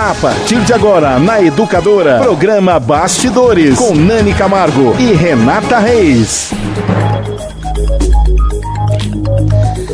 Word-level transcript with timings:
A 0.00 0.14
partir 0.14 0.60
de 0.60 0.72
agora, 0.72 1.18
na 1.18 1.42
Educadora, 1.42 2.20
programa 2.20 2.78
Bastidores, 2.78 3.76
com 3.76 3.96
Nani 3.96 4.32
Camargo 4.32 4.94
e 4.96 5.12
Renata 5.12 5.80
Reis. 5.80 6.52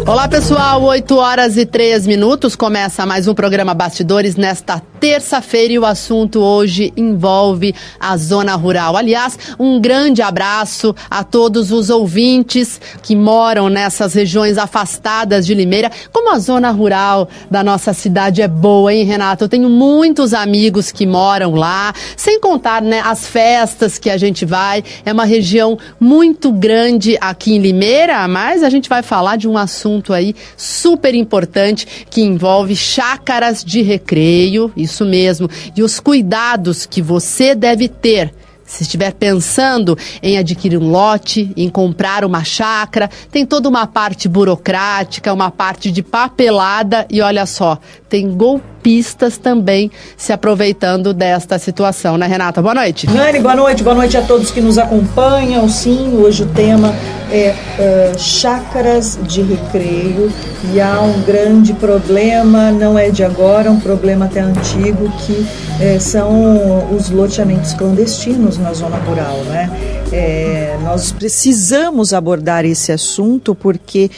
Olá 0.07 0.29
pessoal, 0.29 0.83
8 0.83 1.17
horas 1.17 1.57
e 1.57 1.65
3 1.65 2.07
minutos. 2.07 2.55
Começa 2.55 3.07
mais 3.07 3.27
um 3.27 3.33
programa 3.33 3.73
Bastidores 3.73 4.37
nesta 4.37 4.83
terça-feira 5.05 5.75
e 5.75 5.79
o 5.79 5.85
assunto 5.85 6.41
hoje 6.41 6.91
envolve 6.97 7.75
a 8.01 8.17
zona 8.17 8.55
rural. 8.55 8.97
Aliás, 8.97 9.39
um 9.59 9.79
grande 9.79 10.23
abraço 10.23 10.97
a 11.11 11.23
todos 11.23 11.71
os 11.71 11.91
ouvintes 11.91 12.81
que 13.03 13.15
moram 13.15 13.69
nessas 13.69 14.15
regiões 14.15 14.57
afastadas 14.57 15.45
de 15.45 15.53
Limeira. 15.53 15.91
Como 16.11 16.33
a 16.33 16.39
zona 16.39 16.71
rural 16.71 17.29
da 17.51 17.63
nossa 17.63 17.93
cidade 17.93 18.41
é 18.41 18.49
boa, 18.49 18.95
hein, 18.95 19.05
Renato? 19.05 19.45
Eu 19.45 19.49
tenho 19.51 19.69
muitos 19.69 20.33
amigos 20.33 20.91
que 20.91 21.07
moram 21.07 21.55
lá, 21.55 21.93
sem 22.17 22.41
contar 22.41 22.81
né, 22.81 23.03
as 23.05 23.27
festas 23.27 23.99
que 23.99 24.09
a 24.09 24.17
gente 24.17 24.47
vai. 24.47 24.83
É 25.05 25.13
uma 25.13 25.27
região 25.27 25.77
muito 26.01 26.51
grande 26.51 27.19
aqui 27.21 27.53
em 27.53 27.59
Limeira, 27.59 28.27
mas 28.27 28.63
a 28.63 28.71
gente 28.71 28.89
vai 28.89 29.03
falar 29.03 29.37
de 29.37 29.47
um 29.47 29.59
assunto 29.59 30.15
aí 30.15 30.35
super 30.57 31.15
importante 31.15 32.07
que 32.09 32.23
envolve 32.23 32.75
chácaras 32.75 33.63
de 33.63 33.83
recreio, 33.83 34.73
isso 34.75 34.94
mesmo, 35.03 35.49
e 35.75 35.83
os 35.83 35.99
cuidados 35.99 36.85
que 36.85 37.01
você 37.01 37.55
deve 37.55 37.89
ter 37.89 38.31
se 38.65 38.83
estiver 38.83 39.13
pensando 39.13 39.97
em 40.23 40.39
adquirir 40.39 40.79
um 40.79 40.91
lote, 40.91 41.53
em 41.57 41.69
comprar 41.69 42.25
uma 42.25 42.45
chácara, 42.45 43.11
tem 43.31 43.45
toda 43.45 43.69
uma 43.69 43.87
parte 43.87 44.29
burocrática, 44.29 45.33
uma 45.33 45.51
parte 45.51 45.91
de 45.91 46.03
papelada 46.03 47.07
e 47.11 47.21
olha 47.21 47.47
só, 47.47 47.79
tem 48.09 48.31
golpistas 48.31 49.39
também 49.39 49.91
se 50.17 50.33
aproveitando 50.33 51.13
desta 51.13 51.59
situação, 51.59 52.17
né, 52.17 52.27
Renata? 52.27 52.63
Boa 52.63 52.75
noite. 52.75 53.11
Nani, 53.11 53.41
boa 53.41 53.57
noite, 53.57 53.83
boa 53.83 53.97
noite 53.97 54.17
a 54.17 54.23
todos 54.23 54.51
que 54.51 54.61
nos 54.61 54.79
acompanham. 54.79 55.69
Sim, 55.69 56.17
hoje 56.17 56.45
o 56.45 56.47
tema 56.47 56.95
é 57.31 57.53
uh, 57.53 58.19
chácaras 58.19 59.19
de 59.23 59.43
recreio 59.43 60.33
e 60.73 60.81
há 60.81 61.01
um 61.01 61.23
grande 61.23 61.73
problema, 61.75 62.71
não 62.71 62.99
é 62.99 63.11
de 63.11 63.25
agora, 63.25 63.69
é 63.69 63.71
um 63.71 63.81
problema 63.81 64.27
até 64.27 64.41
antigo, 64.41 65.11
que 65.27 65.47
é, 65.81 65.99
são 65.99 66.95
os 66.95 67.11
loteamentos 67.11 67.75
clandestinos 67.75 68.54
na 68.59 68.73
zona 68.73 68.97
rural, 68.97 69.37
né? 69.45 69.71
É, 70.13 70.79
nós 70.83 71.13
precisamos 71.13 72.13
abordar 72.13 72.65
esse 72.65 72.93
assunto 72.93 73.55
porque 73.55 74.11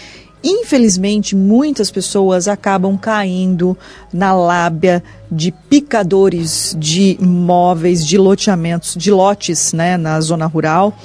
Infelizmente, 0.49 1.35
muitas 1.35 1.91
pessoas 1.91 2.47
acabam 2.47 2.97
caindo 2.97 3.77
na 4.13 4.33
lábia 4.33 5.03
de 5.29 5.51
picadores 5.51 6.77
de 6.79 7.19
imóveis, 7.21 8.07
de 8.07 8.17
loteamentos, 8.17 8.95
de 8.95 9.11
lotes 9.11 9.73
né, 9.73 9.97
na 9.97 10.21
zona 10.21 10.47
rural. 10.47 10.97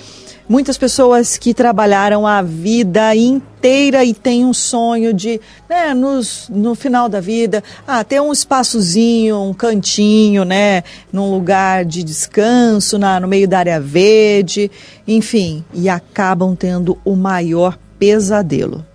Muitas 0.52 0.78
pessoas 0.78 1.38
que 1.38 1.54
trabalharam 1.54 2.28
a 2.28 2.42
vida 2.42 3.16
inteira 3.16 4.04
e 4.04 4.14
têm 4.14 4.46
um 4.46 4.54
sonho 4.54 5.14
de, 5.14 5.40
né, 5.70 5.94
nos, 5.94 6.50
no 6.50 6.76
final 6.76 7.08
da 7.08 7.22
vida, 7.22 7.64
ah, 7.88 8.04
ter 8.04 8.20
um 8.20 8.34
espaçozinho, 8.34 9.42
um 9.42 9.54
cantinho, 9.54 10.44
né, 10.44 10.84
num 11.10 11.32
lugar 11.32 11.86
de 11.86 12.04
descanso, 12.04 13.00
na, 13.00 13.18
no 13.18 13.30
meio 13.30 13.48
da 13.48 13.60
área 13.60 13.80
verde, 13.80 14.70
enfim, 15.08 15.64
e 15.74 15.88
acabam 15.88 16.54
tendo 16.54 16.98
o 17.06 17.16
maior 17.16 17.80
pesadelo. 17.98 18.86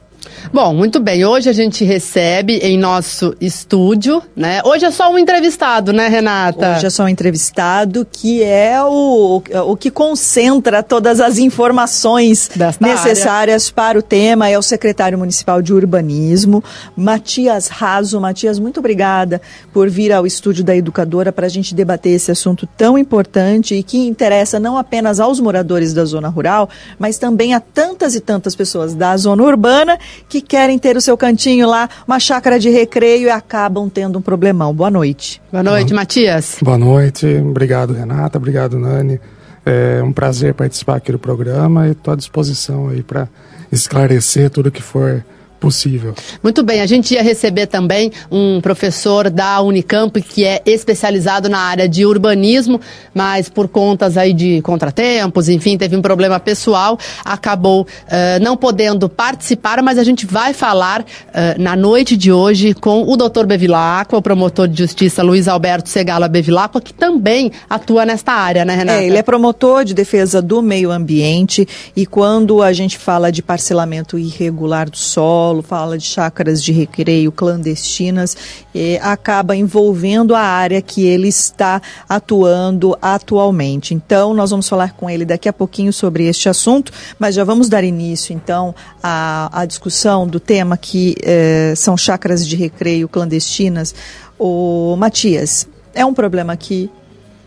Bom, 0.53 0.73
muito 0.73 1.01
bem. 1.01 1.25
Hoje 1.25 1.51
a 1.51 1.53
gente 1.53 1.85
recebe 1.85 2.59
em 2.59 2.79
nosso 2.79 3.35
estúdio, 3.41 4.23
né? 4.35 4.61
Hoje 4.65 4.85
é 4.85 4.91
só 4.91 5.11
um 5.11 5.19
entrevistado, 5.19 5.93
né, 5.93 6.09
Renata? 6.09 6.77
Hoje 6.77 6.87
é 6.87 6.91
só 6.91 7.05
um 7.05 7.09
entrevistado 7.09 8.07
que 8.11 8.43
é 8.43 8.83
o, 8.83 9.43
o 9.67 9.77
que 9.77 9.91
concentra 9.91 10.83
todas 10.83 11.21
as 11.21 11.39
informações 11.39 12.49
Desta 12.55 12.87
necessárias 12.87 13.65
área. 13.67 13.75
para 13.75 13.99
o 13.99 14.03
tema. 14.03 14.49
É 14.49 14.57
o 14.57 14.63
secretário 14.63 15.19
municipal 15.19 15.61
de 15.61 15.73
urbanismo, 15.75 16.63
Matias 16.97 17.69
Raso. 17.69 18.21
Matias, 18.21 18.59
muito 18.59 18.79
obrigada 18.79 19.43
por 19.73 19.91
vir 19.91 20.13
ao 20.13 20.27
estúdio 20.27 20.65
da 20.65 20.77
Educadora 20.77 21.33
para 21.33 21.47
a 21.47 21.51
gente 21.51 21.75
debater 21.75 22.13
esse 22.13 22.31
assunto 22.31 22.69
tão 22.77 22.97
importante 22.97 23.75
e 23.75 23.83
que 23.83 23.99
interessa 24.07 24.61
não 24.61 24.79
apenas 24.79 25.19
aos 25.19 25.41
moradores 25.41 25.93
da 25.93 26.05
zona 26.05 26.29
rural, 26.29 26.69
mas 26.99 27.19
também 27.19 27.53
a 27.53 27.61
tantas 27.61 28.15
e 28.15 28.21
tantas 28.21 28.55
pessoas 28.55 28.95
da 28.95 29.17
zona 29.17 29.43
urbana 29.43 29.99
que 30.29 30.36
querem 30.41 30.79
ter 30.79 30.97
o 30.97 31.01
seu 31.01 31.17
cantinho 31.17 31.69
lá, 31.69 31.89
uma 32.07 32.19
chácara 32.19 32.59
de 32.59 32.71
recreio 32.71 33.27
e 33.27 33.31
acabam 33.31 33.89
tendo 33.89 34.19
um 34.19 34.23
problemão. 34.23 34.75
Boa 34.75 34.91
noite. 34.91 35.41
Boa 35.51 35.63
noite, 35.63 35.89
Boa, 35.89 36.01
Matias. 36.01 36.57
Boa 36.63 36.79
noite, 36.79 37.27
obrigado 37.27 37.93
Renata, 37.93 38.39
obrigado 38.39 38.79
Nani. 38.79 39.21
É 39.65 40.01
um 40.03 40.13
prazer 40.13 40.55
participar 40.55 40.97
aqui 40.97 41.11
do 41.11 41.19
programa 41.19 41.89
e 41.89 41.93
estou 41.93 42.15
à 42.15 42.17
disposição 42.17 42.89
aí 42.89 43.03
para 43.03 43.29
esclarecer 43.73 44.49
tudo 44.49 44.71
que 44.71 44.83
for 44.83 45.25
possível. 45.59 46.15
Muito 46.43 46.63
bem, 46.63 46.81
a 46.81 46.87
gente 46.87 47.15
ia 47.15 47.23
receber 47.23 47.67
também 47.67 48.13
um 48.31 48.61
professor 48.61 49.31
da 49.31 49.61
Unicamp 49.61 50.21
que 50.21 50.45
é 50.45 50.63
especializado 50.65 51.49
na 51.49 51.59
área 51.59 51.89
de 51.89 52.05
urbanismo, 52.05 52.81
mas 53.15 53.49
por 53.49 53.69
contas 53.69 54.17
aí 54.17 54.33
de 54.33 54.61
contratempos, 54.63 55.49
enfim, 55.49 55.77
teve 55.77 55.97
um 55.97 56.03
problema 56.03 56.39
pessoal, 56.39 56.99
acabou 57.25 57.83
uh, 57.83 58.43
não 58.43 58.57
podendo 58.57 59.09
participar, 59.09 59.83
mas 59.83 59.99
a 59.99 60.05
gente 60.05 60.27
vai 60.27 60.53
falar 60.53 61.01
uh, 61.01 61.61
na 61.61 61.75
noite 61.75 62.17
de 62.17 62.31
hoje 62.31 62.75
com 62.75 63.03
o 63.03 63.17
doutor 63.17 63.47
Bevilacqua, 63.47 64.19
o 64.19 64.23
promotor 64.23 64.69
de 64.69 64.79
justiça 64.79 65.23
Luiz 65.23 65.49
Alberto 65.49 65.89
Segala 65.89 66.29
Bevilacqua, 66.29 66.81
que 66.81 66.93
também 66.93 67.51
atua 67.69 68.05
nesta 68.05 68.33
área, 68.33 68.65
né, 68.65 68.75
Renata? 68.75 69.01
É, 69.01 69.07
ele 69.07 69.17
é 69.17 69.23
promotor 69.23 69.85
de 69.85 69.95
defesa 69.95 70.43
do 70.43 70.61
meio 70.61 70.91
ambiente 70.91 71.67
e 71.95 72.05
quando 72.05 72.63
a 72.63 72.73
gente 72.73 72.99
fala 72.99 73.33
de 73.33 73.43
parcelamento 73.43 74.19
irregular 74.19 74.91
do 74.91 74.97
solo, 74.97 75.46
Paulo 75.47 75.63
fala 75.63 75.97
de 75.97 76.05
chácaras 76.05 76.61
de 76.61 76.73
recreio 76.73 77.31
clandestinas, 77.31 78.37
e 78.75 78.99
acaba 79.01 79.55
envolvendo 79.55 80.35
a 80.35 80.41
área 80.41 80.83
que 80.83 81.07
ele 81.07 81.29
está 81.29 81.81
atuando 82.09 82.99
atualmente. 83.01 83.95
Então, 83.95 84.35
nós 84.35 84.51
vamos 84.51 84.69
falar 84.69 84.95
com 84.95 85.09
ele 85.09 85.25
daqui 85.25 85.49
a 85.49 85.53
pouquinho 85.53 85.93
sobre 85.93 86.27
este 86.27 86.49
assunto, 86.49 86.91
mas 87.17 87.37
já 87.37 87.45
vamos 87.45 87.69
dar 87.69 87.85
início, 87.85 88.35
então, 88.35 88.75
à, 89.01 89.61
à 89.61 89.65
discussão 89.65 90.27
do 90.27 90.41
tema 90.41 90.77
que 90.77 91.15
eh, 91.23 91.75
são 91.77 91.97
chácaras 91.97 92.45
de 92.45 92.57
recreio 92.57 93.09
clandestinas. 93.09 93.95
O 94.37 94.97
Matias, 94.97 95.69
é 95.95 96.05
um 96.05 96.13
problema 96.13 96.57
que 96.57 96.91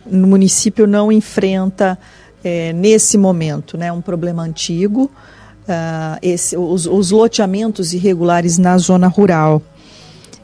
no 0.09 0.25
município 0.25 0.87
não 0.87 1.11
enfrenta 1.11 1.99
eh, 2.45 2.71
nesse 2.71 3.17
momento, 3.17 3.77
né? 3.77 3.91
Um 3.91 4.01
problema 4.01 4.43
antigo 4.43 5.11
uh, 5.69 6.17
esse, 6.21 6.57
os, 6.57 6.85
os, 6.85 7.11
loteamentos 7.11 7.93
irregulares 7.93 8.57
na 8.57 8.77
zona 8.77 9.07
rural. 9.07 9.61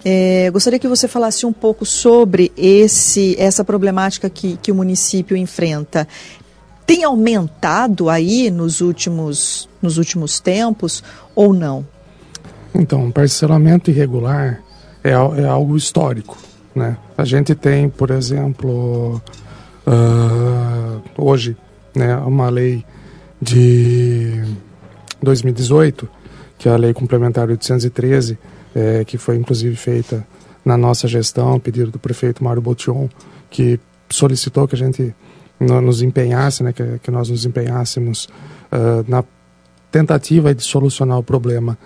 É, 0.03 0.49
gostaria 0.51 0.77
que 0.77 0.87
você 0.87 1.07
falasse 1.07 1.45
um 1.45 1.53
pouco 1.53 1.85
sobre 1.85 2.51
esse, 2.55 3.35
essa 3.39 3.63
problemática 3.63 4.29
que, 4.29 4.57
que 4.57 4.71
o 4.71 4.75
município 4.75 5.35
enfrenta. 5.35 6.07
Tem 6.85 7.03
aumentado 7.03 8.07
aí 8.09 8.51
nos 8.51 8.81
últimos, 8.81 9.67
nos 9.81 9.97
últimos 9.97 10.39
tempos 10.39 11.03
ou 11.33 11.51
não? 11.51 11.85
Então, 12.73 13.09
parcelamento 13.09 13.89
irregular 13.89 14.61
é, 15.03 15.11
é 15.11 15.45
algo 15.45 15.75
histórico. 15.75 16.37
Né? 16.75 16.97
A 17.17 17.25
gente 17.25 17.55
tem, 17.55 17.89
por 17.89 18.11
exemplo, 18.11 19.19
uh, 19.87 21.01
hoje, 21.17 21.57
né, 21.95 22.15
uma 22.17 22.49
lei 22.49 22.85
de 23.41 24.43
2018, 25.25 26.07
que 26.57 26.69
é 26.69 26.71
a 26.71 26.77
Lei 26.77 26.93
Complementar 26.93 27.49
813, 27.49 28.37
é, 28.73 29.03
que 29.03 29.17
foi 29.17 29.35
inclusive 29.35 29.75
feita 29.75 30.25
na 30.63 30.77
nossa 30.77 31.07
gestão, 31.07 31.59
pedido 31.59 31.91
do 31.91 31.99
prefeito 31.99 32.43
Mário 32.43 32.61
Botion, 32.61 33.09
que 33.49 33.79
solicitou 34.09 34.67
que 34.67 34.75
a 34.75 34.77
gente 34.77 35.13
nos 35.59 36.01
empenhasse, 36.01 36.63
né, 36.63 36.73
que, 36.73 36.99
que 37.03 37.11
nós 37.11 37.29
nos 37.29 37.45
empenhássemos 37.45 38.25
uh, 38.71 39.05
na 39.07 39.23
tentativa 39.91 40.53
de 40.53 40.61
solucionar 40.61 41.17
o 41.17 41.23
problema 41.23 41.77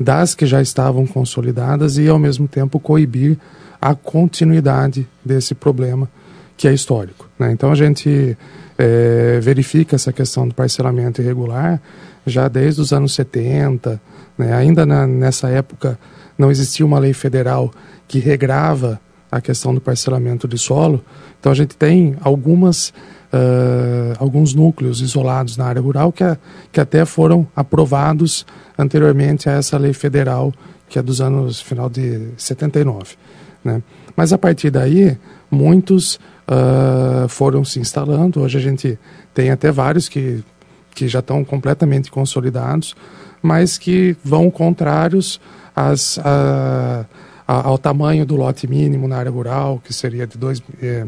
das 0.00 0.34
que 0.34 0.46
já 0.46 0.62
estavam 0.62 1.06
consolidadas 1.06 1.98
e, 1.98 2.08
ao 2.08 2.18
mesmo 2.18 2.48
tempo, 2.48 2.78
coibir 2.78 3.36
a 3.80 3.94
continuidade 3.94 5.06
desse 5.24 5.54
problema 5.54 6.08
que 6.56 6.66
é 6.66 6.72
histórico. 6.72 7.28
Né? 7.38 7.52
Então, 7.52 7.70
a 7.70 7.74
gente 7.74 8.36
é, 8.78 9.38
verifica 9.40 9.96
essa 9.96 10.12
questão 10.12 10.48
do 10.48 10.54
parcelamento 10.54 11.20
irregular 11.20 11.80
já 12.28 12.48
desde 12.48 12.80
os 12.80 12.92
anos 12.92 13.14
70. 13.14 14.00
Né? 14.36 14.52
Ainda 14.54 14.84
na, 14.84 15.06
nessa 15.06 15.48
época 15.48 15.98
não 16.36 16.50
existia 16.50 16.84
uma 16.86 16.98
lei 16.98 17.12
federal 17.12 17.70
que 18.06 18.18
regrava 18.18 19.00
a 19.30 19.40
questão 19.40 19.74
do 19.74 19.80
parcelamento 19.80 20.46
de 20.48 20.56
solo. 20.56 21.04
Então 21.38 21.52
a 21.52 21.54
gente 21.54 21.76
tem 21.76 22.16
algumas, 22.20 22.88
uh, 23.32 24.14
alguns 24.18 24.54
núcleos 24.54 25.00
isolados 25.00 25.56
na 25.56 25.66
área 25.66 25.82
rural 25.82 26.12
que, 26.12 26.24
a, 26.24 26.38
que 26.72 26.80
até 26.80 27.04
foram 27.04 27.46
aprovados 27.54 28.46
anteriormente 28.78 29.48
a 29.48 29.52
essa 29.52 29.76
lei 29.76 29.92
federal 29.92 30.52
que 30.88 30.98
é 30.98 31.02
dos 31.02 31.20
anos 31.20 31.60
final 31.60 31.88
de 31.88 32.30
79. 32.36 33.16
Né? 33.62 33.82
Mas 34.16 34.32
a 34.32 34.38
partir 34.38 34.70
daí, 34.70 35.16
muitos 35.50 36.18
uh, 36.48 37.28
foram 37.28 37.64
se 37.64 37.78
instalando. 37.78 38.40
Hoje 38.40 38.58
a 38.58 38.60
gente 38.60 38.98
tem 39.34 39.50
até 39.50 39.70
vários 39.70 40.08
que, 40.08 40.42
que 40.98 41.06
já 41.06 41.20
estão 41.20 41.44
completamente 41.44 42.10
consolidados, 42.10 42.96
mas 43.40 43.78
que 43.78 44.16
vão 44.24 44.50
contrários 44.50 45.40
às, 45.74 46.18
ao 47.46 47.78
tamanho 47.78 48.26
do 48.26 48.34
lote 48.34 48.66
mínimo 48.66 49.06
na 49.06 49.16
área 49.16 49.30
rural, 49.30 49.80
que 49.84 49.94
seria 49.94 50.26
de 50.26 50.36
dois, 50.36 50.60
eh, 50.82 51.06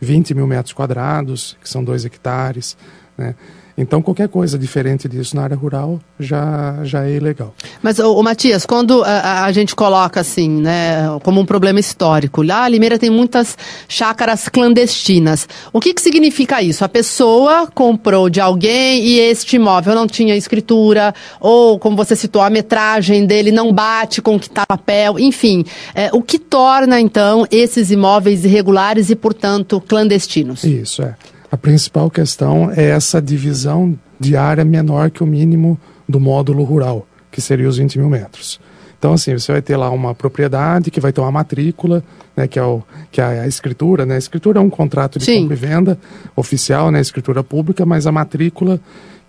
20 0.00 0.34
mil 0.34 0.46
metros 0.46 0.72
quadrados, 0.72 1.56
que 1.60 1.68
são 1.68 1.82
2 1.82 2.04
hectares. 2.04 2.76
Né? 3.18 3.34
Então, 3.76 4.00
qualquer 4.00 4.28
coisa 4.28 4.56
diferente 4.56 5.08
disso 5.08 5.34
na 5.34 5.42
área 5.42 5.56
rural 5.56 6.00
já, 6.18 6.78
já 6.84 7.04
é 7.04 7.16
ilegal. 7.16 7.52
Mas, 7.82 7.98
o, 7.98 8.22
Matias, 8.22 8.64
quando 8.64 9.02
a, 9.02 9.44
a, 9.44 9.52
gente 9.52 9.74
coloca 9.74 10.20
assim, 10.20 10.48
né, 10.48 11.18
como 11.24 11.40
um 11.40 11.46
problema 11.46 11.80
histórico, 11.80 12.42
lá 12.42 12.64
a 12.64 12.68
Limeira 12.68 12.98
tem 12.98 13.10
muitas 13.10 13.58
chácaras 13.88 14.48
clandestinas. 14.48 15.48
O 15.72 15.80
que, 15.80 15.92
que 15.92 16.00
significa 16.00 16.62
isso? 16.62 16.84
A 16.84 16.88
pessoa 16.88 17.66
comprou 17.66 18.30
de 18.30 18.40
alguém 18.40 19.04
e 19.04 19.18
este 19.18 19.56
imóvel 19.56 19.94
não 19.94 20.06
tinha 20.06 20.36
escritura, 20.36 21.12
ou, 21.40 21.76
como 21.76 21.96
você 21.96 22.14
citou, 22.14 22.42
a 22.42 22.50
metragem 22.50 23.26
dele 23.26 23.50
não 23.50 23.72
bate 23.72 24.22
com 24.22 24.36
o 24.36 24.40
que 24.40 24.46
está 24.46 24.62
no 24.62 24.66
papel, 24.68 25.18
enfim. 25.18 25.64
É, 25.94 26.10
o 26.12 26.22
que 26.22 26.38
torna, 26.38 27.00
então, 27.00 27.44
esses 27.50 27.90
imóveis 27.90 28.44
irregulares 28.44 29.10
e, 29.10 29.16
portanto, 29.16 29.80
clandestinos? 29.80 30.62
Isso, 30.62 31.02
é. 31.02 31.16
A 31.54 31.56
principal 31.56 32.10
questão 32.10 32.68
é 32.72 32.86
essa 32.86 33.22
divisão 33.22 33.96
de 34.18 34.36
área 34.36 34.64
menor 34.64 35.08
que 35.08 35.22
o 35.22 35.26
mínimo 35.26 35.78
do 36.08 36.18
módulo 36.18 36.64
rural, 36.64 37.06
que 37.30 37.40
seria 37.40 37.68
os 37.68 37.76
20 37.76 37.96
mil 38.00 38.08
metros. 38.08 38.58
Então, 38.98 39.12
assim, 39.12 39.38
você 39.38 39.52
vai 39.52 39.62
ter 39.62 39.76
lá 39.76 39.88
uma 39.88 40.16
propriedade 40.16 40.90
que 40.90 40.98
vai 40.98 41.12
ter 41.12 41.20
uma 41.20 41.30
matrícula, 41.30 42.02
né, 42.36 42.48
que 42.48 42.58
é, 42.58 42.62
o, 42.64 42.82
que 43.12 43.20
é 43.20 43.38
a 43.38 43.46
escritura, 43.46 44.04
né? 44.04 44.16
A 44.16 44.18
escritura 44.18 44.58
é 44.58 44.62
um 44.62 44.68
contrato 44.68 45.16
de 45.20 45.26
Sim. 45.26 45.42
compra 45.42 45.54
e 45.54 45.56
venda 45.56 45.98
oficial, 46.34 46.90
né, 46.90 47.00
escritura 47.00 47.44
pública, 47.44 47.86
mas 47.86 48.04
a 48.04 48.10
matrícula, 48.10 48.80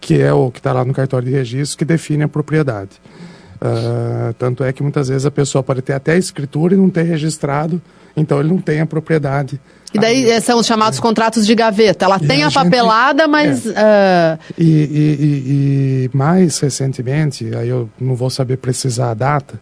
que 0.02 0.20
é 0.20 0.34
o 0.34 0.50
que 0.50 0.58
está 0.58 0.74
lá 0.74 0.84
no 0.84 0.96
cartório 0.96 1.28
de 1.28 1.32
registro, 1.32 1.78
que 1.78 1.86
define 1.86 2.24
a 2.24 2.28
propriedade. 2.28 3.00
Uh, 3.58 4.34
tanto 4.40 4.64
é 4.64 4.74
que 4.74 4.82
muitas 4.82 5.10
vezes 5.10 5.28
a 5.28 5.32
pessoa 5.32 5.62
pode 5.62 5.84
ter 5.84 5.94
até 5.94 6.14
a 6.14 6.18
escritura 6.18 6.74
e 6.74 6.78
não 6.78 6.90
ter 6.90 7.04
registrado, 7.04 7.80
então 8.18 8.40
ele 8.40 8.50
não 8.50 8.58
tem 8.58 8.82
a 8.82 8.86
propriedade 8.88 9.62
e 9.96 10.00
daí 10.00 10.32
Aí, 10.32 10.42
são 10.42 10.60
os 10.60 10.66
chamados 10.66 11.00
é. 11.00 11.02
contratos 11.02 11.46
de 11.46 11.56
gaveta. 11.56 12.06
Ela 12.06 12.20
tem 12.20 12.44
a, 12.44 12.48
a 12.48 12.52
papelada, 12.52 13.24
gente, 13.24 13.32
mas. 13.32 13.66
É. 13.66 14.38
Uh... 14.38 14.54
E, 14.58 14.64
e, 14.64 14.68
e, 14.68 16.10
e, 16.14 16.18
mais 16.18 16.60
recentemente, 16.60 17.56
aí 17.56 17.70
eu 17.70 17.90
não 18.00 18.16
vou 18.16 18.30
saber 18.30 18.58
precisar 18.58 19.12
a 19.12 19.14
data, 19.14 19.60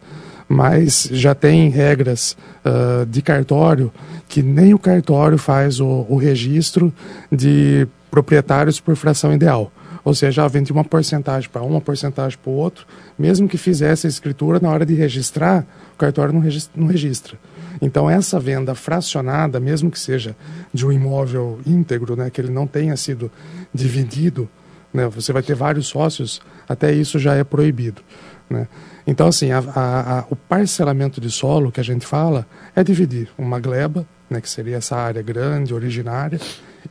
mas 0.47 1.07
já 1.11 1.35
tem 1.35 1.69
regras 1.69 2.35
uh, 2.65 3.05
de 3.05 3.21
cartório 3.21 3.91
que 4.27 4.41
nem 4.41 4.73
o 4.73 4.79
cartório 4.79 5.37
faz 5.37 5.79
o, 5.79 6.07
o 6.09 6.15
registro 6.15 6.91
de 7.31 7.87
proprietários 8.09 8.79
por 8.79 8.95
fração 8.95 9.31
ideal. 9.31 9.71
Ou 10.03 10.15
seja, 10.15 10.47
vende 10.47 10.71
uma 10.71 10.83
porcentagem 10.83 11.47
para 11.47 11.61
um, 11.61 11.67
uma 11.67 11.81
porcentagem 11.81 12.37
para 12.41 12.51
o 12.51 12.55
outro. 12.55 12.85
Mesmo 13.17 13.47
que 13.47 13.57
fizesse 13.57 14.07
a 14.07 14.09
escritura, 14.09 14.59
na 14.59 14.71
hora 14.71 14.85
de 14.85 14.95
registrar, 14.95 15.65
o 15.93 15.97
cartório 15.97 16.33
não 16.33 16.41
registra. 16.41 16.71
Não 16.75 16.87
registra. 16.87 17.37
Então, 17.81 18.09
essa 18.09 18.39
venda 18.39 18.75
fracionada, 18.75 19.59
mesmo 19.59 19.89
que 19.89 19.99
seja 19.99 20.35
de 20.73 20.85
um 20.85 20.91
imóvel 20.91 21.59
íntegro, 21.65 22.15
né, 22.15 22.29
que 22.29 22.39
ele 22.39 22.51
não 22.51 22.67
tenha 22.67 22.95
sido 22.95 23.31
dividido, 23.73 24.49
né, 24.93 25.07
você 25.07 25.33
vai 25.33 25.41
ter 25.41 25.55
vários 25.55 25.87
sócios, 25.87 26.41
até 26.67 26.91
isso 26.91 27.17
já 27.17 27.35
é 27.35 27.43
proibido. 27.43 28.01
Né? 28.49 28.67
Então, 29.05 29.27
assim, 29.27 29.51
a, 29.51 29.59
a, 29.59 30.19
a, 30.19 30.25
o 30.29 30.35
parcelamento 30.35 31.19
de 31.19 31.29
solo 31.29 31.71
que 31.71 31.79
a 31.79 31.83
gente 31.83 32.05
fala 32.05 32.45
é 32.75 32.83
dividir 32.83 33.29
uma 33.37 33.59
gleba, 33.59 34.05
né, 34.29 34.39
que 34.39 34.49
seria 34.49 34.77
essa 34.77 34.95
área 34.95 35.21
grande, 35.21 35.73
originária, 35.73 36.39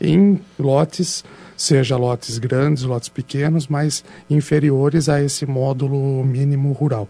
em 0.01 0.41
lotes, 0.59 1.25
seja 1.57 1.97
lotes 1.97 2.39
grandes, 2.39 2.83
lotes 2.83 3.09
pequenos, 3.09 3.67
mas 3.67 4.05
inferiores 4.29 5.09
a 5.09 5.23
esse 5.23 5.47
módulo 5.47 6.25
mínimo 6.25 6.73
rural, 6.73 7.09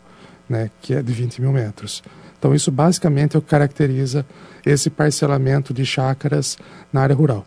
né, 0.48 0.70
que 0.80 0.94
é 0.94 1.02
de 1.02 1.12
20 1.12 1.40
mil 1.40 1.52
metros. 1.52 2.02
Então, 2.42 2.52
isso 2.52 2.72
basicamente 2.72 3.36
é 3.36 3.38
o 3.38 3.40
que 3.40 3.46
caracteriza 3.46 4.26
esse 4.66 4.90
parcelamento 4.90 5.72
de 5.72 5.86
chácaras 5.86 6.58
na 6.92 7.00
área 7.00 7.14
rural. 7.14 7.46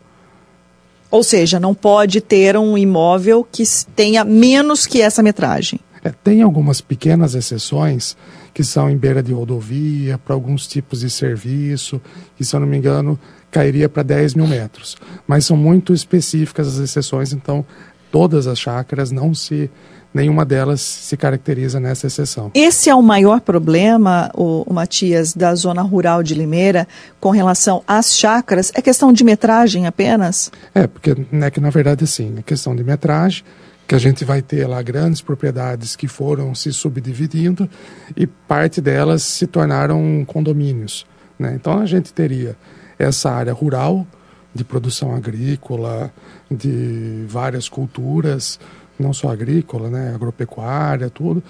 Ou 1.10 1.22
seja, 1.22 1.60
não 1.60 1.74
pode 1.74 2.18
ter 2.22 2.56
um 2.56 2.78
imóvel 2.78 3.46
que 3.52 3.62
tenha 3.94 4.24
menos 4.24 4.86
que 4.86 5.02
essa 5.02 5.22
metragem. 5.22 5.80
É, 6.02 6.08
tem 6.10 6.40
algumas 6.40 6.80
pequenas 6.80 7.34
exceções 7.34 8.16
que 8.54 8.64
são 8.64 8.88
em 8.88 8.96
beira 8.96 9.22
de 9.22 9.34
rodovia, 9.34 10.16
para 10.16 10.34
alguns 10.34 10.66
tipos 10.66 11.00
de 11.00 11.10
serviço, 11.10 12.00
que, 12.34 12.42
se 12.42 12.56
eu 12.56 12.60
não 12.60 12.66
me 12.66 12.78
engano, 12.78 13.20
cairia 13.50 13.90
para 13.90 14.02
10 14.02 14.32
mil 14.32 14.46
metros. 14.46 14.96
Mas 15.26 15.44
são 15.44 15.58
muito 15.58 15.92
específicas 15.92 16.68
as 16.68 16.78
exceções, 16.78 17.34
então 17.34 17.66
todas 18.10 18.46
as 18.46 18.58
chácaras 18.58 19.10
não 19.10 19.34
se 19.34 19.70
nenhuma 20.16 20.46
delas 20.46 20.80
se 20.80 21.14
caracteriza 21.14 21.78
nessa 21.78 22.06
exceção. 22.06 22.50
Esse 22.54 22.88
é 22.88 22.94
o 22.94 23.02
maior 23.02 23.40
problema, 23.40 24.30
o, 24.34 24.64
o, 24.66 24.72
Matias, 24.72 25.34
da 25.34 25.54
zona 25.54 25.82
rural 25.82 26.22
de 26.22 26.34
Limeira 26.34 26.88
com 27.20 27.30
relação 27.30 27.82
às 27.86 28.16
chácaras? 28.16 28.72
É 28.74 28.80
questão 28.80 29.12
de 29.12 29.22
metragem 29.22 29.86
apenas? 29.86 30.50
É, 30.74 30.86
porque 30.86 31.14
né, 31.30 31.50
que 31.50 31.60
na 31.60 31.68
verdade 31.68 32.04
assim, 32.04 32.34
é 32.38 32.42
questão 32.42 32.74
de 32.74 32.82
metragem, 32.82 33.44
que 33.86 33.94
a 33.94 33.98
gente 33.98 34.24
vai 34.24 34.40
ter 34.40 34.66
lá 34.66 34.80
grandes 34.82 35.20
propriedades 35.20 35.94
que 35.94 36.08
foram 36.08 36.54
se 36.54 36.72
subdividindo 36.72 37.68
e 38.16 38.26
parte 38.26 38.80
delas 38.80 39.22
se 39.22 39.46
tornaram 39.46 40.24
condomínios. 40.26 41.06
Né? 41.38 41.52
Então 41.54 41.78
a 41.78 41.86
gente 41.86 42.12
teria 42.12 42.56
essa 42.98 43.30
área 43.30 43.52
rural 43.52 44.06
de 44.54 44.64
produção 44.64 45.14
agrícola, 45.14 46.10
de 46.50 47.26
várias 47.28 47.68
culturas, 47.68 48.58
não 48.98 49.12
só 49.12 49.30
agrícola, 49.30 49.88
né, 49.90 50.12
agropecuária, 50.14 51.10
tudo, 51.10 51.42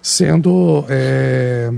sendo 0.00 0.84
é, 0.88 1.70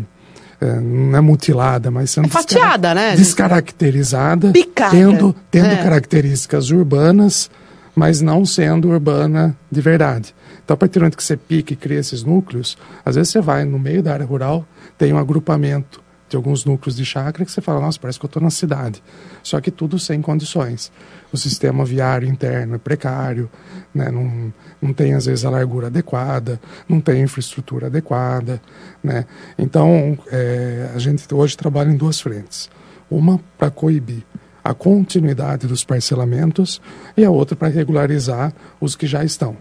é, 0.61 0.81
não 0.81 1.19
é 1.19 1.21
mutilada, 1.21 1.91
mas 1.91 2.11
sendo 2.11 2.27
é 2.27 2.31
fatiada, 2.31 2.95
né? 2.95 3.17
descaracterizada, 3.17 4.51
Picada. 4.51 4.91
tendo, 4.91 5.35
tendo 5.51 5.67
é. 5.67 5.77
características 5.77 6.71
urbanas, 6.71 7.51
mas 7.95 8.21
não 8.21 8.45
sendo 8.45 8.89
urbana 8.89 9.57
de 9.71 9.81
verdade. 9.81 10.35
Então, 10.65 10.75
a 10.75 10.77
partir 10.77 10.95
do 10.95 11.03
momento 11.03 11.17
que 11.17 11.25
você 11.25 11.37
pica 11.37 11.73
e 11.73 11.77
cria 11.77 11.99
esses 11.99 12.25
núcleos, 12.25 12.79
às 13.05 13.17
vezes 13.17 13.31
você 13.31 13.41
vai 13.41 13.65
no 13.65 13.79
meio 13.79 14.03
da 14.03 14.15
área 14.15 14.25
rural, 14.25 14.67
tem 14.97 15.13
um 15.13 15.19
agrupamento 15.19 16.04
de 16.35 16.37
alguns 16.37 16.65
núcleos 16.65 16.97
de 16.97 17.05
chácara 17.05 17.45
que 17.45 17.53
você 17.53 17.61
fala, 17.61 17.81
nossa, 17.81 17.99
parece 17.99 18.19
que 18.19 18.25
eu 18.25 18.29
estou 18.29 18.43
na 18.43 18.51
cidade. 18.51 19.01
Só 19.43 19.61
que 19.61 19.71
tudo 19.71 20.01
sem 20.01 20.21
condições. 20.21 20.91
O 21.33 21.37
sistema 21.37 21.85
viário 21.85 22.29
interno 22.29 22.75
é 22.75 22.79
precário, 22.79 23.49
né? 23.95 24.11
não, 24.11 24.53
não 24.83 24.93
tem 24.93 25.15
às 25.15 25.27
vezes 25.27 25.45
a 25.45 25.51
largura 25.51 25.87
adequada, 25.87 26.61
não 26.89 27.01
tem 27.01 27.23
infraestrutura 27.23 27.87
adequada. 27.87 28.61
Né? 29.03 29.25
Então, 29.57 30.19
é, 30.31 30.91
a 30.93 30.99
gente 30.99 31.33
hoje 31.33 31.57
trabalha 31.57 31.91
em 31.91 31.97
duas 31.97 32.21
frentes. 32.21 32.69
Uma 33.09 33.41
para 33.57 33.71
coibir 33.71 34.25
a 34.65 34.75
continuidade 34.75 35.69
dos 35.69 35.85
parcelamentos 35.85 36.81
e 37.17 37.25
a 37.25 37.31
outra 37.31 37.55
para 37.55 37.69
regularizar 37.69 38.53
os 38.81 38.97
que 38.97 39.07
já 39.07 39.23
estão. 39.23 39.57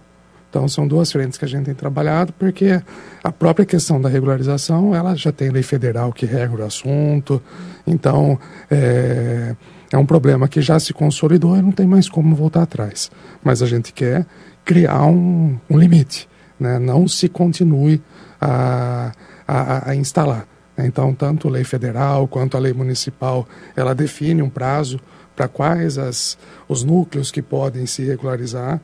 Então 0.53 0.67
são 0.67 0.87
duas 0.87 1.11
frentes 1.11 1.35
que 1.35 1.45
a 1.45 1.47
gente 1.47 1.65
tem 1.65 1.73
trabalhado, 1.73 2.31
porque 2.37 2.79
a 3.23 3.31
própria 3.31 3.65
questão 3.65 3.99
da 3.99 4.07
regularização, 4.07 4.93
ela 4.93 5.15
já 5.15 5.31
tem 5.31 5.49
lei 5.49 5.63
federal 5.63 6.13
que 6.13 6.27
regra 6.27 6.61
o 6.61 6.65
assunto, 6.67 7.41
então 7.87 8.37
é, 8.69 9.55
é 9.91 9.97
um 9.97 10.05
problema 10.05 10.47
que 10.47 10.61
já 10.61 10.79
se 10.79 10.93
consolidou 10.93 11.57
e 11.57 11.61
não 11.63 11.71
tem 11.71 11.87
mais 11.87 12.07
como 12.07 12.35
voltar 12.35 12.61
atrás. 12.61 13.09
Mas 13.43 13.63
a 13.63 13.65
gente 13.65 13.91
quer 13.91 14.27
criar 14.63 15.07
um, 15.07 15.57
um 15.67 15.75
limite, 15.75 16.29
né? 16.59 16.77
não 16.77 17.07
se 17.07 17.27
continue 17.27 17.99
a, 18.39 19.11
a, 19.47 19.89
a 19.89 19.95
instalar. 19.95 20.45
Então, 20.77 21.15
tanto 21.15 21.47
a 21.47 21.51
lei 21.51 21.63
federal 21.63 22.27
quanto 22.27 22.55
a 22.55 22.59
lei 22.59 22.73
municipal, 22.73 23.47
ela 23.75 23.95
define 23.95 24.43
um 24.43 24.51
prazo 24.51 24.99
para 25.35 25.47
quais 25.47 25.97
as, 25.97 26.37
os 26.69 26.83
núcleos 26.83 27.31
que 27.31 27.41
podem 27.41 27.87
se 27.87 28.03
regularizar, 28.03 28.79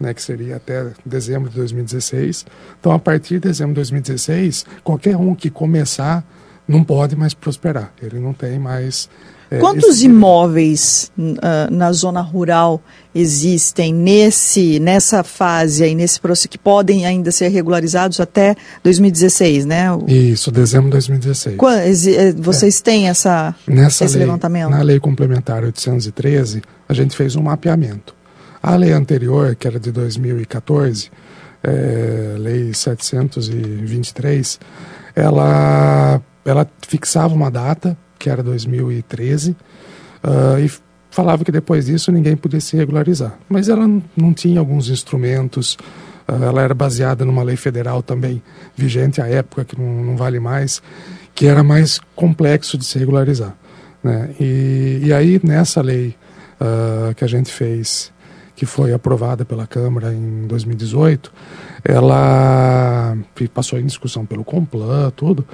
né, 0.00 0.12
que 0.12 0.22
seria 0.22 0.56
até 0.56 0.86
dezembro 1.04 1.48
de 1.48 1.56
2016. 1.56 2.46
Então, 2.78 2.92
a 2.92 2.98
partir 2.98 3.34
de 3.34 3.48
dezembro 3.48 3.72
de 3.72 3.80
2016, 3.80 4.66
qualquer 4.84 5.16
um 5.16 5.34
que 5.34 5.50
começar 5.50 6.24
não 6.68 6.82
pode 6.82 7.16
mais 7.16 7.34
prosperar. 7.34 7.92
Ele 8.02 8.18
não 8.18 8.32
tem 8.32 8.58
mais. 8.58 9.08
É, 9.48 9.58
Quantos 9.58 9.96
esse... 9.96 10.06
imóveis 10.06 11.12
uh, 11.16 11.72
na 11.72 11.92
zona 11.92 12.20
rural 12.20 12.82
existem 13.14 13.94
nesse 13.94 14.80
nessa 14.80 15.22
fase 15.22 15.84
aí 15.84 15.94
nesse 15.94 16.18
processo 16.18 16.48
que 16.48 16.58
podem 16.58 17.06
ainda 17.06 17.30
ser 17.30 17.46
regularizados 17.48 18.18
até 18.18 18.56
2016, 18.82 19.64
né? 19.64 19.86
Isso, 20.08 20.50
dezembro 20.50 20.86
de 20.86 20.92
2016. 20.92 21.56
Quando, 21.56 21.78
eh, 21.78 22.32
vocês 22.36 22.80
é. 22.80 22.82
têm 22.82 23.08
essa 23.08 23.54
Nessa 23.68 24.04
esse 24.04 24.16
lei, 24.18 24.26
levantamento? 24.26 24.70
Na 24.70 24.82
lei 24.82 24.98
complementar 24.98 25.62
813, 25.62 26.62
a 26.88 26.92
gente 26.92 27.16
fez 27.16 27.36
um 27.36 27.42
mapeamento. 27.42 28.16
A 28.66 28.74
lei 28.74 28.90
anterior, 28.90 29.54
que 29.54 29.68
era 29.68 29.78
de 29.78 29.92
2014, 29.92 31.08
é, 31.62 32.34
lei 32.36 32.74
723, 32.74 34.58
ela, 35.14 36.20
ela 36.44 36.68
fixava 36.84 37.32
uma 37.32 37.48
data 37.48 37.96
que 38.18 38.28
era 38.28 38.42
2013, 38.42 39.52
uh, 39.52 40.58
e 40.58 40.68
falava 41.10 41.44
que 41.44 41.52
depois 41.52 41.86
disso 41.86 42.10
ninguém 42.10 42.36
podia 42.36 42.60
se 42.60 42.76
regularizar. 42.76 43.38
Mas 43.48 43.68
ela 43.68 43.86
não 44.16 44.34
tinha 44.34 44.58
alguns 44.58 44.88
instrumentos, 44.88 45.78
uh, 46.28 46.42
ela 46.42 46.60
era 46.60 46.74
baseada 46.74 47.24
numa 47.24 47.44
lei 47.44 47.54
federal 47.54 48.02
também 48.02 48.42
vigente 48.76 49.20
à 49.20 49.28
época, 49.28 49.64
que 49.64 49.80
não, 49.80 50.02
não 50.02 50.16
vale 50.16 50.40
mais, 50.40 50.82
que 51.36 51.46
era 51.46 51.62
mais 51.62 52.00
complexo 52.16 52.76
de 52.76 52.84
se 52.84 52.98
regularizar. 52.98 53.54
Né? 54.02 54.34
E, 54.40 55.02
e 55.04 55.12
aí, 55.12 55.40
nessa 55.44 55.80
lei 55.80 56.16
uh, 56.60 57.14
que 57.14 57.22
a 57.22 57.28
gente 57.28 57.52
fez, 57.52 58.12
que 58.56 58.64
foi 58.64 58.92
aprovada 58.94 59.44
pela 59.44 59.66
Câmara 59.66 60.14
em 60.14 60.46
2018, 60.46 61.30
ela 61.84 63.14
passou 63.52 63.78
em 63.78 63.84
discussão 63.84 64.24
pelo 64.24 64.42
Complan, 64.42 65.12
tudo. 65.14 65.46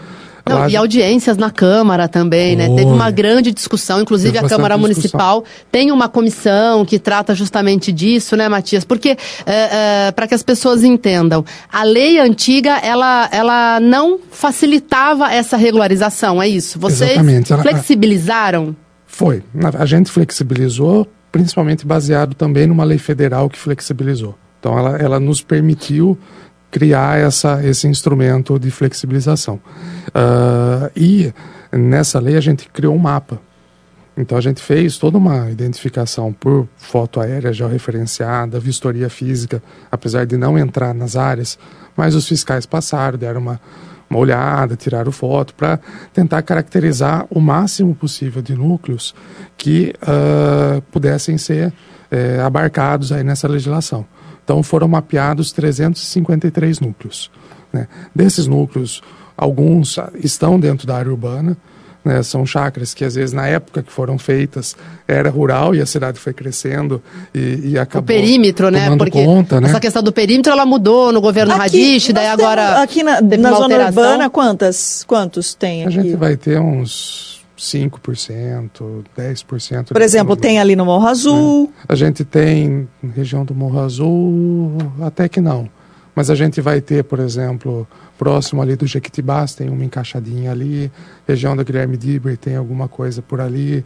Não, 0.46 0.58
ela... 0.58 0.70
E 0.70 0.76
audiências 0.76 1.36
na 1.36 1.50
Câmara 1.50 2.06
também, 2.06 2.54
né? 2.54 2.68
Teve 2.68 2.84
uma 2.84 3.10
grande 3.10 3.50
discussão, 3.50 4.00
inclusive 4.00 4.38
a 4.38 4.48
Câmara 4.48 4.78
Municipal 4.78 5.44
tem 5.70 5.90
uma 5.90 6.08
comissão 6.08 6.84
que 6.84 6.98
trata 6.98 7.34
justamente 7.34 7.90
disso, 7.90 8.36
né, 8.36 8.48
Matias? 8.48 8.84
Porque, 8.84 9.16
é, 9.46 10.06
é, 10.06 10.12
para 10.12 10.28
que 10.28 10.34
as 10.34 10.42
pessoas 10.44 10.84
entendam, 10.84 11.44
a 11.72 11.82
lei 11.82 12.20
antiga, 12.20 12.78
ela, 12.78 13.28
ela 13.32 13.80
não 13.80 14.18
facilitava 14.30 15.32
essa 15.32 15.56
regularização, 15.56 16.40
é 16.40 16.48
isso? 16.48 16.78
Vocês 16.78 17.12
Exatamente. 17.12 17.52
flexibilizaram? 17.54 18.76
Foi. 19.06 19.42
A 19.78 19.86
gente 19.86 20.10
flexibilizou, 20.10 21.06
principalmente 21.32 21.86
baseado 21.86 22.34
também 22.34 22.66
numa 22.66 22.84
lei 22.84 22.98
federal 22.98 23.48
que 23.48 23.58
flexibilizou. 23.58 24.38
Então, 24.60 24.78
ela, 24.78 24.96
ela 24.98 25.18
nos 25.18 25.42
permitiu 25.42 26.16
criar 26.70 27.18
essa, 27.18 27.64
esse 27.64 27.88
instrumento 27.88 28.58
de 28.58 28.70
flexibilização. 28.70 29.56
Uh, 30.08 30.90
e 30.94 31.32
nessa 31.70 32.20
lei 32.20 32.36
a 32.36 32.40
gente 32.40 32.68
criou 32.68 32.94
um 32.94 32.98
mapa. 32.98 33.40
Então 34.16 34.36
a 34.36 34.40
gente 34.40 34.60
fez 34.60 34.98
toda 34.98 35.16
uma 35.16 35.50
identificação 35.50 36.32
por 36.32 36.68
foto 36.76 37.20
aérea 37.20 37.52
georreferenciada, 37.52 38.60
vistoria 38.60 39.08
física, 39.08 39.62
apesar 39.90 40.26
de 40.26 40.36
não 40.36 40.58
entrar 40.58 40.94
nas 40.94 41.16
áreas, 41.16 41.58
mas 41.96 42.14
os 42.14 42.28
fiscais 42.28 42.66
passaram, 42.66 43.18
deram 43.18 43.40
uma, 43.40 43.60
uma 44.12 44.18
olhada, 44.18 44.76
tiraram 44.76 45.10
foto 45.10 45.54
para 45.54 45.80
tentar 46.12 46.42
caracterizar 46.42 47.26
o 47.30 47.40
máximo 47.40 47.94
possível 47.94 48.42
de 48.42 48.54
núcleos 48.54 49.14
que 49.56 49.94
uh, 50.02 50.82
pudessem 50.92 51.38
ser 51.38 51.68
uh, 51.68 52.44
abarcados 52.44 53.10
aí 53.10 53.24
nessa 53.24 53.48
legislação. 53.48 54.06
Então 54.44 54.62
foram 54.62 54.86
mapeados 54.86 55.50
353 55.52 56.80
núcleos. 56.80 57.30
Né? 57.72 57.88
Desses 58.14 58.46
núcleos, 58.46 59.00
alguns 59.36 59.98
estão 60.16 60.60
dentro 60.60 60.86
da 60.86 60.96
área 60.96 61.10
urbana, 61.10 61.56
né, 62.04 62.22
são 62.22 62.44
chácaras 62.44 62.94
que 62.94 63.04
às 63.04 63.14
vezes 63.14 63.32
na 63.32 63.46
época 63.46 63.82
que 63.82 63.92
foram 63.92 64.18
feitas 64.18 64.76
era 65.06 65.30
rural 65.30 65.74
e 65.74 65.80
a 65.80 65.86
cidade 65.86 66.18
foi 66.18 66.32
crescendo 66.32 67.02
e, 67.34 67.70
e 67.70 67.78
acabou 67.78 68.02
o 68.02 68.06
perímetro 68.06 68.70
né 68.70 68.94
porque 68.96 69.24
conta, 69.24 69.60
né? 69.60 69.68
essa 69.68 69.80
questão 69.80 70.02
do 70.02 70.12
perímetro 70.12 70.52
ela 70.52 70.66
mudou 70.66 71.12
no 71.12 71.20
governo 71.20 71.54
Radish 71.54 72.12
daí 72.12 72.26
agora 72.26 72.82
aqui 72.82 73.02
na, 73.02 73.20
na 73.20 73.52
zona 73.52 73.86
urbana 73.86 74.30
quantas 74.30 75.04
quantos 75.06 75.54
tem 75.54 75.84
aqui? 75.84 75.98
a 75.98 76.02
gente 76.02 76.16
vai 76.16 76.36
ter 76.36 76.60
uns 76.60 77.32
5%, 77.62 79.04
10%. 79.16 79.92
Por 79.92 80.02
exemplo, 80.02 80.34
tem 80.34 80.58
ali 80.58 80.74
no 80.74 80.84
Morro 80.84 81.06
Azul. 81.06 81.66
Né? 81.66 81.84
A 81.88 81.94
gente 81.94 82.24
tem 82.24 82.88
região 83.14 83.44
do 83.44 83.54
Morro 83.54 83.78
Azul, 83.78 84.76
até 85.00 85.28
que 85.28 85.40
não. 85.40 85.68
Mas 86.14 86.28
a 86.28 86.34
gente 86.34 86.60
vai 86.60 86.80
ter, 86.80 87.04
por 87.04 87.20
exemplo, 87.20 87.86
próximo 88.22 88.62
ali 88.62 88.76
do 88.76 88.86
Jequitibás, 88.86 89.52
tem 89.52 89.68
uma 89.68 89.84
encaixadinha 89.84 90.52
ali. 90.52 90.92
Região 91.26 91.56
da 91.56 91.64
Guilherme 91.64 91.96
Diber 91.96 92.36
tem 92.36 92.54
alguma 92.54 92.86
coisa 92.86 93.20
por 93.20 93.40
ali 93.40 93.84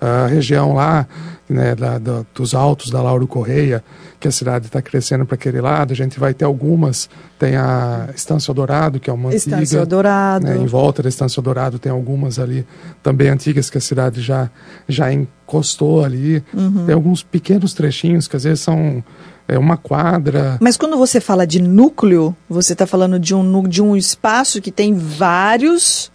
a 0.00 0.26
região 0.26 0.74
lá, 0.74 1.06
né, 1.48 1.74
da, 1.74 1.98
da, 1.98 2.24
dos 2.34 2.54
altos 2.54 2.90
da 2.90 3.00
Lauro 3.00 3.26
Correia, 3.26 3.82
que 4.18 4.26
a 4.26 4.30
cidade 4.30 4.66
está 4.66 4.82
crescendo 4.82 5.24
para 5.24 5.34
aquele 5.34 5.60
lado, 5.60 5.92
a 5.92 5.96
gente 5.96 6.18
vai 6.18 6.34
ter 6.34 6.44
algumas, 6.44 7.08
tem 7.38 7.56
a 7.56 8.08
Estância 8.14 8.52
Dourado, 8.52 8.98
que 8.98 9.08
é 9.08 9.12
uma 9.12 9.34
Estância 9.34 9.60
antiga. 9.60 9.86
Dourado. 9.86 10.46
Né, 10.46 10.56
em 10.56 10.66
volta 10.66 11.02
da 11.02 11.08
Estância 11.08 11.40
Dourado 11.40 11.78
tem 11.78 11.92
algumas 11.92 12.38
ali 12.38 12.66
também 13.02 13.28
antigas 13.28 13.70
que 13.70 13.78
a 13.78 13.80
cidade 13.80 14.20
já, 14.20 14.50
já 14.88 15.12
encostou 15.12 16.04
ali. 16.04 16.42
Uhum. 16.52 16.86
Tem 16.86 16.94
alguns 16.94 17.22
pequenos 17.22 17.72
trechinhos 17.72 18.26
que 18.26 18.36
às 18.36 18.44
vezes 18.44 18.60
são 18.60 19.02
é 19.46 19.58
uma 19.58 19.76
quadra. 19.76 20.56
Mas 20.60 20.76
quando 20.76 20.96
você 20.96 21.20
fala 21.20 21.46
de 21.46 21.60
núcleo, 21.60 22.34
você 22.48 22.72
está 22.72 22.86
falando 22.86 23.18
de 23.18 23.34
um, 23.34 23.62
de 23.62 23.82
um 23.82 23.96
espaço 23.96 24.60
que 24.60 24.70
tem 24.70 24.94
vários 24.94 26.12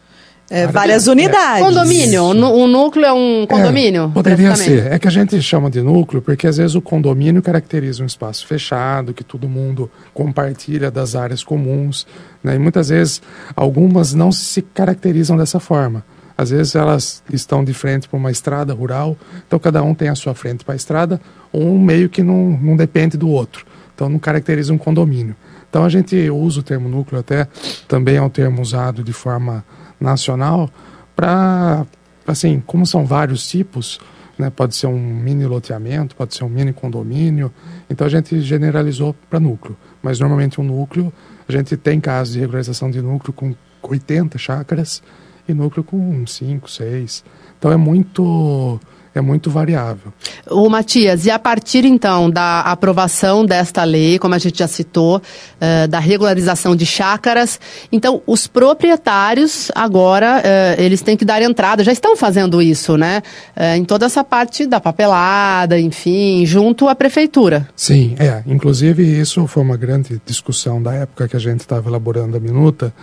é, 0.50 0.66
várias 0.66 1.08
é. 1.08 1.12
unidades. 1.12 1.64
Condomínio. 1.64 2.24
O 2.24 2.68
núcleo 2.68 3.06
é 3.06 3.14
um 3.14 3.46
condomínio? 3.48 4.06
É, 4.06 4.08
poderia 4.08 4.56
ser. 4.56 4.92
É 4.92 4.98
que 4.98 5.08
a 5.08 5.12
gente 5.12 5.40
chama 5.42 5.70
de 5.70 5.82
núcleo 5.82 6.22
porque 6.22 6.48
às 6.48 6.58
vezes 6.58 6.76
o 6.76 6.82
condomínio 6.82 7.42
caracteriza 7.42 8.02
um 8.02 8.06
espaço 8.06 8.48
fechado, 8.48 9.14
que 9.14 9.24
todo 9.24 9.48
mundo 9.48 9.92
compartilha 10.14 10.90
das 10.90 11.16
áreas 11.16 11.44
comuns. 11.44 12.08
Né? 12.44 12.56
E 12.56 12.60
muitas 12.60 12.90
vezes 12.90 13.22
algumas 13.56 14.14
não 14.14 14.32
se 14.32 14.62
caracterizam 14.62 15.38
dessa 15.38 15.60
forma. 15.60 16.04
Às 16.40 16.52
vezes 16.52 16.74
elas 16.74 17.22
estão 17.34 17.66
de 17.66 17.74
frente 17.74 18.08
para 18.08 18.16
uma 18.16 18.32
estrada 18.32 18.74
rural, 18.74 19.18
então 19.46 19.60
cada 19.60 19.84
um 19.84 19.94
tem 19.94 20.08
a 20.08 20.16
sua 20.16 20.34
frente 20.34 20.64
para 20.64 20.74
a 20.74 20.78
estrada, 20.78 21.20
um 21.54 21.78
meio 21.78 22.08
que 22.08 22.24
não, 22.24 22.52
não 22.52 22.78
depende 22.78 23.18
do 23.18 23.28
outro. 23.28 23.66
Então 23.94 24.08
não 24.08 24.18
caracteriza 24.18 24.72
um 24.72 24.78
condomínio. 24.78 25.36
Então 25.70 25.84
a 25.84 25.90
gente 25.90 26.30
usa 26.30 26.62
o 26.62 26.64
termo 26.64 26.88
núcleo 26.88 27.20
até, 27.20 27.46
também 27.90 28.16
é 28.16 28.22
um 28.22 28.30
termo 28.30 28.62
usado 28.62 29.04
de 29.04 29.12
forma 29.12 29.66
nacional 30.00 30.70
para, 31.14 31.86
assim, 32.26 32.64
como 32.66 32.86
são 32.86 33.06
vários 33.06 33.46
tipos, 33.46 34.00
né, 34.38 34.50
pode 34.50 34.78
ser 34.78 34.88
um 34.88 34.98
mini 34.98 35.46
loteamento, 35.46 36.16
pode 36.16 36.34
ser 36.34 36.46
um 36.46 36.50
mini 36.50 36.72
condomínio, 36.72 37.52
então 37.90 38.08
a 38.08 38.10
gente 38.10 38.40
generalizou 38.40 39.14
para 39.30 39.42
núcleo. 39.42 39.76
Mas 40.02 40.22
normalmente 40.22 40.62
um 40.62 40.64
núcleo, 40.64 41.12
a 41.50 41.52
gente 41.52 41.76
tem 41.76 42.00
casos 42.00 42.36
de 42.36 42.40
regularização 42.40 42.90
de 42.90 43.02
núcleo 43.02 43.34
com 43.34 43.54
80 43.82 44.38
chácaras 44.38 45.04
e 45.52 45.56
núcleo 45.56 45.84
com 45.84 46.26
5, 46.26 46.70
6. 46.70 47.24
Então 47.58 47.72
é 47.72 47.78
muito 47.78 48.80
é 49.14 49.22
muito 49.22 49.50
variável. 49.50 50.14
O 50.50 50.70
Matias, 50.70 51.26
e 51.26 51.32
a 51.32 51.40
partir 51.40 51.86
então 51.86 52.30
da 52.30 52.62
aprovação 52.62 53.46
desta 53.46 53.84
lei, 53.84 54.20
como 54.20 54.36
a 54.36 54.38
gente 54.38 54.60
já 54.60 54.68
citou, 54.68 55.18
uh, 55.18 55.88
da 55.88 56.00
regularização 56.00 56.76
de 56.76 56.86
chácaras, 56.86 57.60
então 57.92 58.22
os 58.26 58.48
proprietários 58.48 59.72
agora 59.76 60.42
uh, 60.42 60.82
eles 60.82 61.02
têm 61.02 61.18
que 61.18 61.26
dar 61.26 61.42
entrada, 61.42 61.84
já 61.84 61.92
estão 61.92 62.16
fazendo 62.16 62.62
isso, 62.62 62.98
né? 62.98 63.22
Uh, 63.56 63.78
em 63.78 63.86
toda 63.86 64.06
essa 64.06 64.24
parte 64.24 64.66
da 64.66 64.80
papelada, 64.80 65.80
enfim, 65.80 66.46
junto 66.46 66.88
à 66.88 66.96
prefeitura. 66.96 67.68
Sim, 67.76 68.16
é. 68.20 68.44
Inclusive 68.46 69.04
isso 69.04 69.46
foi 69.48 69.64
uma 69.64 69.78
grande 69.78 70.22
discussão 70.26 70.82
da 70.82 70.94
época 70.94 71.28
que 71.28 71.36
a 71.36 71.40
gente 71.40 71.62
estava 71.62 71.90
elaborando 71.90 72.38
a 72.38 72.40
minuta, 72.40 72.94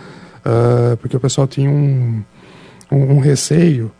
porque 1.01 1.17
o 1.17 1.19
pessoal 1.19 1.45
tinha 1.45 1.69
um, 1.69 2.23
um, 2.91 3.15
um 3.15 3.19
receio 3.19 3.91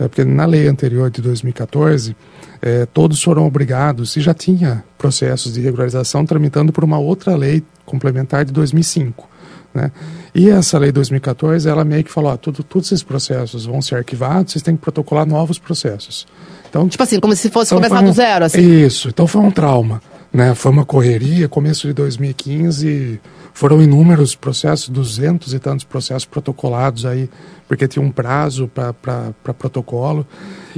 é, 0.00 0.08
porque 0.08 0.24
na 0.24 0.46
lei 0.46 0.66
anterior 0.66 1.10
de 1.10 1.20
2014, 1.20 2.16
é, 2.62 2.86
todos 2.86 3.22
foram 3.22 3.46
obrigados, 3.46 4.16
e 4.16 4.20
já 4.22 4.32
tinha 4.32 4.82
processos 4.96 5.52
de 5.52 5.60
regularização 5.60 6.24
tramitando 6.24 6.72
por 6.72 6.82
uma 6.82 6.98
outra 6.98 7.36
lei 7.36 7.62
complementar 7.84 8.46
de 8.46 8.52
2005. 8.52 9.28
Né? 9.74 9.92
E 10.34 10.48
essa 10.48 10.78
lei 10.78 10.88
de 10.88 10.94
2014, 10.94 11.68
ela 11.68 11.84
meio 11.84 12.02
que 12.02 12.10
falou, 12.10 12.32
ó, 12.32 12.36
tudo, 12.38 12.62
todos 12.62 12.90
esses 12.90 13.02
processos 13.02 13.66
vão 13.66 13.82
ser 13.82 13.96
arquivados, 13.96 14.52
vocês 14.52 14.62
têm 14.62 14.74
que 14.74 14.80
protocolar 14.80 15.26
novos 15.26 15.58
processos. 15.58 16.26
Então, 16.70 16.88
tipo 16.88 17.02
assim, 17.02 17.20
como 17.20 17.36
se 17.36 17.50
fosse 17.50 17.74
então 17.74 17.82
começar 17.86 18.02
um, 18.02 18.06
do 18.06 18.12
zero, 18.12 18.44
assim. 18.46 18.60
Isso, 18.60 19.08
então 19.08 19.26
foi 19.26 19.42
um 19.42 19.50
trauma, 19.50 20.00
né? 20.32 20.54
Foi 20.54 20.72
uma 20.72 20.86
correria, 20.86 21.46
começo 21.46 21.86
de 21.86 21.92
2015 21.92 23.20
foram 23.52 23.82
inúmeros 23.82 24.34
processos, 24.34 24.88
duzentos 24.88 25.52
e 25.54 25.58
tantos 25.58 25.84
processos 25.84 26.24
protocolados 26.24 27.04
aí, 27.04 27.28
porque 27.68 27.86
tinha 27.86 28.04
um 28.04 28.10
prazo 28.10 28.68
para 28.68 29.54
protocolo. 29.54 30.26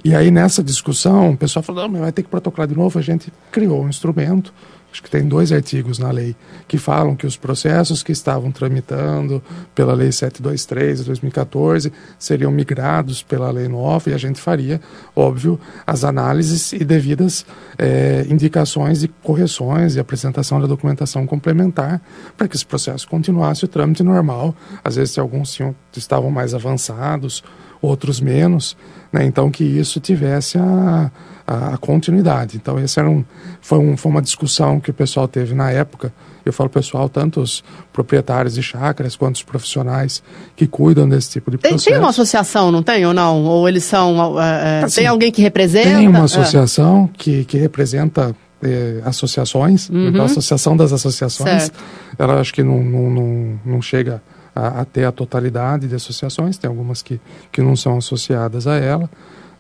E 0.05 0.15
aí 0.15 0.31
nessa 0.31 0.63
discussão, 0.63 1.31
o 1.31 1.37
pessoal 1.37 1.63
falou, 1.63 1.83
não, 1.83 1.91
mas 1.91 2.01
vai 2.01 2.13
ter 2.13 2.23
que 2.23 2.29
protocolar 2.29 2.69
de 2.69 2.77
novo. 2.77 2.99
A 2.99 3.03
gente 3.03 3.33
criou 3.51 3.85
um 3.85 3.89
instrumento 3.89 4.53
acho 4.93 5.03
que 5.03 5.11
tem 5.11 5.27
dois 5.27 5.51
artigos 5.51 5.99
na 5.99 6.11
lei 6.11 6.37
que 6.69 6.77
falam 6.77 7.17
que 7.17 7.27
os 7.27 7.35
processos 7.35 8.03
que 8.03 8.13
estavam 8.13 8.53
tramitando 8.53 9.43
pela 9.75 9.95
Lei 9.95 10.13
723 10.13 10.99
de 10.99 11.05
2014 11.07 11.91
seriam 12.19 12.53
migrados 12.53 13.23
pela 13.23 13.51
lei 13.51 13.69
nova 13.69 14.11
e 14.11 14.15
a 14.15 14.19
gente 14.19 14.39
faria, 14.39 14.81
óbvio, 15.17 15.59
as 15.87 16.05
análises 16.05 16.75
e 16.75 16.85
devidas 16.85 17.47
é, 17.79 18.27
indicações 18.29 19.01
de 19.01 19.09
correções 19.09 19.97
e 19.97 20.01
apresentação 20.01 20.61
da 20.61 20.67
documentação 20.67 21.27
complementar 21.27 22.01
para 22.37 22.47
que 22.47 22.55
esse 22.55 22.67
processo 22.67 23.09
continuasse 23.09 23.65
o 23.65 23.69
trâmite 23.69 24.03
normal. 24.03 24.55
Às 24.85 24.97
vezes, 24.97 25.17
alguns 25.17 25.55
tinham, 25.55 25.75
estavam 25.97 26.31
mais 26.31 26.55
avançados, 26.55 27.43
outros 27.81 28.21
menos, 28.21 28.77
né? 29.11 29.25
então 29.25 29.51
que 29.51 29.65
isso 29.65 29.99
tivesse 29.99 30.59
a, 30.59 31.11
a 31.53 31.75
a, 31.75 31.77
continuidade. 31.77 32.57
Então, 32.57 32.79
esse 32.79 32.99
era 32.99 33.09
um, 33.09 33.25
foi, 33.61 33.79
um, 33.79 33.97
foi 33.97 34.11
uma 34.11 34.23
discussão 34.23 34.81
que 34.81 34.91
o 34.91 34.95
pessoal 34.95 35.29
teve 35.29 35.55
na 35.55 35.71
época. 35.71 36.13
Eu 36.45 36.53
falo 36.53 36.69
pessoal, 36.69 37.09
tanto 37.09 37.41
os 37.41 37.63
proprietários 37.93 38.55
de 38.55 38.63
chácaras 38.63 39.15
quanto 39.15 39.37
os 39.37 39.43
profissionais 39.43 40.23
que 40.57 40.67
cuidam 40.67 41.09
desse 41.09 41.31
tipo 41.31 41.51
de 41.51 41.59
tem, 41.59 41.73
processo. 41.73 41.91
Tem 41.91 41.99
uma 41.99 42.09
associação, 42.09 42.73
não 42.73 42.83
tem 42.83 43.07
ou 43.07 43.15
não? 43.15 43.45
Ou 43.45 43.69
eles 43.69 43.85
são. 43.85 44.41
É, 44.41 44.83
assim, 44.85 45.03
tem 45.03 45.07
alguém 45.07 45.31
que 45.31 45.41
representa? 45.41 45.89
Tem 45.89 46.09
uma 46.09 46.25
associação 46.25 47.09
é. 47.13 47.17
que, 47.17 47.45
que 47.45 47.57
representa 47.59 48.35
eh, 48.63 49.01
associações, 49.05 49.89
uhum. 49.89 50.09
então 50.09 50.23
a 50.23 50.27
Associação 50.27 50.77
das 50.77 50.93
Associações, 50.93 51.63
certo. 51.65 51.81
ela 52.19 52.41
acho 52.41 52.55
que 52.55 52.63
não, 52.63 52.83
não, 52.83 53.11
não, 53.11 53.61
não 53.65 53.83
chega 53.83 54.23
a, 54.55 54.83
a, 54.83 54.85
ter 54.85 55.05
a 55.05 55.13
totalidade 55.13 55.89
de 55.89 55.95
associações, 55.95 56.59
tem 56.59 56.69
algumas 56.69 57.03
que, 57.03 57.21
que 57.51 57.61
não 57.61 57.75
são 57.75 57.99
associadas 57.99 58.67
a 58.67 58.77
ela, 58.77 59.11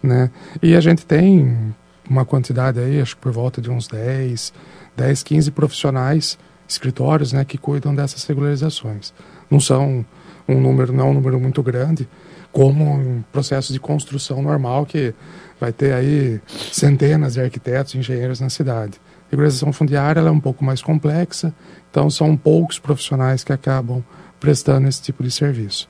né? 0.02 0.30
E 0.62 0.74
a 0.74 0.80
gente 0.80 1.04
tem 1.06 1.74
uma 2.08 2.24
quantidade 2.24 2.80
aí, 2.80 3.00
acho 3.00 3.16
que 3.16 3.22
por 3.22 3.32
volta 3.32 3.60
de 3.60 3.70
uns 3.70 3.86
10, 3.86 4.52
10, 4.96 5.22
15 5.22 5.50
profissionais, 5.50 6.38
escritórios, 6.68 7.32
né, 7.32 7.44
que 7.44 7.58
cuidam 7.58 7.94
dessas 7.94 8.24
regularizações. 8.24 9.12
Não 9.50 9.60
são 9.60 10.04
um 10.48 10.60
número, 10.60 10.92
não 10.92 11.06
é 11.06 11.10
um 11.10 11.14
número 11.14 11.38
muito 11.38 11.62
grande, 11.62 12.08
como 12.50 12.84
um 12.84 13.22
processo 13.32 13.72
de 13.72 13.80
construção 13.80 14.42
normal 14.42 14.84
que 14.84 15.14
vai 15.58 15.72
ter 15.72 15.94
aí 15.94 16.40
centenas 16.70 17.34
de 17.34 17.40
arquitetos 17.40 17.94
e 17.94 17.98
engenheiros 17.98 18.40
na 18.40 18.50
cidade. 18.50 19.00
A 19.28 19.30
regularização 19.30 19.72
fundiária 19.72 20.20
é 20.20 20.30
um 20.30 20.40
pouco 20.40 20.64
mais 20.64 20.82
complexa, 20.82 21.54
então 21.90 22.10
são 22.10 22.36
poucos 22.36 22.78
profissionais 22.78 23.42
que 23.42 23.52
acabam 23.52 24.04
prestando 24.38 24.88
esse 24.88 25.00
tipo 25.00 25.22
de 25.22 25.30
serviço. 25.30 25.88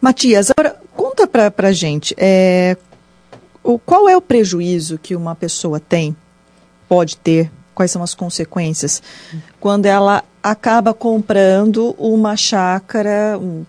Matias, 0.00 0.50
agora 0.50 0.76
conta 0.94 1.26
para 1.26 1.68
a 1.68 1.72
gente, 1.72 2.14
é, 2.16 2.76
o, 3.66 3.78
qual 3.78 4.08
é 4.08 4.16
o 4.16 4.20
prejuízo 4.20 4.98
que 4.98 5.16
uma 5.16 5.34
pessoa 5.34 5.80
tem, 5.80 6.16
pode 6.88 7.16
ter, 7.16 7.50
quais 7.74 7.90
são 7.90 8.02
as 8.02 8.14
consequências, 8.14 9.02
quando 9.60 9.86
ela 9.86 10.24
acaba 10.42 10.94
comprando 10.94 11.94
uma 11.98 12.36
chácara, 12.36 13.38
um 13.38 13.64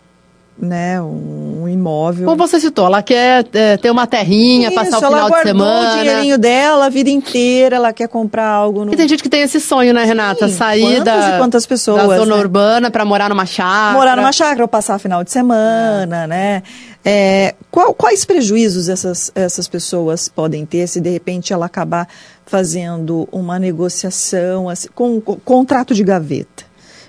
né, 0.60 1.02
um 1.02 1.68
imóvel. 1.68 2.26
Como 2.26 2.38
você 2.38 2.60
citou, 2.60 2.88
ela 2.88 3.02
quer 3.04 3.46
é, 3.54 3.78
ter 3.78 3.92
uma 3.92 4.08
terrinha, 4.08 4.70
Isso, 4.70 4.76
passar 4.76 4.98
o 4.98 5.02
final 5.02 5.30
de 5.30 5.42
semana. 5.44 5.72
Ela 5.72 5.82
guardou 5.84 6.00
o 6.00 6.04
dinheirinho 6.04 6.38
dela 6.38 6.86
a 6.86 6.90
vida 6.90 7.10
inteira, 7.10 7.76
ela 7.76 7.94
quer 7.94 8.08
comprar 8.08 8.48
algo. 8.48 8.86
No... 8.86 8.94
E 8.94 8.98
tem 8.98 9.08
gente 9.08 9.22
que 9.22 9.30
tem 9.30 9.42
esse 9.42 9.60
sonho, 9.60 9.94
né, 9.94 10.04
Renata? 10.04 10.48
Sim, 10.48 10.56
Sair 10.56 11.04
da, 11.04 11.38
quantas 11.38 11.66
pessoas, 11.66 12.08
da 12.08 12.18
zona 12.18 12.36
né? 12.36 12.42
urbana 12.42 12.92
para 12.92 13.06
morar 13.06 13.30
numa 13.30 13.46
chácara. 13.46 13.94
Morar 13.98 14.18
numa 14.18 14.32
chácara 14.32 14.64
ou 14.64 14.68
passar 14.68 15.00
final 15.00 15.24
de 15.24 15.32
semana, 15.32 16.24
é. 16.24 16.28
né? 16.28 16.64
É, 17.06 17.56
qual, 17.72 17.94
quais 17.94 18.26
prejuízos 18.26 18.90
essas, 18.90 19.32
essas 19.34 19.68
pessoas 19.68 20.28
podem 20.28 20.66
ter 20.66 20.88
se 20.88 21.00
de 21.00 21.10
repente 21.10 21.54
ela 21.54 21.66
acabar 21.66 22.08
fazendo 22.46 23.30
uma 23.32 23.58
negociação 23.58 24.68
assim, 24.68 24.90
com, 24.94 25.22
com 25.22 25.36
contrato 25.38 25.94
de 25.94 26.04
gaveta? 26.04 26.67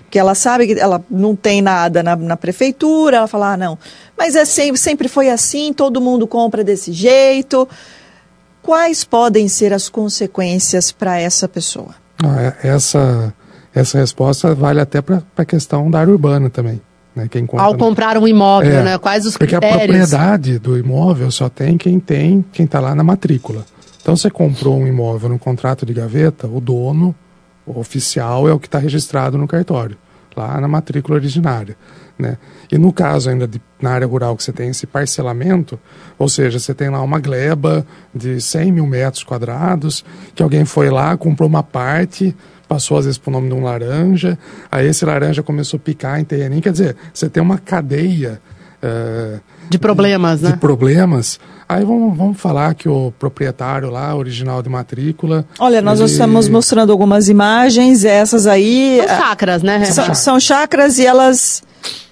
Que 0.09 0.17
ela 0.17 0.35
sabe 0.35 0.67
que 0.67 0.79
ela 0.79 1.03
não 1.09 1.35
tem 1.35 1.61
nada 1.61 2.01
na, 2.01 2.15
na 2.15 2.37
prefeitura, 2.37 3.17
ela 3.17 3.27
fala, 3.27 3.53
ah, 3.53 3.57
não, 3.57 3.77
mas 4.17 4.35
é 4.35 4.45
sempre, 4.45 4.79
sempre 4.79 5.07
foi 5.07 5.29
assim, 5.29 5.71
todo 5.71 6.01
mundo 6.01 6.27
compra 6.27 6.63
desse 6.63 6.91
jeito. 6.91 7.67
Quais 8.61 9.03
podem 9.03 9.47
ser 9.47 9.73
as 9.73 9.87
consequências 9.87 10.91
para 10.91 11.19
essa 11.19 11.47
pessoa? 11.47 11.95
Ah, 12.23 12.53
essa, 12.61 13.33
essa 13.73 13.97
resposta 13.97 14.53
vale 14.53 14.81
até 14.81 15.01
para 15.01 15.23
a 15.37 15.45
questão 15.45 15.89
da 15.89 15.99
área 15.99 16.11
urbana 16.11 16.49
também. 16.49 16.81
Né? 17.15 17.27
Quem 17.29 17.45
compra, 17.45 17.65
Ao 17.65 17.75
comprar 17.77 18.17
um 18.17 18.27
imóvel, 18.27 18.79
é, 18.79 18.83
né? 18.83 18.97
quais 18.97 19.25
os 19.25 19.37
porque 19.37 19.55
critérios? 19.55 19.79
Porque 19.79 19.93
a 19.93 20.07
propriedade 20.07 20.59
do 20.59 20.77
imóvel 20.77 21.31
só 21.31 21.49
tem 21.49 21.77
quem 21.77 21.99
tem, 21.99 22.43
quem 22.51 22.65
está 22.65 22.79
lá 22.79 22.93
na 22.93 23.03
matrícula. 23.03 23.65
Então, 24.01 24.15
você 24.15 24.29
comprou 24.29 24.77
um 24.77 24.87
imóvel 24.87 25.29
no 25.29 25.39
contrato 25.39 25.85
de 25.85 25.93
gaveta, 25.93 26.47
o 26.47 26.59
dono 26.59 27.15
o 27.69 27.79
oficial 27.79 28.47
é 28.47 28.53
o 28.53 28.59
que 28.59 28.67
está 28.67 28.79
registrado 28.79 29.37
no 29.37 29.47
cartório, 29.47 29.97
lá 30.35 30.59
na 30.59 30.67
matrícula 30.67 31.17
originária. 31.17 31.77
Né? 32.17 32.37
E 32.69 32.77
no 32.77 32.91
caso 32.91 33.29
ainda 33.29 33.47
de, 33.47 33.61
na 33.81 33.91
área 33.91 34.05
rural 34.05 34.35
que 34.35 34.43
você 34.43 34.51
tem 34.51 34.69
esse 34.69 34.85
parcelamento, 34.85 35.79
ou 36.17 36.27
seja, 36.27 36.59
você 36.59 36.73
tem 36.73 36.89
lá 36.89 37.01
uma 37.01 37.19
gleba 37.19 37.85
de 38.13 38.41
100 38.41 38.71
mil 38.71 38.85
metros 38.85 39.23
quadrados, 39.23 40.03
que 40.35 40.43
alguém 40.43 40.65
foi 40.65 40.89
lá, 40.89 41.15
comprou 41.15 41.47
uma 41.47 41.63
parte, 41.63 42.35
passou 42.67 42.97
às 42.97 43.05
vezes 43.05 43.17
para 43.17 43.29
o 43.29 43.33
nome 43.33 43.47
de 43.47 43.55
um 43.55 43.63
laranja, 43.63 44.37
aí 44.71 44.87
esse 44.87 45.05
laranja 45.05 45.41
começou 45.41 45.77
a 45.77 45.81
picar 45.81 46.19
em 46.19 46.25
terreninho, 46.25 46.61
quer 46.61 46.71
dizer, 46.71 46.95
você 47.13 47.29
tem 47.29 47.41
uma 47.41 47.57
cadeia... 47.57 48.41
Uh, 48.83 49.39
de 49.69 49.77
problemas, 49.77 50.39
de, 50.39 50.45
né? 50.45 50.51
De 50.53 50.57
problemas 50.57 51.39
Aí 51.69 51.85
vamos, 51.85 52.17
vamos 52.17 52.41
falar 52.41 52.73
que 52.73 52.89
o 52.89 53.13
proprietário 53.19 53.91
lá, 53.91 54.15
original 54.15 54.63
de 54.63 54.67
matrícula. 54.67 55.45
Olha, 55.59 55.83
nós 55.83 55.99
ele... 55.99 56.09
estamos 56.09 56.49
mostrando 56.49 56.91
algumas 56.91 57.29
imagens, 57.29 58.03
essas 58.03 58.47
aí. 58.47 58.99
São 59.05 59.17
chacras, 59.19 59.61
né? 59.61 59.85
São, 59.85 60.15
são 60.15 60.39
chacras 60.39 60.97
e 60.97 61.05
elas 61.05 61.61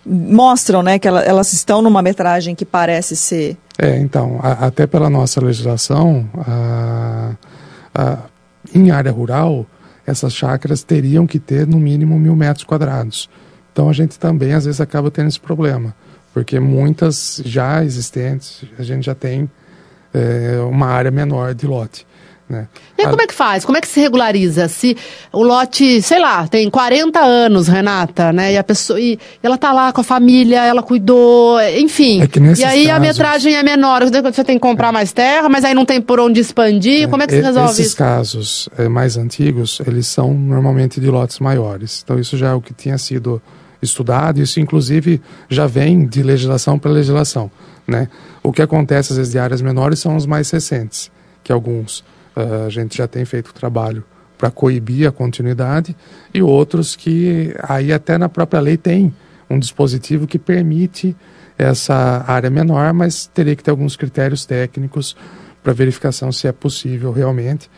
mostram, 0.05 0.83
né, 0.83 0.99
que 0.99 1.07
elas 1.07 1.51
estão 1.53 1.81
numa 1.81 2.03
metragem 2.03 2.53
que 2.53 2.63
parece 2.63 3.15
ser. 3.15 3.57
É, 3.79 3.97
então, 3.97 4.39
a, 4.43 4.67
até 4.67 4.85
pela 4.85 5.09
nossa 5.09 5.43
legislação, 5.43 6.29
a, 6.37 7.31
a, 7.95 8.17
em 8.75 8.91
área 8.91 9.11
rural, 9.11 9.65
essas 10.05 10.33
chácaras 10.33 10.83
teriam 10.83 11.25
que 11.25 11.39
ter 11.39 11.65
no 11.65 11.79
mínimo 11.79 12.17
mil 12.19 12.35
metros 12.35 12.63
quadrados. 12.63 13.27
Então 13.73 13.89
a 13.89 13.93
gente 13.93 14.19
também 14.19 14.53
às 14.53 14.65
vezes 14.65 14.79
acaba 14.79 15.09
tendo 15.09 15.29
esse 15.29 15.39
problema 15.39 15.95
porque 16.37 16.59
muitas 16.59 17.41
já 17.43 17.83
existentes 17.83 18.61
a 18.77 18.83
gente 18.83 19.07
já 19.07 19.15
tem 19.15 19.49
é, 20.13 20.59
uma 20.69 20.85
área 20.85 21.09
menor 21.09 21.55
de 21.55 21.65
lote. 21.65 22.05
Né? 22.47 22.67
E 22.95 23.01
aí, 23.01 23.09
como 23.09 23.23
é 23.23 23.25
que 23.25 23.33
faz? 23.33 23.65
Como 23.65 23.75
é 23.75 23.81
que 23.81 23.87
se 23.87 23.99
regulariza? 23.99 24.67
Se 24.67 24.95
o 25.33 25.41
lote, 25.41 25.99
sei 26.03 26.19
lá, 26.19 26.47
tem 26.47 26.69
40 26.69 27.19
anos, 27.19 27.67
Renata, 27.67 28.31
né? 28.31 28.53
E 28.53 28.57
a 28.57 28.63
pessoa. 28.63 29.01
E 29.01 29.17
ela 29.41 29.57
tá 29.57 29.73
lá 29.73 29.91
com 29.91 30.01
a 30.01 30.03
família, 30.03 30.63
ela 30.63 30.83
cuidou, 30.83 31.59
enfim. 31.75 32.21
É 32.21 32.25
e 32.59 32.63
aí 32.63 32.85
casos, 32.85 32.89
a 32.89 32.99
metragem 32.99 33.55
é 33.55 33.63
menor. 33.63 34.03
Você 34.05 34.43
tem 34.43 34.57
que 34.57 34.61
comprar 34.61 34.89
é. 34.89 34.91
mais 34.91 35.11
terra, 35.11 35.49
mas 35.49 35.65
aí 35.65 35.73
não 35.73 35.85
tem 35.85 35.99
por 35.99 36.19
onde 36.19 36.39
expandir. 36.39 37.05
É, 37.05 37.07
como 37.07 37.23
é 37.23 37.25
que 37.25 37.33
se 37.33 37.41
resolve 37.41 37.71
esses 37.71 37.79
isso? 37.79 37.87
Esses 37.87 37.95
casos 37.95 38.69
é, 38.77 38.87
mais 38.87 39.17
antigos, 39.17 39.81
eles 39.87 40.05
são 40.05 40.35
normalmente 40.35 41.01
de 41.01 41.09
lotes 41.09 41.39
maiores. 41.39 42.01
Então 42.03 42.19
isso 42.19 42.37
já 42.37 42.49
é 42.49 42.53
o 42.53 42.61
que 42.61 42.75
tinha 42.75 42.99
sido 42.99 43.41
estudado, 43.81 44.41
isso 44.41 44.59
inclusive 44.59 45.21
já 45.49 45.67
vem 45.67 46.05
de 46.05 46.23
legislação 46.23 46.77
para 46.79 46.91
legislação. 46.91 47.51
Né? 47.87 48.09
O 48.43 48.51
que 48.51 48.61
acontece 48.61 49.13
às 49.13 49.17
vezes 49.17 49.31
de 49.31 49.39
áreas 49.39 49.61
menores 49.61 49.99
são 49.99 50.15
os 50.15 50.25
mais 50.25 50.49
recentes, 50.51 51.11
que 51.43 51.51
alguns 51.51 51.99
uh, 52.35 52.65
a 52.65 52.69
gente 52.69 52.97
já 52.97 53.07
tem 53.07 53.23
feito 53.25 53.53
trabalho 53.53 54.03
para 54.37 54.51
coibir 54.51 55.07
a 55.07 55.11
continuidade 55.11 55.95
e 56.33 56.41
outros 56.41 56.95
que 56.95 57.55
aí 57.63 57.91
até 57.91 58.17
na 58.17 58.29
própria 58.29 58.59
lei 58.59 58.77
tem 58.77 59.13
um 59.49 59.57
dispositivo 59.57 60.27
que 60.27 60.37
permite 60.37 61.15
essa 61.57 62.23
área 62.27 62.49
menor, 62.49 62.93
mas 62.93 63.25
teria 63.25 63.55
que 63.55 63.63
ter 63.63 63.71
alguns 63.71 63.95
critérios 63.95 64.45
técnicos 64.45 65.15
para 65.63 65.73
verificação 65.73 66.31
se 66.31 66.47
é 66.47 66.51
possível 66.51 67.11
realmente. 67.11 67.69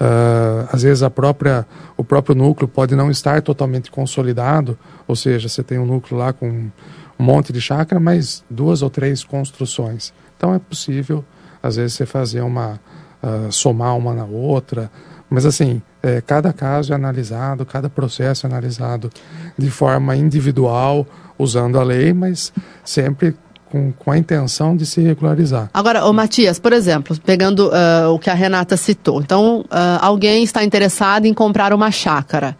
Uh, 0.00 0.68
às 0.72 0.82
vezes 0.82 1.02
a 1.02 1.10
própria, 1.10 1.66
o 1.96 2.04
próprio 2.04 2.34
núcleo 2.34 2.66
pode 2.66 2.96
não 2.96 3.10
estar 3.10 3.40
totalmente 3.42 3.90
consolidado, 3.90 4.78
ou 5.06 5.14
seja, 5.14 5.48
você 5.48 5.62
tem 5.62 5.78
um 5.78 5.86
núcleo 5.86 6.18
lá 6.18 6.32
com 6.32 6.48
um 6.48 7.24
monte 7.24 7.52
de 7.52 7.60
chácara, 7.60 8.00
mas 8.00 8.44
duas 8.50 8.82
ou 8.82 8.90
três 8.90 9.22
construções. 9.22 10.12
Então 10.36 10.52
é 10.52 10.58
possível, 10.58 11.24
às 11.62 11.76
vezes, 11.76 11.94
você 11.94 12.06
fazer 12.06 12.40
uma. 12.40 12.80
Uh, 13.22 13.50
somar 13.50 13.96
uma 13.96 14.12
na 14.12 14.26
outra, 14.26 14.90
mas 15.30 15.46
assim, 15.46 15.80
é, 16.02 16.20
cada 16.20 16.52
caso 16.52 16.92
é 16.92 16.94
analisado, 16.96 17.64
cada 17.64 17.88
processo 17.88 18.46
é 18.46 18.50
analisado 18.50 19.10
de 19.56 19.70
forma 19.70 20.14
individual, 20.14 21.06
usando 21.38 21.78
a 21.78 21.82
lei, 21.82 22.12
mas 22.12 22.52
sempre 22.84 23.34
com, 23.74 23.90
com 23.90 24.12
a 24.12 24.16
intenção 24.16 24.76
de 24.76 24.86
se 24.86 25.00
regularizar. 25.00 25.68
Agora, 25.74 26.06
o 26.06 26.12
Matias, 26.12 26.60
por 26.60 26.72
exemplo, 26.72 27.18
pegando 27.26 27.70
uh, 27.70 28.10
o 28.14 28.20
que 28.20 28.30
a 28.30 28.34
Renata 28.34 28.76
citou, 28.76 29.20
então 29.20 29.62
uh, 29.62 29.98
alguém 30.00 30.44
está 30.44 30.62
interessado 30.62 31.26
em 31.26 31.34
comprar 31.34 31.72
uma 31.74 31.90
chácara. 31.90 32.56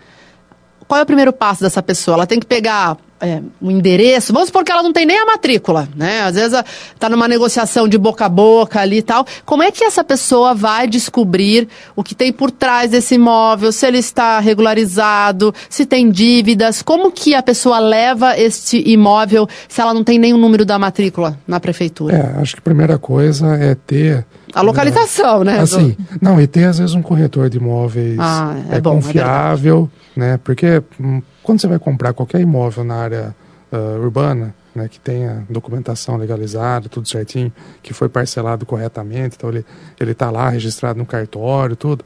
Qual 0.88 0.98
é 0.98 1.05
o 1.05 1.07
primeiro 1.07 1.33
passo 1.33 1.62
dessa 1.62 1.81
pessoa? 1.81 2.16
Ela 2.16 2.27
tem 2.27 2.40
que 2.40 2.46
pegar 2.46 2.96
é, 3.24 3.42
um 3.60 3.70
endereço, 3.70 4.32
vamos 4.32 4.48
supor 4.48 4.64
que 4.64 4.70
ela 4.70 4.82
não 4.82 4.92
tem 4.92 5.06
nem 5.06 5.18
a 5.18 5.26
matrícula, 5.26 5.88
né? 5.96 6.22
Às 6.22 6.34
vezes 6.34 6.62
está 6.92 7.08
numa 7.08 7.26
negociação 7.26 7.88
de 7.88 7.96
boca 7.96 8.26
a 8.26 8.28
boca 8.28 8.80
ali 8.80 8.98
e 8.98 9.02
tal. 9.02 9.26
Como 9.44 9.62
é 9.62 9.70
que 9.70 9.82
essa 9.84 10.04
pessoa 10.04 10.54
vai 10.54 10.87
descobrir 10.87 11.68
o 11.96 12.04
que 12.04 12.14
tem 12.14 12.32
por 12.32 12.50
trás 12.50 12.90
desse 12.90 13.14
imóvel, 13.14 13.72
se 13.72 13.87
ele 13.87 13.98
está 13.98 14.38
regularizado, 14.40 15.54
se 15.70 15.87
tem 15.87 16.10
dívidas? 16.10 16.82
Como 16.82 17.10
que 17.10 17.34
a 17.34 17.42
pessoa 17.42 17.78
leva 17.78 18.38
este 18.38 18.82
imóvel 18.87 19.48
se 19.68 19.80
ela 19.80 19.94
não 19.94 20.04
tem 20.04 20.18
nenhum 20.18 20.38
número 20.38 20.64
da 20.64 20.78
matrícula 20.78 21.38
na 21.46 21.58
prefeitura? 21.58 22.16
É, 22.16 22.40
acho 22.40 22.54
que 22.54 22.60
a 22.60 22.64
primeira 22.64 22.98
coisa 22.98 23.54
é 23.56 23.74
ter 23.74 24.26
a 24.54 24.60
localização, 24.60 25.42
né? 25.42 25.60
Assim, 25.60 25.96
não, 26.20 26.40
e 26.40 26.46
ter 26.46 26.64
às 26.64 26.78
vezes 26.78 26.94
um 26.94 27.02
corretor 27.02 27.50
de 27.50 27.58
imóveis 27.58 28.18
ah, 28.18 28.54
é, 28.70 28.76
é 28.76 28.80
bom, 28.80 28.92
é 28.92 28.94
confiável, 28.94 29.90
é 30.16 30.20
né? 30.20 30.40
Porque 30.42 30.82
hum, 31.00 31.20
quando 31.44 31.61
você 31.61 31.68
vai 31.68 31.78
comprar 31.78 32.12
qualquer 32.14 32.40
imóvel 32.40 32.83
na 32.83 32.96
área 32.96 33.37
uh, 33.70 34.02
urbana, 34.02 34.54
né, 34.74 34.88
que 34.88 34.98
tenha 34.98 35.46
documentação 35.48 36.16
legalizada, 36.16 36.88
tudo 36.88 37.07
certinho, 37.07 37.52
que 37.83 37.92
foi 37.92 38.09
parcelado 38.09 38.66
corretamente, 38.66 39.37
então 39.37 39.50
ele 39.50 39.64
está 40.11 40.30
lá 40.30 40.48
registrado 40.48 40.98
no 40.98 41.07
cartório, 41.07 41.76
tudo. 41.76 42.04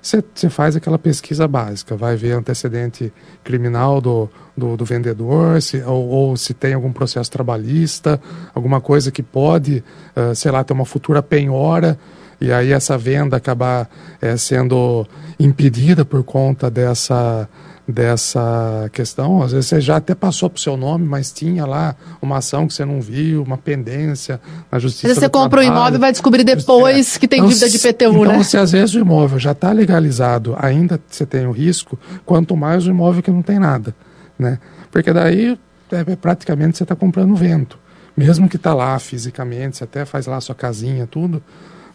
Você 0.00 0.50
faz 0.50 0.76
aquela 0.76 0.98
pesquisa 0.98 1.48
básica, 1.48 1.96
vai 1.96 2.14
ver 2.14 2.32
antecedente 2.32 3.10
criminal 3.42 4.02
do, 4.02 4.28
do, 4.54 4.76
do 4.76 4.84
vendedor, 4.84 5.62
se, 5.62 5.82
ou, 5.82 6.06
ou, 6.06 6.36
se 6.36 6.52
tem 6.52 6.74
algum 6.74 6.92
processo 6.92 7.30
trabalhista, 7.30 8.20
alguma 8.54 8.82
coisa 8.82 9.10
que 9.10 9.22
pode, 9.22 9.82
uh, 10.14 10.34
sei 10.34 10.52
lá, 10.52 10.62
ter 10.62 10.74
uma 10.74 10.84
futura 10.84 11.22
penhora, 11.22 11.98
e 12.38 12.52
aí 12.52 12.72
essa 12.72 12.98
venda 12.98 13.38
acabar 13.38 13.88
é, 14.20 14.36
sendo 14.36 15.06
impedida 15.40 16.04
por 16.04 16.22
conta 16.22 16.70
dessa 16.70 17.48
dessa 17.86 18.88
questão. 18.92 19.42
Às 19.42 19.52
vezes 19.52 19.66
você 19.68 19.80
já 19.80 19.96
até 19.96 20.14
passou 20.14 20.48
para 20.48 20.58
o 20.58 20.60
seu 20.60 20.76
nome, 20.76 21.06
mas 21.06 21.30
tinha 21.30 21.66
lá 21.66 21.94
uma 22.20 22.38
ação 22.38 22.66
que 22.66 22.72
você 22.72 22.84
não 22.84 23.00
viu, 23.00 23.42
uma 23.42 23.58
pendência 23.58 24.40
na 24.72 24.78
justiça. 24.78 25.08
Mas 25.08 25.18
você 25.18 25.28
compra 25.28 25.60
um 25.60 25.64
imóvel 25.64 25.96
e 25.96 25.98
vai 25.98 26.10
descobrir 26.10 26.44
depois 26.44 27.16
é. 27.16 27.18
que 27.18 27.28
tem 27.28 27.40
então, 27.40 27.48
dívida 27.48 27.68
de 27.68 27.78
PTU, 27.78 28.04
então, 28.04 28.24
né? 28.24 28.30
Então, 28.32 28.42
se 28.44 28.56
às 28.56 28.72
vezes 28.72 28.94
o 28.94 28.98
imóvel 28.98 29.38
já 29.38 29.52
está 29.52 29.70
legalizado, 29.70 30.56
ainda 30.58 30.98
você 31.06 31.26
tem 31.26 31.46
o 31.46 31.52
risco, 31.52 31.98
quanto 32.24 32.56
mais 32.56 32.86
o 32.86 32.90
imóvel 32.90 33.22
que 33.22 33.30
não 33.30 33.42
tem 33.42 33.58
nada, 33.58 33.94
né? 34.38 34.58
Porque 34.90 35.12
daí 35.12 35.58
é, 35.92 36.16
praticamente 36.16 36.78
você 36.78 36.84
está 36.84 36.96
comprando 36.96 37.34
vento. 37.34 37.78
Mesmo 38.16 38.48
que 38.48 38.56
está 38.56 38.72
lá 38.72 38.98
fisicamente, 38.98 39.76
você 39.76 39.84
até 39.84 40.04
faz 40.04 40.26
lá 40.26 40.40
sua 40.40 40.54
casinha, 40.54 41.06
tudo, 41.06 41.42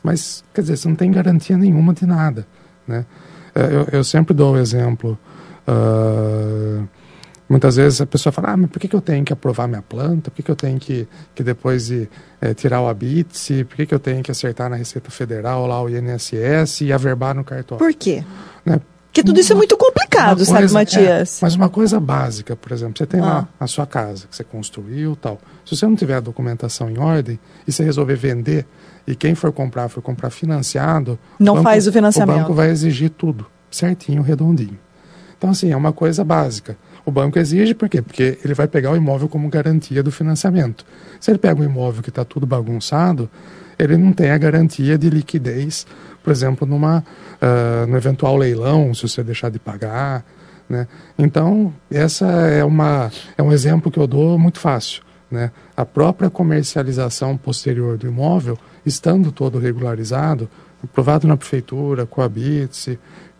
mas, 0.04 0.44
quer 0.54 0.62
dizer, 0.62 0.78
você 0.78 0.88
não 0.88 0.96
tem 0.96 1.10
garantia 1.12 1.58
nenhuma 1.58 1.94
de 1.94 2.06
nada, 2.06 2.46
né? 2.88 3.06
É, 3.56 3.64
eu, 3.64 3.88
eu 3.92 4.04
sempre 4.04 4.34
dou 4.34 4.54
o 4.54 4.58
exemplo 4.58 5.18
Uh, 5.70 6.88
muitas 7.48 7.76
vezes 7.76 8.02
a 8.02 8.06
pessoa 8.06 8.34
fala, 8.34 8.52
ah, 8.52 8.58
mas 8.58 8.70
por 8.70 8.80
que, 8.80 8.88
que 8.88 8.96
eu 8.96 9.02
tenho 9.02 9.24
que 9.24 9.34
aprovar 9.34 9.68
minha 9.68 9.82
planta? 9.82 10.32
Por 10.32 10.38
que, 10.38 10.44
que 10.44 10.52
eu 10.52 10.56
tenho 10.56 10.80
que, 10.80 11.08
que 11.36 11.44
depois 11.44 11.88
de, 11.88 12.10
é, 12.42 12.54
tirar 12.54 12.82
o 12.82 12.88
habite? 12.88 13.64
Por 13.66 13.76
que, 13.76 13.86
que 13.86 13.94
eu 13.94 14.00
tenho 14.00 14.24
que 14.24 14.32
acertar 14.32 14.70
na 14.70 14.76
Receita 14.76 15.12
Federal 15.12 15.68
lá 15.68 15.82
o 15.82 15.90
INSS 15.90 16.82
e 16.82 16.94
averbar 16.94 17.36
no 17.36 17.44
cartório? 17.44 17.84
Por 17.84 17.94
quê? 17.94 18.24
Né? 18.66 18.80
Porque 19.08 19.24
tudo 19.24 19.40
isso 19.40 19.52
é 19.52 19.56
muito 19.56 19.76
complicado, 19.76 20.38
coisa, 20.38 20.52
sabe, 20.52 20.72
Matias? 20.72 21.42
É, 21.42 21.46
mas 21.46 21.56
uma 21.56 21.68
coisa 21.68 22.00
básica, 22.00 22.56
por 22.56 22.72
exemplo, 22.72 22.96
você 22.98 23.08
tem 23.08 23.20
ah. 23.20 23.26
lá 23.26 23.48
a 23.60 23.66
sua 23.66 23.88
casa 23.88 24.28
que 24.28 24.36
você 24.36 24.44
construiu 24.44 25.16
tal. 25.16 25.40
Se 25.66 25.76
você 25.76 25.86
não 25.88 25.96
tiver 25.96 26.16
a 26.16 26.20
documentação 26.20 26.92
em 26.92 27.00
ordem 27.00 27.40
e 27.68 27.72
você 27.72 27.84
resolver 27.84 28.16
vender 28.16 28.68
e 29.08 29.16
quem 29.16 29.34
for 29.34 29.52
comprar 29.52 29.90
for 29.90 30.02
comprar 30.04 30.30
financiado, 30.30 31.18
não 31.40 31.56
banco, 31.56 31.64
faz 31.64 31.88
o 31.88 31.92
financiamento. 31.92 32.38
O 32.38 32.40
banco 32.42 32.54
vai 32.54 32.70
exigir 32.70 33.10
tudo 33.10 33.48
certinho, 33.72 34.22
redondinho. 34.22 34.78
Então, 35.40 35.52
assim, 35.52 35.72
é 35.72 35.78
uma 35.78 35.94
coisa 35.94 36.22
básica. 36.22 36.78
O 37.06 37.12
banco 37.12 37.40
exige 37.40 37.74
por 37.74 37.88
quê? 37.88 38.02
Porque 38.02 38.38
ele 38.44 38.54
vai 38.54 38.68
pegar 38.68 38.92
o 38.92 38.98
imóvel 38.98 39.30
como 39.30 39.48
garantia 39.48 40.04
do 40.04 40.12
financiamento. 40.12 40.86
Se 41.18 41.32
ele 41.32 41.38
pega 41.38 41.62
um 41.62 41.64
imóvel 41.64 42.04
que 42.04 42.10
está 42.10 42.26
tudo 42.26 42.46
bagunçado, 42.46 43.30
ele 43.80 43.96
não 43.96 44.12
tem 44.12 44.32
a 44.32 44.38
garantia 44.38 44.98
de 44.98 45.10
liquidez, 45.10 45.88
por 46.22 46.32
exemplo, 46.32 46.68
numa, 46.68 47.06
uh, 47.42 47.88
no 47.88 47.96
eventual 47.96 48.36
leilão, 48.36 48.94
se 48.94 49.04
você 49.04 49.24
deixar 49.24 49.50
de 49.50 49.58
pagar. 49.58 50.26
Né? 50.68 50.86
Então, 51.18 51.74
essa 51.90 52.28
é, 52.28 52.66
uma, 52.66 53.10
é 53.38 53.42
um 53.42 53.54
exemplo 53.54 53.90
que 53.90 53.98
eu 53.98 54.06
dou 54.06 54.38
muito 54.38 54.60
fácil. 54.60 55.02
Né? 55.32 55.52
A 55.78 55.86
própria 55.86 56.30
comercialização 56.30 57.38
posterior 57.38 57.98
do 57.98 58.08
imóvel, 58.08 58.60
estando 58.86 59.32
todo 59.32 59.58
regularizado, 59.58 60.50
aprovado 60.84 61.26
na 61.28 61.38
prefeitura, 61.38 62.06
com 62.06 62.22
a 62.22 62.28
BITSE, 62.28 63.00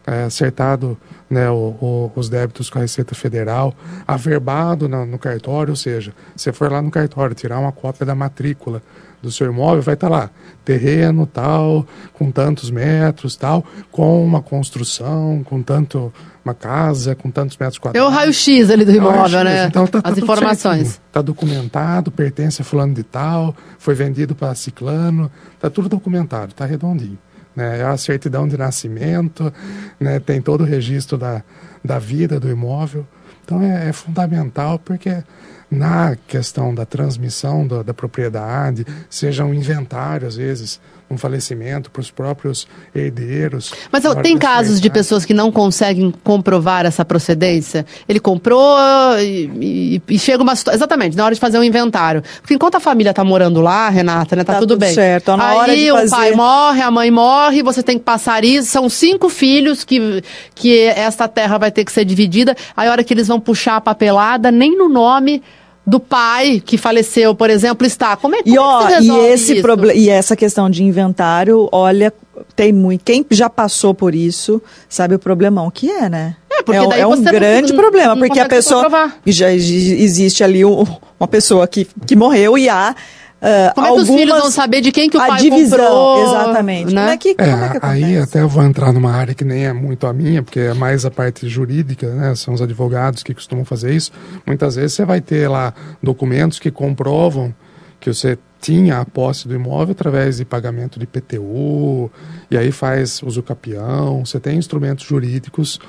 é, 0.10 0.24
acertado 0.24 0.98
né, 1.30 1.50
o, 1.52 1.76
o, 1.80 2.12
os 2.16 2.30
débitos 2.30 2.68
com 2.70 2.80
a 2.80 2.82
Receita 2.82 3.14
Federal, 3.14 3.76
averbado 4.08 4.90
na, 4.90 5.06
no 5.06 5.20
cartório, 5.20 5.72
ou 5.72 5.76
seja, 5.76 6.12
você 6.36 6.52
for 6.52 6.72
lá 6.72 6.82
no 6.82 6.90
cartório 6.90 7.36
tirar 7.36 7.60
uma 7.60 7.72
cópia 7.72 8.06
da 8.06 8.16
matrícula 8.16 8.82
do 9.22 9.32
seu 9.32 9.48
imóvel, 9.52 9.84
vai 9.84 9.94
estar 9.94 10.10
tá 10.10 10.16
lá, 10.16 10.30
terreno 10.66 11.28
tal, 11.28 11.86
com 12.14 12.32
tantos 12.32 12.72
metros 12.72 13.36
tal, 13.36 13.64
com 13.92 14.26
uma 14.26 14.42
construção, 14.42 15.44
com 15.44 15.62
tanto 15.62 16.12
uma 16.44 16.54
casa, 16.56 17.14
com 17.14 17.30
tantos 17.30 17.58
metros 17.58 17.78
quadrados. 17.78 18.08
É 18.08 18.10
o 18.10 18.12
raio-x 18.12 18.72
ali 18.72 18.86
do 18.86 18.92
imóvel, 18.94 19.44
né? 19.44 19.66
Então, 19.66 19.86
tá, 19.86 20.02
tá 20.02 20.10
As 20.10 20.18
informações. 20.18 21.02
Está 21.06 21.22
documentado, 21.22 22.10
pertence 22.10 22.62
a 22.62 22.66
fulano 22.66 22.94
de 22.94 23.04
tal, 23.04 23.54
foi 23.78 23.94
vendido 23.94 24.34
para 24.34 24.56
ciclano, 24.56 25.30
está 25.54 25.70
tudo 25.70 25.90
documentado, 25.90 26.52
está 26.52 26.66
redondinho 26.66 27.20
né? 27.60 27.80
É 27.80 27.84
a 27.84 27.98
certidão 27.98 28.48
de 28.48 28.58
nascimento, 28.58 29.54
né? 30.00 30.20
tem 30.20 30.42
todo 30.42 30.62
o 30.62 30.66
registro 30.66 31.18
da, 31.18 31.44
da 31.84 32.00
vida 32.00 32.40
do 32.40 32.50
imóvel. 32.50 33.06
Então 33.44 33.62
é, 33.62 33.90
é 33.90 33.94
fundamental 33.94 34.80
porque 34.80 35.24
na 35.70 36.16
questão 36.28 36.74
da 36.74 36.86
transmissão 36.86 37.68
da, 37.68 37.84
da 37.84 37.94
propriedade, 37.94 38.86
seja 39.10 39.44
um 39.46 39.54
inventário, 39.54 40.28
às 40.28 40.36
vezes, 40.36 40.80
um 41.10 41.18
falecimento 41.18 41.90
para 41.90 42.02
os 42.02 42.12
próprios 42.12 42.68
herdeiros. 42.94 43.74
Mas 43.92 44.04
tem 44.22 44.38
casos 44.38 44.80
de 44.80 44.90
pessoas 44.90 45.26
que 45.26 45.34
não 45.34 45.52
conseguem 45.52 46.14
comprovar 46.24 46.86
essa 46.86 47.04
procedência? 47.04 47.86
Ele 48.08 48.20
comprou 48.20 48.78
e, 49.20 49.50
e, 49.60 50.02
e 50.08 50.20
chega 50.20 50.44
uma 50.44 50.56
situação. 50.56 50.78
Exatamente, 50.78 51.18
na 51.18 51.26
hora 51.26 51.34
de 51.34 51.42
fazer 51.42 51.58
um 51.58 51.64
inventário. 51.64 52.22
Porque 52.42 52.54
enquanto 52.54 52.76
a 52.76 52.80
família 52.80 53.10
está 53.10 53.24
morando 53.24 53.60
lá, 53.62 53.90
Renata, 53.90 54.36
né? 54.36 54.44
Tá, 54.44 54.54
tá 54.54 54.60
tudo, 54.60 54.76
tudo, 54.76 54.80
bem. 54.80 54.94
Certo. 54.94 55.36
Na 55.36 55.50
Aí 55.50 55.58
hora 55.58 55.76
de 55.76 55.90
fazer... 55.90 56.08
o 56.08 56.10
pai 56.10 56.32
morre, 56.34 56.82
a 56.82 56.92
mãe 56.92 57.12
morre, 57.12 57.64
você 57.64 57.82
tem 57.82 57.98
que 57.98 58.04
passar 58.04 58.44
isso. 58.44 58.70
São 58.70 58.88
cinco 58.88 59.30
filhos 59.30 59.84
que, 59.84 60.24
que 60.54 60.84
esta 60.84 61.28
terra 61.28 61.58
vai 61.58 61.72
ter 61.72 61.84
que 61.84 61.92
ser 61.92 62.06
dividida. 62.06 62.56
Aí 62.78 62.88
a 62.88 62.92
hora 62.92 63.04
que 63.04 63.14
eles 63.14 63.28
vão 63.28 63.40
puxar 63.40 63.78
a 63.78 63.82
papelada, 63.82 64.52
nem 64.52 64.78
no 64.78 64.88
nome 64.88 65.42
do 65.90 66.00
pai 66.00 66.62
que 66.64 66.78
faleceu, 66.78 67.34
por 67.34 67.50
exemplo, 67.50 67.86
está. 67.86 68.16
Como 68.16 68.36
é, 68.36 68.44
como 68.44 68.90
e, 68.90 68.94
é 68.94 68.98
que 69.00 69.04
e 69.06 69.18
esse 69.32 69.62
problema 69.62 69.94
e 69.94 70.10
essa 70.10 70.36
questão 70.36 70.70
de 70.70 70.84
inventário, 70.84 71.68
olha, 71.72 72.14
tem 72.56 72.72
muito. 72.72 73.04
Quem 73.04 73.26
já 73.32 73.50
passou 73.50 73.94
por 73.94 74.14
isso 74.14 74.62
sabe 74.88 75.16
o 75.16 75.20
problemão 75.20 75.70
que 75.72 75.90
é, 75.90 76.08
né? 76.08 76.36
É, 76.52 76.62
porque 76.62 76.80
é, 76.80 77.00
é 77.00 77.08
um 77.08 77.22
grande 77.22 77.74
não, 77.74 77.80
problema, 77.80 78.16
não 78.16 78.20
porque 78.20 78.40
a 78.40 78.48
pessoa 78.48 78.88
já 79.26 79.52
existe 79.52 80.44
ali 80.44 80.64
um, 80.64 80.86
uma 81.20 81.28
pessoa 81.28 81.68
que, 81.68 81.88
que 82.06 82.16
morreu 82.16 82.58
e 82.58 82.70
há 82.70 82.96
Uh, 83.42 83.74
como 83.74 83.88
é 83.88 83.94
que 83.94 84.00
os 84.02 84.10
filhos 84.10 84.38
vão 84.38 84.52
saber 84.52 84.82
de 84.82 84.92
quem 84.92 85.10
que 85.10 85.16
o 85.16 85.20
pai 85.20 85.40
divisão, 85.40 85.80
comprou? 85.80 86.24
Exatamente. 86.24 86.94
Né? 86.94 87.02
Como 87.02 87.14
é 87.14 87.18
que, 87.18 87.36
como 87.36 87.50
é, 87.50 87.66
é 87.66 87.80
que 87.80 87.86
aí 87.86 88.18
até 88.18 88.42
eu 88.42 88.50
vou 88.50 88.64
entrar 88.64 88.92
numa 88.92 89.12
área 89.12 89.34
que 89.34 89.46
nem 89.46 89.66
é 89.66 89.72
muito 89.72 90.06
a 90.06 90.14
minha, 90.14 90.44
porque 90.44 90.60
é 90.60 90.74
mais 90.74 91.06
a 91.06 91.12
parte 91.12 91.48
jurídica, 91.48 92.14
né? 92.14 92.36
São 92.36 92.54
os 92.54 92.62
advogados 92.62 93.24
que 93.24 93.34
costumam 93.34 93.64
fazer 93.64 93.94
isso. 93.94 94.12
Muitas 94.46 94.76
vezes 94.76 94.94
você 94.94 95.06
vai 95.06 95.22
ter 95.22 95.48
lá 95.48 95.74
documentos 96.04 96.60
que 96.60 96.70
comprovam 96.70 97.54
que 98.00 98.12
você 98.14 98.38
tinha 98.62 99.00
a 99.00 99.06
posse 99.06 99.48
do 99.48 99.56
imóvel 99.56 99.92
através 99.92 100.38
de 100.38 100.46
pagamento 100.46 101.00
de 101.00 101.08
PTU, 101.08 102.12
e 102.52 102.58
aí 102.58 102.72
faz 102.72 103.22
uso 103.24 103.42
capião. 103.42 104.26
Você 104.26 104.40
tem 104.40 104.58
instrumentos 104.58 105.06
jurídicos 105.06 105.80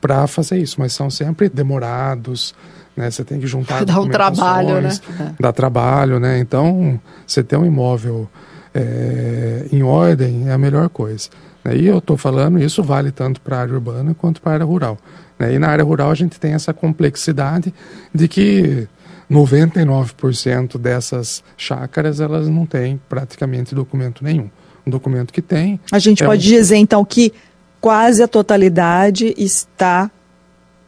para 0.00 0.26
fazer 0.26 0.58
isso, 0.58 0.76
mas 0.78 0.92
são 0.92 1.10
sempre 1.10 1.48
demorados, 1.48 2.54
né? 2.96 3.10
Você 3.10 3.24
tem 3.24 3.40
que 3.40 3.46
juntar 3.46 3.84
Dá 3.86 4.00
um 4.00 4.08
trabalho, 4.08 4.80
né? 4.80 4.90
Dá 5.38 5.52
trabalho, 5.52 6.18
né? 6.18 6.38
Então, 6.38 7.00
você 7.26 7.42
ter 7.42 7.56
um 7.56 7.64
imóvel 7.64 8.28
é, 8.74 9.66
em 9.72 9.82
ordem 9.82 10.48
é 10.48 10.52
a 10.52 10.58
melhor 10.58 10.88
coisa. 10.88 11.28
Né? 11.64 11.76
E 11.76 11.86
eu 11.86 11.98
estou 11.98 12.16
falando, 12.16 12.58
isso 12.58 12.82
vale 12.82 13.10
tanto 13.10 13.40
para 13.40 13.56
a 13.56 13.60
área 13.60 13.74
urbana 13.74 14.14
quanto 14.14 14.40
para 14.40 14.52
a 14.52 14.54
área 14.54 14.66
rural. 14.66 14.98
Né? 15.38 15.54
E 15.54 15.58
na 15.58 15.68
área 15.68 15.84
rural 15.84 16.10
a 16.10 16.14
gente 16.14 16.38
tem 16.38 16.52
essa 16.52 16.72
complexidade 16.72 17.72
de 18.14 18.28
que 18.28 18.88
99% 19.30 20.78
dessas 20.78 21.42
chácaras 21.56 22.20
elas 22.20 22.48
não 22.48 22.66
têm 22.66 23.00
praticamente 23.08 23.74
documento 23.74 24.24
nenhum. 24.24 24.50
Um 24.86 24.90
documento 24.90 25.32
que 25.32 25.42
tem. 25.42 25.78
A 25.92 25.98
gente 25.98 26.22
é 26.22 26.26
pode 26.26 26.46
um... 26.46 26.50
dizer 26.50 26.76
então 26.76 27.04
que 27.04 27.32
quase 27.80 28.22
a 28.22 28.28
totalidade 28.28 29.34
está 29.36 30.10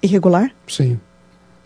irregular? 0.03 0.51
Sim. 0.67 0.99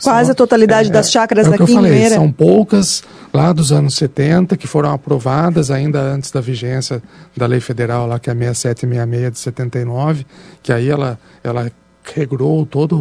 Quase 0.02 0.26
são, 0.26 0.32
a 0.32 0.35
totalidade 0.35 0.88
é, 0.88 0.92
das 0.92 1.11
chácaras 1.11 1.46
é, 1.46 1.54
é 1.54 1.59
daqui 1.59 1.72
em 1.72 1.80
Limeira. 1.80 2.16
São 2.16 2.30
poucas 2.30 3.02
lá 3.32 3.52
dos 3.52 3.72
anos 3.72 3.94
70 3.94 4.56
que 4.56 4.66
foram 4.66 4.92
aprovadas 4.92 5.70
ainda 5.70 6.00
antes 6.00 6.30
da 6.30 6.40
vigência 6.40 7.02
da 7.37 7.46
lei 7.46 7.61
federal 7.61 8.06
lá 8.06 8.18
que 8.18 8.30
é 8.30 8.32
a 8.32 8.37
6766 8.37 9.32
de 9.32 9.38
79, 9.38 10.26
que 10.62 10.72
aí 10.72 10.88
ela 10.88 11.18
ela 11.42 11.70
regrou 12.14 12.64
toda 12.64 12.94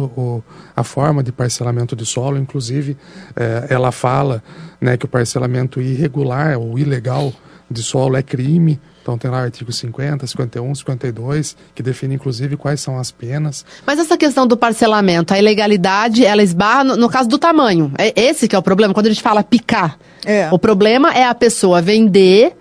a 0.74 0.82
forma 0.82 1.22
de 1.22 1.30
parcelamento 1.30 1.94
de 1.94 2.04
solo, 2.04 2.38
inclusive 2.38 2.96
é, 3.36 3.66
ela 3.70 3.92
fala 3.92 4.42
né, 4.80 4.96
que 4.96 5.04
o 5.04 5.08
parcelamento 5.08 5.80
irregular 5.80 6.58
ou 6.58 6.78
ilegal 6.78 7.32
de 7.70 7.82
solo 7.82 8.16
é 8.16 8.22
crime, 8.22 8.80
então 9.06 9.16
tem 9.16 9.30
lá 9.30 9.38
o 9.38 9.42
artigo 9.42 9.70
50, 9.70 10.26
51, 10.26 10.74
52, 10.74 11.56
que 11.72 11.80
define 11.80 12.16
inclusive 12.16 12.56
quais 12.56 12.80
são 12.80 12.98
as 12.98 13.12
penas. 13.12 13.64
Mas 13.86 14.00
essa 14.00 14.18
questão 14.18 14.48
do 14.48 14.56
parcelamento, 14.56 15.32
a 15.32 15.38
ilegalidade, 15.38 16.26
ela 16.26 16.42
esbarra 16.42 16.82
no, 16.82 16.96
no 16.96 17.08
caso 17.08 17.28
do 17.28 17.38
tamanho. 17.38 17.92
É 17.96 18.12
esse 18.20 18.48
que 18.48 18.56
é 18.56 18.58
o 18.58 18.62
problema, 18.62 18.92
quando 18.92 19.06
a 19.06 19.10
gente 19.10 19.22
fala 19.22 19.44
picar. 19.44 19.96
É. 20.24 20.48
O 20.50 20.58
problema 20.58 21.14
é 21.14 21.22
a 21.22 21.34
pessoa 21.36 21.80
vender 21.80 22.56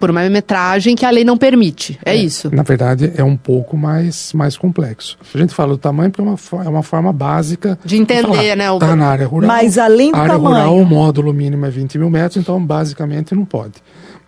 por 0.00 0.10
uma 0.10 0.28
metragem 0.28 0.96
que 0.96 1.04
a 1.06 1.10
lei 1.10 1.22
não 1.22 1.36
permite. 1.36 1.96
É, 2.04 2.12
é, 2.12 2.16
isso. 2.16 2.52
Na 2.52 2.64
verdade, 2.64 3.12
é 3.14 3.22
um 3.22 3.36
pouco 3.36 3.76
mais, 3.76 4.32
mais 4.32 4.56
complexo. 4.56 5.16
A 5.32 5.38
gente 5.38 5.54
fala 5.54 5.74
do 5.74 5.78
tamanho 5.78 6.10
porque 6.10 6.22
é 6.22 6.24
uma, 6.24 6.64
é 6.64 6.68
uma 6.68 6.82
forma 6.82 7.12
básica 7.12 7.78
de 7.84 7.96
entender, 7.96 8.22
falar, 8.22 8.56
né? 8.56 8.72
Está 8.72 8.96
na 8.96 9.06
área 9.06 9.26
rural. 9.28 9.46
Mas 9.46 9.78
além 9.78 10.10
do 10.10 10.16
área 10.16 10.34
tamanho. 10.34 10.56
rural, 10.56 10.76
o 10.78 10.86
módulo 10.86 11.32
mínimo 11.32 11.66
é 11.66 11.70
20 11.70 11.98
mil 11.98 12.10
metros, 12.10 12.38
então 12.38 12.60
basicamente 12.64 13.32
não 13.32 13.44
pode. 13.44 13.74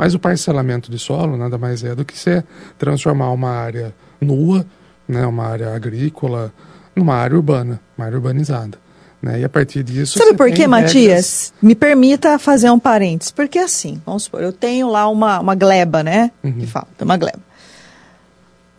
Mas 0.02 0.14
o 0.14 0.18
parcelamento 0.18 0.90
de 0.90 0.98
solo 0.98 1.36
nada 1.36 1.56
mais 1.56 1.84
é 1.84 1.94
do 1.94 2.04
que 2.04 2.18
você 2.18 2.42
transformar 2.76 3.30
uma 3.30 3.50
área 3.50 3.94
nua, 4.20 4.66
né, 5.06 5.24
uma 5.24 5.46
área 5.46 5.76
agrícola, 5.76 6.52
numa 6.96 7.14
área 7.14 7.36
urbana, 7.36 7.80
uma 7.96 8.06
área 8.06 8.16
urbanizada. 8.18 8.76
Né? 9.22 9.38
E 9.38 9.44
a 9.44 9.48
partir 9.48 9.84
disso. 9.84 10.18
Sabe 10.18 10.34
por 10.34 10.50
quê, 10.50 10.66
Matias? 10.66 11.54
Me 11.62 11.76
permita 11.76 12.36
fazer 12.36 12.68
um 12.68 12.80
parênteses. 12.80 13.30
Porque 13.30 13.60
assim, 13.60 14.02
vamos 14.04 14.24
supor, 14.24 14.42
eu 14.42 14.52
tenho 14.52 14.88
lá 14.88 15.08
uma, 15.08 15.38
uma 15.38 15.54
gleba, 15.54 16.02
né? 16.02 16.32
Uhum. 16.42 16.52
Que 16.52 16.66
falta, 16.66 17.04
uma 17.04 17.16
gleba. 17.16 17.38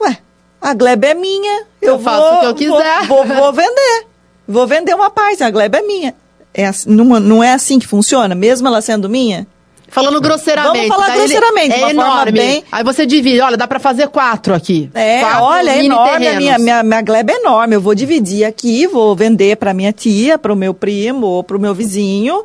Ué, 0.01 0.17
a 0.59 0.73
gleba 0.73 1.07
é 1.07 1.13
minha. 1.13 1.63
Eu, 1.81 1.93
eu 1.93 1.99
faço 1.99 2.19
vou, 2.19 2.33
o 2.35 2.39
que 2.41 2.45
eu 2.47 2.55
quiser. 2.55 3.07
Vou, 3.07 3.25
vou, 3.25 3.37
vou, 3.37 3.53
vender. 3.53 4.07
Vou 4.45 4.67
vender 4.67 4.93
uma 4.93 5.09
parte, 5.09 5.41
a 5.41 5.49
gleba 5.49 5.77
é 5.77 5.83
minha. 5.83 6.13
É, 6.53 6.69
não, 6.85 7.17
não 7.17 7.41
é 7.41 7.53
assim 7.53 7.79
que 7.79 7.87
funciona, 7.87 8.35
mesmo 8.35 8.67
ela 8.67 8.81
sendo 8.81 9.07
minha? 9.07 9.47
Falando 9.93 10.19
grosseiramente. 10.19 10.87
Vamos 10.87 11.03
falar 11.05 11.15
grosseiramente, 11.15 11.75
é 11.75 11.89
enorme. 11.91 12.31
Bem... 12.31 12.63
Aí 12.71 12.83
você 12.83 13.05
divide, 13.05 13.39
olha, 13.41 13.55
dá 13.55 13.67
para 13.67 13.79
fazer 13.79 14.07
quatro 14.07 14.55
aqui. 14.55 14.89
É, 14.93 15.19
quatro 15.19 15.43
olha, 15.43 15.69
é 15.69 15.85
enorme. 15.85 16.27
A 16.27 16.39
minha, 16.39 16.57
minha, 16.57 16.83
minha 16.83 17.01
gleba 17.01 17.31
é 17.31 17.35
enorme. 17.35 17.75
Eu 17.75 17.81
vou 17.81 17.93
dividir 17.93 18.43
aqui, 18.43 18.87
vou 18.87 19.15
vender 19.15 19.55
para 19.57 19.71
minha 19.71 19.93
tia, 19.93 20.39
para 20.39 20.51
o 20.51 20.55
meu 20.55 20.73
primo 20.73 21.27
ou 21.27 21.43
para 21.43 21.55
o 21.55 21.59
meu 21.59 21.75
vizinho. 21.75 22.43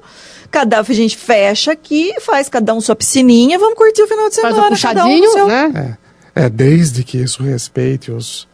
Cada 0.51 0.81
a 0.81 0.83
gente 0.83 1.17
fecha 1.17 1.73
aqui, 1.73 2.15
faz 2.21 2.49
cada 2.49 2.75
um 2.75 2.81
sua 2.81 2.97
piscininha, 2.97 3.59
vamos 3.59 3.77
curtir 3.77 4.03
o 4.03 4.07
final 4.07 4.29
de 4.29 4.35
semana. 4.35 4.55
Faz 4.55 4.67
um 4.67 4.71
puxadinho, 4.71 5.29
um 5.29 5.33
seu... 5.33 5.47
né? 5.47 5.97
É, 6.35 6.45
é, 6.45 6.49
desde 6.49 7.05
que 7.05 7.19
isso 7.19 7.43
respeite 7.43 8.11
os, 8.11 8.47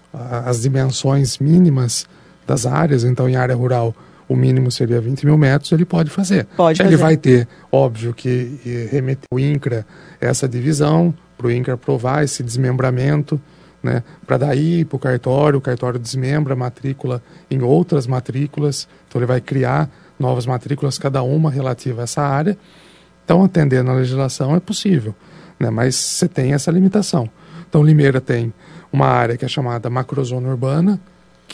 as 0.45 0.63
dimensões 0.63 1.39
mínimas 1.39 2.07
das 2.47 2.67
áreas, 2.67 3.05
então 3.05 3.29
em 3.29 3.37
área 3.37 3.55
rural 3.55 3.95
o 4.29 4.37
mínimo 4.37 4.71
seria 4.71 5.01
20 5.01 5.27
mil 5.27 5.37
metros, 5.37 5.71
ele 5.73 5.85
pode 5.85 6.11
fazer. 6.11 6.47
Pode 6.57 6.81
ele 6.81 6.91
fazer. 6.91 7.03
vai 7.03 7.17
ter, 7.17 7.49
óbvio, 7.71 8.15
que 8.15 8.89
remeter 8.91 9.27
o 9.33 9.39
INCRA 9.39 9.87
essa 10.21 10.49
divisão, 10.49 11.15
para 11.37 11.47
o 11.49 11.51
INCRA 11.51 11.75
aprovar 11.75 12.25
esse 12.25 12.43
desmembramento, 12.43 13.41
né, 13.83 14.03
para 14.27 14.39
daí 14.39 14.85
para 14.85 14.97
o 14.97 14.99
cartório, 14.99 15.59
o 15.59 15.61
cartório 15.61 15.99
desmembra 15.99 16.55
a 16.55 16.57
matrícula 16.57 17.23
em 17.51 17.61
outras 17.61 18.07
matrículas, 18.07 18.89
então 19.07 19.21
ele 19.21 19.27
vai 19.27 19.43
criar 19.43 19.91
novas 20.19 20.47
matrículas, 20.47 20.97
cada 20.99 21.23
uma 21.23 21.51
relativa 21.51 22.01
a 22.01 22.05
essa 22.05 22.23
área. 22.23 22.57
Então, 23.25 23.45
atendendo 23.45 23.91
a 23.91 23.95
legislação 23.95 24.57
é 24.57 24.61
possível, 24.61 25.15
né, 25.61 25.69
mas 25.69 25.97
você 25.97 26.27
tem 26.27 26.55
essa 26.55 26.71
limitação. 26.71 27.29
Então, 27.69 27.83
Limeira 27.83 28.21
tem 28.23 28.55
uma 28.91 29.07
área 29.07 29.37
que 29.37 29.45
é 29.45 29.49
chamada 29.49 29.91
macrozona 29.91 30.49
urbana, 30.49 30.99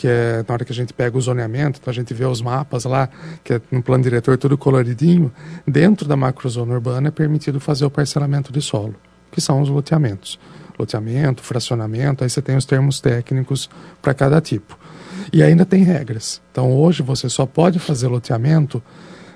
que 0.01 0.07
é 0.07 0.43
na 0.47 0.55
hora 0.55 0.65
que 0.65 0.71
a 0.71 0.75
gente 0.75 0.93
pega 0.93 1.15
o 1.15 1.21
zoneamento, 1.21 1.77
então 1.79 1.91
a 1.91 1.93
gente 1.93 2.11
vê 2.11 2.25
os 2.25 2.41
mapas 2.41 2.85
lá, 2.85 3.07
que 3.43 3.53
é 3.53 3.61
no 3.69 3.83
plano 3.83 4.03
diretor 4.03 4.35
tudo 4.35 4.57
coloridinho, 4.57 5.31
dentro 5.67 6.07
da 6.07 6.17
macrozona 6.17 6.73
urbana 6.73 7.09
é 7.09 7.11
permitido 7.11 7.59
fazer 7.59 7.85
o 7.85 7.89
parcelamento 7.91 8.51
de 8.51 8.63
solo, 8.63 8.95
que 9.31 9.39
são 9.39 9.61
os 9.61 9.69
loteamentos. 9.69 10.39
Loteamento, 10.79 11.43
fracionamento, 11.43 12.23
aí 12.23 12.31
você 12.31 12.41
tem 12.41 12.57
os 12.57 12.65
termos 12.65 12.99
técnicos 12.99 13.69
para 14.01 14.15
cada 14.15 14.41
tipo. 14.41 14.75
E 15.31 15.43
ainda 15.43 15.67
tem 15.67 15.83
regras. 15.83 16.41
Então 16.51 16.73
hoje 16.73 17.03
você 17.03 17.29
só 17.29 17.45
pode 17.45 17.77
fazer 17.77 18.07
loteamento 18.07 18.81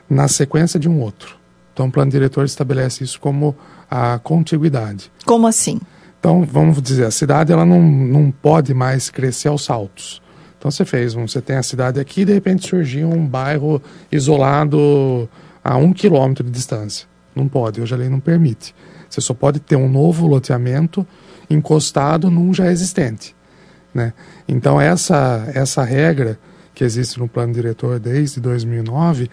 na 0.09 0.27
sequência 0.27 0.79
de 0.79 0.89
um 0.89 0.99
outro. 0.99 1.35
Então 1.75 1.89
o 1.89 1.91
plano 1.91 2.09
diretor 2.09 2.43
estabelece 2.43 3.03
isso 3.03 3.19
como 3.19 3.55
a 3.87 4.17
contiguidade. 4.17 5.11
Como 5.27 5.45
assim? 5.45 5.79
Então, 6.19 6.41
vamos 6.43 6.81
dizer, 6.81 7.05
a 7.05 7.11
cidade 7.11 7.53
ela 7.53 7.67
não, 7.67 7.83
não 7.83 8.31
pode 8.31 8.73
mais 8.73 9.11
crescer 9.11 9.49
aos 9.49 9.63
saltos. 9.63 10.24
Então 10.65 10.71
você 10.71 10.83
fez, 10.83 11.13
um, 11.13 11.27
você 11.27 11.39
tem 11.39 11.57
a 11.57 11.61
cidade 11.61 11.99
aqui 11.99 12.21
e 12.21 12.25
de 12.25 12.33
repente 12.33 12.67
surgiu 12.67 13.07
um 13.07 13.23
bairro 13.23 13.79
isolado 14.11 15.29
a 15.63 15.77
um 15.77 15.93
quilômetro 15.93 16.43
de 16.43 16.49
distância. 16.49 17.05
Não 17.35 17.47
pode, 17.47 17.79
hoje 17.79 17.93
a 17.93 17.97
lei 17.97 18.09
não 18.09 18.19
permite. 18.19 18.73
Você 19.07 19.21
só 19.21 19.35
pode 19.35 19.59
ter 19.59 19.75
um 19.75 19.87
novo 19.87 20.25
loteamento 20.25 21.05
encostado 21.51 22.31
num 22.31 22.51
já 22.51 22.71
existente. 22.71 23.35
Né? 23.93 24.11
Então 24.47 24.81
essa, 24.81 25.47
essa 25.53 25.83
regra 25.83 26.39
que 26.73 26.83
existe 26.83 27.19
no 27.19 27.27
plano 27.27 27.53
diretor 27.53 27.99
desde 27.99 28.39
2009 28.39 29.29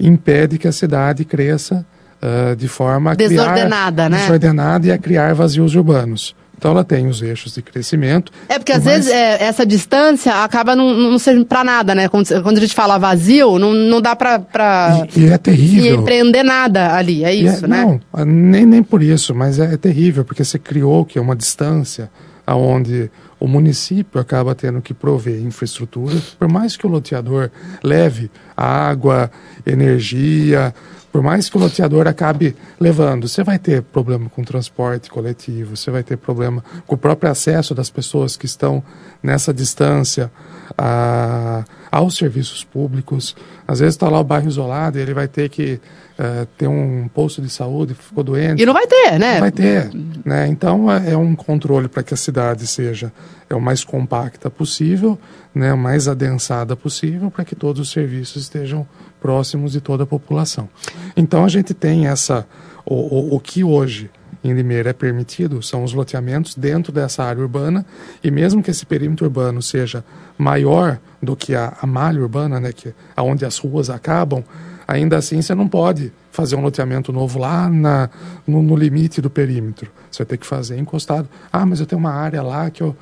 impede 0.00 0.56
que 0.56 0.66
a 0.66 0.72
cidade 0.72 1.26
cresça 1.26 1.84
uh, 2.22 2.56
de 2.56 2.66
forma 2.66 3.14
desordenada, 3.14 4.04
criar, 4.04 4.08
né? 4.08 4.22
desordenada 4.22 4.86
e 4.86 4.90
a 4.90 4.96
criar 4.96 5.34
vazios 5.34 5.74
urbanos. 5.74 6.34
Então 6.62 6.70
ela 6.70 6.84
tem 6.84 7.08
os 7.08 7.20
eixos 7.20 7.54
de 7.54 7.60
crescimento. 7.60 8.30
É 8.48 8.56
porque 8.56 8.70
às 8.70 8.84
vezes 8.84 9.10
é, 9.10 9.42
essa 9.42 9.66
distância 9.66 10.44
acaba 10.44 10.76
não, 10.76 10.94
não 10.94 11.18
servindo 11.18 11.44
para 11.44 11.64
nada, 11.64 11.92
né? 11.92 12.08
Quando, 12.08 12.40
quando, 12.40 12.58
a 12.58 12.60
gente 12.60 12.72
fala 12.72 12.98
vazio, 12.98 13.58
não, 13.58 13.72
não 13.74 14.00
dá 14.00 14.14
para 14.14 15.08
e, 15.16 15.22
e, 15.22 15.26
é 15.26 15.36
terrível. 15.38 15.96
empreender 15.96 16.44
nada 16.44 16.94
ali, 16.94 17.24
é, 17.24 17.30
é 17.30 17.34
isso, 17.34 17.64
é, 17.64 17.68
né? 17.68 18.00
Não, 18.14 18.24
nem, 18.24 18.64
nem 18.64 18.80
por 18.80 19.02
isso, 19.02 19.34
mas 19.34 19.58
é, 19.58 19.74
é 19.74 19.76
terrível, 19.76 20.24
porque 20.24 20.44
você 20.44 20.56
criou 20.56 21.04
que 21.04 21.18
é 21.18 21.20
uma 21.20 21.34
distância 21.34 22.08
aonde 22.46 23.10
o 23.40 23.48
município 23.48 24.20
acaba 24.20 24.54
tendo 24.54 24.80
que 24.80 24.94
prover 24.94 25.40
infraestrutura, 25.40 26.14
por 26.38 26.46
mais 26.46 26.76
que 26.76 26.86
o 26.86 26.88
loteador 26.88 27.50
leve 27.82 28.30
água, 28.56 29.32
energia, 29.66 30.72
por 31.12 31.22
mais 31.22 31.50
que 31.50 31.56
o 31.58 31.60
loteador 31.60 32.08
acabe 32.08 32.56
levando, 32.80 33.28
você 33.28 33.44
vai 33.44 33.58
ter 33.58 33.82
problema 33.82 34.30
com 34.30 34.42
transporte 34.42 35.10
coletivo, 35.10 35.76
você 35.76 35.90
vai 35.90 36.02
ter 36.02 36.16
problema 36.16 36.64
com 36.86 36.94
o 36.94 36.98
próprio 36.98 37.30
acesso 37.30 37.74
das 37.74 37.90
pessoas 37.90 38.34
que 38.34 38.46
estão 38.46 38.82
nessa 39.22 39.52
distância 39.52 40.32
a, 40.76 41.64
aos 41.90 42.16
serviços 42.16 42.64
públicos. 42.64 43.36
Às 43.68 43.80
vezes 43.80 43.94
está 43.94 44.08
lá 44.08 44.18
o 44.20 44.24
bairro 44.24 44.48
isolado 44.48 44.98
e 44.98 45.02
ele 45.02 45.12
vai 45.12 45.28
ter 45.28 45.50
que 45.50 45.78
uh, 46.18 46.46
ter 46.56 46.66
um 46.66 47.06
posto 47.08 47.42
de 47.42 47.50
saúde, 47.50 47.92
ficou 47.92 48.24
doente. 48.24 48.62
E 48.62 48.64
não 48.64 48.72
vai 48.72 48.86
ter, 48.86 49.18
né? 49.18 49.34
Não 49.34 49.40
vai 49.40 49.52
ter. 49.52 49.90
Né? 50.24 50.48
Então 50.48 50.90
é, 50.90 51.10
é 51.10 51.16
um 51.16 51.34
controle 51.34 51.88
para 51.88 52.02
que 52.02 52.14
a 52.14 52.16
cidade 52.16 52.66
seja 52.66 53.12
é 53.50 53.54
o 53.54 53.60
mais 53.60 53.84
compacta 53.84 54.48
possível, 54.48 55.18
né, 55.54 55.74
o 55.74 55.78
mais 55.78 56.08
adensada 56.08 56.74
possível, 56.74 57.30
para 57.30 57.44
que 57.44 57.54
todos 57.54 57.82
os 57.82 57.90
serviços 57.90 58.44
estejam 58.44 58.86
próximos 59.22 59.72
de 59.72 59.80
toda 59.80 60.02
a 60.02 60.06
população. 60.06 60.68
Então 61.16 61.44
a 61.44 61.48
gente 61.48 61.72
tem 61.72 62.08
essa, 62.08 62.46
o, 62.84 62.94
o, 62.94 63.36
o 63.36 63.40
que 63.40 63.62
hoje 63.62 64.10
em 64.44 64.52
Limeira 64.52 64.90
é 64.90 64.92
permitido 64.92 65.62
são 65.62 65.84
os 65.84 65.92
loteamentos 65.92 66.56
dentro 66.56 66.92
dessa 66.92 67.22
área 67.22 67.40
urbana 67.40 67.86
e 68.24 68.30
mesmo 68.30 68.60
que 68.60 68.72
esse 68.72 68.84
perímetro 68.84 69.24
urbano 69.24 69.62
seja 69.62 70.04
maior 70.36 70.98
do 71.22 71.36
que 71.36 71.54
a, 71.54 71.76
a 71.80 71.86
malha 71.86 72.20
urbana, 72.20 72.58
né, 72.58 72.72
que 72.72 72.92
aonde 73.16 73.44
as 73.44 73.56
ruas 73.58 73.88
acabam, 73.88 74.42
ainda 74.86 75.16
assim 75.16 75.40
você 75.40 75.54
não 75.54 75.68
pode 75.68 76.12
fazer 76.32 76.56
um 76.56 76.62
loteamento 76.62 77.12
novo 77.12 77.38
lá 77.38 77.68
na, 77.68 78.10
no, 78.46 78.62
no 78.62 78.74
limite 78.74 79.20
do 79.20 79.30
perímetro. 79.30 79.90
Você 80.10 80.24
vai 80.24 80.30
ter 80.30 80.38
que 80.38 80.46
fazer 80.46 80.78
encostado. 80.78 81.28
Ah, 81.52 81.64
mas 81.64 81.78
eu 81.78 81.86
tenho 81.86 82.00
uma 82.00 82.12
área 82.12 82.42
lá 82.42 82.70
que 82.70 82.82
eu 82.82 82.96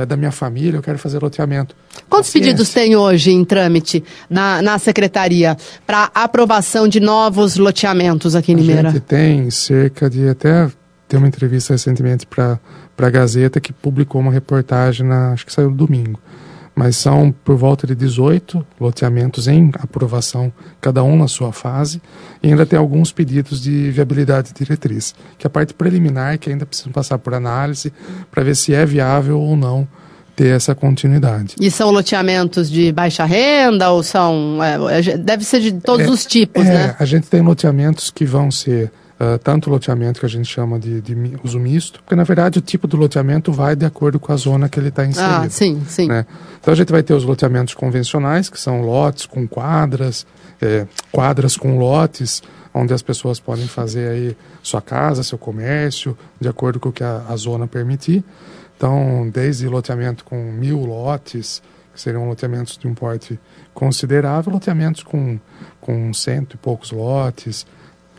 é 0.00 0.06
da 0.06 0.16
minha 0.16 0.30
família, 0.30 0.76
eu 0.78 0.82
quero 0.82 0.98
fazer 0.98 1.22
loteamento. 1.22 1.74
Quantos 2.08 2.28
Paciência. 2.28 2.50
pedidos 2.50 2.70
tem 2.70 2.96
hoje 2.96 3.30
em 3.30 3.44
trâmite 3.44 4.04
na, 4.28 4.60
na 4.60 4.78
secretaria 4.78 5.56
para 5.86 6.10
aprovação 6.14 6.86
de 6.86 7.00
novos 7.00 7.56
loteamentos 7.56 8.36
aqui 8.36 8.52
em 8.52 8.56
Limeira? 8.56 8.88
A 8.88 8.92
gente 8.92 9.02
tem 9.02 9.50
cerca 9.50 10.10
de 10.10 10.28
até 10.28 10.70
tem 11.08 11.18
uma 11.18 11.26
entrevista 11.26 11.72
recentemente 11.72 12.26
para 12.26 12.60
a 12.96 13.10
Gazeta 13.10 13.60
que 13.60 13.72
publicou 13.72 14.20
uma 14.20 14.30
reportagem 14.30 15.06
na 15.06 15.32
acho 15.32 15.44
que 15.44 15.52
saiu 15.52 15.70
domingo 15.70 16.20
mas 16.74 16.96
são 16.96 17.32
por 17.44 17.56
volta 17.56 17.86
de 17.86 17.94
18 17.94 18.64
loteamentos 18.80 19.48
em 19.48 19.70
aprovação, 19.74 20.52
cada 20.80 21.02
um 21.02 21.16
na 21.16 21.28
sua 21.28 21.52
fase, 21.52 22.00
e 22.42 22.48
ainda 22.48 22.64
tem 22.64 22.78
alguns 22.78 23.12
pedidos 23.12 23.60
de 23.60 23.90
viabilidade 23.90 24.52
diretriz, 24.52 25.14
que 25.36 25.46
é 25.46 25.48
a 25.48 25.50
parte 25.50 25.74
preliminar 25.74 26.38
que 26.38 26.50
ainda 26.50 26.64
precisam 26.64 26.92
passar 26.92 27.18
por 27.18 27.34
análise 27.34 27.92
para 28.30 28.42
ver 28.42 28.56
se 28.56 28.72
é 28.72 28.86
viável 28.86 29.40
ou 29.40 29.56
não 29.56 29.86
ter 30.40 30.56
essa 30.56 30.74
continuidade. 30.74 31.56
E 31.60 31.70
são 31.70 31.90
loteamentos 31.90 32.70
de 32.70 32.90
baixa 32.92 33.26
renda 33.26 33.90
ou 33.90 34.02
são. 34.02 34.58
É, 34.62 35.00
é 35.10 35.18
deve 35.18 35.44
ser 35.44 35.60
de 35.60 35.72
todos 35.72 36.06
é, 36.06 36.10
os 36.10 36.24
tipos, 36.24 36.64
é, 36.64 36.72
né? 36.72 36.96
A 36.98 37.04
gente 37.04 37.26
tem 37.26 37.42
loteamentos 37.42 38.10
que 38.10 38.24
vão 38.24 38.50
ser 38.50 38.90
Uh, 39.22 39.38
tanto 39.38 39.68
loteamento 39.68 40.18
que 40.18 40.24
a 40.24 40.28
gente 40.30 40.46
chama 40.46 40.78
de, 40.78 41.02
de, 41.02 41.14
uso 41.44 41.60
misto, 41.60 42.00
porque 42.00 42.16
na 42.16 42.24
verdade 42.24 42.58
o 42.58 42.62
tipo 42.62 42.86
do 42.86 42.96
loteamento 42.96 43.52
vai 43.52 43.76
de 43.76 43.84
acordo 43.84 44.18
com 44.18 44.32
a 44.32 44.36
zona 44.36 44.66
que 44.66 44.80
ele 44.80 44.88
está 44.88 45.04
inserido. 45.04 45.44
Ah, 45.44 45.50
sim, 45.50 45.82
sim. 45.86 46.08
Né? 46.08 46.24
Então 46.58 46.72
a 46.72 46.74
gente 46.74 46.90
vai 46.90 47.02
ter 47.02 47.12
os 47.12 47.22
loteamentos 47.22 47.74
convencionais, 47.74 48.48
que 48.48 48.58
são 48.58 48.80
lotes 48.80 49.26
com 49.26 49.46
quadras, 49.46 50.26
é, 50.58 50.86
quadras 51.12 51.54
com 51.54 51.78
lotes, 51.78 52.42
onde 52.72 52.94
as 52.94 53.02
pessoas 53.02 53.38
podem 53.38 53.66
fazer 53.66 54.08
aí 54.08 54.36
sua 54.62 54.80
casa, 54.80 55.22
seu 55.22 55.36
comércio, 55.36 56.16
de 56.40 56.48
acordo 56.48 56.80
com 56.80 56.88
o 56.88 56.92
que 56.92 57.04
a, 57.04 57.26
a 57.28 57.36
zona 57.36 57.66
permitir. 57.66 58.24
Então, 58.74 59.28
desde 59.30 59.68
loteamento 59.68 60.24
com 60.24 60.50
mil 60.50 60.86
lotes, 60.86 61.62
que 61.92 62.00
seriam 62.00 62.26
loteamentos 62.26 62.78
de 62.78 62.88
um 62.88 62.94
porte 62.94 63.38
considerável, 63.74 64.50
loteamentos 64.50 65.02
com, 65.02 65.38
com 65.78 66.10
cento 66.14 66.54
e 66.54 66.56
poucos 66.56 66.90
lotes, 66.90 67.66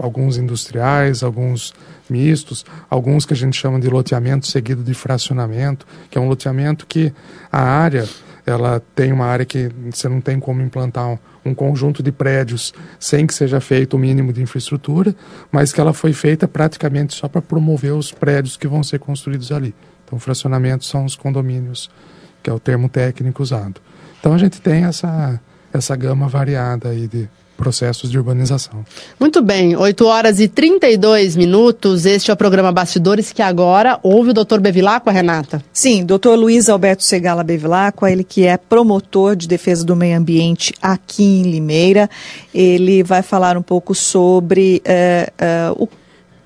alguns 0.02 0.38
industriais, 0.38 1.24
alguns 1.24 1.74
mistos, 2.10 2.66
alguns 2.90 3.26
que 3.26 3.34
a 3.34 3.38
gente 3.38 3.58
chama 3.58 3.80
de 3.80 3.88
loteamento 3.88 4.48
seguido 4.48 4.84
de 4.84 4.94
fracionamento, 4.94 5.86
que 6.10 6.18
é 6.18 6.22
um 6.22 6.28
loteamento 6.28 6.86
que 6.86 7.14
a 7.52 7.62
área 7.62 8.08
ela 8.46 8.82
tem 8.96 9.12
uma 9.12 9.26
área 9.26 9.46
que 9.46 9.70
você 9.92 10.10
não 10.10 10.20
tem 10.20 10.40
como 10.40 10.62
implantar 10.62 11.08
um, 11.08 11.18
um, 11.46 11.54
conjunto 11.54 12.02
de 12.02 12.12
prédios 12.12 12.74
sem 13.00 13.28
que 13.28 13.34
seja 13.34 13.62
feito 13.62 13.96
o 13.96 14.00
mínimo 14.00 14.34
de 14.34 14.42
infraestrutura, 14.42 15.16
mas 15.52 15.72
que 15.72 15.80
ela 15.80 15.94
foi 15.94 16.12
feita 16.12 16.48
praticamente 16.48 17.14
só 17.14 17.28
para 17.28 17.42
promover 17.42 17.94
os 17.94 18.12
prédios 18.12 18.58
que 18.58 18.68
vão 18.68 18.84
ser 18.84 19.00
construídos 19.00 19.52
ali. 19.52 19.76
Então, 20.06 20.20
fracionamento 20.20 20.86
são 20.86 21.06
os 21.06 21.16
condomínios, 21.16 21.90
que 22.42 22.50
é 22.50 22.54
o 22.54 22.60
termo 22.60 22.90
técnico 22.90 23.44
usado. 23.44 23.80
Então, 24.20 24.34
a 24.34 24.38
gente 24.38 24.60
tem 24.60 24.86
essa, 24.86 25.40
essa 25.72 25.96
gama 25.96 26.28
variada 26.28 26.90
aí 26.90 27.08
de, 27.08 27.30
processos 27.58 28.10
de 28.10 28.18
urbanização. 28.18 28.84
Muito 29.20 29.42
bem, 29.42 29.76
8 29.76 30.06
horas 30.06 30.40
e 30.40 30.48
32 30.48 31.36
minutos. 31.36 32.06
Este 32.06 32.32
é 32.32 32.34
o 32.34 32.38
programa 32.38 32.72
Bastidores 32.72 33.32
que 33.32 33.42
agora 33.42 34.00
ouve 34.02 34.32
o 34.32 34.34
doutor 34.34 34.60
Bevilacqua, 34.60 35.12
Renata? 35.12 35.64
Sim, 35.72 36.04
doutor 36.04 36.36
Luiz 36.38 36.70
Alberto 36.70 37.04
Segala 37.04 37.44
Bevilacqua, 37.44 38.12
ele 38.12 38.24
que 38.24 38.46
é 38.46 38.58
promotor 38.58 39.36
de 39.36 39.48
defesa 39.48 39.86
do 39.86 39.96
meio 39.96 40.18
ambiente 40.18 40.74
aqui 40.82 41.24
em 41.24 41.44
Limeira. 41.44 42.10
Ele 42.54 43.04
vai 43.04 43.22
falar 43.22 43.58
um 43.58 43.62
pouco 43.62 43.94
sobre 43.94 44.82
é, 44.84 45.32
é, 45.38 45.72
o 45.76 45.88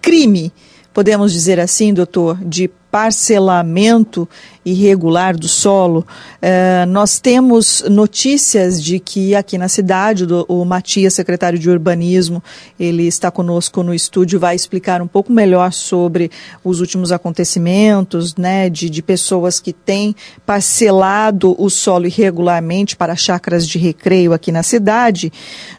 crime, 0.01 0.51
podemos 0.93 1.31
dizer 1.31 1.59
assim, 1.59 1.93
doutor, 1.93 2.37
de 2.43 2.69
parcelamento 2.95 4.25
irregular 4.65 5.35
do 5.35 5.49
solo. 5.49 6.07
É, 6.41 6.85
nós 6.85 7.19
temos 7.19 7.83
notícias 7.89 8.81
de 8.81 9.01
que 9.01 9.35
aqui 9.35 9.57
na 9.57 9.67
cidade, 9.67 10.25
do, 10.25 10.45
o 10.47 10.63
Matias, 10.63 11.13
secretário 11.13 11.59
de 11.59 11.69
Urbanismo, 11.69 12.41
ele 12.79 13.05
está 13.05 13.29
conosco 13.29 13.83
no 13.83 13.93
estúdio, 13.93 14.39
vai 14.39 14.55
explicar 14.55 15.01
um 15.01 15.07
pouco 15.07 15.29
melhor 15.29 15.73
sobre 15.73 16.31
os 16.63 16.79
últimos 16.79 17.11
acontecimentos, 17.11 18.33
né, 18.37 18.69
de, 18.69 18.89
de 18.89 19.03
pessoas 19.03 19.59
que 19.59 19.73
têm 19.73 20.15
parcelado 20.45 21.53
o 21.61 21.69
solo 21.69 22.07
irregularmente 22.07 22.95
para 22.95 23.13
chácaras 23.17 23.67
de 23.67 23.77
recreio 23.77 24.31
aqui 24.31 24.53
na 24.53 24.63
cidade. 24.63 25.33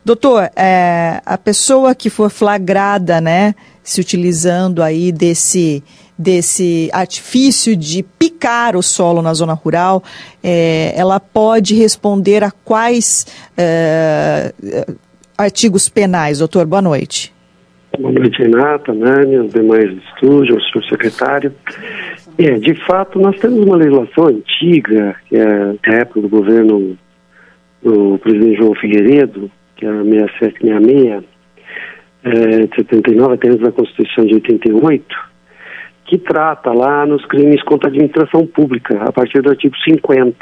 Doutor, 0.05 0.51
é, 0.55 1.23
a 1.25 1.39
pessoa 1.39 1.95
que 1.95 2.11
for 2.11 2.29
flagrada, 2.29 3.23
né, 3.23 3.55
se 3.83 4.03
utilizando 4.03 4.83
aí 4.83 5.11
desse 5.11 5.83
desse 6.19 6.89
artifício 6.93 7.77
de 7.77 8.03
picar 8.03 8.77
o 8.77 8.83
solo 8.83 9.21
na 9.21 9.35
zona 9.35 9.53
rural, 9.53 10.03
é, 10.43 10.93
ela 10.97 11.21
pode 11.21 11.75
responder 11.75 12.43
a 12.43 12.51
quais 12.51 13.27
é, 13.57 14.53
artigos 15.37 15.89
penais? 15.89 16.39
Doutor, 16.39 16.67
boa 16.67 16.83
noite. 16.83 17.35
Boa 17.99 18.13
noite, 18.13 18.43
Renata, 18.43 18.93
Nani, 18.93 19.39
os 19.39 19.53
demais 19.53 19.91
do 19.91 19.99
estúdio, 19.99 20.57
o 20.57 20.63
senhor 20.63 20.85
secretário. 20.89 21.55
É, 22.39 22.59
de 22.59 22.75
fato, 22.87 23.19
nós 23.19 23.39
temos 23.39 23.65
uma 23.65 23.77
legislação 23.77 24.27
antiga, 24.27 25.17
que 25.29 25.37
é 25.37 25.47
da 25.47 25.99
época 26.01 26.21
do 26.21 26.29
governo 26.29 26.99
do 27.83 28.19
presidente 28.19 28.59
João 28.59 28.75
Figueiredo, 28.75 29.51
que 29.77 29.87
é 29.87 29.89
a 29.89 30.03
6766, 30.03 31.25
é, 32.25 32.67
de 32.67 32.77
79, 32.77 33.35
até 33.35 33.49
antes 33.49 33.63
da 33.63 33.73
Constituição 33.73 34.27
de 34.27 34.35
88, 34.35 35.17
que 36.07 36.19
trata 36.19 36.73
lá 36.73 37.05
nos 37.05 37.25
crimes 37.27 37.63
contra 37.65 37.89
a 37.89 37.91
administração 37.91 38.47
pública, 38.47 39.03
a 39.03 39.13
partir 39.13 39.43
do 39.43 39.51
artigo 39.51 39.77
50. 39.79 40.37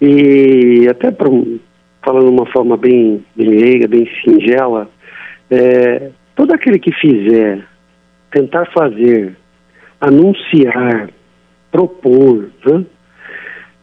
E 0.00 0.86
até 0.88 1.10
pra, 1.10 1.28
falando 2.04 2.26
de 2.26 2.32
uma 2.32 2.46
forma 2.46 2.76
bem, 2.76 3.24
bem 3.36 3.48
leiga, 3.48 3.88
bem 3.88 4.08
singela, 4.24 4.88
é, 5.50 6.10
todo 6.34 6.52
aquele 6.52 6.78
que 6.78 6.92
fizer, 6.92 7.64
tentar 8.30 8.66
fazer, 8.66 9.36
anunciar, 10.00 11.10
propor, 11.70 12.50
né, 12.66 12.84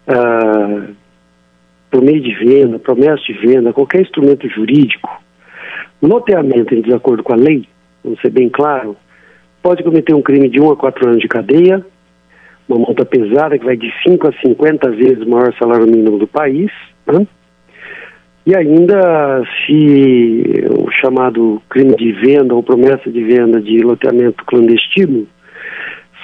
ah, 0.07 0.87
por 1.89 2.01
meio 2.01 2.21
de 2.21 2.33
venda, 2.35 2.79
promessa 2.79 3.23
de 3.23 3.33
venda, 3.33 3.73
qualquer 3.73 4.01
instrumento 4.01 4.47
jurídico, 4.49 5.09
loteamento 6.01 6.73
em 6.75 6.81
desacordo 6.81 7.23
com 7.23 7.33
a 7.33 7.37
lei, 7.37 7.67
vamos 8.03 8.19
ser 8.19 8.29
bem 8.29 8.49
claro, 8.49 8.97
pode 9.65 9.81
cometer 9.81 10.13
um 10.13 10.21
crime 10.21 10.47
de 10.47 10.61
1 10.61 10.73
a 10.73 10.75
4 10.75 11.07
anos 11.07 11.19
de 11.19 11.27
cadeia, 11.27 11.83
uma 12.69 12.77
multa 12.77 13.03
pesada 13.03 13.57
que 13.57 13.65
vai 13.65 13.75
de 13.75 13.91
5 14.07 14.27
a 14.27 14.33
50 14.33 14.91
vezes 14.91 15.23
o 15.23 15.29
maior 15.31 15.51
salário 15.57 15.87
mínimo 15.87 16.19
do 16.19 16.27
país, 16.27 16.69
né? 17.07 17.25
E 18.45 18.55
ainda, 18.55 19.41
se 19.65 20.43
o 20.69 20.91
chamado 21.01 21.59
crime 21.67 21.95
de 21.95 22.11
venda 22.11 22.53
ou 22.53 22.61
promessa 22.61 23.09
de 23.09 23.23
venda 23.23 23.59
de 23.59 23.81
loteamento 23.81 24.45
clandestino 24.45 25.27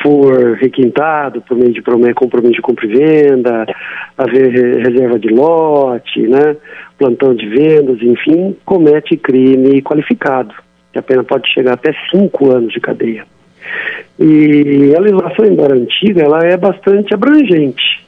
for 0.03 0.53
requintado 0.57 1.41
por 1.41 1.57
meio 1.57 1.73
de 1.73 1.81
compromisso 2.13 2.53
de 2.53 2.61
compra 2.61 2.85
e 2.85 2.89
venda, 2.89 3.65
haver 4.19 4.51
reserva 4.85 5.17
de 5.17 5.29
lote, 5.29 6.27
né, 6.27 6.57
plantão 6.95 7.33
de 7.33 7.47
vendas, 7.47 7.99
enfim, 8.03 8.55
comete 8.63 9.17
crime 9.17 9.81
qualificado 9.81 10.53
que 10.91 10.99
a 10.99 11.01
pena 11.01 11.23
pode 11.23 11.49
chegar 11.51 11.73
até 11.73 11.93
cinco 12.11 12.51
anos 12.51 12.73
de 12.73 12.79
cadeia. 12.79 13.25
E 14.19 14.93
a 14.95 14.99
legislação, 14.99 15.45
embora 15.45 15.75
antiga, 15.75 16.23
ela 16.23 16.43
é 16.43 16.57
bastante 16.57 17.13
abrangente. 17.13 18.05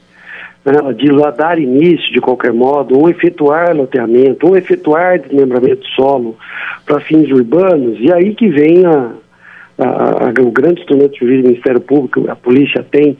Né? 0.64 0.74
Ela 0.78 0.94
diz 0.94 1.10
lá 1.10 1.30
dar 1.30 1.58
início, 1.58 2.12
de 2.12 2.20
qualquer 2.20 2.52
modo, 2.52 2.98
ou 2.98 3.08
efetuar 3.08 3.74
loteamento, 3.76 4.46
ou 4.46 4.56
efetuar 4.56 5.18
desmembramento 5.18 5.82
de 5.82 5.94
solo 5.94 6.36
para 6.86 7.00
fins 7.00 7.30
urbanos, 7.30 7.98
e 8.00 8.12
aí 8.12 8.34
que 8.34 8.48
vem 8.48 8.84
a, 8.86 9.12
a, 9.78 10.28
a, 10.28 10.42
o 10.42 10.50
grande 10.50 10.80
instrumento 10.80 11.18
jurídico 11.18 11.42
do 11.42 11.48
Ministério 11.48 11.80
Público, 11.80 12.30
a 12.30 12.36
polícia 12.36 12.84
tem, 12.90 13.16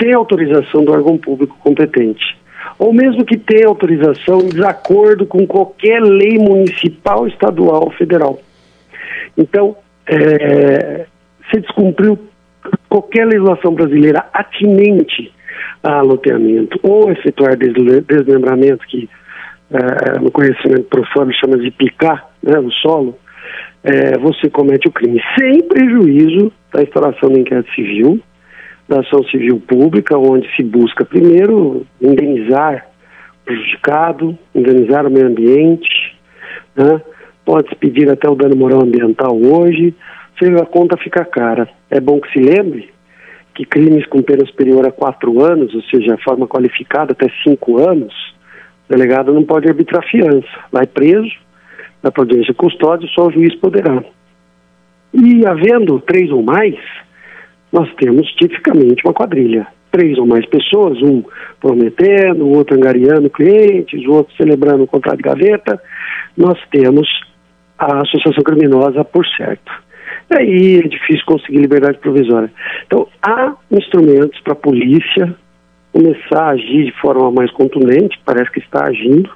sem 0.00 0.12
autorização 0.14 0.84
do 0.84 0.92
órgão 0.92 1.18
público 1.18 1.56
competente. 1.60 2.36
Ou 2.78 2.92
mesmo 2.92 3.24
que 3.24 3.38
tenha 3.38 3.68
autorização 3.68 4.40
em 4.40 4.48
desacordo 4.48 5.24
com 5.24 5.46
qualquer 5.46 6.02
lei 6.02 6.38
municipal, 6.38 7.26
estadual 7.26 7.84
ou 7.84 7.90
federal. 7.90 8.38
Então, 9.36 9.76
é, 10.06 11.06
se 11.50 11.60
descumpriu 11.60 12.18
qualquer 12.88 13.26
legislação 13.26 13.74
brasileira 13.74 14.24
atinente 14.32 15.32
a 15.82 16.00
loteamento 16.00 16.78
ou 16.82 17.10
efetuar 17.10 17.56
desmembramento, 17.56 18.84
que 18.86 19.08
é, 19.70 20.18
no 20.18 20.30
conhecimento 20.30 20.84
profano 20.84 21.32
chama 21.34 21.58
de 21.58 21.70
picar 21.70 22.28
né, 22.42 22.58
o 22.58 22.70
solo, 22.70 23.16
é, 23.82 24.18
você 24.18 24.48
comete 24.50 24.88
o 24.88 24.92
crime 24.92 25.20
sem 25.38 25.62
prejuízo 25.62 26.52
da 26.72 26.82
instalação 26.82 27.30
do 27.30 27.38
inquérito 27.38 27.72
civil, 27.72 28.20
da 28.88 29.00
ação 29.00 29.22
civil 29.24 29.60
pública, 29.60 30.16
onde 30.16 30.48
se 30.54 30.62
busca 30.62 31.04
primeiro 31.04 31.86
indenizar 32.00 32.86
o 33.42 33.44
prejudicado, 33.44 34.38
indenizar 34.54 35.06
o 35.06 35.10
meio 35.10 35.26
ambiente, 35.26 36.16
né, 36.76 37.00
pode-se 37.46 37.76
pedir 37.76 38.10
até 38.10 38.28
o 38.28 38.34
dano 38.34 38.56
moral 38.56 38.82
ambiental 38.82 39.34
hoje, 39.40 39.94
seja 40.38 40.62
a 40.62 40.66
conta 40.66 40.98
fica 40.98 41.24
cara. 41.24 41.68
É 41.88 42.00
bom 42.00 42.20
que 42.20 42.30
se 42.32 42.40
lembre 42.40 42.90
que 43.54 43.64
crimes 43.64 44.04
com 44.06 44.20
pena 44.20 44.44
superior 44.44 44.86
a 44.86 44.92
quatro 44.92 45.42
anos, 45.42 45.74
ou 45.74 45.82
seja, 45.84 46.14
a 46.14 46.18
forma 46.18 46.46
qualificada 46.46 47.12
até 47.12 47.26
cinco 47.42 47.78
anos, 47.78 48.12
o 48.86 48.92
delegado 48.92 49.32
não 49.32 49.44
pode 49.44 49.66
arbitrar 49.66 50.06
fiança. 50.10 50.46
Vai 50.70 50.86
preso, 50.86 51.32
na 52.02 52.10
audiência 52.14 52.52
custódia, 52.52 53.08
só 53.14 53.28
o 53.28 53.32
juiz 53.32 53.54
poderá. 53.56 54.04
E 55.14 55.46
havendo 55.46 56.00
três 56.00 56.30
ou 56.30 56.42
mais, 56.42 56.74
nós 57.72 57.88
temos 57.94 58.26
tipicamente 58.32 59.02
uma 59.04 59.14
quadrilha. 59.14 59.66
Três 59.90 60.18
ou 60.18 60.26
mais 60.26 60.44
pessoas, 60.46 61.00
um 61.00 61.22
prometendo, 61.60 62.44
o 62.44 62.56
outro 62.56 62.76
angariando 62.76 63.30
clientes, 63.30 64.04
o 64.06 64.12
outro 64.12 64.36
celebrando 64.36 64.82
o 64.82 64.86
contrato 64.86 65.16
de 65.16 65.22
gaveta, 65.22 65.80
nós 66.36 66.58
temos 66.70 67.08
a 67.78 68.02
associação 68.02 68.42
criminosa 68.42 69.04
por 69.04 69.26
certo. 69.26 69.72
Aí 70.30 70.80
é 70.84 70.88
difícil 70.88 71.24
conseguir 71.26 71.58
liberdade 71.58 71.98
provisória. 71.98 72.50
Então, 72.86 73.06
há 73.22 73.54
instrumentos 73.70 74.40
para 74.40 74.54
a 74.54 74.56
polícia 74.56 75.34
começar 75.92 76.42
a 76.42 76.50
agir 76.50 76.84
de 76.84 77.00
forma 77.00 77.30
mais 77.30 77.50
contundente, 77.52 78.18
parece 78.24 78.50
que 78.50 78.58
está 78.58 78.86
agindo, 78.86 79.30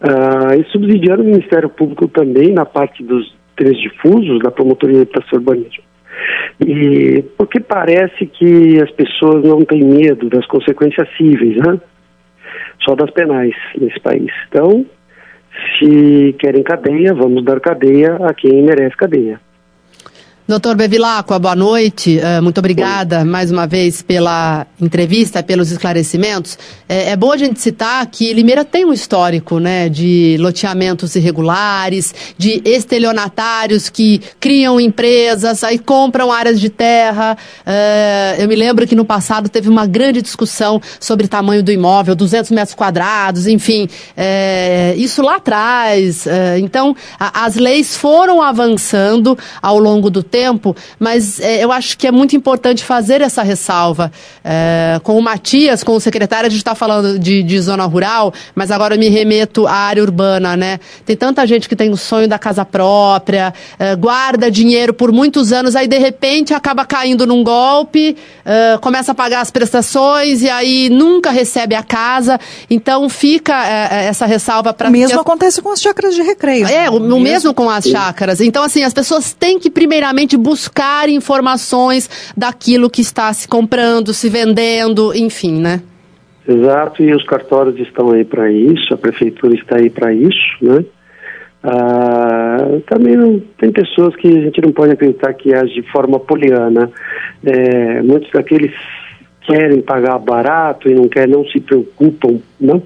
uh, 0.00 0.54
e 0.58 0.64
subsidiando 0.70 1.22
o 1.22 1.26
Ministério 1.26 1.68
Público 1.68 2.06
também 2.08 2.52
na 2.52 2.64
parte 2.64 3.02
dos 3.02 3.34
três 3.56 3.76
difusos, 3.78 4.38
da 4.40 4.50
Promotoria 4.50 4.96
de 4.96 5.02
Habitação 5.02 5.38
Urbanismo. 5.38 5.82
E 6.64 7.22
porque 7.36 7.60
parece 7.60 8.26
que 8.26 8.80
as 8.80 8.90
pessoas 8.92 9.42
não 9.44 9.64
têm 9.64 9.82
medo 9.82 10.28
das 10.28 10.46
consequências 10.46 11.08
cíveis, 11.16 11.56
né? 11.56 11.80
Só 12.82 12.94
das 12.94 13.10
penais 13.10 13.54
nesse 13.78 13.98
país. 14.00 14.30
Então, 14.48 14.86
se 15.78 16.34
querem 16.38 16.62
cadeia, 16.62 17.14
vamos 17.14 17.44
dar 17.44 17.60
cadeia 17.60 18.16
a 18.16 18.32
quem 18.34 18.62
merece 18.62 18.96
cadeia. 18.96 19.40
Doutor 20.48 20.76
Bevilacqua, 20.76 21.40
boa 21.40 21.56
noite. 21.56 22.20
Uh, 22.20 22.40
muito 22.40 22.58
obrigada 22.58 23.18
Oi. 23.18 23.24
mais 23.24 23.50
uma 23.50 23.66
vez 23.66 24.00
pela 24.00 24.64
entrevista, 24.80 25.42
pelos 25.42 25.72
esclarecimentos. 25.72 26.56
É, 26.88 27.10
é, 27.10 27.16
bom 27.16 27.32
a 27.32 27.36
gente 27.36 27.60
citar 27.60 28.06
que 28.06 28.32
Limeira 28.32 28.64
tem 28.64 28.84
um 28.84 28.92
histórico 28.92 29.58
né, 29.58 29.88
de 29.88 30.36
loteamentos 30.38 31.16
irregulares, 31.16 32.14
de 32.38 32.62
estelionatários 32.64 33.88
que 33.88 34.20
criam 34.38 34.78
empresas, 34.78 35.64
aí 35.64 35.80
compram 35.80 36.30
áreas 36.30 36.60
de 36.60 36.70
terra. 36.70 37.36
Uh, 37.66 38.40
eu 38.40 38.46
me 38.46 38.54
lembro 38.54 38.86
que 38.86 38.94
no 38.94 39.04
passado 39.04 39.48
teve 39.48 39.68
uma 39.68 39.84
grande 39.84 40.22
discussão 40.22 40.80
sobre 41.00 41.26
o 41.26 41.28
tamanho 41.28 41.60
do 41.60 41.72
imóvel, 41.72 42.14
200 42.14 42.52
metros 42.52 42.76
quadrados, 42.76 43.48
enfim. 43.48 43.88
É, 44.16 44.94
isso 44.96 45.22
lá 45.22 45.36
atrás. 45.38 46.24
Então, 46.60 46.94
a, 47.18 47.46
as 47.46 47.56
leis 47.56 47.96
foram 47.96 48.40
avançando 48.40 49.36
ao 49.60 49.76
longo 49.76 50.08
do 50.08 50.22
tempo 50.22 50.35
tempo, 50.36 50.76
mas 50.98 51.40
é, 51.40 51.64
eu 51.64 51.72
acho 51.72 51.96
que 51.96 52.06
é 52.06 52.12
muito 52.12 52.36
importante 52.36 52.84
fazer 52.84 53.22
essa 53.22 53.42
ressalva. 53.42 54.12
É, 54.44 55.00
com 55.02 55.16
o 55.16 55.22
Matias, 55.22 55.82
com 55.82 55.92
o 55.92 56.00
secretário, 56.00 56.46
a 56.46 56.50
gente 56.50 56.60
está 56.60 56.74
falando 56.74 57.18
de, 57.18 57.42
de, 57.42 57.58
zona 57.58 57.86
rural, 57.86 58.34
mas 58.54 58.70
agora 58.70 58.94
eu 58.94 58.98
me 58.98 59.08
remeto 59.08 59.66
à 59.66 59.72
área 59.72 60.02
urbana, 60.02 60.54
né? 60.54 60.78
Tem 61.06 61.16
tanta 61.16 61.46
gente 61.46 61.70
que 61.70 61.74
tem 61.74 61.90
o 61.90 61.96
sonho 61.96 62.28
da 62.28 62.38
casa 62.38 62.66
própria, 62.66 63.54
é, 63.78 63.96
guarda 63.96 64.50
dinheiro 64.50 64.92
por 64.92 65.10
muitos 65.10 65.52
anos, 65.52 65.74
aí 65.74 65.88
de 65.88 65.98
repente 65.98 66.52
acaba 66.52 66.84
caindo 66.84 67.26
num 67.26 67.42
golpe, 67.42 68.14
é, 68.44 68.76
começa 68.78 69.12
a 69.12 69.14
pagar 69.14 69.40
as 69.40 69.50
prestações 69.50 70.42
e 70.42 70.50
aí 70.50 70.90
nunca 70.90 71.30
recebe 71.30 71.74
a 71.74 71.82
casa. 71.82 72.38
Então 72.68 73.08
fica 73.08 73.54
é, 73.66 73.88
é, 73.90 74.04
essa 74.04 74.26
ressalva 74.26 74.74
para. 74.74 74.88
O 74.88 74.92
mesmo 74.92 75.18
acontece 75.18 75.62
com 75.62 75.70
as 75.70 75.80
chácaras 75.80 76.14
de 76.14 76.22
recreio. 76.22 76.66
É, 76.66 76.90
o, 76.90 76.96
o 76.96 77.00
mesmo. 77.00 77.20
mesmo 77.20 77.54
com 77.54 77.70
as 77.70 77.86
chácaras. 77.86 78.40
Então, 78.40 78.62
assim, 78.62 78.82
as 78.82 78.92
pessoas 78.92 79.32
têm 79.32 79.58
que 79.58 79.70
primeiramente 79.70 80.25
realmente 80.26 80.36
buscar 80.36 81.08
informações 81.08 82.32
daquilo 82.36 82.90
que 82.90 83.00
está 83.00 83.32
se 83.32 83.48
comprando, 83.48 84.12
se 84.12 84.28
vendendo, 84.28 85.14
enfim, 85.14 85.60
né? 85.60 85.80
Exato, 86.46 87.02
e 87.02 87.12
os 87.14 87.24
cartórios 87.24 87.78
estão 87.78 88.12
aí 88.12 88.24
para 88.24 88.50
isso, 88.50 88.92
a 88.92 88.96
prefeitura 88.96 89.54
está 89.54 89.76
aí 89.76 89.90
para 89.90 90.12
isso, 90.12 90.56
né? 90.60 90.84
Ah, 91.62 92.78
também 92.88 93.42
tem 93.58 93.72
pessoas 93.72 94.14
que 94.14 94.28
a 94.28 94.40
gente 94.40 94.60
não 94.60 94.70
pode 94.70 94.92
acreditar 94.92 95.32
que 95.34 95.52
agem 95.52 95.82
de 95.82 95.90
forma 95.90 96.20
poliana. 96.20 96.90
É, 97.44 98.02
muitos 98.02 98.30
daqueles 98.30 98.72
querem 99.40 99.80
pagar 99.80 100.18
barato 100.18 100.88
e 100.88 100.94
não 100.94 101.08
querem, 101.08 101.34
não 101.34 101.44
se 101.46 101.58
preocupam, 101.60 102.38
não? 102.60 102.80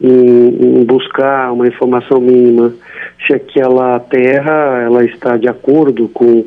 Em, 0.00 0.80
em 0.80 0.84
buscar 0.84 1.52
uma 1.52 1.66
informação 1.66 2.20
mínima 2.20 2.72
se 3.26 3.34
aquela 3.34 3.98
terra 3.98 4.80
ela 4.84 5.04
está 5.04 5.36
de 5.36 5.48
acordo 5.48 6.08
com 6.08 6.44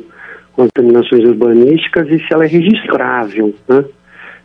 terminações 0.74 1.24
urbanísticas 1.24 2.08
e 2.08 2.18
se 2.18 2.32
ela 2.32 2.44
é 2.44 2.48
registrável, 2.48 3.54
né? 3.68 3.84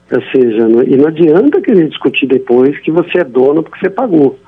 Ou 0.10 0.22
seja, 0.32 0.68
não, 0.68 0.84
e 0.84 0.95
não 0.95 1.08
adianta 1.08 1.62
querer 1.62 1.89
discutir 1.89 2.28
depois 2.28 2.80
que 2.80 2.91
você 2.91 3.20
é 3.20 3.24
dono 3.24 3.62
porque 3.62 3.80
você 3.80 3.89
pagou, 3.89 4.39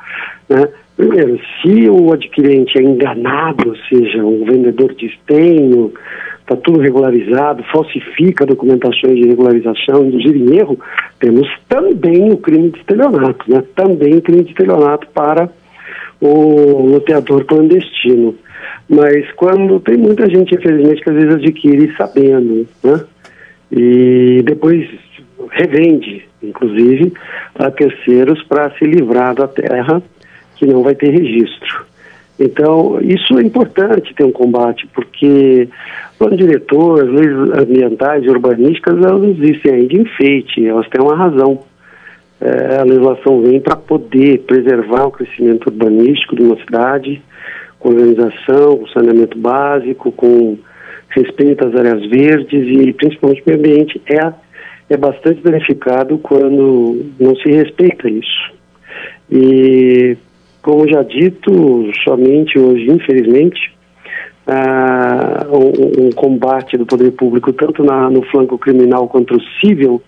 né? 0.48 0.70
Primeiro, 0.96 1.40
se 1.62 1.90
o 1.90 2.12
adquirente 2.12 2.78
é 2.78 2.82
enganado, 2.82 3.70
ou 3.70 3.76
seja, 3.88 4.24
um 4.24 4.44
vendedor 4.44 4.94
de 4.96 5.06
estenho, 5.06 5.94
está 6.42 6.58
tudo 6.58 6.80
regularizado, 6.80 7.64
falsifica 7.72 8.46
documentações 8.46 9.16
de 9.16 9.28
regularização, 9.28 10.06
induzir 10.06 10.36
em 10.36 10.58
erro, 10.58 10.78
temos 11.20 11.48
também 11.70 12.32
o 12.32 12.38
crime 12.38 12.72
de 12.72 12.80
estelionato, 12.80 13.50
né? 13.50 13.64
Também 13.76 14.20
crime 14.20 14.44
de 14.44 14.50
estelionato 14.50 15.08
para 15.14 15.50
o 16.20 16.88
loteador 16.88 17.46
clandestino. 17.46 18.36
Mas 18.90 19.32
quando 19.34 19.80
tem 19.80 19.98
muita 19.98 20.28
gente, 20.28 20.56
infelizmente, 20.56 21.04
que 21.04 21.10
às 21.10 21.16
vezes 21.16 21.36
adquire 21.36 21.96
sabendo, 21.96 22.68
né? 22.84 23.06
E 23.72 24.42
depois 24.44 24.90
revende, 25.52 26.28
inclusive, 26.42 27.14
a 27.54 27.70
terceiros 27.70 28.42
para 28.44 28.72
se 28.72 28.86
livrar 28.86 29.36
da 29.36 29.48
terra 29.48 30.02
que 30.56 30.66
não 30.66 30.82
vai 30.82 30.96
ter 30.96 31.12
registro. 31.12 31.86
Então, 32.40 33.00
isso 33.02 33.38
é 33.38 33.44
importante 33.44 34.14
ter 34.16 34.24
um 34.24 34.32
combate, 34.32 34.88
porque 34.94 35.68
plano 36.18 36.38
diretor, 36.38 37.04
as 37.04 37.10
leis 37.10 37.32
ambientais 37.62 38.24
e 38.24 38.30
urbanísticas, 38.30 38.98
elas 38.98 39.24
existem 39.38 39.74
aí 39.74 39.88
de 39.88 40.02
enfeite, 40.02 40.66
elas 40.66 40.88
têm 40.88 41.02
uma 41.02 41.16
razão. 41.16 41.60
É, 42.42 42.78
a 42.80 42.84
legislação 42.84 43.42
vem 43.42 43.60
para 43.60 43.76
poder 43.76 44.40
preservar 44.48 45.06
o 45.06 45.12
crescimento 45.12 45.68
urbanístico 45.68 46.38
de 46.38 46.44
uma 46.44 46.56
cidade, 46.56 47.22
com 47.80 47.90
organização, 47.90 48.78
com 48.78 48.88
saneamento 48.88 49.38
básico, 49.38 50.12
com 50.12 50.58
respeito 51.10 51.66
às 51.66 51.76
áreas 51.76 52.06
verdes 52.10 52.68
e 52.68 52.94
principalmente 52.94 53.42
o 53.42 53.44
meio 53.48 53.60
ambiente 53.60 54.02
é, 54.08 54.34
é 54.94 54.98
bastante 54.98 55.42
verificado 55.42 56.18
quando 56.20 57.06
não 57.20 57.36
se 57.38 57.50
respeita 57.50 58.10
isso. 58.10 58.54
E, 59.32 60.18
como 60.62 60.88
já 60.88 61.04
dito, 61.04 61.92
somente 62.04 62.60
hoje, 62.60 62.92
infelizmente, 62.92 63.74
ah, 64.48 65.46
um, 65.52 66.08
um, 66.08 66.12
combate 66.12 66.76
do 66.76 66.86
poder 66.86 67.12
público, 67.12 67.54
tanto 67.54 67.84
na, 67.84 68.10
no 68.10 68.24
flanco 68.24 68.58
criminal 68.58 69.08
quanto 69.08 69.38
o 69.38 69.42
civil, 69.60 70.02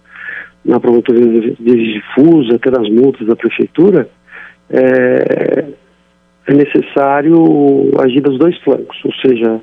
na 0.65 0.79
promotoria 0.79 1.55
de 1.59 1.93
difuso, 1.93 2.55
até 2.55 2.71
nas 2.71 2.89
multas 2.89 3.27
da 3.27 3.35
prefeitura, 3.35 4.09
é, 4.69 5.65
é 6.47 6.53
necessário 6.53 7.91
agir 7.99 8.21
dos 8.21 8.37
dois 8.37 8.57
flancos, 8.59 8.97
ou 9.05 9.13
seja, 9.15 9.61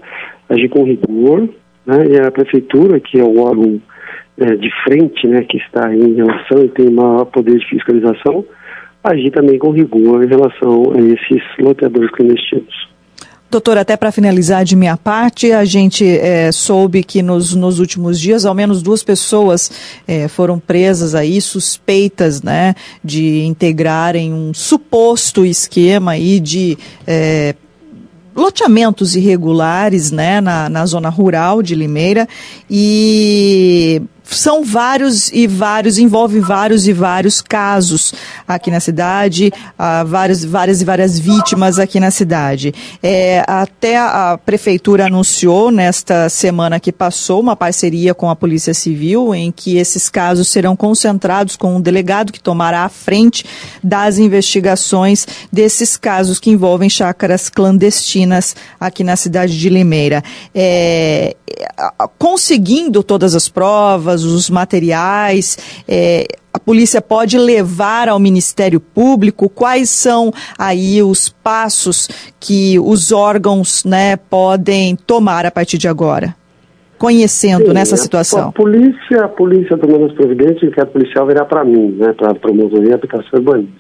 agir 0.48 0.68
com 0.68 0.84
rigor, 0.84 1.48
né, 1.86 2.04
e 2.10 2.20
a 2.20 2.30
prefeitura, 2.30 3.00
que 3.00 3.18
é 3.18 3.24
o 3.24 3.40
órgão 3.40 3.80
é, 4.38 4.54
de 4.54 4.70
frente, 4.84 5.26
né, 5.26 5.42
que 5.42 5.56
está 5.58 5.92
em 5.92 6.14
relação 6.14 6.64
e 6.64 6.68
tem 6.68 6.90
maior 6.90 7.24
poder 7.26 7.58
de 7.58 7.68
fiscalização, 7.68 8.44
agir 9.02 9.30
também 9.30 9.58
com 9.58 9.70
rigor 9.70 10.22
em 10.22 10.28
relação 10.28 10.92
a 10.94 11.00
esses 11.00 11.42
loteadores 11.58 12.10
clandestinos. 12.10 12.88
Doutor, 13.51 13.78
até 13.78 13.96
para 13.96 14.12
finalizar 14.12 14.62
de 14.62 14.76
minha 14.76 14.94
parte, 14.94 15.53
a 15.53 15.64
gente 15.64 16.07
é, 16.07 16.53
soube 16.53 17.03
que 17.03 17.22
nos, 17.22 17.55
nos 17.55 17.78
últimos 17.78 18.20
dias, 18.20 18.44
ao 18.44 18.55
menos 18.55 18.82
duas 18.82 19.03
pessoas 19.03 19.70
é, 20.07 20.28
foram 20.28 20.59
presas 20.59 21.14
aí, 21.14 21.40
suspeitas, 21.40 22.42
né, 22.42 22.74
de 23.03 23.44
integrarem 23.46 24.34
um 24.34 24.53
suposto 24.53 25.46
esquema 25.46 26.11
aí 26.11 26.40
de 26.40 26.76
é, 27.07 27.55
loteamentos 28.36 29.16
irregulares, 29.16 30.11
né, 30.11 30.42
na, 30.42 30.68
na 30.68 30.84
zona 30.84 31.09
rural 31.09 31.62
de 31.62 31.74
Limeira. 31.74 32.28
E 32.70 34.03
são 34.30 34.62
vários 34.62 35.32
e 35.32 35.46
vários, 35.46 35.98
envolve 35.98 36.40
vários 36.40 36.86
e 36.86 36.92
vários 36.92 37.40
casos 37.40 38.12
aqui 38.46 38.70
na 38.70 38.80
cidade, 38.80 39.52
uh, 39.78 40.06
várias, 40.06 40.44
várias 40.44 40.82
e 40.82 40.84
várias 40.84 41.18
vítimas 41.18 41.78
aqui 41.78 41.98
na 41.98 42.10
cidade. 42.10 42.74
É, 43.02 43.42
até 43.46 43.96
a 43.96 44.38
prefeitura 44.44 45.06
anunciou 45.06 45.70
nesta 45.70 46.28
semana 46.28 46.78
que 46.78 46.92
passou 46.92 47.40
uma 47.40 47.56
parceria 47.56 48.14
com 48.14 48.28
a 48.28 48.36
Polícia 48.36 48.74
Civil 48.74 49.34
em 49.34 49.50
que 49.50 49.76
esses 49.76 50.08
casos 50.08 50.48
serão 50.48 50.76
concentrados 50.76 51.56
com 51.56 51.76
um 51.76 51.80
delegado 51.80 52.32
que 52.32 52.40
tomará 52.40 52.84
a 52.84 52.88
frente 52.88 53.44
das 53.82 54.18
investigações 54.18 55.26
desses 55.52 55.96
casos 55.96 56.38
que 56.38 56.50
envolvem 56.50 56.90
chácaras 56.90 57.48
clandestinas 57.48 58.54
aqui 58.78 59.02
na 59.02 59.16
cidade 59.16 59.58
de 59.58 59.68
Limeira. 59.68 60.22
É, 60.54 61.36
conseguindo 62.18 63.02
todas 63.02 63.34
as 63.34 63.48
provas, 63.48 64.17
os 64.24 64.50
materiais, 64.50 65.82
é, 65.88 66.26
a 66.52 66.58
polícia 66.58 67.00
pode 67.00 67.38
levar 67.38 68.08
ao 68.08 68.18
Ministério 68.18 68.80
Público? 68.80 69.48
Quais 69.48 69.90
são 69.90 70.32
aí 70.58 71.02
os 71.02 71.28
passos 71.28 72.08
que 72.40 72.78
os 72.80 73.12
órgãos 73.12 73.84
né, 73.84 74.16
podem 74.16 74.96
tomar 74.96 75.46
a 75.46 75.50
partir 75.50 75.78
de 75.78 75.86
agora? 75.86 76.34
Conhecendo 76.98 77.66
Sim, 77.66 77.72
nessa 77.74 77.96
situação. 77.96 78.48
A 78.48 78.52
polícia, 78.52 79.24
a 79.24 79.28
polícia 79.28 79.78
tomando 79.78 80.06
as 80.06 80.12
providências, 80.14 80.62
o 80.62 80.66
inquérito 80.66 80.92
policial 80.92 81.26
virá 81.28 81.44
para 81.44 81.64
mim, 81.64 81.92
né, 81.96 82.12
para 82.12 82.32
a 82.32 82.34
promotoria 82.34 82.88
de 82.88 82.94
habitação 82.94 83.28
e 83.34 83.36
urbanismo, 83.36 83.76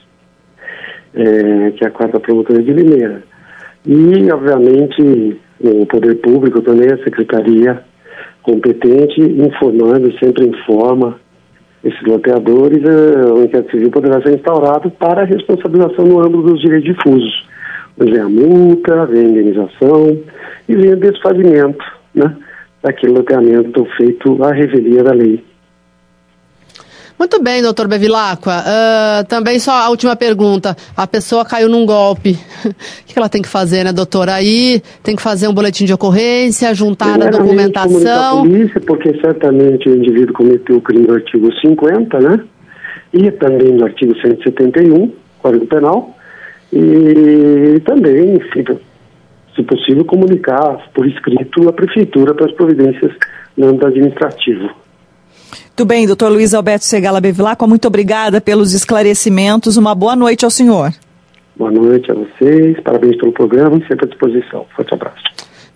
é, 1.14 1.70
que 1.72 1.84
é 1.84 1.88
a 1.88 1.90
quarta 1.90 2.20
promotoria 2.20 2.62
de 2.62 2.72
Limeira. 2.72 3.24
E, 3.84 4.30
obviamente, 4.30 5.40
o 5.60 5.86
poder 5.86 6.14
público 6.16 6.60
também, 6.62 6.92
a 6.92 7.02
secretaria 7.02 7.82
competente, 8.48 9.20
informando, 9.20 10.10
sempre 10.18 10.46
informa 10.46 11.20
esses 11.84 12.02
loteadores, 12.02 12.82
uh, 12.82 13.34
o 13.34 13.44
inquérito 13.44 13.70
civil 13.70 13.90
poderá 13.90 14.20
ser 14.22 14.36
instaurado 14.36 14.90
para 14.92 15.22
a 15.22 15.24
responsabilização 15.24 16.06
no 16.06 16.20
âmbito 16.20 16.42
dos 16.42 16.60
direitos 16.60 16.94
difusos. 16.94 17.46
Mas 17.96 18.10
vem 18.10 18.20
a 18.20 18.28
multa, 18.28 19.06
vem 19.06 19.26
a 19.26 19.28
indenização 19.28 20.18
e 20.68 20.74
vem 20.74 20.94
o 20.94 20.96
desfazimento 20.96 21.84
né, 22.14 22.36
daquele 22.82 23.12
loteamento 23.12 23.86
feito 23.96 24.42
à 24.42 24.52
revelia 24.52 25.04
da 25.04 25.12
lei. 25.12 25.44
Muito 27.18 27.42
bem, 27.42 27.60
doutor 27.60 27.88
Bevilacqua. 27.88 28.62
Uh, 28.62 29.26
também 29.26 29.58
só 29.58 29.72
a 29.72 29.90
última 29.90 30.14
pergunta. 30.14 30.76
A 30.96 31.04
pessoa 31.04 31.44
caiu 31.44 31.68
num 31.68 31.84
golpe. 31.84 32.38
o 32.64 32.72
que 33.04 33.18
ela 33.18 33.28
tem 33.28 33.42
que 33.42 33.48
fazer, 33.48 33.82
né, 33.82 33.92
doutora? 33.92 34.34
Aí 34.34 34.80
tem 35.02 35.16
que 35.16 35.22
fazer 35.22 35.48
um 35.48 35.52
boletim 35.52 35.84
de 35.84 35.92
ocorrência, 35.92 36.72
juntar 36.72 37.20
a 37.20 37.30
documentação. 37.30 38.38
A 38.38 38.42
polícia, 38.42 38.80
porque 38.80 39.18
certamente 39.20 39.88
o 39.88 39.96
indivíduo 39.96 40.32
cometeu 40.32 40.76
o 40.76 40.80
crime 40.80 41.06
do 41.06 41.14
artigo 41.14 41.52
50, 41.60 42.20
né? 42.20 42.40
E 43.12 43.30
também 43.32 43.76
do 43.76 43.84
artigo 43.84 44.14
171, 44.20 45.12
Código 45.42 45.66
Penal. 45.66 46.14
E 46.72 47.80
também, 47.84 48.38
se 49.56 49.62
possível, 49.64 50.04
comunicar 50.04 50.88
por 50.94 51.04
escrito 51.04 51.68
a 51.68 51.72
prefeitura 51.72 52.32
para 52.32 52.46
as 52.46 52.52
providências 52.52 53.12
no 53.56 53.68
âmbito 53.68 53.86
administrativo. 53.88 54.70
Muito 55.78 55.86
bem, 55.86 56.08
doutor 56.08 56.32
Luiz 56.32 56.54
Alberto 56.54 56.84
Segala 56.84 57.20
Bevilacqua, 57.20 57.64
muito 57.64 57.86
obrigada 57.86 58.40
pelos 58.40 58.74
esclarecimentos. 58.74 59.76
Uma 59.76 59.94
boa 59.94 60.16
noite 60.16 60.44
ao 60.44 60.50
senhor. 60.50 60.92
Boa 61.56 61.70
noite 61.70 62.10
a 62.10 62.14
vocês, 62.14 62.80
parabéns 62.82 63.16
pelo 63.16 63.30
programa, 63.30 63.78
sempre 63.86 64.04
à 64.04 64.08
disposição. 64.08 64.66
Forte 64.74 64.92
abraço. 64.92 65.22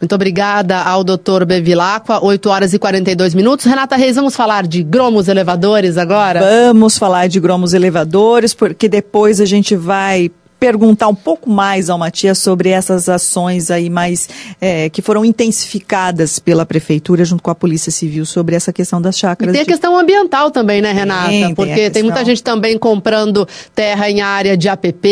Muito 0.01 0.13
obrigada 0.13 0.83
ao 0.83 1.05
doutor 1.05 1.47
Bevilacqua, 1.47 2.19
8 2.21 2.51
horas 2.51 2.75
e 2.75 2.81
42 2.81 3.33
minutos. 3.33 3.65
Renata 3.65 3.95
Reis, 3.95 4.17
vamos 4.17 4.35
falar 4.35 4.67
de 4.67 4.83
gromos 4.83 5.29
elevadores 5.29 5.97
agora? 5.97 6.41
Vamos 6.41 6.99
falar 6.99 7.29
de 7.29 7.39
gromos 7.39 7.73
elevadores, 7.73 8.53
porque 8.53 8.89
depois 8.89 9.41
a 9.41 9.45
gente 9.45 9.77
vai 9.77 10.33
perguntar 10.63 11.09
um 11.09 11.15
pouco 11.15 11.51
mais 11.51 11.91
ao 11.91 11.99
Matias 11.99 12.39
sobre 12.39 12.69
essas 12.69 13.09
ações 13.09 13.69
aí 13.69 13.91
mais 13.91 14.29
é, 14.61 14.89
que 14.89 15.03
foram 15.03 15.25
intensificadas 15.25 16.39
pela 16.39 16.65
prefeitura 16.65 17.25
junto 17.25 17.43
com 17.43 17.51
a 17.51 17.55
Polícia 17.55 17.91
Civil 17.91 18.25
sobre 18.25 18.55
essa 18.55 18.73
questão 18.73 19.03
das 19.03 19.19
chácaras. 19.19 19.53
E 19.53 19.59
tem 19.59 19.63
a 19.63 19.67
questão 19.67 19.99
ambiental 19.99 20.53
também, 20.53 20.81
né, 20.81 20.93
Renata? 20.93 21.31
Tem, 21.31 21.53
Porque 21.53 21.75
tem, 21.75 21.91
tem, 21.91 22.03
muita 22.05 22.25
gente 22.25 22.45
também 22.45 22.79
comprando 22.79 23.45
terra 23.75 24.09
em 24.09 24.21
área 24.21 24.57
de 24.57 24.69
APP, 24.69 25.09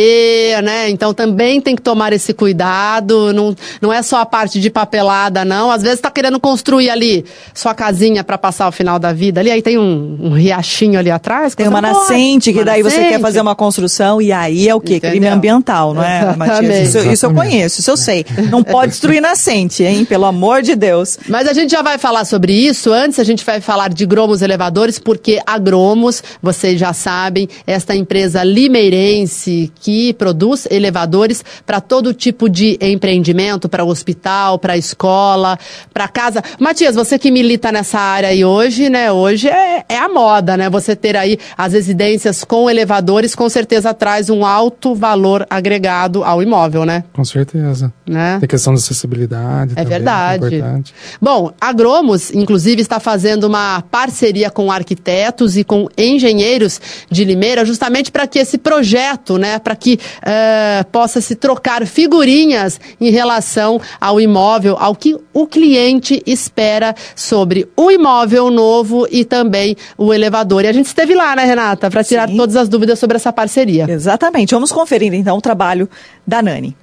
né? 0.62 0.88
Então 0.88 1.12
também 1.12 1.60
tem 1.60 1.74
que 1.74 1.82
tomar 1.82 2.12
esse 2.12 2.32
cuidado. 2.32 3.32
Não, 3.32 3.52
não 3.82 3.92
é 3.92 4.02
só 4.02 4.20
a 4.20 4.26
parte 4.26 4.60
de 4.60 4.70
papelada, 4.70 5.44
não. 5.44 5.68
Às 5.68 5.82
vezes 5.82 5.98
está 5.98 6.12
querendo 6.12 6.38
construir 6.38 6.90
ali 6.90 7.24
sua 7.52 7.74
casinha 7.74 8.22
para 8.22 8.38
passar 8.38 8.68
o 8.68 8.72
final 8.72 9.00
da 9.00 9.12
vida 9.12 9.40
ali. 9.40 9.50
Aí 9.50 9.62
tem 9.62 9.76
um, 9.76 10.16
um 10.20 10.30
riachinho 10.30 10.96
ali 10.96 11.10
atrás. 11.10 11.56
Tem 11.56 11.66
uma 11.66 11.82
nascente 11.82 12.52
que 12.52 12.62
daí 12.62 12.84
nascente. 12.84 13.02
você 13.02 13.10
quer 13.10 13.20
fazer 13.20 13.40
uma 13.40 13.56
construção 13.56 14.22
e 14.22 14.30
aí 14.30 14.68
é 14.68 14.74
o 14.76 14.80
quê? 14.80 15.00
Crime 15.00 15.26
ambiental 15.26 15.39
ambiental, 15.40 15.94
não 15.94 16.04
é, 16.04 16.36
Matias? 16.36 16.88
Isso, 16.88 16.98
isso, 17.10 17.26
eu 17.26 17.34
conheço, 17.34 17.80
isso 17.80 17.90
eu 17.90 17.96
sei. 17.96 18.24
Não 18.50 18.62
pode 18.62 18.92
destruir 18.92 19.20
nascente, 19.20 19.82
hein? 19.82 20.04
Pelo 20.04 20.26
amor 20.26 20.62
de 20.62 20.76
Deus. 20.76 21.18
Mas 21.28 21.48
a 21.48 21.52
gente 21.52 21.70
já 21.70 21.82
vai 21.82 21.98
falar 21.98 22.24
sobre 22.24 22.52
isso. 22.52 22.92
Antes, 22.92 23.18
a 23.18 23.24
gente 23.24 23.44
vai 23.44 23.60
falar 23.60 23.88
de 23.88 24.04
Gromos 24.06 24.42
Elevadores, 24.42 24.98
porque 24.98 25.40
a 25.46 25.58
Gromos, 25.58 26.22
vocês 26.42 26.78
já 26.78 26.92
sabem, 26.92 27.48
esta 27.66 27.94
empresa 27.94 28.44
limeirense 28.44 29.72
que 29.80 30.12
produz 30.14 30.66
elevadores 30.70 31.44
para 31.64 31.80
todo 31.80 32.12
tipo 32.12 32.48
de 32.48 32.78
empreendimento, 32.80 33.68
para 33.68 33.84
hospital, 33.84 34.58
para 34.58 34.76
escola, 34.76 35.58
para 35.92 36.08
casa. 36.08 36.42
Matias, 36.58 36.94
você 36.94 37.18
que 37.18 37.30
milita 37.30 37.72
nessa 37.72 37.98
área 37.98 38.28
aí 38.28 38.44
hoje, 38.44 38.88
né? 38.88 39.10
Hoje 39.10 39.48
é, 39.48 39.84
é 39.88 39.98
a 39.98 40.08
moda, 40.08 40.56
né? 40.56 40.68
Você 40.68 40.94
ter 40.94 41.16
aí 41.16 41.38
as 41.56 41.72
residências 41.72 42.44
com 42.44 42.68
elevadores, 42.68 43.34
com 43.34 43.48
certeza 43.48 43.94
traz 43.94 44.28
um 44.28 44.44
alto 44.44 44.94
valor 44.94 45.19
valor 45.20 45.46
agregado 45.50 46.24
ao 46.24 46.42
imóvel, 46.42 46.84
né? 46.84 47.04
Com 47.12 47.24
certeza. 47.24 47.92
Né? 48.08 48.38
Tem 48.40 48.48
questão 48.48 48.72
de 48.72 48.80
acessibilidade. 48.80 49.72
É 49.72 49.82
também, 49.82 49.88
verdade. 49.90 50.56
É 50.56 50.80
Bom, 51.20 51.52
a 51.60 51.72
Gromos, 51.72 52.30
inclusive, 52.32 52.80
está 52.80 52.98
fazendo 52.98 53.44
uma 53.44 53.82
parceria 53.90 54.50
com 54.50 54.72
arquitetos 54.72 55.56
e 55.56 55.62
com 55.62 55.88
engenheiros 55.96 56.80
de 57.10 57.24
Limeira, 57.24 57.64
justamente 57.64 58.10
para 58.10 58.26
que 58.26 58.38
esse 58.38 58.56
projeto, 58.56 59.36
né, 59.36 59.58
para 59.58 59.76
que 59.76 59.94
uh, 59.94 60.84
possa 60.90 61.20
se 61.20 61.34
trocar 61.34 61.86
figurinhas 61.86 62.80
em 63.00 63.10
relação 63.10 63.80
ao 64.00 64.20
imóvel, 64.20 64.76
ao 64.78 64.94
que 64.94 65.16
o 65.32 65.46
cliente 65.46 66.22
espera 66.26 66.94
sobre 67.14 67.68
o 67.76 67.90
imóvel 67.90 68.50
novo 68.50 69.06
e 69.10 69.24
também 69.24 69.76
o 69.98 70.12
elevador. 70.12 70.64
E 70.64 70.68
a 70.68 70.72
gente 70.72 70.86
esteve 70.86 71.14
lá, 71.14 71.36
né, 71.36 71.44
Renata, 71.44 71.90
para 71.90 72.02
tirar 72.02 72.28
Sim. 72.28 72.36
todas 72.36 72.56
as 72.56 72.68
dúvidas 72.68 72.98
sobre 72.98 73.16
essa 73.16 73.32
parceria. 73.32 73.86
Exatamente. 73.88 74.54
Vamos 74.54 74.72
conferir 74.72 75.09
então 75.16 75.36
o 75.36 75.40
trabalho 75.40 75.88
da 76.26 76.42
Nani. 76.42 76.76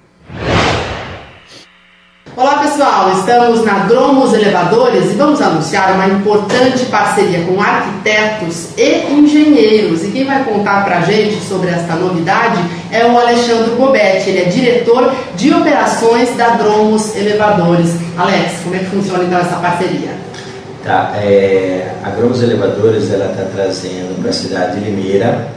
Olá 2.37 2.59
pessoal, 2.59 3.17
estamos 3.17 3.65
na 3.65 3.87
Dromos 3.87 4.31
Elevadores 4.31 5.05
e 5.11 5.15
vamos 5.15 5.41
anunciar 5.41 5.95
uma 5.95 6.05
importante 6.05 6.85
parceria 6.85 7.43
com 7.47 7.59
arquitetos 7.59 8.77
e 8.77 9.11
engenheiros. 9.11 10.03
E 10.03 10.11
quem 10.11 10.23
vai 10.23 10.43
contar 10.43 10.85
para 10.85 10.99
a 10.99 11.01
gente 11.01 11.43
sobre 11.43 11.71
esta 11.71 11.95
novidade 11.95 12.61
é 12.91 13.03
o 13.05 13.17
Alexandre 13.17 13.71
Bobetti, 13.71 14.29
ele 14.29 14.41
é 14.43 14.45
diretor 14.45 15.11
de 15.35 15.51
operações 15.51 16.37
da 16.37 16.49
Dromos 16.49 17.15
Elevadores. 17.15 17.95
Alex, 18.15 18.59
como 18.63 18.75
é 18.75 18.79
que 18.79 18.85
funciona 18.85 19.23
então 19.23 19.39
essa 19.39 19.55
parceria? 19.55 20.11
Tá, 20.83 21.13
é, 21.15 21.91
a 22.03 22.09
Dromos 22.11 22.43
Elevadores 22.43 23.11
ela 23.11 23.31
está 23.31 23.45
trazendo 23.45 24.21
para 24.21 24.29
a 24.29 24.33
cidade 24.33 24.79
de 24.79 24.85
Limeira 24.85 25.56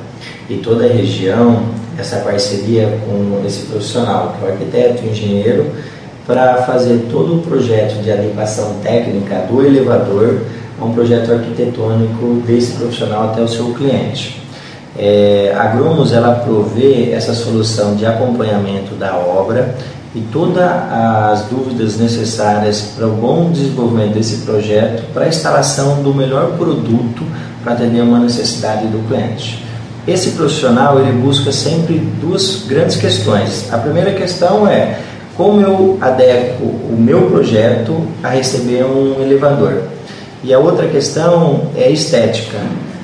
e 0.50 0.56
toda 0.56 0.84
a 0.84 0.88
região 0.88 1.62
essa 1.96 2.16
parceria 2.16 2.98
com 3.06 3.46
esse 3.46 3.66
profissional, 3.66 4.34
que 4.36 4.44
é 4.44 4.48
o 4.48 4.52
arquiteto, 4.52 5.02
o 5.04 5.10
engenheiro, 5.10 5.66
para 6.26 6.62
fazer 6.62 7.06
todo 7.10 7.36
o 7.36 7.42
projeto 7.42 8.02
de 8.02 8.10
adequação 8.10 8.76
técnica 8.82 9.46
do 9.50 9.64
elevador 9.64 10.40
a 10.80 10.84
um 10.84 10.92
projeto 10.92 11.32
arquitetônico 11.32 12.42
desse 12.46 12.72
profissional 12.72 13.30
até 13.30 13.42
o 13.42 13.48
seu 13.48 13.72
cliente. 13.74 14.40
É, 14.98 15.54
a 15.56 15.66
Gromos 15.68 16.12
ela 16.12 16.34
provê 16.36 17.10
essa 17.12 17.32
solução 17.32 17.94
de 17.94 18.04
acompanhamento 18.04 18.94
da 18.94 19.16
obra 19.16 19.74
e 20.14 20.20
todas 20.32 20.62
as 20.62 21.42
dúvidas 21.44 21.96
necessárias 21.98 22.92
para 22.96 23.06
o 23.06 23.12
bom 23.12 23.50
desenvolvimento 23.52 24.14
desse 24.14 24.38
projeto 24.38 25.04
para 25.12 25.26
a 25.26 25.28
instalação 25.28 26.02
do 26.02 26.12
melhor 26.12 26.56
produto 26.56 27.24
para 27.62 27.74
atender 27.74 28.00
uma 28.00 28.18
necessidade 28.18 28.88
do 28.88 29.06
cliente. 29.06 29.69
Esse 30.06 30.30
profissional 30.32 30.98
ele 31.00 31.12
busca 31.12 31.52
sempre 31.52 31.98
duas 32.20 32.64
grandes 32.66 32.96
questões. 32.96 33.72
A 33.72 33.78
primeira 33.78 34.12
questão 34.12 34.66
é 34.66 34.98
como 35.36 35.60
eu 35.60 35.98
adequo 36.00 36.64
o 36.64 36.96
meu 36.98 37.30
projeto 37.30 38.06
a 38.22 38.28
receber 38.28 38.84
um 38.84 39.22
elevador. 39.22 39.82
E 40.42 40.52
a 40.52 40.58
outra 40.58 40.86
questão 40.88 41.70
é 41.76 41.90
estética. 41.90 42.58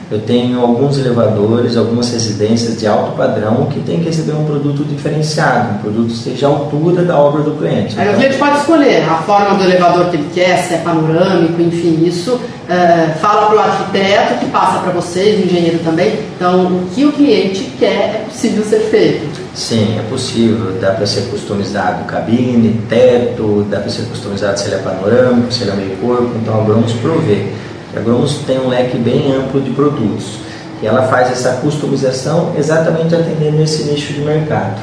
Eu 0.09 0.21
tenho 0.21 0.61
alguns 0.61 0.99
elevadores, 0.99 1.77
algumas 1.77 2.11
residências 2.13 2.79
de 2.79 2.87
alto 2.87 3.17
padrão 3.17 3.67
que 3.67 3.81
tem 3.81 3.99
que 3.99 4.07
receber 4.07 4.35
um 4.35 4.45
produto 4.45 4.85
diferenciado, 4.85 5.75
um 5.75 5.79
produto 5.79 6.07
que 6.07 6.13
esteja 6.13 6.47
à 6.47 6.51
altura 6.51 7.03
da 7.03 7.19
obra 7.19 7.43
do 7.43 7.59
cliente. 7.59 7.99
Aí 7.99 8.07
então, 8.07 8.15
o 8.15 8.17
cliente 8.17 8.39
pode 8.39 8.59
escolher 8.59 9.03
a 9.03 9.17
forma 9.23 9.57
do 9.57 9.65
elevador 9.65 10.09
que 10.11 10.17
ele 10.17 10.31
quer, 10.33 10.59
se 10.59 10.75
é 10.75 10.79
panorâmico, 10.79 11.61
enfim, 11.61 12.05
isso 12.07 12.41
é, 12.69 13.15
fala 13.21 13.47
para 13.47 13.57
o 13.57 13.59
arquiteto 13.59 14.39
que 14.41 14.47
passa 14.47 14.79
para 14.79 14.93
vocês, 14.93 15.41
o 15.41 15.47
engenheiro 15.47 15.81
também. 15.81 16.21
Então, 16.37 16.67
o 16.67 16.89
que 16.95 17.05
o 17.05 17.11
cliente 17.11 17.73
quer 17.79 18.23
é 18.23 18.25
possível 18.29 18.65
ser 18.65 18.81
feito. 18.81 19.41
Sim, 19.55 19.99
é 19.99 20.03
possível. 20.09 20.79
Dá 20.81 20.93
para 20.93 21.07
ser 21.07 21.23
customizado 21.23 22.05
cabine, 22.05 22.81
teto, 22.89 23.67
dá 23.71 23.81
para 23.81 23.91
ser 23.91 24.03
customizado 24.03 24.59
se 24.59 24.67
ele 24.67 24.77
é 24.77 24.79
panorâmico, 24.79 25.53
se 25.53 25.63
ele 25.65 25.71
é 25.73 25.75
meio 25.75 25.97
corpo. 25.97 26.31
Então, 26.41 26.65
vamos 26.65 26.93
prover. 26.93 27.53
A 27.97 28.01
Gromos 28.01 28.41
tem 28.47 28.61
um 28.61 28.69
leque 28.69 28.99
bem 28.99 29.33
amplo 29.33 29.59
de 29.59 29.71
produtos 29.71 30.41
e 30.83 30.87
ela 30.87 31.05
faz 31.05 31.31
essa 31.31 31.53
customização 31.63 32.53
exatamente 32.59 33.15
atendendo 33.15 33.63
esse 33.63 33.85
nicho 33.85 34.13
de 34.13 34.21
mercado. 34.21 34.79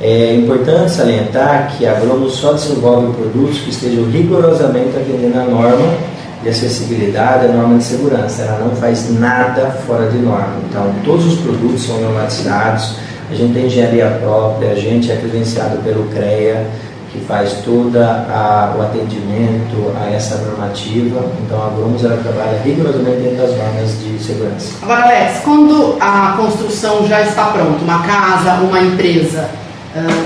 É 0.00 0.34
importante 0.34 0.90
salientar 0.90 1.72
que 1.76 1.86
a 1.86 1.94
Gromos 1.94 2.34
só 2.34 2.52
desenvolve 2.54 3.12
produtos 3.12 3.60
que 3.60 3.70
estejam 3.70 4.04
rigorosamente 4.06 4.96
atendendo 4.96 5.38
a 5.38 5.44
norma 5.44 5.94
de 6.42 6.48
acessibilidade, 6.48 7.46
a 7.46 7.52
norma 7.52 7.78
de 7.78 7.84
segurança. 7.84 8.42
Ela 8.42 8.58
não 8.58 8.74
faz 8.74 9.08
nada 9.16 9.70
fora 9.86 10.10
de 10.10 10.18
norma. 10.18 10.56
Então, 10.68 10.92
todos 11.04 11.24
os 11.24 11.38
produtos 11.38 11.84
são 11.84 12.00
normatizados, 12.00 12.96
a 13.30 13.34
gente 13.36 13.54
tem 13.54 13.66
engenharia 13.66 14.18
própria, 14.20 14.72
a 14.72 14.74
gente 14.74 15.12
é 15.12 15.14
credenciado 15.14 15.76
pelo 15.84 16.08
CREA, 16.08 16.66
que 17.12 17.20
faz 17.20 17.52
todo 17.64 17.98
o 17.98 18.82
atendimento 18.82 19.92
a 20.00 20.10
essa 20.10 20.36
normativa. 20.38 21.26
Então 21.44 21.62
a 21.62 21.68
Grumos 21.68 22.02
ela 22.02 22.16
trabalha 22.16 22.58
rigorosamente 22.64 23.18
dentro 23.18 23.36
das 23.36 23.56
normas 23.56 23.98
de 24.00 24.18
segurança. 24.22 24.72
Agora, 24.80 25.02
Alex, 25.02 25.40
quando 25.44 25.98
a 26.00 26.34
construção 26.38 27.06
já 27.06 27.20
está 27.20 27.46
pronta, 27.48 27.84
uma 27.84 28.02
casa, 28.02 28.54
uma 28.62 28.80
empresa, 28.80 29.50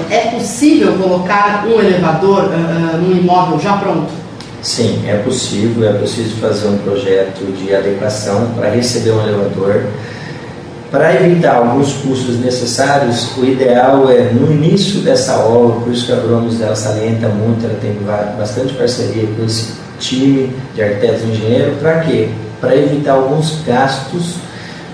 é 0.09 0.31
possível 0.31 0.93
colocar 0.93 1.65
um 1.67 1.81
elevador 1.81 2.51
num 3.01 3.17
imóvel 3.17 3.59
já 3.59 3.77
pronto? 3.79 4.13
Sim, 4.63 5.03
é 5.09 5.17
possível. 5.19 5.89
É 5.89 5.93
possível 5.95 6.37
fazer 6.41 6.69
um 6.69 6.79
projeto 6.79 7.53
de 7.57 7.75
adequação 7.75 8.53
para 8.57 8.71
receber 8.71 9.11
um 9.11 9.23
elevador 9.23 9.87
para 10.91 11.15
evitar 11.15 11.57
alguns 11.57 11.93
custos 11.95 12.39
necessários, 12.39 13.37
o 13.37 13.45
ideal 13.45 14.11
é 14.11 14.31
no 14.33 14.51
início 14.53 15.01
dessa 15.01 15.39
obra, 15.39 15.81
por 15.81 15.93
isso 15.93 16.07
que 16.07 16.13
a 16.13 16.17
Gromos 16.17 16.57
dela 16.57 16.77
salienta 16.77 17.29
muito, 17.29 17.65
ela 17.65 17.79
tem 17.81 17.97
bastante 18.39 18.75
parceria 18.75 19.27
com 19.37 19.45
esse 19.45 19.75
time 19.99 20.53
de 20.75 20.83
arquitetos 20.83 21.23
e 21.23 21.27
engenheiros, 21.27 21.79
para 21.79 22.01
quê? 22.01 22.29
Para 22.61 22.77
evitar 22.77 23.15
alguns 23.15 23.63
gastos 23.67 24.37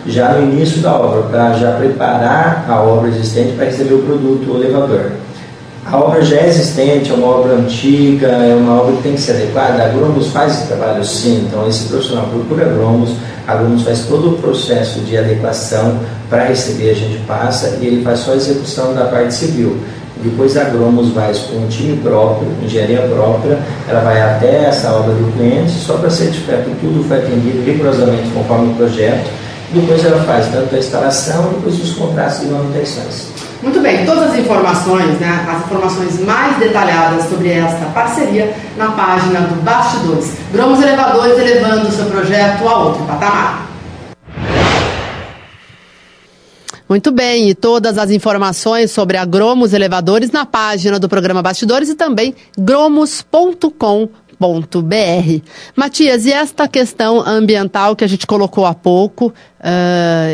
já 0.06 0.32
no 0.32 0.42
início 0.42 0.80
da 0.80 0.94
obra, 0.94 1.22
para 1.22 1.52
já 1.54 1.72
preparar 1.72 2.66
a 2.68 2.80
obra 2.80 3.08
existente 3.08 3.52
para 3.52 3.66
receber 3.66 3.94
o 3.94 4.02
produto 4.02 4.50
o 4.50 4.56
elevador. 4.56 5.12
A 5.84 5.98
obra 5.98 6.22
já 6.22 6.36
é 6.36 6.48
existente, 6.48 7.10
é 7.10 7.14
uma 7.14 7.26
obra 7.26 7.54
antiga, 7.54 8.28
é 8.28 8.54
uma 8.54 8.80
obra 8.80 8.96
que 8.96 9.02
tem 9.02 9.14
que 9.14 9.20
ser 9.20 9.32
adequada. 9.32 9.82
A 9.82 9.88
Gromos 9.88 10.28
faz 10.28 10.52
esse 10.52 10.68
trabalho 10.68 11.04
sim, 11.04 11.44
então 11.46 11.66
esse 11.68 11.88
profissional 11.88 12.26
procura 12.26 12.64
Gromos, 12.66 13.10
a 13.46 13.56
Gromos 13.56 13.82
faz 13.82 14.06
todo 14.06 14.34
o 14.34 14.38
processo 14.38 15.00
de 15.00 15.16
adequação 15.16 15.98
para 16.28 16.44
receber, 16.44 16.90
a 16.90 16.94
gente 16.94 17.18
passa 17.26 17.78
e 17.80 17.86
ele 17.86 18.04
faz 18.04 18.20
só 18.20 18.32
a 18.32 18.36
execução 18.36 18.94
da 18.94 19.06
parte 19.06 19.34
civil. 19.34 19.76
Depois 20.22 20.56
a 20.56 20.64
Gromos 20.64 21.08
vai 21.08 21.32
com 21.50 21.56
um 21.56 21.68
time 21.68 21.96
próprio, 21.96 22.48
engenharia 22.62 23.02
própria, 23.02 23.58
ela 23.88 24.00
vai 24.00 24.22
até 24.22 24.66
essa 24.66 24.92
obra 24.92 25.12
do 25.14 25.32
cliente 25.36 25.72
só 25.72 25.96
para 25.96 26.10
certificar 26.10 26.58
que 26.58 26.70
tudo 26.80 27.02
foi 27.08 27.18
atendido 27.18 27.64
rigorosamente 27.64 28.28
conforme 28.32 28.72
o 28.72 28.76
projeto. 28.76 29.28
Depois 29.72 30.04
ela 30.04 30.22
faz 30.24 30.46
tanto 30.52 30.74
a 30.74 30.78
instalação, 30.78 31.50
depois 31.54 31.82
os 31.82 31.92
contratos 31.94 32.40
de 32.40 32.46
manutenções. 32.46 33.41
Muito 33.62 33.78
bem, 33.80 34.04
todas 34.04 34.32
as 34.32 34.38
informações, 34.40 35.20
né, 35.20 35.46
as 35.48 35.64
informações 35.64 36.18
mais 36.20 36.58
detalhadas 36.58 37.28
sobre 37.28 37.52
esta 37.52 37.86
parceria 37.86 38.52
na 38.76 38.90
página 38.90 39.42
do 39.42 39.62
Bastidores. 39.62 40.32
Gromos 40.52 40.82
Elevadores 40.82 41.38
elevando 41.38 41.86
o 41.86 41.92
seu 41.92 42.06
projeto 42.06 42.66
a 42.66 42.78
outro 42.78 43.04
patamar. 43.04 43.68
Muito 46.88 47.12
bem, 47.12 47.48
e 47.48 47.54
todas 47.54 47.96
as 47.98 48.10
informações 48.10 48.90
sobre 48.90 49.16
a 49.16 49.24
Gromos 49.24 49.72
Elevadores 49.72 50.32
na 50.32 50.44
página 50.44 50.98
do 50.98 51.08
programa 51.08 51.40
Bastidores 51.40 51.88
e 51.88 51.94
também 51.94 52.34
gromos.com.br. 52.58 54.02
Matias, 55.76 56.26
e 56.26 56.32
esta 56.32 56.66
questão 56.66 57.20
ambiental 57.24 57.94
que 57.94 58.02
a 58.02 58.08
gente 58.08 58.26
colocou 58.26 58.66
há 58.66 58.74
pouco, 58.74 59.28
uh, 59.28 59.32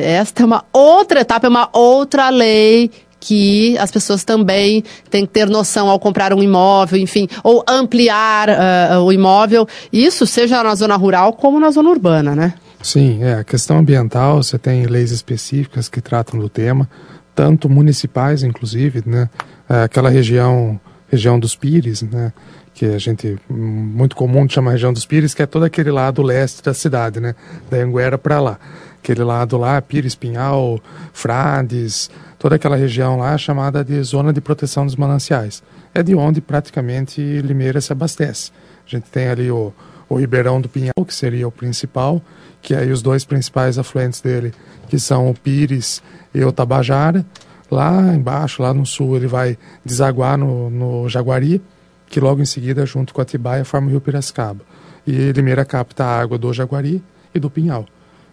esta 0.03 0.43
é 0.43 0.47
uma 0.47 0.65
outra 0.73 1.21
etapa, 1.21 1.47
é 1.47 1.51
uma 1.51 1.69
outra 1.73 2.31
lei 2.31 2.91
que 3.21 3.77
as 3.79 3.91
pessoas 3.91 4.25
também 4.25 4.85
têm 5.11 5.27
que 5.27 5.33
ter 5.33 5.49
noção 5.49 5.89
ao 5.89 5.99
comprar 5.99 6.33
um 6.33 6.43
imóvel, 6.43 6.99
enfim, 6.99 7.29
ou 7.43 7.65
ampliar 7.69 8.49
uh, 8.49 9.03
o 9.03 9.13
imóvel, 9.13 9.67
isso 9.93 10.27
seja 10.27 10.63
na 10.63 10.75
zona 10.75 10.97
rural 10.97 11.33
como 11.33 11.59
na 11.59 11.71
zona 11.71 11.91
urbana, 11.91 12.35
né? 12.35 12.55
Sim, 12.81 13.23
é, 13.23 13.35
a 13.35 13.45
questão 13.45 13.79
ambiental, 13.79 14.43
você 14.43 14.57
tem 14.57 14.87
leis 14.87 15.11
específicas 15.11 15.89
que 15.89 16.01
tratam 16.01 16.39
do 16.39 16.49
tema, 16.49 16.89
tanto 17.35 17.69
municipais, 17.69 18.43
inclusive, 18.43 19.03
né? 19.05 19.29
É, 19.69 19.83
aquela 19.83 20.09
região, 20.09 20.81
região 21.09 21.39
dos 21.39 21.57
Pires, 21.57 22.03
né? 22.03 22.33
Que 22.73 22.87
a 22.87 22.99
gente, 22.99 23.37
muito 23.51 24.15
comum 24.15 24.47
de 24.47 24.55
chamar 24.55 24.73
região 24.73 24.93
dos 24.93 25.05
Pires, 25.05 25.35
que 25.35 25.43
é 25.43 25.47
todo 25.47 25.65
aquele 25.65 25.91
lado 25.91 26.23
leste 26.23 26.63
da 26.63 26.73
cidade, 26.73 27.19
né? 27.19 27.35
Da 27.69 27.79
Anguera 27.79 28.17
para 28.17 28.41
lá. 28.41 28.59
Aquele 29.03 29.25
lado 29.25 29.57
lá, 29.57 29.81
Pires, 29.83 30.15
Pinhal, 30.15 30.81
Frades, 31.13 32.09
toda 32.39 32.57
aquela 32.57 32.77
região 32.77 33.19
lá 33.19 33.37
chamada 33.37 33.85
de 33.85 34.01
Zona 34.03 34.33
de 34.33 34.41
Proteção 34.41 34.87
dos 34.87 34.97
Mananciais. 34.97 35.63
É 35.93 36.03
de 36.03 36.15
onde 36.15 36.41
praticamente 36.41 37.21
Limeira 37.21 37.81
se 37.81 37.93
abastece. 37.93 38.53
A 38.87 38.91
gente 38.91 39.11
tem 39.11 39.29
ali 39.29 39.51
o, 39.51 39.73
o 40.09 40.17
Ribeirão 40.17 40.61
do 40.61 40.69
Pinhal, 40.69 41.05
que 41.07 41.15
seria 41.15 41.49
o 41.49 41.53
principal, 41.53 42.23
que 42.63 42.75
aí 42.75 42.91
os 42.91 43.03
dois 43.03 43.25
principais 43.25 43.79
afluentes 43.79 44.21
dele, 44.21 44.53
que 44.89 44.99
são 44.99 45.29
o 45.29 45.35
Pires 45.35 46.03
e 46.35 46.45
o 46.45 46.53
Tabajara. 46.53 47.27
Lá 47.71 48.15
embaixo, 48.15 48.63
lá 48.63 48.73
no 48.73 48.87
sul, 48.87 49.17
ele 49.17 49.27
vai 49.27 49.59
desaguar 49.85 50.39
no, 50.39 50.71
no 50.71 51.09
Jaguari, 51.09 51.61
que 52.09 52.21
logo 52.21 52.41
em 52.41 52.47
seguida, 52.47 52.87
junto 52.87 53.13
com 53.13 53.21
a 53.21 53.25
Tibaia, 53.25 53.65
forma 53.65 53.89
o 53.89 53.91
Rio 53.91 54.01
Piracicaba. 54.01 54.61
E 55.07 55.33
Limeira 55.33 55.65
capta 55.65 56.05
a 56.05 56.21
água 56.21 56.39
do 56.39 56.53
Jaguari 56.53 57.03
e 57.35 57.39
do 57.39 57.51
Pinhal. 57.51 57.85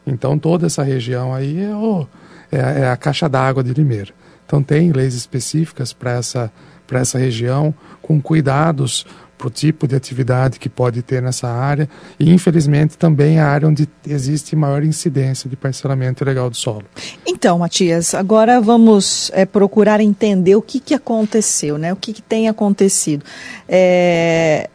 Então 0.08 0.38
toda 0.38 0.68
essa 0.68 0.84
região 0.84 1.34
aí 1.34 1.62
é 1.62 1.76
o, 1.76 2.08
é, 2.56 2.82
é 2.82 2.90
a 2.90 2.98
caixa 2.98 3.28
d'água 3.28 3.64
de 3.64 3.74
Limeira. 3.74 4.14
Então 4.46 4.62
tem 4.62 4.92
leis 4.92 5.16
específicas 5.16 5.92
para 5.92 6.12
essa, 6.12 6.52
essa 6.92 7.18
região, 7.18 7.74
com 8.02 8.22
cuidados 8.22 9.06
para 9.38 9.48
o 9.48 9.50
tipo 9.50 9.88
de 9.88 9.96
atividade 9.96 10.60
que 10.60 10.70
pode 10.70 11.02
ter 11.02 11.22
nessa 11.22 11.48
área 11.48 11.90
e, 12.20 12.32
infelizmente, 12.32 12.98
também 12.98 13.40
a 13.40 13.48
área 13.48 13.68
onde 13.68 13.88
existe 14.08 14.56
maior 14.56 14.84
incidência 14.84 15.50
de 15.50 15.56
parcelamento 15.56 16.24
ilegal 16.24 16.50
do 16.50 16.56
solo. 16.56 16.86
Então, 17.28 17.60
Matias, 17.60 18.14
agora 18.14 18.62
vamos 18.62 19.30
é, 19.34 19.46
procurar 19.46 20.00
entender 20.00 20.56
o 20.56 20.62
que, 20.62 20.80
que 20.80 20.94
aconteceu, 20.94 21.78
né? 21.78 21.92
o 21.92 21.96
que, 21.96 22.14
que 22.14 22.22
tem 22.22 22.48
acontecido. 22.48 23.26
É, 23.68 24.70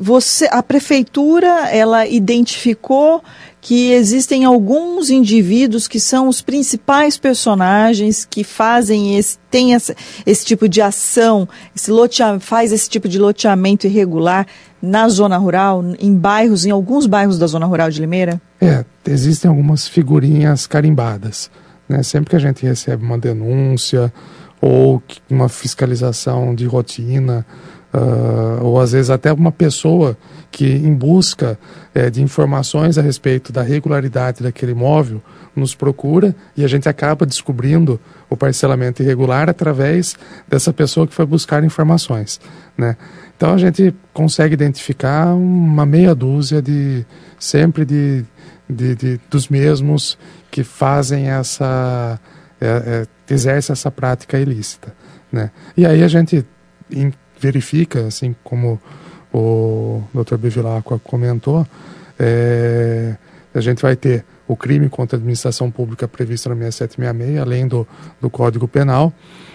você, 0.00 0.48
a 0.50 0.62
prefeitura, 0.62 1.68
ela 1.70 2.06
identificou 2.06 3.22
que 3.66 3.90
existem 3.90 4.44
alguns 4.44 5.10
indivíduos 5.10 5.88
que 5.88 5.98
são 5.98 6.28
os 6.28 6.40
principais 6.40 7.18
personagens 7.18 8.24
que 8.24 8.44
fazem 8.44 9.18
esse, 9.18 9.38
tem 9.50 9.74
essa, 9.74 9.92
esse 10.24 10.46
tipo 10.46 10.68
de 10.68 10.80
ação, 10.80 11.48
esse 11.74 11.90
lotea, 11.90 12.38
faz 12.38 12.70
esse 12.70 12.88
tipo 12.88 13.08
de 13.08 13.18
loteamento 13.18 13.88
irregular 13.88 14.46
na 14.80 15.08
zona 15.08 15.36
rural, 15.36 15.84
em 15.98 16.14
bairros, 16.14 16.64
em 16.64 16.70
alguns 16.70 17.06
bairros 17.06 17.40
da 17.40 17.48
zona 17.48 17.66
rural 17.66 17.90
de 17.90 18.00
Limeira? 18.00 18.40
É, 18.60 18.84
existem 19.04 19.48
algumas 19.48 19.88
figurinhas 19.88 20.64
carimbadas. 20.68 21.50
Né? 21.88 22.04
Sempre 22.04 22.30
que 22.30 22.36
a 22.36 22.40
gente 22.40 22.64
recebe 22.64 23.04
uma 23.04 23.18
denúncia 23.18 24.12
ou 24.60 25.02
uma 25.28 25.48
fiscalização 25.48 26.54
de 26.54 26.66
rotina, 26.66 27.44
uh, 27.92 28.64
ou 28.64 28.80
às 28.80 28.92
vezes 28.92 29.10
até 29.10 29.32
uma 29.32 29.50
pessoa 29.50 30.16
que, 30.56 30.64
em 30.64 30.94
busca 30.94 31.58
é, 31.94 32.08
de 32.08 32.22
informações 32.22 32.96
a 32.96 33.02
respeito 33.02 33.52
da 33.52 33.60
regularidade 33.60 34.42
daquele 34.42 34.72
imóvel, 34.72 35.22
nos 35.54 35.74
procura 35.74 36.34
e 36.56 36.64
a 36.64 36.66
gente 36.66 36.88
acaba 36.88 37.26
descobrindo 37.26 38.00
o 38.30 38.38
parcelamento 38.38 39.02
irregular 39.02 39.50
através 39.50 40.16
dessa 40.48 40.72
pessoa 40.72 41.06
que 41.06 41.12
foi 41.12 41.26
buscar 41.26 41.62
informações. 41.62 42.40
Né? 42.74 42.96
Então 43.36 43.52
a 43.52 43.58
gente 43.58 43.94
consegue 44.14 44.54
identificar 44.54 45.34
uma 45.34 45.84
meia 45.84 46.14
dúzia 46.14 46.62
de 46.62 47.04
sempre 47.38 47.84
de, 47.84 48.24
de, 48.66 48.94
de 48.94 49.20
dos 49.28 49.50
mesmos 49.50 50.16
que 50.50 50.64
fazem 50.64 51.28
essa 51.28 52.18
é, 52.58 52.66
é, 52.66 53.06
exercem 53.34 53.74
essa 53.74 53.90
prática 53.90 54.38
ilícita. 54.38 54.94
Né? 55.30 55.50
E 55.76 55.84
aí 55.84 56.02
a 56.02 56.08
gente 56.08 56.46
verifica, 57.38 58.06
assim 58.06 58.34
como 58.42 58.80
o 59.38 60.02
Dr. 60.14 60.36
Bevilacqua 60.36 60.98
comentou, 60.98 61.66
é, 62.18 63.16
a 63.54 63.60
gente 63.60 63.82
vai 63.82 63.94
ter 63.94 64.24
o 64.48 64.56
crime 64.56 64.88
contra 64.88 65.16
a 65.16 65.18
administração 65.18 65.70
pública 65.70 66.08
previsto 66.08 66.48
na 66.48 66.54
6766, 66.54 67.38
além 67.38 67.68
do, 67.68 67.86
do 68.20 68.30
Código 68.30 68.66
Penal. 68.66 69.12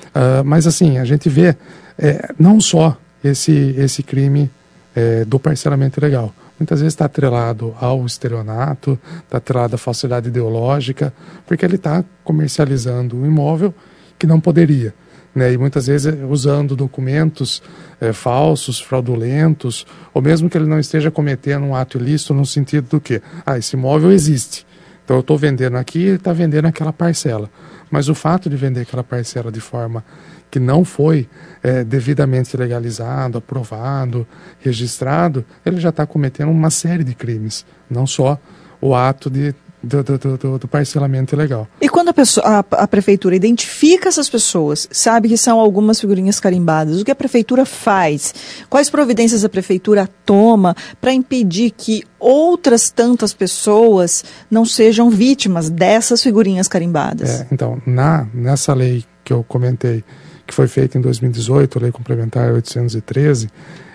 Uh, 0.08 0.44
mas, 0.44 0.68
assim, 0.68 0.98
a 0.98 1.06
gente 1.06 1.30
vê 1.30 1.56
é, 1.98 2.34
não 2.38 2.60
só 2.60 2.98
esse, 3.24 3.74
esse 3.78 4.04
crime 4.04 4.52
é, 4.96 5.24
do 5.26 5.40
parcelamento 5.40 6.00
ilegal. 6.00 6.34
Muitas 6.60 6.80
vezes 6.80 6.94
está 6.94 7.06
atrelado 7.06 7.74
ao 7.80 8.06
estelionato, 8.06 9.00
está 9.24 9.38
atrelado 9.38 9.76
à 9.76 9.78
falsidade 9.78 10.28
ideológica, 10.28 11.14
porque 11.48 11.66
ele 11.66 11.76
está 11.76 12.04
comercializando 12.24 13.18
um 13.18 13.26
imóvel 13.26 13.74
que 14.20 14.28
não 14.28 14.40
poderia 14.40 14.94
né, 15.34 15.54
e 15.54 15.58
muitas 15.58 15.88
vezes 15.88 16.14
usando 16.30 16.76
documentos 16.76 17.62
é, 18.00 18.12
falsos, 18.12 18.80
fraudulentos, 18.80 19.86
ou 20.14 20.22
mesmo 20.22 20.50
que 20.50 20.58
ele 20.58 20.68
não 20.68 20.80
esteja 20.80 21.10
cometendo 21.10 21.66
um 21.66 21.76
ato 21.76 21.98
ilícito 21.98 22.34
no 22.34 22.46
sentido 22.46 22.88
do 22.90 23.00
que, 23.00 23.22
ah, 23.46 23.58
esse 23.58 23.76
imóvel 23.76 24.12
existe, 24.12 24.66
então 25.04 25.18
eu 25.18 25.22
estou 25.22 25.38
vendendo 25.38 25.78
aqui, 25.78 26.00
ele 26.04 26.16
está 26.16 26.32
vendendo 26.32 26.66
aquela 26.68 26.94
parcela. 26.94 27.50
Mas 27.90 28.08
o 28.08 28.16
fato 28.16 28.50
de 28.50 28.56
vender 28.56 28.82
aquela 28.82 29.04
parcela 29.04 29.52
de 29.52 29.60
forma 29.60 30.06
que 30.50 30.60
não 30.60 30.86
foi 30.86 31.28
é, 31.62 31.84
devidamente 31.84 32.56
legalizado, 32.56 33.38
aprovado, 33.38 34.26
registrado, 34.60 35.46
ele 35.66 35.82
já 35.82 35.90
está 35.90 36.06
cometendo 36.06 36.50
uma 36.50 36.70
série 36.70 37.04
de 37.04 37.14
crimes, 37.14 37.66
não 37.90 38.08
só 38.08 38.40
o 38.80 38.96
ato 38.96 39.30
de 39.30 39.54
do, 39.84 40.04
do, 40.04 40.18
do, 40.38 40.60
do, 40.60 40.68
parcelamento 40.68 41.34
ilegal. 41.34 41.68
E 41.80 41.90
quando 41.90 42.10
a, 42.10 42.14
pessoa, 42.14 42.46
a, 42.46 42.84
a, 42.84 42.88
prefeitura 42.88 43.36
identifica 43.36 44.10
essas 44.10 44.30
pessoas, 44.30 44.88
sabe 44.92 45.28
que 45.28 45.38
são 45.38 45.60
algumas 45.60 46.00
figurinhas 46.00 46.40
carimbadas, 46.40 47.02
o 47.02 47.06
que 47.06 47.12
a 47.12 47.16
prefeitura 47.16 47.66
faz? 47.66 48.34
Quais 48.70 48.90
providências 48.90 49.44
a 49.44 49.50
prefeitura 49.50 50.08
toma 50.26 50.76
para 51.00 51.12
impedir 51.12 51.72
que 51.72 52.04
outras 52.20 52.90
tantas 52.92 53.34
pessoas 53.34 54.24
não 54.50 54.66
sejam 54.66 55.10
vítimas 55.10 55.70
dessas 55.70 56.22
figurinhas 56.22 56.68
carimbadas? 56.68 57.42
É, 57.42 57.48
então, 57.52 57.82
na, 57.86 58.28
nessa 58.34 58.74
lei 58.74 59.04
que 59.24 59.34
eu 59.34 59.44
comentei, 59.44 60.04
que 60.46 60.54
foi 60.54 60.68
feita 60.68 60.98
em 60.98 61.02
2018, 61.02 61.78
a 61.78 61.82
Lei 61.82 61.92
Complementar 61.92 62.52
813, 62.54 63.50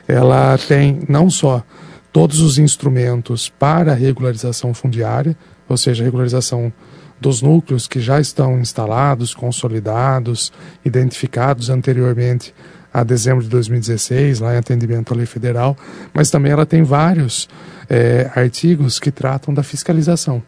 ela 0.08 0.56
tem 0.58 1.00
não 1.08 1.28
só 1.28 1.62
todos 2.12 2.40
os 2.40 2.58
instrumentos 2.58 3.48
para 3.48 3.92
regularização 3.92 4.72
fundiária, 4.72 5.36
ou 5.68 5.76
seja, 5.76 6.04
regularização 6.04 6.72
dos 7.20 7.40
núcleos 7.40 7.86
que 7.86 8.00
já 8.00 8.20
estão 8.20 8.58
instalados, 8.58 9.34
consolidados, 9.34 10.52
identificados 10.84 11.70
anteriormente 11.70 12.54
a 12.92 13.02
dezembro 13.02 13.42
de 13.42 13.50
2016, 13.50 14.40
lá 14.40 14.54
em 14.54 14.58
atendimento 14.58 15.12
à 15.12 15.16
lei 15.16 15.26
federal, 15.26 15.76
mas 16.14 16.30
também 16.30 16.52
ela 16.52 16.64
tem 16.64 16.82
vários 16.82 17.48
é, 17.90 18.30
artigos 18.34 18.98
que 18.98 19.10
tratam 19.10 19.52
da 19.52 19.62
fiscalização. 19.62 20.42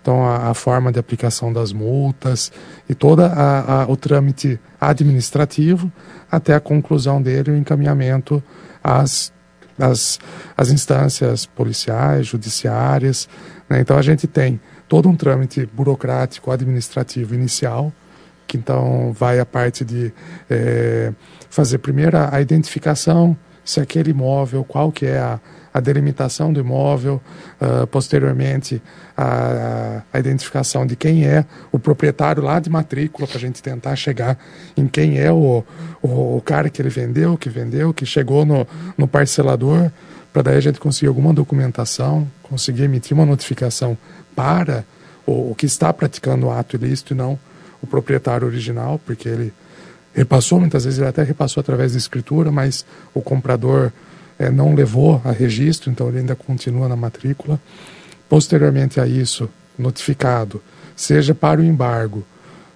Então, 0.00 0.24
a, 0.24 0.50
a 0.50 0.54
forma 0.54 0.92
de 0.92 0.98
aplicação 0.98 1.52
das 1.52 1.72
multas 1.72 2.52
e 2.88 2.94
todo 2.94 3.22
o 3.88 3.96
trâmite 3.96 4.60
administrativo 4.80 5.90
até 6.30 6.54
a 6.54 6.60
conclusão 6.60 7.20
dele, 7.20 7.50
o 7.50 7.56
encaminhamento 7.56 8.42
às, 8.84 9.32
às, 9.78 10.20
às 10.56 10.70
instâncias 10.70 11.46
policiais, 11.46 12.26
judiciárias. 12.26 13.28
Né? 13.68 13.80
Então, 13.80 13.96
a 13.98 14.02
gente 14.02 14.26
tem 14.26 14.60
todo 14.88 15.08
um 15.08 15.16
trâmite 15.16 15.66
burocrático 15.66 16.50
administrativo 16.50 17.34
inicial, 17.34 17.92
que 18.46 18.56
então 18.56 19.12
vai 19.12 19.40
a 19.40 19.46
parte 19.46 19.84
de 19.84 20.12
é, 20.48 21.12
fazer 21.50 21.78
primeiro 21.78 22.16
a 22.16 22.40
identificação 22.40 23.36
se 23.66 23.80
aquele 23.80 24.12
imóvel, 24.12 24.62
qual 24.62 24.92
que 24.92 25.04
é 25.04 25.18
a, 25.18 25.40
a 25.74 25.80
delimitação 25.80 26.52
do 26.52 26.60
imóvel, 26.60 27.20
uh, 27.60 27.84
posteriormente 27.88 28.80
a, 29.16 30.02
a, 30.12 30.18
identificação 30.20 30.86
de 30.86 30.94
quem 30.94 31.26
é 31.26 31.44
o 31.72 31.78
proprietário 31.78 32.44
lá 32.44 32.60
de 32.60 32.70
matrícula, 32.70 33.26
para 33.26 33.36
a 33.36 33.40
gente 33.40 33.60
tentar 33.60 33.96
chegar 33.96 34.38
em 34.76 34.86
quem 34.86 35.18
é 35.18 35.32
o, 35.32 35.64
o, 36.00 36.36
o, 36.36 36.42
cara 36.44 36.70
que 36.70 36.80
ele 36.80 36.88
vendeu, 36.88 37.36
que 37.36 37.50
vendeu, 37.50 37.92
que 37.92 38.06
chegou 38.06 38.46
no, 38.46 38.64
no 38.96 39.08
parcelador, 39.08 39.90
para 40.36 40.42
daí 40.42 40.58
a 40.58 40.60
gente 40.60 40.78
conseguir 40.78 41.06
alguma 41.06 41.32
documentação, 41.32 42.30
conseguir 42.42 42.82
emitir 42.82 43.14
uma 43.14 43.24
notificação 43.24 43.96
para 44.34 44.84
o, 45.24 45.52
o 45.52 45.54
que 45.54 45.64
está 45.64 45.90
praticando 45.90 46.44
o 46.44 46.50
ato 46.50 46.76
ilícito 46.76 47.14
e 47.14 47.16
não 47.16 47.38
o 47.80 47.86
proprietário 47.86 48.46
original, 48.46 49.00
porque 49.06 49.30
ele 49.30 49.50
repassou, 50.12 50.60
muitas 50.60 50.84
vezes 50.84 50.98
ele 50.98 51.08
até 51.08 51.22
repassou 51.22 51.62
através 51.62 51.92
de 51.92 51.98
escritura, 51.98 52.52
mas 52.52 52.84
o 53.14 53.22
comprador 53.22 53.90
é, 54.38 54.50
não 54.50 54.74
levou 54.74 55.22
a 55.24 55.30
registro, 55.30 55.90
então 55.90 56.06
ele 56.10 56.18
ainda 56.18 56.36
continua 56.36 56.86
na 56.86 56.96
matrícula. 56.96 57.58
Posteriormente 58.28 59.00
a 59.00 59.06
isso, 59.06 59.48
notificado, 59.78 60.62
seja 60.94 61.34
para 61.34 61.62
o 61.62 61.64
embargo, 61.64 62.22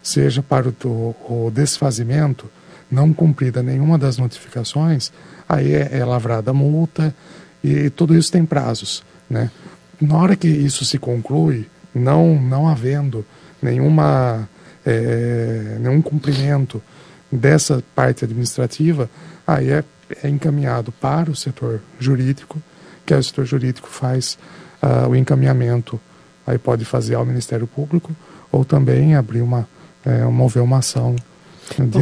seja 0.02 0.42
para 0.42 0.66
o, 0.66 1.14
o 1.28 1.50
desfazimento, 1.52 2.46
não 2.90 3.12
cumprida 3.12 3.62
nenhuma 3.62 3.98
das 3.98 4.16
notificações, 4.16 5.12
aí 5.46 5.74
é, 5.74 5.98
é 5.98 6.04
lavrada 6.06 6.54
multa 6.54 7.14
e 7.62 7.90
tudo 7.90 8.16
isso 8.16 8.32
tem 8.32 8.44
prazos. 8.44 9.02
Né? 9.28 9.50
Na 10.00 10.16
hora 10.16 10.36
que 10.36 10.48
isso 10.48 10.84
se 10.84 10.98
conclui, 10.98 11.66
não, 11.94 12.40
não 12.40 12.68
havendo 12.68 13.24
nenhuma, 13.62 14.48
é, 14.84 15.76
nenhum 15.78 16.00
cumprimento 16.00 16.82
dessa 17.30 17.82
parte 17.94 18.24
administrativa, 18.24 19.08
aí 19.46 19.70
é 19.70 19.84
é 20.22 20.28
encaminhado 20.28 20.92
para 20.92 21.30
o 21.30 21.36
setor 21.36 21.80
jurídico, 21.98 22.60
que 23.06 23.14
aí 23.14 23.20
o 23.20 23.24
setor 23.24 23.44
jurídico 23.44 23.88
faz 23.88 24.38
uh, 24.82 25.08
o 25.08 25.16
encaminhamento, 25.16 26.00
aí 26.46 26.58
pode 26.58 26.84
fazer 26.84 27.14
ao 27.14 27.24
Ministério 27.24 27.66
Público 27.66 28.14
ou 28.50 28.64
também 28.64 29.14
abrir 29.14 29.42
uma, 29.42 29.68
é, 30.04 30.24
mover 30.24 30.62
uma 30.62 30.78
ação 30.78 31.14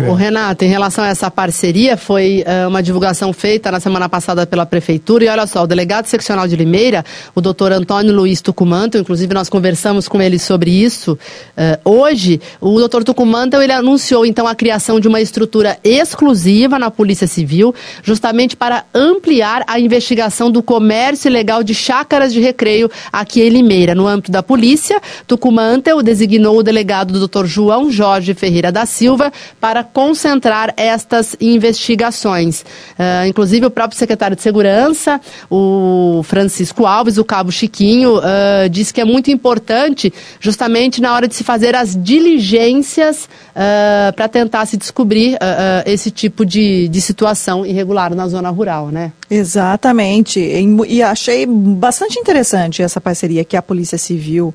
o 0.09 0.14
Renato, 0.14 0.64
em 0.64 0.69
relação 0.69 1.05
a 1.05 1.09
essa 1.09 1.31
parceria, 1.31 1.97
foi 1.97 2.45
uh, 2.47 2.69
uma 2.69 2.83
divulgação 2.83 3.33
feita 3.33 3.71
na 3.71 3.81
semana 3.81 4.09
passada 4.09 4.47
pela 4.47 4.64
Prefeitura. 4.64 5.25
E 5.25 5.29
olha 5.29 5.47
só, 5.47 5.64
o 5.64 5.66
delegado 5.66 6.07
seccional 6.07 6.49
de 6.49 6.57
Limeira, 6.57 7.05
o 7.35 7.41
doutor 7.41 7.73
Antônio 7.73 8.14
Luiz 8.14 8.41
Tucumanto, 8.41 8.97
inclusive 8.97 9.33
nós 9.35 9.49
conversamos 9.49 10.09
com 10.09 10.23
ele 10.23 10.39
sobre 10.39 10.71
isso 10.71 11.12
uh, 11.12 11.91
hoje. 11.91 12.41
O 12.61 12.79
doutor 12.79 13.05
Tucumanto 13.05 13.57
ele 13.57 13.73
anunciou 13.73 14.25
então 14.25 14.47
a 14.47 14.55
criação 14.55 14.99
de 14.99 15.09
uma 15.09 15.21
estrutura 15.21 15.79
exclusiva 15.85 16.79
na 16.79 16.91
Polícia 16.91 17.27
Civil, 17.27 17.75
justamente 18.03 18.57
para 18.57 18.85
ampliar 18.95 19.64
a 19.66 19.79
investigação 19.79 20.51
do 20.51 20.62
comércio 20.62 21.29
ilegal 21.29 21.62
de 21.62 21.75
chácaras 21.75 22.33
de 22.33 22.41
recreio 22.41 22.91
aqui 23.12 23.43
em 23.43 23.51
Limeira. 23.51 23.95
No 23.95 24.07
âmbito 24.07 24.33
da 24.33 24.43
polícia, 24.43 25.01
Tucumanto 25.27 26.03
designou 26.03 26.59
o 26.59 26.62
delegado 26.62 27.12
do 27.12 27.19
doutor 27.19 27.47
João 27.47 27.91
Jorge 27.91 28.35
Ferreira 28.35 28.73
da 28.73 28.87
Silva 28.87 29.33
para 29.61 29.83
concentrar 29.83 30.73
estas 30.77 31.37
investigações. 31.41 32.63
Uh, 32.63 33.27
inclusive, 33.29 33.67
o 33.67 33.71
próprio 33.71 33.99
secretário 33.99 34.37
de 34.37 34.43
Segurança, 34.43 35.21
o 35.51 36.23
Francisco 36.25 36.87
Alves, 36.87 37.19
o 37.19 37.25
cabo 37.25 37.51
Chiquinho, 37.51 38.19
uh, 38.19 38.69
disse 38.71 38.93
que 38.93 39.01
é 39.01 39.05
muito 39.05 39.31
importante, 39.31 40.13
justamente 40.41 41.01
na 41.01 41.15
hora 41.15 41.27
de 41.27 41.35
se 41.35 41.43
fazer 41.43 41.75
as 41.75 41.97
diligências 41.97 43.29
uh, 43.51 44.13
para 44.15 44.29
tentar 44.29 44.67
se 44.67 44.77
descobrir 44.77 45.39
esse 45.87 46.11
tipo 46.11 46.45
de, 46.45 46.89
de 46.89 47.01
situação 47.01 47.65
irregular 47.65 48.15
na 48.15 48.29
zona 48.29 48.51
rural, 48.51 48.89
né? 48.89 49.13
Exatamente. 49.31 50.41
E 50.89 51.03
achei 51.03 51.47
bastante 51.47 52.19
interessante 52.19 52.83
essa 52.83 53.01
parceria 53.01 53.45
que 53.45 53.57
a 53.57 53.63
Polícia 53.63 53.99
Civil 53.99 54.55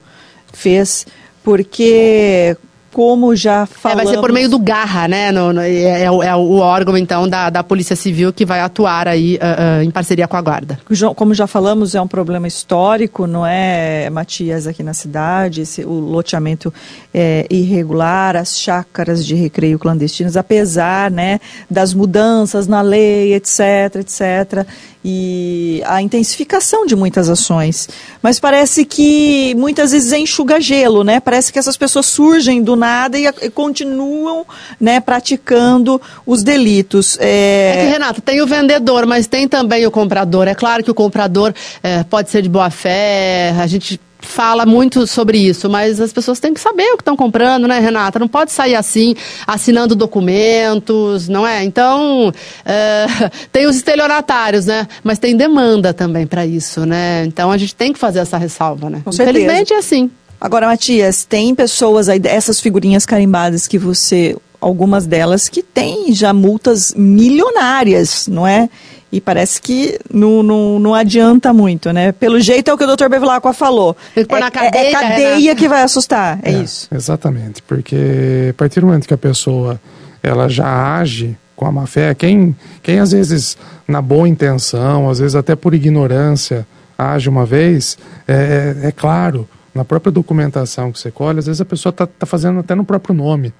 fez, 0.51 1.05
porque 1.43 2.55
como 2.93 3.35
já 3.35 3.65
falamos... 3.65 4.01
É, 4.01 4.05
vai 4.05 4.15
ser 4.15 4.21
por 4.21 4.31
meio 4.31 4.47
do 4.47 4.59
Garra, 4.59 5.07
né? 5.07 5.31
No, 5.31 5.51
no, 5.51 5.61
é, 5.61 5.73
é, 5.73 6.03
é, 6.03 6.35
o 6.35 6.57
órgão, 6.57 6.95
então, 6.95 7.27
da, 7.27 7.49
da 7.49 7.63
Polícia 7.63 7.95
Civil 7.95 8.31
que 8.31 8.45
vai 8.45 8.61
atuar 8.61 9.07
aí 9.07 9.35
uh, 9.35 9.81
uh, 9.81 9.83
em 9.83 9.89
parceria 9.91 10.27
com 10.27 10.37
a 10.37 10.41
Guarda. 10.41 10.79
Como 11.15 11.33
já 11.33 11.47
falamos, 11.47 11.95
é 11.95 12.01
um 12.01 12.07
problema 12.07 12.47
histórico, 12.47 13.25
não 13.25 13.45
é, 13.45 14.09
Matias, 14.11 14.67
aqui 14.67 14.83
na 14.83 14.93
cidade, 14.93 15.61
esse, 15.61 15.83
o 15.83 15.91
loteamento 15.91 16.71
é, 17.13 17.47
irregular, 17.49 18.35
as 18.35 18.59
chácaras 18.59 19.25
de 19.25 19.33
recreio 19.33 19.79
clandestinos, 19.79 20.37
apesar, 20.37 21.09
né, 21.09 21.39
das 21.69 21.93
mudanças 21.93 22.67
na 22.67 22.81
lei, 22.81 23.33
etc, 23.33 23.95
etc, 23.95 24.67
e 25.03 25.81
a 25.85 26.01
intensificação 26.01 26.85
de 26.85 26.95
muitas 26.95 27.29
ações. 27.29 27.89
Mas 28.21 28.39
parece 28.39 28.85
que 28.85 29.53
muitas 29.55 29.91
vezes 29.91 30.11
é 30.11 30.19
enxuga 30.19 30.61
gelo, 30.61 31.03
né? 31.03 31.19
Parece 31.19 31.51
que 31.51 31.59
essas 31.59 31.75
pessoas 31.75 32.05
surgem 32.05 32.61
do 32.63 32.75
nada 32.75 33.17
e, 33.19 33.25
e 33.25 33.49
continuam 33.49 34.45
né, 34.79 34.99
praticando 34.99 36.01
os 36.25 36.43
delitos. 36.43 37.17
É... 37.19 37.75
é 37.75 37.85
que, 37.85 37.91
Renato, 37.91 38.21
tem 38.21 38.41
o 38.41 38.47
vendedor, 38.47 39.05
mas 39.05 39.27
tem 39.27 39.47
também 39.47 39.85
o 39.85 39.91
comprador. 39.91 40.47
É 40.47 40.55
claro 40.55 40.83
que 40.83 40.91
o 40.91 40.95
comprador 40.95 41.53
é, 41.81 42.03
pode 42.03 42.29
ser 42.29 42.41
de 42.41 42.49
boa 42.49 42.69
fé, 42.69 43.53
a 43.59 43.67
gente 43.67 43.99
fala 44.27 44.65
muito 44.65 45.05
sobre 45.05 45.37
isso, 45.37 45.69
mas 45.69 45.99
as 45.99 46.11
pessoas 46.11 46.39
têm 46.39 46.53
que 46.53 46.59
saber 46.59 46.91
o 46.91 46.97
que 46.97 47.01
estão 47.01 47.15
comprando, 47.15 47.67
né, 47.67 47.79
Renata? 47.79 48.19
Não 48.19 48.27
pode 48.27 48.51
sair 48.51 48.75
assim, 48.75 49.15
assinando 49.45 49.95
documentos, 49.95 51.27
não 51.27 51.45
é? 51.45 51.63
Então, 51.63 52.31
é, 52.65 53.05
tem 53.51 53.67
os 53.67 53.75
estelionatários, 53.75 54.65
né? 54.65 54.87
Mas 55.03 55.19
tem 55.19 55.35
demanda 55.35 55.93
também 55.93 56.25
para 56.25 56.45
isso, 56.45 56.85
né? 56.85 57.25
Então 57.25 57.51
a 57.51 57.57
gente 57.57 57.75
tem 57.75 57.93
que 57.93 57.99
fazer 57.99 58.19
essa 58.19 58.37
ressalva, 58.37 58.89
né? 58.89 59.01
Com 59.03 59.11
Infelizmente 59.11 59.73
é 59.73 59.77
assim. 59.77 60.09
Agora, 60.39 60.67
Matias, 60.67 61.23
tem 61.23 61.55
pessoas 61.55 62.09
aí, 62.09 62.19
essas 62.25 62.59
figurinhas 62.59 63.05
carimbadas 63.05 63.65
que 63.65 63.77
você, 63.77 64.35
algumas 64.59 65.05
delas 65.05 65.47
que 65.47 65.63
têm 65.63 66.13
já 66.13 66.33
multas 66.33 66.93
milionárias, 66.97 68.27
não 68.27 68.45
é? 68.45 68.69
E 69.13 69.21
parece 69.21 69.61
que 69.61 69.99
não, 70.11 70.41
não, 70.41 70.79
não 70.79 70.95
adianta 70.95 71.53
muito, 71.53 71.93
né? 71.93 72.11
Pelo 72.11 72.39
jeito 72.39 72.71
é 72.71 72.73
o 72.73 72.77
que 72.79 72.83
o 72.83 72.87
doutor 72.87 73.09
Bevilacqua 73.09 73.53
falou. 73.53 73.95
É, 74.15 74.25
cadeia, 74.25 74.71
é, 74.73 74.89
é 74.89 74.91
cadeia 74.91 75.55
que 75.55 75.69
vai 75.69 75.83
assustar, 75.83 76.39
é, 76.41 76.49
é, 76.51 76.63
isso. 76.63 76.87
Exatamente, 76.91 77.61
porque 77.61 78.47
a 78.49 78.53
partir 78.55 78.79
do 78.79 78.87
momento 78.87 79.07
que 79.07 79.13
a 79.13 79.17
pessoa 79.17 79.79
ela 80.23 80.49
já 80.49 80.97
age 80.97 81.37
com 81.55 81.67
a 81.67 81.71
má 81.71 81.85
fé, 81.85 82.15
quem, 82.15 82.55
quem 82.81 82.97
às 82.97 83.11
vezes 83.11 83.55
na 83.87 84.01
boa 84.01 84.27
intenção, 84.27 85.07
às 85.07 85.19
vezes 85.19 85.35
até 85.35 85.55
por 85.55 85.75
ignorância, 85.75 86.65
age 86.97 87.29
uma 87.29 87.45
vez, 87.45 87.99
é, 88.27 88.75
é, 88.83 88.87
é 88.87 88.91
claro, 88.91 89.47
na 89.75 89.85
própria 89.85 90.11
documentação 90.11 90.91
que 90.91 90.99
você 90.99 91.11
colhe, 91.11 91.37
às 91.37 91.45
vezes 91.45 91.61
a 91.61 91.65
pessoa 91.65 91.91
está 91.91 92.07
tá 92.07 92.25
fazendo 92.25 92.61
até 92.61 92.73
no 92.73 92.83
próprio 92.83 93.13
nome, 93.13 93.53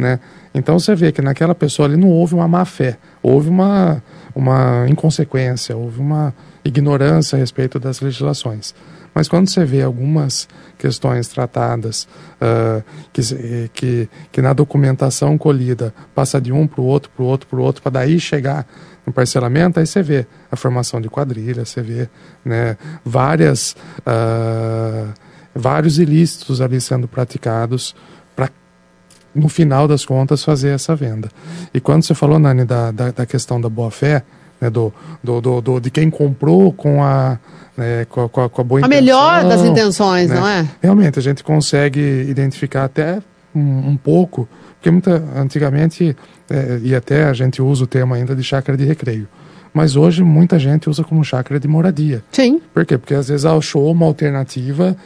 né? 0.00 0.18
Então 0.54 0.78
você 0.78 0.94
vê 0.94 1.12
que 1.12 1.22
naquela 1.22 1.54
pessoa 1.54 1.86
ali 1.86 1.96
não 1.96 2.08
houve 2.08 2.34
uma 2.34 2.48
má 2.48 2.64
fé, 2.64 2.98
houve 3.22 3.48
uma, 3.48 4.02
uma 4.34 4.86
inconsequência, 4.88 5.76
houve 5.76 6.00
uma 6.00 6.34
ignorância 6.64 7.36
a 7.36 7.38
respeito 7.38 7.78
das 7.78 8.00
legislações. 8.00 8.74
Mas 9.14 9.28
quando 9.28 9.48
você 9.48 9.64
vê 9.64 9.82
algumas 9.82 10.48
questões 10.78 11.28
tratadas 11.28 12.06
uh, 12.40 12.82
que, 13.12 13.68
que, 13.72 14.08
que 14.30 14.42
na 14.42 14.52
documentação 14.52 15.36
colhida 15.36 15.92
passa 16.14 16.40
de 16.40 16.52
um 16.52 16.66
para 16.66 16.80
o 16.80 16.84
outro, 16.84 17.10
para 17.14 17.22
o 17.24 17.26
outro, 17.26 17.48
para 17.48 17.58
o 17.58 17.62
outro, 17.62 17.82
para 17.82 17.92
daí 17.92 18.20
chegar 18.20 18.66
no 19.04 19.12
parcelamento, 19.12 19.80
aí 19.80 19.86
você 19.86 20.02
vê 20.02 20.26
a 20.50 20.56
formação 20.56 21.00
de 21.00 21.08
quadrilha, 21.08 21.64
você 21.64 21.82
vê 21.82 22.08
né, 22.44 22.76
várias, 23.04 23.74
uh, 24.00 25.12
vários 25.54 25.98
ilícitos 25.98 26.60
ali 26.60 26.80
sendo 26.80 27.08
praticados 27.08 27.94
no 29.34 29.48
final 29.48 29.86
das 29.86 30.04
contas, 30.04 30.42
fazer 30.42 30.70
essa 30.70 30.94
venda. 30.96 31.28
E 31.72 31.80
quando 31.80 32.02
você 32.02 32.14
falou, 32.14 32.38
Nani, 32.38 32.64
da, 32.64 32.90
da, 32.90 33.10
da 33.10 33.26
questão 33.26 33.60
da 33.60 33.68
boa-fé, 33.68 34.24
né, 34.60 34.68
do, 34.68 34.92
do, 35.22 35.40
do, 35.40 35.60
do, 35.60 35.80
de 35.80 35.90
quem 35.90 36.10
comprou 36.10 36.72
com 36.72 37.02
a, 37.02 37.38
né, 37.76 38.04
com, 38.06 38.22
a, 38.24 38.28
com, 38.28 38.40
a, 38.60 38.64
boa 38.64 38.80
a 38.80 38.80
intenção. 38.80 38.84
A 38.84 38.88
melhor 38.88 39.44
das 39.44 39.62
intenções, 39.62 40.28
né? 40.28 40.36
não 40.36 40.46
é? 40.46 40.68
Realmente, 40.82 41.18
a 41.18 41.22
gente 41.22 41.42
consegue 41.42 42.00
identificar 42.28 42.84
até 42.84 43.22
um, 43.54 43.90
um 43.90 43.96
pouco, 43.96 44.48
porque 44.74 44.90
muita, 44.90 45.22
antigamente, 45.36 46.16
é, 46.48 46.80
e 46.82 46.94
até 46.94 47.24
a 47.24 47.32
gente 47.32 47.62
usa 47.62 47.84
o 47.84 47.86
termo 47.86 48.14
ainda 48.14 48.34
de 48.34 48.42
chácara 48.42 48.76
de 48.76 48.84
recreio. 48.84 49.28
Mas 49.72 49.94
hoje 49.94 50.24
muita 50.24 50.58
gente 50.58 50.90
usa 50.90 51.04
como 51.04 51.22
chácara 51.24 51.60
de 51.60 51.68
moradia. 51.68 52.24
Sim. 52.32 52.60
Por 52.74 52.84
quê? 52.84 52.98
Porque 52.98 53.14
às 53.14 53.28
vezes 53.28 53.46
achou 53.46 53.90
uma 53.92 54.04
alternativa 54.04 54.96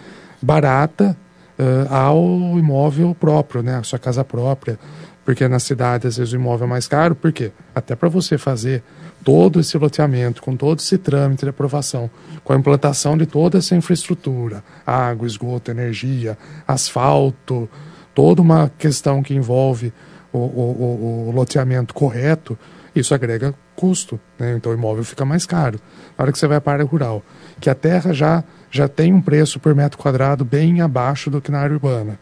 barata 0.41 1.17
uh, 1.59 1.93
ao 1.93 2.59
imóvel 2.59 3.15
próprio, 3.15 3.63
né, 3.63 3.77
a 3.77 3.83
sua 3.83 3.99
casa 3.99 4.25
própria, 4.25 4.79
porque 5.25 5.47
na 5.49 5.59
cidade 5.59 6.07
às 6.07 6.17
vezes 6.17 6.33
o 6.33 6.37
imóvel 6.37 6.67
é 6.67 6.71
mais 6.71 6.87
caro, 6.87 7.15
por 7.15 7.33
quê? 7.33 7.51
Até 7.75 7.97
para 7.97 8.09
você 8.09 8.37
fazer 8.37 8.83
todo 9.25 9.59
esse 9.59 9.77
loteamento, 9.79 10.43
com 10.43 10.55
todo 10.55 10.81
esse 10.81 10.99
trâmite 10.99 11.45
de 11.45 11.51
aprovação, 11.51 12.11
com 12.43 12.53
a 12.53 12.57
implantação 12.57 13.17
de 13.17 13.25
toda 13.25 13.59
essa 13.59 13.75
infraestrutura, 13.75 14.63
água, 14.87 15.27
esgoto, 15.27 15.71
energia, 15.71 16.37
asfalto, 16.69 17.69
toda 18.15 18.43
uma 18.43 18.71
questão 18.79 19.23
que 19.23 19.35
envolve 19.35 19.93
o, 20.31 20.39
o, 20.39 20.41
o, 20.41 21.29
o 21.29 21.33
loteamento 21.33 21.95
correto, 21.95 22.59
isso 22.95 23.15
agrega 23.15 23.55
custo, 23.75 24.21
né? 24.39 24.55
então 24.57 24.71
o 24.71 24.75
imóvel 24.75 25.03
fica 25.05 25.25
mais 25.25 25.47
caro. 25.47 25.81
Na 26.17 26.23
hora 26.23 26.33
que 26.33 26.39
você 26.39 26.47
vai 26.47 26.61
para 26.61 26.73
a 26.73 26.75
área 26.75 26.87
rural, 26.87 27.23
que 27.61 27.69
a 27.69 27.75
terra 27.75 28.13
já, 28.13 28.45
já 28.75 28.89
tem 28.89 29.15
um 29.15 29.21
preço 29.21 29.61
por 29.61 29.73
metro 29.73 29.97
quadrado 29.97 30.45
bem 30.45 30.81
abaixo 30.81 31.31
do 31.31 31.41
que 31.41 31.49
na 31.49 31.61
área 31.61 31.75
urbana. 31.75 32.19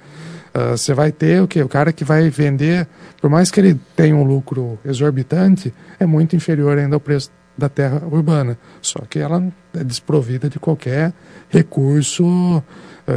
Uh, 0.54 0.76
você 0.76 0.92
vai 0.92 1.10
ter 1.10 1.42
o 1.42 1.48
que? 1.48 1.62
O 1.62 1.68
cara 1.68 1.94
que 1.94 2.04
vai 2.04 2.28
vender, 2.28 2.86
por 3.22 3.30
mais 3.30 3.50
que 3.50 3.58
ele 3.58 3.80
tenha 3.96 4.14
um 4.14 4.22
lucro 4.22 4.78
exorbitante, 4.84 5.72
é 5.98 6.04
muito 6.04 6.36
inferior 6.36 6.76
ainda 6.76 6.94
ao 6.94 7.00
preço 7.00 7.30
da 7.56 7.70
terra 7.70 8.02
urbana. 8.04 8.58
Só 8.82 9.00
que 9.08 9.18
ela 9.18 9.50
é 9.74 9.82
desprovida 9.82 10.50
de 10.50 10.58
qualquer 10.58 11.14
recurso 11.48 12.22
uh, 12.26 12.62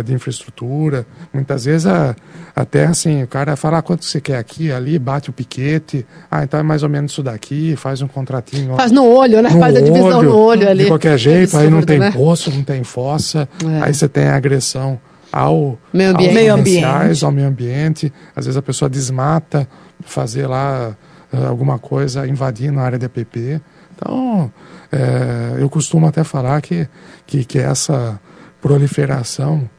de 0.04 0.14
infraestrutura. 0.14 1.06
Muitas 1.34 1.66
vezes 1.66 1.88
a, 1.88 2.16
a 2.56 2.66
terra, 2.66 2.92
assim, 2.92 3.24
o 3.24 3.28
cara 3.28 3.56
fala 3.56 3.78
ah, 3.78 3.82
quanto 3.82 4.04
você 4.04 4.20
quer 4.20 4.38
aqui, 4.38 4.72
ali, 4.72 4.98
bate 4.98 5.30
o 5.30 5.34
piquete, 5.34 6.06
ah, 6.30 6.44
então 6.44 6.60
é 6.60 6.64
mais 6.64 6.84
ou 6.84 6.90
menos 6.90 7.12
isso 7.12 7.22
daqui, 7.22 7.76
faz 7.76 8.02
um 8.02 8.08
contratinho. 8.08 8.76
Faz 8.76 8.92
no 8.92 9.06
olho, 9.06 9.42
né? 9.42 9.50
Faz 9.52 9.76
a 9.76 9.82
divisão 9.82 10.24
no 10.24 10.36
olho 10.36 10.68
ali. 10.68 10.84
De 10.84 10.90
qualquer 10.90 11.18
jeito, 11.18 11.56
aí 11.58 11.70
não 11.70 11.82
tem 11.82 12.00
né? 12.00 12.12
poço, 12.12 12.52
não 12.52 12.64
tem 12.64 12.84
fossa, 12.84 13.48
é. 13.64 13.84
aí 13.84 13.94
você 13.94 14.08
tem 14.08 14.26
a 14.26 14.36
agressão 14.36 15.00
ao 15.32 15.78
meio 15.94 16.12
ambiente. 16.12 16.28
aos 16.28 16.34
meio 16.34 16.54
ambiente. 16.54 17.26
ao 17.26 17.32
meio 17.32 17.48
ambiente. 17.48 18.14
Às 18.36 18.46
vezes 18.46 18.58
a 18.58 18.62
pessoa 18.62 18.90
desmata, 18.90 19.68
fazer 20.02 20.48
lá 20.48 20.96
uh, 21.32 21.46
alguma 21.48 21.78
coisa 21.78 22.26
invadindo 22.28 22.80
a 22.80 22.84
área 22.84 22.98
de 22.98 23.06
EPP. 23.06 23.62
Então, 23.96 24.52
é, 24.92 25.62
eu 25.62 25.70
costumo 25.70 26.06
até 26.06 26.24
falar 26.24 26.62
que, 26.62 26.88
que, 27.26 27.46
que 27.46 27.60
essa 27.60 28.20
proliferação 28.62 29.70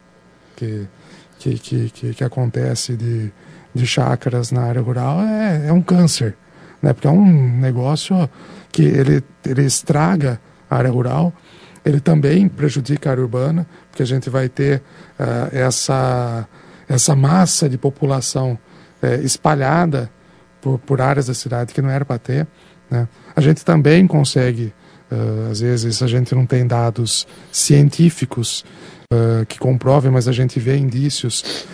que, 0.57 0.89
que, 1.39 1.59
que, 1.59 1.91
que, 1.91 2.15
que 2.15 2.25
acontece 2.25 2.97
de, 2.97 3.31
de 3.75 3.87
chácaras 3.87 4.51
na 4.51 4.63
área 4.63 4.81
rural 4.81 5.21
é, 5.21 5.69
é 5.69 5.73
um 5.73 5.83
câncer, 5.83 6.37
né? 6.83 6.93
porque 6.93 7.07
é 7.07 7.11
um 7.11 7.61
negócio 7.61 8.29
que 8.73 8.83
ele, 8.83 9.23
ele 9.45 9.63
estraga 9.63 10.41
a 10.69 10.77
área 10.77 10.91
rural, 10.91 11.33
ele 11.85 12.01
também 12.01 12.49
prejudica 12.49 13.09
a 13.09 13.13
área 13.13 13.23
urbana, 13.23 13.67
porque 13.91 14.03
a 14.03 14.07
gente 14.07 14.29
vai 14.29 14.49
ter 14.49 14.83
uh, 15.19 15.57
essa, 15.57 16.49
essa 16.89 17.15
massa 17.15 17.69
de 17.69 17.79
população 17.79 18.59
uh, 19.03 19.25
espalhada 19.25 20.11
por, 20.61 20.79
por, 20.81 21.01
áreas 21.01 21.29
da 21.29 21.35
cidade 21.35 21.73
que 21.73 21.81
não 21.81 21.89
era 21.89 22.05
para 22.05 22.19
ter. 22.19 22.47
Né? 22.91 23.07
A 23.37 23.41
gente 23.41 23.65
também 23.65 24.05
consegue, 24.07 24.75
uh, 25.13 25.51
às 25.51 25.61
vezes 25.61 26.03
a 26.03 26.09
gente 26.09 26.35
não 26.35 26.45
tem 26.45 26.67
dados 26.67 27.27
científicos 27.53 28.65
que 29.49 29.59
comprovem, 29.59 30.11
mas 30.11 30.27
a 30.29 30.33
gente 30.33 30.59
vê 30.59 30.77
indícios, 30.77 31.67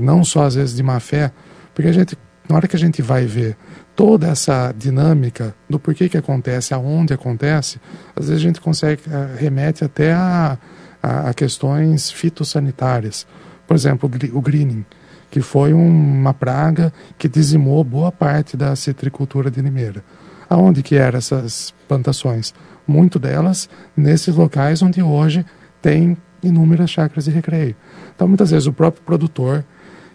não 0.00 0.24
só 0.24 0.44
às 0.44 0.54
vezes 0.54 0.74
de 0.74 0.82
má 0.82 0.98
fé, 0.98 1.30
porque 1.74 1.88
a 1.88 1.92
gente, 1.92 2.16
na 2.48 2.56
hora 2.56 2.66
que 2.66 2.76
a 2.76 2.78
gente 2.78 3.02
vai 3.02 3.26
ver 3.26 3.56
toda 3.94 4.28
essa 4.28 4.74
dinâmica 4.76 5.54
do 5.68 5.78
porquê 5.78 6.08
que 6.08 6.16
acontece, 6.16 6.72
aonde 6.72 7.12
acontece, 7.12 7.80
às 8.16 8.28
vezes 8.28 8.42
a 8.42 8.46
gente 8.46 8.60
consegue, 8.60 9.02
remete 9.38 9.84
até 9.84 10.12
a 10.12 10.58
a, 11.02 11.30
a 11.30 11.34
questões 11.34 12.10
fitossanitárias. 12.10 13.26
Por 13.66 13.74
exemplo, 13.74 14.10
o 14.32 14.40
greening, 14.40 14.84
que 15.30 15.40
foi 15.40 15.72
uma 15.72 16.34
praga 16.34 16.92
que 17.16 17.28
dizimou 17.28 17.82
boa 17.84 18.10
parte 18.10 18.56
da 18.56 18.74
citricultura 18.74 19.50
de 19.50 19.60
Limeira. 19.60 20.04
Aonde 20.48 20.82
que 20.82 20.96
eram 20.96 21.18
essas 21.18 21.72
plantações? 21.86 22.52
Muito 22.86 23.18
delas 23.18 23.68
nesses 23.96 24.34
locais 24.34 24.82
onde 24.82 25.00
hoje 25.00 25.46
tem 25.80 26.16
inúmeras 26.42 26.90
chácaras 26.90 27.24
de 27.24 27.30
recreio. 27.30 27.74
Então, 28.14 28.28
muitas 28.28 28.50
vezes, 28.50 28.66
o 28.66 28.72
próprio 28.72 29.02
produtor 29.02 29.64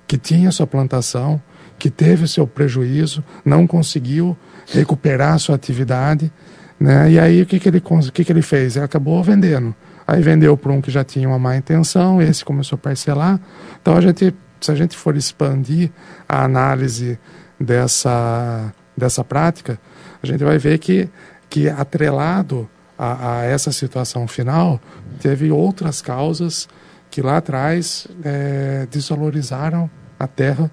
que 0.07 0.17
tinha 0.17 0.51
sua 0.51 0.67
plantação, 0.67 1.41
que 1.77 1.89
teve 1.89 2.27
seu 2.27 2.45
prejuízo, 2.47 3.23
não 3.43 3.67
conseguiu 3.67 4.37
recuperar 4.67 5.37
sua 5.39 5.55
atividade, 5.55 6.31
né? 6.79 7.11
e 7.11 7.19
aí 7.19 7.41
o 7.41 7.45
que, 7.45 7.59
que, 7.59 7.69
ele, 7.69 7.79
o 7.79 8.11
que, 8.11 8.23
que 8.23 8.31
ele 8.31 8.41
fez? 8.41 8.75
Ele 8.75 8.85
acabou 8.85 9.23
vendendo. 9.23 9.75
Aí 10.07 10.21
vendeu 10.21 10.55
para 10.55 10.71
um 10.71 10.81
que 10.81 10.91
já 10.91 11.03
tinha 11.03 11.27
uma 11.27 11.39
má 11.39 11.57
intenção, 11.57 12.21
esse 12.21 12.45
começou 12.45 12.75
a 12.75 12.79
parcelar. 12.79 13.39
Então 13.81 13.97
a 13.97 14.01
gente, 14.01 14.33
se 14.61 14.71
a 14.71 14.75
gente 14.75 14.95
for 14.95 15.15
expandir 15.15 15.89
a 16.29 16.43
análise 16.43 17.17
dessa, 17.59 18.71
dessa 18.95 19.23
prática, 19.23 19.79
a 20.21 20.27
gente 20.27 20.43
vai 20.43 20.57
ver 20.57 20.77
que, 20.77 21.09
que 21.49 21.67
atrelado 21.67 22.69
a, 22.97 23.39
a 23.39 23.43
essa 23.45 23.71
situação 23.71 24.27
final, 24.27 24.79
teve 25.15 25.51
outras 25.51 26.01
causas 26.01 26.67
que 27.09 27.21
lá 27.21 27.37
atrás 27.37 28.07
é, 28.23 28.87
desvalorizaram 28.91 29.89
a 30.19 30.27
terra 30.27 30.69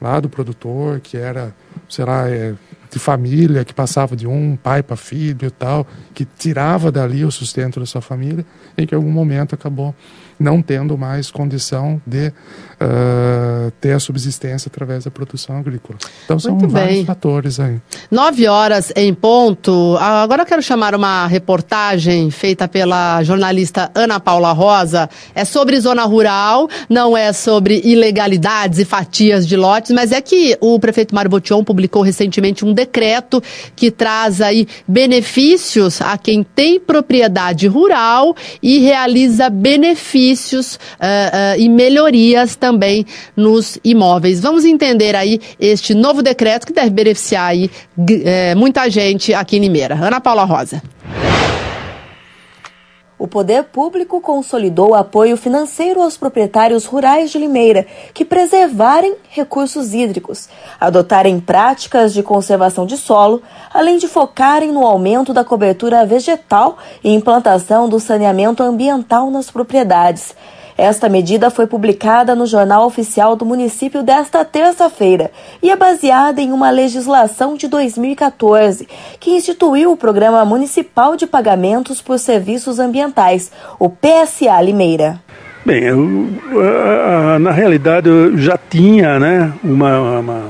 lá 0.00 0.18
do 0.18 0.28
produtor, 0.28 1.00
que 1.00 1.16
era, 1.16 1.54
sei 1.88 2.04
lá, 2.04 2.28
é, 2.28 2.54
de 2.90 2.98
família, 2.98 3.64
que 3.64 3.72
passava 3.72 4.16
de 4.16 4.26
um 4.26 4.56
pai 4.56 4.82
para 4.82 4.96
filho 4.96 5.46
e 5.46 5.50
tal, 5.50 5.86
que 6.12 6.24
tirava 6.24 6.90
dali 6.90 7.24
o 7.24 7.30
sustento 7.30 7.78
da 7.78 7.86
sua 7.86 8.00
família, 8.00 8.44
e 8.76 8.86
que 8.86 8.94
em 8.94 8.96
algum 8.96 9.10
momento 9.10 9.54
acabou 9.54 9.94
não 10.42 10.60
tendo 10.60 10.98
mais 10.98 11.30
condição 11.30 12.02
de 12.04 12.28
uh, 12.28 13.70
ter 13.80 13.92
a 13.92 14.00
subsistência 14.00 14.68
através 14.68 15.04
da 15.04 15.10
produção 15.10 15.56
agrícola. 15.56 15.98
Então 16.24 16.38
são 16.38 16.56
Muito 16.56 16.68
vários 16.68 16.96
bem. 16.96 17.04
fatores 17.04 17.60
aí. 17.60 17.80
Nove 18.10 18.48
horas 18.48 18.92
em 18.96 19.14
ponto. 19.14 19.96
Agora 20.00 20.42
eu 20.42 20.46
quero 20.46 20.62
chamar 20.62 20.94
uma 20.94 21.26
reportagem 21.26 22.30
feita 22.30 22.66
pela 22.66 23.22
jornalista 23.22 23.90
Ana 23.94 24.18
Paula 24.18 24.52
Rosa. 24.52 25.08
É 25.34 25.44
sobre 25.44 25.78
zona 25.78 26.04
rural, 26.04 26.68
não 26.90 27.16
é 27.16 27.32
sobre 27.32 27.80
ilegalidades 27.84 28.80
e 28.80 28.84
fatias 28.84 29.46
de 29.46 29.56
lotes, 29.56 29.92
mas 29.92 30.10
é 30.10 30.20
que 30.20 30.56
o 30.60 30.78
prefeito 30.80 31.14
Mário 31.14 31.30
Botion 31.30 31.62
publicou 31.62 32.02
recentemente 32.02 32.64
um 32.64 32.74
decreto 32.74 33.40
que 33.76 33.90
traz 33.90 34.40
aí 34.40 34.66
benefícios 34.88 36.00
a 36.00 36.18
quem 36.18 36.42
tem 36.42 36.80
propriedade 36.80 37.68
rural 37.68 38.34
e 38.60 38.80
realiza 38.80 39.48
benefícios 39.48 40.31
benefícios 40.32 40.74
uh, 40.74 40.78
uh, 40.98 41.60
e 41.60 41.68
melhorias 41.68 42.56
também 42.56 43.06
nos 43.36 43.78
imóveis. 43.84 44.40
Vamos 44.40 44.64
entender 44.64 45.14
aí 45.14 45.40
este 45.60 45.94
novo 45.94 46.22
decreto 46.22 46.66
que 46.66 46.72
deve 46.72 46.90
beneficiar 46.90 47.46
aí, 47.46 47.70
uh, 47.98 48.56
muita 48.56 48.88
gente 48.90 49.34
aqui 49.34 49.56
em 49.56 49.60
Limeira. 49.60 49.94
Ana 49.94 50.20
Paula 50.20 50.44
Rosa 50.44 50.82
o 53.18 53.28
poder 53.28 53.64
público 53.64 54.20
consolidou 54.20 54.94
apoio 54.94 55.36
financeiro 55.36 56.02
aos 56.02 56.16
proprietários 56.16 56.84
rurais 56.84 57.30
de 57.30 57.38
Limeira 57.38 57.86
que 58.12 58.24
preservarem 58.24 59.14
recursos 59.28 59.94
hídricos, 59.94 60.48
adotarem 60.80 61.38
práticas 61.38 62.12
de 62.12 62.22
conservação 62.22 62.84
de 62.84 62.96
solo, 62.96 63.42
além 63.72 63.98
de 63.98 64.08
focarem 64.08 64.72
no 64.72 64.86
aumento 64.86 65.32
da 65.32 65.44
cobertura 65.44 66.04
vegetal 66.04 66.78
e 67.04 67.14
implantação 67.14 67.88
do 67.88 68.00
saneamento 68.00 68.62
ambiental 68.62 69.30
nas 69.30 69.50
propriedades. 69.50 70.34
Esta 70.76 71.08
medida 71.08 71.50
foi 71.50 71.66
publicada 71.66 72.34
no 72.34 72.46
Jornal 72.46 72.86
Oficial 72.86 73.36
do 73.36 73.44
município 73.44 74.02
desta 74.02 74.44
terça-feira 74.44 75.30
e 75.62 75.70
é 75.70 75.76
baseada 75.76 76.40
em 76.40 76.52
uma 76.52 76.70
legislação 76.70 77.56
de 77.56 77.68
2014 77.68 78.88
que 79.20 79.30
instituiu 79.30 79.92
o 79.92 79.96
Programa 79.96 80.44
Municipal 80.44 81.16
de 81.16 81.26
Pagamentos 81.26 82.00
por 82.00 82.18
Serviços 82.18 82.78
Ambientais, 82.78 83.52
o 83.78 83.88
PSA 83.88 84.60
Limeira. 84.62 85.20
Bem, 85.64 85.84
eu, 85.84 85.96
na 87.38 87.52
realidade 87.52 88.08
eu 88.08 88.36
já 88.36 88.58
tinha 88.58 89.20
né, 89.20 89.52
uma, 89.62 90.18
uma, 90.18 90.42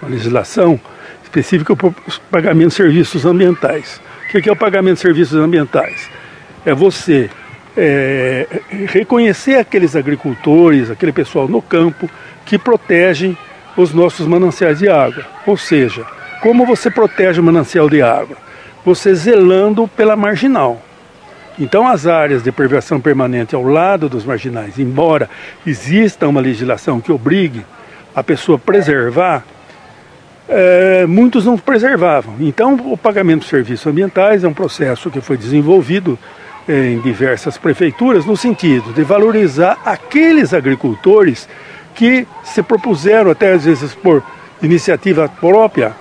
uma 0.00 0.08
legislação 0.08 0.78
específica 1.24 1.74
para 1.74 1.88
o 1.88 1.94
pagamento 2.30 2.68
de 2.68 2.74
serviços 2.74 3.24
ambientais. 3.24 4.00
O 4.28 4.40
que 4.40 4.48
é 4.48 4.52
o 4.52 4.56
pagamento 4.56 4.94
de 4.94 5.00
serviços 5.00 5.36
ambientais? 5.36 6.08
É 6.64 6.72
você 6.72 7.28
é, 7.76 8.46
reconhecer 8.86 9.56
aqueles 9.56 9.94
agricultores, 9.94 10.90
aquele 10.90 11.12
pessoal 11.12 11.48
no 11.48 11.62
campo 11.62 12.08
que 12.44 12.58
protegem 12.58 13.36
os 13.76 13.92
nossos 13.94 14.26
mananciais 14.26 14.78
de 14.78 14.88
água. 14.88 15.24
Ou 15.46 15.56
seja, 15.56 16.04
como 16.42 16.66
você 16.66 16.90
protege 16.90 17.40
o 17.40 17.44
manancial 17.44 17.88
de 17.88 18.02
água? 18.02 18.36
Você 18.84 19.14
zelando 19.14 19.86
pela 19.88 20.16
marginal. 20.16 20.82
Então, 21.58 21.86
as 21.86 22.06
áreas 22.06 22.42
de 22.42 22.50
preservação 22.50 23.00
permanente 23.00 23.54
ao 23.54 23.62
lado 23.62 24.08
dos 24.08 24.24
marginais, 24.24 24.78
embora 24.78 25.28
exista 25.66 26.26
uma 26.26 26.40
legislação 26.40 27.00
que 27.00 27.12
obrigue 27.12 27.64
a 28.14 28.24
pessoa 28.24 28.58
preservar, 28.58 29.44
é, 30.48 31.06
muitos 31.06 31.44
não 31.44 31.58
preservavam. 31.58 32.34
Então, 32.40 32.74
o 32.90 32.96
pagamento 32.96 33.42
de 33.42 33.48
serviços 33.48 33.86
ambientais 33.86 34.42
é 34.42 34.48
um 34.48 34.54
processo 34.54 35.10
que 35.10 35.20
foi 35.20 35.36
desenvolvido 35.36 36.18
em 36.70 37.00
diversas 37.00 37.58
prefeituras 37.58 38.24
no 38.24 38.36
sentido 38.36 38.92
de 38.92 39.02
valorizar 39.02 39.78
aqueles 39.84 40.54
agricultores 40.54 41.48
que 41.94 42.26
se 42.44 42.62
propuseram, 42.62 43.30
até 43.30 43.52
às 43.52 43.64
vezes 43.64 43.94
por 43.94 44.22
iniciativa 44.62 45.28
própria, 45.28 45.96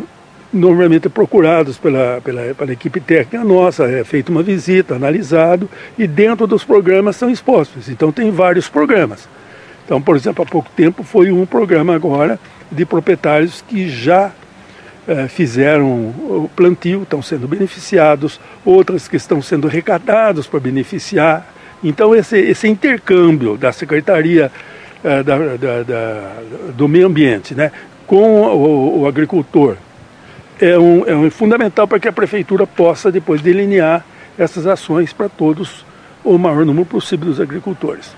normalmente 0.51 1.07
procurados 1.09 1.77
pela, 1.77 2.19
pela, 2.23 2.53
pela, 2.55 2.73
equipe 2.73 2.99
técnica 2.99 3.43
nossa, 3.43 3.85
é 3.85 4.03
feita 4.03 4.31
uma 4.31 4.41
visita, 4.41 4.95
analisado, 4.95 5.69
e 5.97 6.07
dentro 6.07 6.47
dos 6.47 6.63
programas 6.63 7.15
são 7.15 7.29
expostos. 7.29 7.89
Então 7.89 8.11
tem 8.11 8.31
vários 8.31 8.67
programas. 8.67 9.27
Então, 9.85 10.01
por 10.01 10.15
exemplo, 10.15 10.43
há 10.43 10.45
pouco 10.45 10.69
tempo 10.75 11.03
foi 11.03 11.31
um 11.31 11.45
programa 11.45 11.95
agora 11.95 12.39
de 12.71 12.85
proprietários 12.85 13.63
que 13.67 13.89
já 13.89 14.31
é, 15.07 15.27
fizeram 15.27 15.87
o 15.87 16.49
plantio, 16.55 17.03
estão 17.03 17.21
sendo 17.21 17.47
beneficiados, 17.47 18.39
outras 18.63 19.07
que 19.07 19.15
estão 19.15 19.41
sendo 19.41 19.67
arrecadados 19.67 20.45
para 20.45 20.59
beneficiar. 20.59 21.47
Então 21.83 22.13
esse, 22.13 22.37
esse 22.37 22.67
intercâmbio 22.67 23.57
da 23.57 23.71
Secretaria 23.71 24.51
é, 25.03 25.23
da, 25.23 25.37
da, 25.37 25.83
da, 25.83 26.33
do 26.75 26.87
Meio 26.87 27.07
Ambiente 27.07 27.55
né, 27.55 27.71
com 28.05 28.41
o, 28.41 28.99
o 29.01 29.07
agricultor 29.07 29.77
é, 30.59 30.77
um, 30.77 31.05
é 31.05 31.15
um 31.15 31.29
fundamental 31.31 31.87
para 31.87 31.99
que 31.99 32.07
a 32.07 32.13
prefeitura 32.13 32.67
possa 32.67 33.11
depois 33.11 33.41
delinear 33.41 34.05
essas 34.37 34.67
ações 34.67 35.13
para 35.13 35.29
todos 35.29 35.85
o 36.23 36.37
maior 36.37 36.65
número 36.65 36.85
possível 36.85 37.27
dos 37.27 37.39
agricultores. 37.39 38.15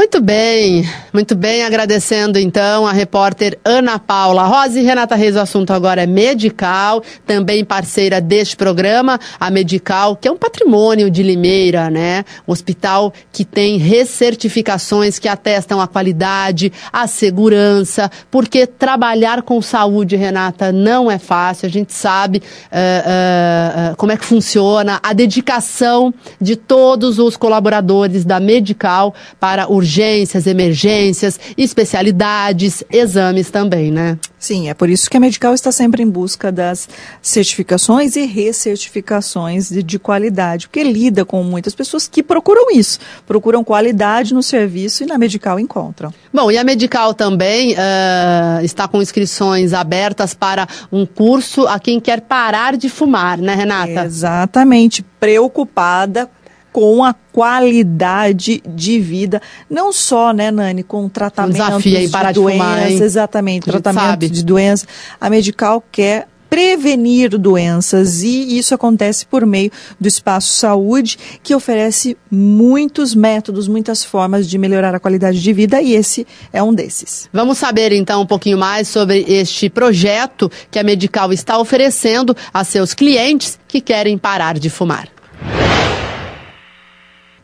Muito 0.00 0.18
bem, 0.18 0.88
muito 1.12 1.36
bem. 1.36 1.62
Agradecendo 1.62 2.38
então 2.38 2.86
a 2.86 2.90
repórter 2.90 3.58
Ana 3.62 3.98
Paula 3.98 4.44
Rosa 4.44 4.80
e 4.80 4.82
Renata 4.82 5.14
Reis. 5.14 5.36
O 5.36 5.40
assunto 5.40 5.74
agora 5.74 6.04
é 6.04 6.06
Medical, 6.06 7.02
também 7.26 7.62
parceira 7.62 8.18
deste 8.18 8.56
programa, 8.56 9.20
a 9.38 9.50
Medical, 9.50 10.16
que 10.16 10.26
é 10.26 10.32
um 10.32 10.38
patrimônio 10.38 11.10
de 11.10 11.22
Limeira, 11.22 11.90
né? 11.90 12.24
Um 12.48 12.52
hospital 12.52 13.12
que 13.30 13.44
tem 13.44 13.76
recertificações 13.76 15.18
que 15.18 15.28
atestam 15.28 15.82
a 15.82 15.86
qualidade, 15.86 16.72
a 16.90 17.06
segurança, 17.06 18.10
porque 18.30 18.66
trabalhar 18.66 19.42
com 19.42 19.60
saúde, 19.60 20.16
Renata, 20.16 20.72
não 20.72 21.10
é 21.10 21.18
fácil. 21.18 21.66
A 21.66 21.70
gente 21.70 21.92
sabe 21.92 22.38
uh, 22.38 23.92
uh, 23.92 23.96
como 23.96 24.12
é 24.12 24.16
que 24.16 24.24
funciona, 24.24 24.98
a 25.02 25.12
dedicação 25.12 26.14
de 26.40 26.56
todos 26.56 27.18
os 27.18 27.36
colaboradores 27.36 28.24
da 28.24 28.40
Medical 28.40 29.14
para 29.38 29.68
urgência 29.68 29.89
urgências, 29.90 30.46
emergências, 30.46 31.40
especialidades, 31.58 32.84
exames 32.90 33.50
também, 33.50 33.90
né? 33.90 34.16
Sim, 34.38 34.70
é 34.70 34.74
por 34.74 34.88
isso 34.88 35.10
que 35.10 35.16
a 35.16 35.20
Medical 35.20 35.52
está 35.52 35.72
sempre 35.72 36.02
em 36.02 36.08
busca 36.08 36.52
das 36.52 36.88
certificações 37.20 38.14
e 38.16 38.24
recertificações 38.24 39.68
de, 39.68 39.82
de, 39.82 39.98
qualidade, 39.98 40.68
porque 40.68 40.82
lida 40.82 41.24
com 41.24 41.42
muitas 41.42 41.74
pessoas 41.74 42.06
que 42.06 42.22
procuram 42.22 42.70
isso, 42.70 43.00
procuram 43.26 43.64
qualidade 43.64 44.32
no 44.32 44.42
serviço 44.42 45.02
e 45.02 45.06
na 45.06 45.18
Medical 45.18 45.58
encontram. 45.58 46.14
Bom, 46.32 46.50
e 46.50 46.56
a 46.56 46.64
Medical 46.64 47.12
também 47.12 47.72
uh, 47.72 48.64
está 48.64 48.86
com 48.86 49.02
inscrições 49.02 49.74
abertas 49.74 50.32
para 50.32 50.66
um 50.90 51.04
curso 51.04 51.66
a 51.66 51.78
quem 51.78 52.00
quer 52.00 52.20
parar 52.20 52.76
de 52.76 52.88
fumar, 52.88 53.38
né, 53.38 53.54
Renata? 53.54 54.04
Exatamente, 54.04 55.04
preocupada 55.18 56.30
com 56.72 57.04
a 57.04 57.14
qualidade 57.32 58.62
de 58.66 58.98
vida, 58.98 59.40
não 59.68 59.92
só, 59.92 60.32
né, 60.32 60.50
Nani, 60.50 60.82
com 60.82 61.08
tratamento 61.08 61.76
um 61.76 61.78
de 61.78 62.32
doenças, 62.32 62.98
de 62.98 63.02
exatamente, 63.02 63.64
tratamento 63.64 64.28
de 64.28 64.44
doenças. 64.44 64.88
A 65.20 65.30
Medical 65.30 65.82
quer 65.90 66.26
prevenir 66.50 67.38
doenças 67.38 68.22
e 68.22 68.58
isso 68.58 68.74
acontece 68.74 69.24
por 69.24 69.46
meio 69.46 69.70
do 70.00 70.08
Espaço 70.08 70.52
Saúde, 70.52 71.16
que 71.44 71.54
oferece 71.54 72.16
muitos 72.28 73.14
métodos, 73.14 73.68
muitas 73.68 74.04
formas 74.04 74.48
de 74.48 74.58
melhorar 74.58 74.92
a 74.92 74.98
qualidade 74.98 75.40
de 75.40 75.52
vida 75.52 75.80
e 75.80 75.94
esse 75.94 76.26
é 76.52 76.60
um 76.60 76.74
desses. 76.74 77.28
Vamos 77.32 77.56
saber 77.56 77.92
então 77.92 78.22
um 78.22 78.26
pouquinho 78.26 78.58
mais 78.58 78.88
sobre 78.88 79.24
este 79.28 79.70
projeto 79.70 80.50
que 80.70 80.78
a 80.78 80.82
Medical 80.82 81.32
está 81.32 81.56
oferecendo 81.56 82.36
a 82.52 82.64
seus 82.64 82.92
clientes 82.92 83.56
que 83.68 83.80
querem 83.80 84.18
parar 84.18 84.58
de 84.58 84.68
fumar. 84.68 85.19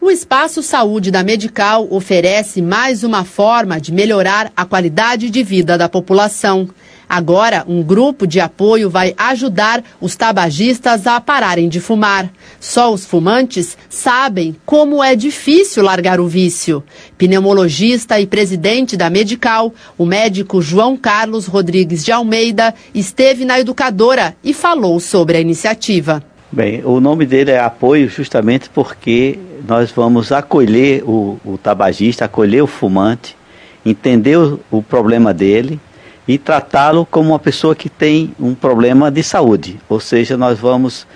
O 0.07 0.11
Espaço 0.13 0.63
Saúde 0.63 1.11
da 1.11 1.25
Medical 1.25 1.89
oferece 1.91 2.63
mais 2.63 3.03
uma 3.03 3.25
forma 3.25 3.81
de 3.81 3.91
melhorar 3.91 4.53
a 4.57 4.65
qualidade 4.65 5.29
de 5.29 5.43
vida 5.43 5.77
da 5.77 5.89
população. 5.89 6.69
Agora, 7.09 7.65
um 7.67 7.83
grupo 7.83 8.25
de 8.25 8.39
apoio 8.39 8.89
vai 8.89 9.15
ajudar 9.19 9.83
os 10.01 10.15
tabagistas 10.15 11.09
a 11.09 11.21
pararem 11.21 11.69
de 11.69 11.81
fumar. 11.81 12.31
Só 12.61 12.95
os 12.95 13.05
fumantes 13.05 13.77
sabem 13.91 14.55
como 14.65 15.03
é 15.03 15.17
difícil 15.17 15.83
largar 15.83 16.21
o 16.21 16.29
vício. 16.29 16.85
Pneumologista 17.19 18.21
e 18.21 18.29
presidente 18.29 18.97
da 18.97 19.11
Medical, 19.11 19.75
o 19.99 20.07
médico 20.07 20.63
João 20.63 20.97
Carlos 20.97 21.47
Rodrigues 21.47 22.05
de 22.05 22.13
Almeida 22.13 22.73
esteve 22.95 23.45
na 23.45 23.59
educadora 23.59 24.37
e 24.45 24.55
falou 24.55 25.01
sobre 25.01 25.37
a 25.37 25.41
iniciativa. 25.41 26.23
Bem, 26.53 26.81
o 26.85 27.01
nome 27.01 27.27
dele 27.27 27.51
é 27.51 27.59
apoio 27.59 28.09
justamente 28.09 28.71
porque 28.71 29.37
nós 29.67 29.91
vamos 29.91 30.33
acolher 30.33 31.03
o, 31.05 31.39
o 31.45 31.59
tabagista, 31.59 32.25
acolher 32.25 32.63
o 32.63 32.67
fumante, 32.67 33.37
entender 33.85 34.37
o, 34.37 34.61
o 34.71 34.83
problema 34.83 35.35
dele 35.35 35.81
e 36.27 36.39
tratá-lo 36.39 37.07
como 37.07 37.31
uma 37.31 37.39
pessoa 37.39 37.75
que 37.75 37.89
tem 37.89 38.35
um 38.39 38.55
problema 38.55 39.11
de 39.11 39.23
saúde. 39.23 39.79
Ou 39.89 40.01
seja, 40.01 40.37
nós 40.37 40.59
vamos 40.59 41.07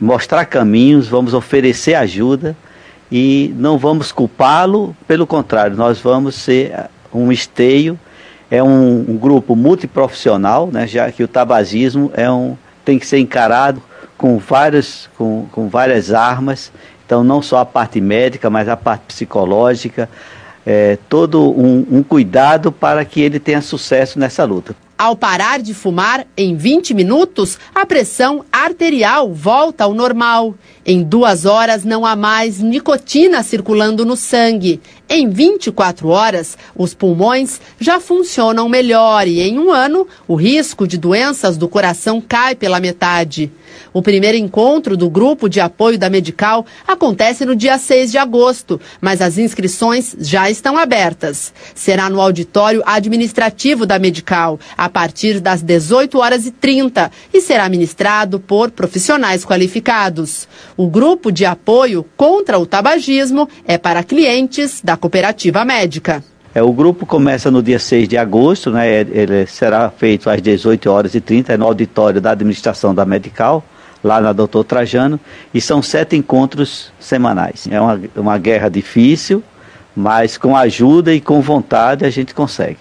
mostrar 0.00 0.44
caminhos, 0.44 1.08
vamos 1.08 1.34
oferecer 1.34 1.94
ajuda 1.94 2.56
e 3.10 3.54
não 3.56 3.78
vamos 3.78 4.10
culpá-lo, 4.10 4.96
pelo 5.06 5.26
contrário, 5.26 5.76
nós 5.76 5.98
vamos 5.98 6.34
ser 6.34 6.72
um 7.12 7.30
esteio, 7.30 7.98
é 8.50 8.62
um, 8.62 9.04
um 9.08 9.16
grupo 9.16 9.54
multiprofissional, 9.54 10.68
né, 10.72 10.86
já 10.86 11.10
que 11.12 11.22
o 11.22 11.28
tabagismo 11.28 12.10
é 12.14 12.30
um, 12.30 12.56
tem 12.84 12.98
que 12.98 13.06
ser 13.06 13.18
encarado 13.18 13.82
com 14.16 14.38
várias, 14.38 15.10
com, 15.18 15.46
com 15.52 15.68
várias 15.68 16.12
armas, 16.12 16.72
então 17.04 17.22
não 17.22 17.42
só 17.42 17.58
a 17.58 17.64
parte 17.66 18.00
médica, 18.00 18.48
mas 18.48 18.68
a 18.68 18.76
parte 18.76 19.02
psicológica, 19.08 20.08
é, 20.64 20.98
todo 21.08 21.50
um, 21.50 21.86
um 21.90 22.02
cuidado 22.02 22.70
para 22.70 23.04
que 23.04 23.20
ele 23.20 23.38
tenha 23.38 23.60
sucesso 23.60 24.18
nessa 24.18 24.44
luta. 24.44 24.74
Ao 24.96 25.16
parar 25.16 25.60
de 25.60 25.74
fumar 25.74 26.24
em 26.36 26.54
20 26.54 26.94
minutos, 26.94 27.58
a 27.74 27.84
pressão 27.84 28.44
arterial 28.52 29.34
volta 29.34 29.82
ao 29.82 29.94
normal. 29.94 30.54
Em 30.86 31.02
duas 31.02 31.44
horas 31.44 31.82
não 31.82 32.06
há 32.06 32.14
mais 32.14 32.60
nicotina 32.60 33.42
circulando 33.42 34.06
no 34.06 34.16
sangue. 34.16 34.80
Em 35.08 35.28
24 35.28 36.08
horas, 36.08 36.56
os 36.76 36.94
pulmões 36.94 37.60
já 37.80 37.98
funcionam 37.98 38.68
melhor 38.68 39.26
e 39.26 39.40
em 39.40 39.58
um 39.58 39.72
ano, 39.72 40.06
o 40.28 40.36
risco 40.36 40.86
de 40.86 40.96
doenças 40.96 41.56
do 41.56 41.68
coração 41.68 42.20
cai 42.20 42.54
pela 42.54 42.78
metade. 42.78 43.50
O 43.92 44.02
primeiro 44.02 44.38
encontro 44.38 44.96
do 44.96 45.08
grupo 45.08 45.48
de 45.48 45.60
apoio 45.60 45.98
da 45.98 46.10
Medical 46.10 46.64
acontece 46.86 47.44
no 47.44 47.54
dia 47.54 47.78
6 47.78 48.10
de 48.10 48.18
agosto, 48.18 48.80
mas 49.00 49.20
as 49.20 49.38
inscrições 49.38 50.16
já 50.18 50.50
estão 50.50 50.76
abertas. 50.76 51.52
Será 51.74 52.08
no 52.08 52.20
auditório 52.20 52.82
administrativo 52.86 53.86
da 53.86 53.98
Medical, 53.98 54.58
a 54.76 54.88
partir 54.88 55.40
das 55.40 55.62
18 55.62 56.18
horas 56.18 56.46
e 56.46 56.50
30, 56.50 57.10
e 57.32 57.40
será 57.40 57.68
ministrado 57.68 58.40
por 58.40 58.70
profissionais 58.70 59.44
qualificados. 59.44 60.48
O 60.76 60.88
grupo 60.88 61.30
de 61.30 61.44
apoio 61.44 62.04
contra 62.16 62.58
o 62.58 62.66
tabagismo 62.66 63.48
é 63.66 63.78
para 63.78 64.04
clientes 64.04 64.80
da 64.82 64.96
cooperativa 64.96 65.64
médica. 65.64 66.24
É, 66.54 66.62
o 66.62 66.72
grupo 66.72 67.06
começa 67.06 67.50
no 67.50 67.62
dia 67.62 67.78
6 67.78 68.08
de 68.08 68.18
agosto, 68.18 68.70
né, 68.70 69.00
ele 69.10 69.46
será 69.46 69.90
feito 69.90 70.28
às 70.28 70.40
18 70.42 70.90
horas 70.90 71.14
e 71.14 71.20
30 71.20 71.56
no 71.56 71.64
auditório 71.64 72.20
da 72.20 72.32
administração 72.32 72.94
da 72.94 73.06
Medical, 73.06 73.64
lá 74.04 74.20
na 74.20 74.32
Doutor 74.32 74.64
Trajano, 74.64 75.18
e 75.54 75.60
são 75.60 75.80
sete 75.80 76.14
encontros 76.14 76.92
semanais. 77.00 77.66
É 77.70 77.80
uma, 77.80 78.00
uma 78.16 78.38
guerra 78.38 78.68
difícil, 78.68 79.42
mas 79.96 80.36
com 80.36 80.54
ajuda 80.56 81.14
e 81.14 81.20
com 81.20 81.40
vontade 81.40 82.04
a 82.04 82.10
gente 82.10 82.34
consegue. 82.34 82.78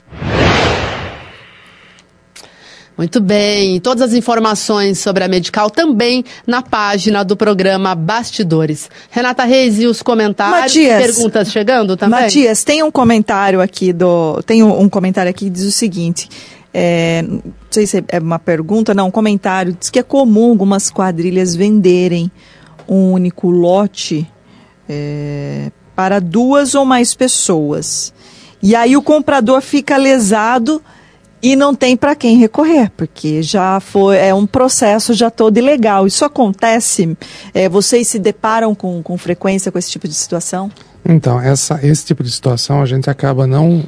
Muito 2.98 3.20
bem. 3.20 3.80
Todas 3.80 4.10
as 4.10 4.14
informações 4.14 5.00
sobre 5.00 5.24
a 5.24 5.28
Medical 5.28 5.70
também 5.70 6.24
na 6.46 6.62
página 6.62 7.24
do 7.24 7.36
programa 7.36 7.96
Bastidores. 7.96 8.90
Renata 9.10 9.44
Reis 9.44 9.80
e 9.80 9.88
os 9.88 10.02
comentários 10.02 10.76
Matias, 10.76 11.16
perguntas 11.16 11.52
chegando 11.52 11.98
também? 11.98 12.22
Matias, 12.22 12.64
tem 12.64 12.84
um 12.84 12.92
comentário 12.92 13.62
aqui 13.62 13.92
do. 13.94 14.42
Tem 14.44 14.62
um, 14.62 14.90
comentário 14.90 15.30
aqui 15.30 15.46
que 15.46 15.50
diz 15.50 15.64
o 15.64 15.72
seguinte. 15.72 16.30
É, 16.74 17.24
não 17.28 17.42
sei 17.70 17.88
se 17.88 18.04
é 18.08 18.20
uma 18.20 18.40
pergunta, 18.40 18.94
não, 18.94 19.08
um 19.08 19.12
comentário. 19.12 19.76
Diz 19.78 19.90
que 19.90 20.00
é 20.00 20.04
comum 20.04 20.50
algumas 20.50 20.92
quadrilhas 20.92 21.56
venderem 21.56 22.30
um 22.88 23.14
único 23.14 23.50
lote 23.50 24.30
é, 24.88 25.72
para 25.96 26.20
duas 26.20 26.76
ou 26.76 26.86
mais 26.86 27.16
pessoas. 27.16 28.14
E 28.62 28.76
aí 28.76 28.96
o 28.96 29.02
comprador 29.02 29.62
fica 29.62 29.98
lesado 29.98 30.82
e 31.42 31.56
não 31.56 31.74
tem 31.74 31.98
para 31.98 32.16
quem 32.16 32.38
recorrer, 32.38 32.92
porque 32.96 33.42
já 33.42 33.80
foi 33.80 34.18
é 34.18 34.34
um 34.34 34.46
processo 34.46 35.14
já 35.14 35.30
todo 35.30 35.58
ilegal. 35.58 36.06
Isso 36.06 36.24
acontece? 36.24 37.18
É, 37.54 37.68
vocês 37.68 38.08
se 38.08 38.20
deparam 38.20 38.76
com, 38.76 39.02
com 39.02 39.18
frequência 39.18 39.72
com 39.72 39.78
esse 39.80 39.90
tipo 39.90 40.08
de 40.08 40.14
situação? 40.14 40.72
Então, 41.04 41.42
essa, 41.42 41.80
esse 41.84 42.06
tipo 42.06 42.24
de 42.24 42.32
situação 42.32 42.82
a 42.82 42.86
gente 42.86 43.10
acaba 43.10 43.48
não. 43.48 43.84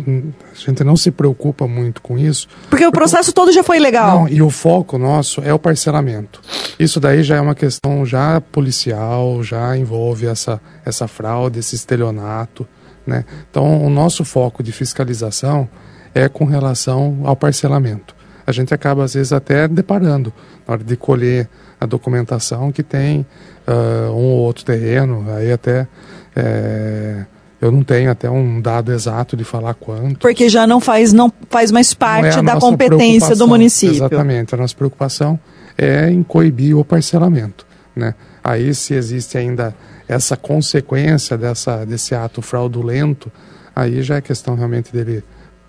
A 0.51 0.59
gente 0.59 0.83
não 0.83 0.97
se 0.97 1.11
preocupa 1.11 1.67
muito 1.67 2.01
com 2.01 2.17
isso. 2.17 2.47
Porque, 2.47 2.69
porque 2.69 2.85
o 2.87 2.91
processo 2.91 3.31
todo 3.31 3.51
já 3.51 3.63
foi 3.63 3.79
legal. 3.79 4.21
Não, 4.21 4.27
e 4.27 4.41
o 4.41 4.49
foco 4.49 4.97
nosso 4.97 5.41
é 5.41 5.53
o 5.53 5.59
parcelamento. 5.59 6.41
Isso 6.79 6.99
daí 6.99 7.23
já 7.23 7.35
é 7.35 7.41
uma 7.41 7.53
questão 7.53 8.05
já 8.05 8.41
policial, 8.41 9.43
já 9.43 9.77
envolve 9.77 10.25
essa, 10.25 10.59
essa 10.83 11.07
fraude, 11.07 11.59
esse 11.59 11.75
estelionato. 11.75 12.67
Né? 13.05 13.25
Então, 13.49 13.83
o 13.83 13.89
nosso 13.89 14.25
foco 14.25 14.63
de 14.63 14.71
fiscalização 14.71 15.69
é 16.13 16.29
com 16.29 16.45
relação 16.45 17.21
ao 17.23 17.35
parcelamento. 17.35 18.15
A 18.45 18.51
gente 18.51 18.73
acaba, 18.73 19.03
às 19.03 19.13
vezes, 19.13 19.31
até 19.31 19.67
deparando, 19.67 20.33
na 20.67 20.73
hora 20.73 20.83
de 20.83 20.95
colher 20.97 21.47
a 21.79 21.85
documentação, 21.85 22.71
que 22.71 22.83
tem 22.83 23.25
uh, 23.67 24.11
um 24.11 24.31
ou 24.31 24.39
outro 24.39 24.65
terreno, 24.65 25.25
aí 25.29 25.51
até. 25.51 25.87
É, 26.35 27.25
eu 27.61 27.71
não 27.71 27.81
tenho 27.81 28.11
até 28.11 28.29
um 28.29 28.59
dado 28.59 28.91
exato 28.91 29.37
de 29.37 29.45
falar 29.45 29.73
quanto. 29.75 30.19
Porque 30.19 30.49
já 30.49 30.67
não 30.67 30.81
faz, 30.81 31.13
não 31.13 31.31
faz 31.49 31.71
mais 31.71 31.93
parte 31.93 32.39
é 32.39 32.43
da 32.43 32.57
competência 32.57 33.37
do 33.37 33.47
município. 33.47 33.95
Exatamente. 33.95 34.53
A 34.53 34.57
nossa 34.57 34.75
preocupação 34.75 35.39
é 35.77 36.09
em 36.09 36.23
coibir 36.23 36.77
o 36.77 36.83
parcelamento. 36.83 37.65
Né? 37.95 38.15
Aí, 38.43 38.75
se 38.75 38.93
existe 38.93 39.37
ainda 39.37 39.73
essa 40.09 40.35
consequência 40.35 41.37
dessa, 41.37 41.85
desse 41.85 42.13
ato 42.13 42.41
fraudulento, 42.41 43.31
aí 43.73 44.01
já 44.01 44.17
é 44.17 44.21
questão 44.21 44.55
realmente 44.55 44.91
dele 44.91 45.23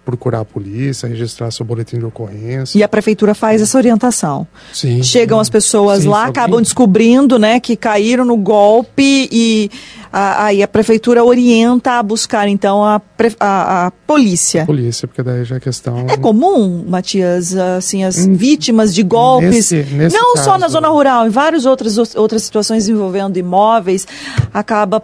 procurar 0.04 0.40
a 0.40 0.44
polícia, 0.44 1.08
registrar 1.08 1.50
seu 1.50 1.64
boletim 1.64 1.98
de 1.98 2.04
ocorrência. 2.04 2.78
E 2.78 2.82
a 2.82 2.88
prefeitura 2.88 3.34
faz 3.34 3.62
essa 3.62 3.76
orientação. 3.76 4.46
Sim. 4.72 5.02
Chegam 5.02 5.40
as 5.40 5.48
pessoas 5.48 6.02
sim, 6.02 6.08
lá, 6.08 6.26
acabam 6.26 6.60
descobrindo, 6.60 7.38
né, 7.38 7.58
que 7.58 7.76
caíram 7.76 8.24
no 8.24 8.36
golpe 8.36 9.28
e 9.32 9.70
aí 10.12 10.62
a, 10.62 10.64
a, 10.64 10.68
prefeitura 10.68 11.24
orienta 11.24 11.92
a 11.92 12.02
buscar 12.02 12.46
então 12.46 12.84
a, 12.84 13.02
a, 13.40 13.86
a, 13.86 13.90
polícia. 14.06 14.62
A 14.62 14.66
polícia, 14.66 15.08
porque 15.08 15.22
daí 15.22 15.44
já 15.44 15.56
é 15.56 15.60
questão. 15.60 16.06
É 16.08 16.16
comum, 16.16 16.84
Matias, 16.86 17.56
assim 17.56 18.04
as 18.04 18.18
hum, 18.18 18.34
vítimas 18.34 18.94
de 18.94 19.02
golpes, 19.02 19.72
nesse, 19.72 19.76
nesse 19.94 20.16
não 20.16 20.34
caso, 20.34 20.44
só 20.44 20.58
na 20.58 20.68
zona 20.68 20.88
rural, 20.88 21.26
em 21.26 21.30
várias 21.30 21.66
outras 21.66 21.98
outras 22.14 22.42
situações 22.44 22.88
envolvendo 22.88 23.38
imóveis, 23.38 24.06
acaba 24.52 25.02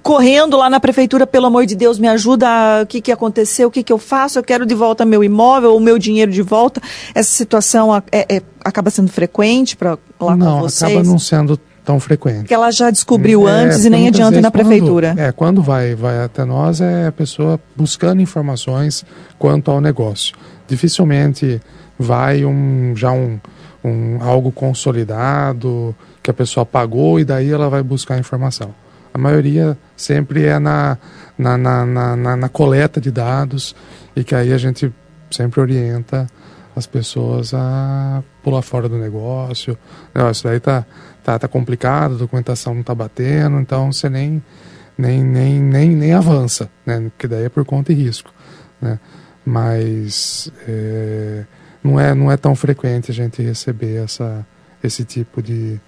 correndo 0.00 0.56
lá 0.56 0.70
na 0.70 0.80
prefeitura, 0.80 1.26
pelo 1.26 1.46
amor 1.46 1.66
de 1.66 1.74
Deus, 1.74 1.98
me 1.98 2.08
ajuda, 2.08 2.46
o 2.82 2.86
que, 2.86 3.00
que 3.00 3.12
aconteceu, 3.12 3.68
o 3.68 3.70
que, 3.70 3.82
que 3.82 3.92
eu 3.92 3.98
faço, 3.98 4.38
eu 4.38 4.42
quero 4.42 4.64
de 4.64 4.74
volta 4.74 5.04
meu 5.04 5.22
imóvel, 5.22 5.76
o 5.76 5.80
meu 5.80 5.98
dinheiro 5.98 6.30
de 6.30 6.42
volta. 6.42 6.80
Essa 7.14 7.32
situação 7.32 7.94
é, 7.96 8.36
é 8.36 8.42
acaba 8.64 8.90
sendo 8.90 9.10
frequente 9.10 9.76
para 9.76 9.98
lá 10.20 10.36
não, 10.36 10.54
com 10.54 10.60
vocês? 10.62 10.82
Não, 10.82 10.88
acaba 10.88 11.12
não 11.12 11.18
sendo 11.18 11.60
tão 11.84 11.98
frequente. 11.98 12.40
Porque 12.40 12.54
ela 12.54 12.70
já 12.70 12.90
descobriu 12.90 13.48
é, 13.48 13.50
antes 13.50 13.84
e 13.84 13.90
nem 13.90 14.08
adianta 14.08 14.38
ir 14.38 14.40
na 14.40 14.50
prefeitura. 14.50 15.08
Quando, 15.08 15.18
é, 15.18 15.32
quando 15.32 15.62
vai, 15.62 15.94
vai 15.94 16.24
até 16.24 16.44
nós 16.44 16.80
é 16.80 17.08
a 17.08 17.12
pessoa 17.12 17.60
buscando 17.76 18.22
informações 18.22 19.04
quanto 19.38 19.70
ao 19.70 19.80
negócio. 19.80 20.34
Dificilmente 20.68 21.60
vai 21.98 22.44
um, 22.44 22.94
já 22.96 23.12
um, 23.12 23.38
um 23.84 24.22
algo 24.22 24.52
consolidado 24.52 25.94
que 26.22 26.30
a 26.30 26.34
pessoa 26.34 26.64
pagou 26.64 27.18
e 27.18 27.24
daí 27.24 27.50
ela 27.50 27.68
vai 27.68 27.82
buscar 27.82 28.18
informação. 28.18 28.72
A 29.12 29.18
maioria 29.18 29.76
sempre 29.96 30.44
é 30.44 30.58
na, 30.58 30.96
na, 31.36 31.58
na, 31.58 32.16
na, 32.16 32.36
na 32.36 32.48
coleta 32.48 33.00
de 33.00 33.10
dados 33.10 33.74
e 34.16 34.24
que 34.24 34.34
aí 34.34 34.52
a 34.52 34.58
gente 34.58 34.92
sempre 35.30 35.60
orienta 35.60 36.26
as 36.74 36.86
pessoas 36.86 37.52
a 37.52 38.22
pular 38.42 38.62
fora 38.62 38.88
do 38.88 38.96
negócio. 38.96 39.76
Não, 40.14 40.30
isso 40.30 40.44
daí 40.44 40.60
tá, 40.60 40.86
tá, 41.22 41.38
tá 41.38 41.48
complicado, 41.48 42.14
a 42.14 42.18
documentação 42.18 42.74
não 42.74 42.82
tá 42.82 42.94
batendo, 42.94 43.60
então 43.60 43.92
você 43.92 44.08
nem, 44.08 44.42
nem, 44.96 45.22
nem, 45.22 45.60
nem, 45.60 45.90
nem 45.90 46.12
avança, 46.12 46.70
né? 46.86 47.00
Porque 47.10 47.28
daí 47.28 47.44
é 47.44 47.48
por 47.48 47.64
conta 47.64 47.92
e 47.92 47.94
risco, 47.94 48.32
né? 48.80 48.98
Mas 49.44 50.50
é, 50.66 51.44
não, 51.82 51.98
é, 52.00 52.14
não 52.14 52.30
é 52.30 52.36
tão 52.36 52.54
frequente 52.54 53.10
a 53.10 53.14
gente 53.14 53.42
receber 53.42 54.02
essa, 54.04 54.46
esse 54.82 55.04
tipo 55.04 55.42
de, 55.42 55.80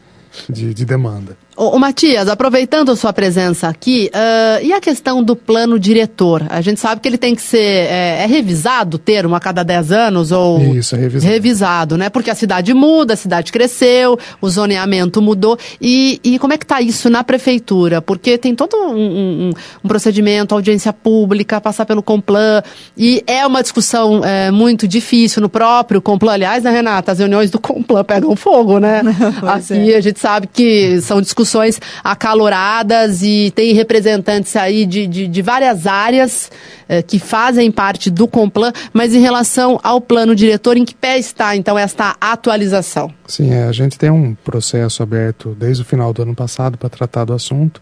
de, 0.49 0.75
de 0.75 0.85
demanda. 0.85 1.37
Ô, 1.57 1.77
ô, 1.77 1.79
Matias, 1.79 2.29
aproveitando 2.29 2.91
a 2.91 2.97
sua 2.97 3.13
presença 3.13 3.69
aqui, 3.69 4.11
uh, 4.13 4.65
e 4.65 4.73
a 4.73 4.81
questão 4.81 5.23
do 5.23 5.37
plano 5.37 5.79
diretor? 5.79 6.45
A 6.51 6.61
gente 6.61 6.81
sabe 6.81 7.01
que 7.01 7.07
ele 7.07 7.17
tem 7.17 7.33
que 7.33 7.43
ser 7.43 7.59
é, 7.59 8.23
é 8.25 8.27
revisado 8.27 8.97
o 8.97 8.99
termo 8.99 9.37
a 9.37 9.41
cada 9.41 9.63
10 9.63 9.93
anos 9.93 10.33
ou 10.33 10.61
Isso, 10.75 10.97
é 10.97 10.99
revisado. 10.99 11.33
revisado, 11.33 11.97
né? 11.97 12.11
Porque 12.11 12.29
a 12.29 12.35
cidade 12.35 12.75
muda, 12.75 13.15
a 13.15 13.17
cidade 13.17 13.53
cresceu, 13.53 14.19
o 14.41 14.51
zoneamento 14.51 15.23
mudou. 15.23 15.57
E, 15.81 16.21
e 16.25 16.41
como 16.41 16.53
é 16.53 16.59
que 16.59 16.65
está 16.65 16.81
isso 16.81 17.09
na 17.09 17.23
prefeitura? 17.23 18.03
Porque 18.03 18.37
tem 18.37 18.53
todo 18.53 18.77
um, 18.77 18.97
um, 18.97 19.51
um, 19.85 19.89
procedimento, 19.89 20.57
audiência 20.57 20.93
pública, 20.93 21.61
passar 21.61 21.87
pelo 21.87 22.03
Complan, 22.03 22.65
e 22.97 23.23
é 23.29 23.47
uma 23.47 23.63
discussão 23.63 24.25
é, 24.25 24.51
muito 24.51 24.89
difícil 24.89 25.41
no 25.41 25.49
próprio 25.49 26.03
Complan. 26.03 26.33
Aliás, 26.33 26.65
né, 26.65 26.71
Renata, 26.73 27.13
as 27.13 27.21
reuniões 27.21 27.49
do 27.49 27.61
Complan 27.61 28.03
pegam 28.03 28.35
fogo, 28.35 28.81
né? 28.81 29.03
aqui 29.47 29.93
é. 29.93 29.97
a 29.97 30.01
gente 30.01 30.19
sabe 30.19 30.49
que 30.53 31.01
são 31.01 31.21
discussões 31.21 31.43
discussões 31.45 31.80
acaloradas 32.03 33.22
e 33.22 33.53
tem 33.55 33.74
representantes 33.74 34.57
aí 34.57 34.86
de, 34.86 35.07
de, 35.07 35.29
de 35.29 35.42
várias 35.42 35.87
áreas 35.87 36.50
eh, 36.88 37.03
que 37.03 37.18
fazem 37.18 37.71
parte 37.71 38.11
do 38.11 38.26
Complan, 38.26 38.72
mas 38.92 39.14
em 39.14 39.21
relação 39.21 39.79
ao 39.83 40.00
plano 40.00 40.34
diretor, 40.34 40.76
em 40.76 40.84
que 40.84 40.95
pé 40.95 41.18
está 41.18 41.54
então 41.54 41.79
esta 41.79 42.16
atualização? 42.21 43.12
Sim, 43.26 43.53
é, 43.53 43.64
a 43.64 43.72
gente 43.72 43.99
tem 43.99 44.11
um 44.11 44.34
processo 44.34 45.03
aberto 45.03 45.54
desde 45.58 45.83
o 45.83 45.84
final 45.84 46.12
do 46.12 46.22
ano 46.22 46.34
passado 46.34 46.79
para 46.79 46.88
tratar 46.88 47.25
do 47.25 47.34
assunto. 47.34 47.80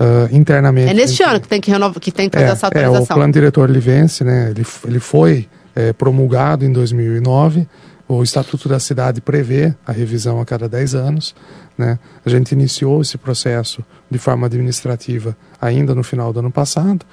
Uh, 0.00 0.32
internamente. 0.32 0.88
É 0.88 0.94
neste 0.94 1.24
ano 1.24 1.40
que 1.40 1.48
tem 1.48 1.60
que, 1.60 1.72
renovar, 1.72 1.98
que 1.98 2.12
tem 2.12 2.30
que 2.30 2.36
fazer 2.36 2.50
é, 2.50 2.52
essa 2.52 2.68
atualização. 2.68 3.00
É, 3.00 3.02
o 3.02 3.14
plano 3.16 3.32
diretor 3.32 3.68
ele 3.68 3.80
vence, 3.80 4.22
né? 4.22 4.52
Ele, 4.54 4.64
ele 4.86 5.00
foi 5.00 5.48
é, 5.74 5.92
promulgado 5.92 6.64
em 6.64 6.70
2009 6.70 7.66
o 8.08 8.22
Estatuto 8.22 8.68
da 8.68 8.80
Cidade 8.80 9.20
prevê 9.20 9.74
a 9.86 9.92
revisão 9.92 10.40
a 10.40 10.46
cada 10.46 10.66
10 10.68 10.94
anos. 10.94 11.34
Né? 11.76 11.98
A 12.24 12.30
gente 12.30 12.52
iniciou 12.52 13.02
esse 13.02 13.18
processo 13.18 13.84
de 14.10 14.18
forma 14.18 14.46
administrativa 14.46 15.36
ainda 15.60 15.94
no 15.94 16.02
final 16.02 16.32
do 16.32 16.40
ano 16.40 16.50
passado. 16.50 17.04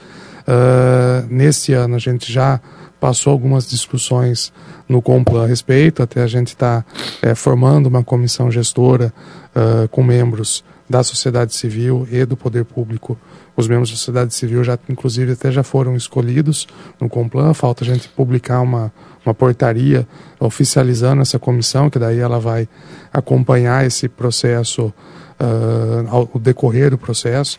Uh, 0.47 1.27
nesse 1.29 1.73
ano 1.73 1.95
a 1.95 1.99
gente 1.99 2.31
já 2.31 2.61
passou 2.99 3.33
algumas 3.33 3.67
discussões 3.67 4.53
no 4.87 5.01
Complan 5.01 5.43
a 5.43 5.47
respeito, 5.47 6.01
até 6.01 6.23
a 6.23 6.27
gente 6.27 6.49
está 6.49 6.85
é, 7.21 7.35
formando 7.35 7.87
uma 7.87 8.03
comissão 8.03 8.49
gestora 8.49 9.13
uh, 9.55 9.87
com 9.89 10.01
membros 10.01 10.63
da 10.89 11.03
sociedade 11.03 11.53
civil 11.53 12.07
e 12.11 12.23
do 12.25 12.37
poder 12.37 12.63
público. 12.63 13.17
Os 13.57 13.67
membros 13.67 13.89
da 13.89 13.95
sociedade 13.95 14.33
civil 14.33 14.63
já, 14.63 14.77
inclusive, 14.87 15.31
até 15.31 15.51
já 15.51 15.63
foram 15.63 15.95
escolhidos 15.95 16.67
no 16.99 17.09
Complan. 17.09 17.53
Falta 17.53 17.83
a 17.83 17.87
gente 17.87 18.07
publicar 18.09 18.61
uma, 18.61 18.91
uma 19.25 19.33
portaria 19.33 20.07
oficializando 20.39 21.21
essa 21.21 21.39
comissão, 21.39 21.89
que 21.89 21.97
daí 21.97 22.19
ela 22.19 22.39
vai 22.39 22.67
acompanhar 23.11 23.85
esse 23.85 24.07
processo, 24.07 24.93
uh, 25.39 26.39
decorrer 26.39 26.91
do 26.91 26.97
processo. 26.97 27.57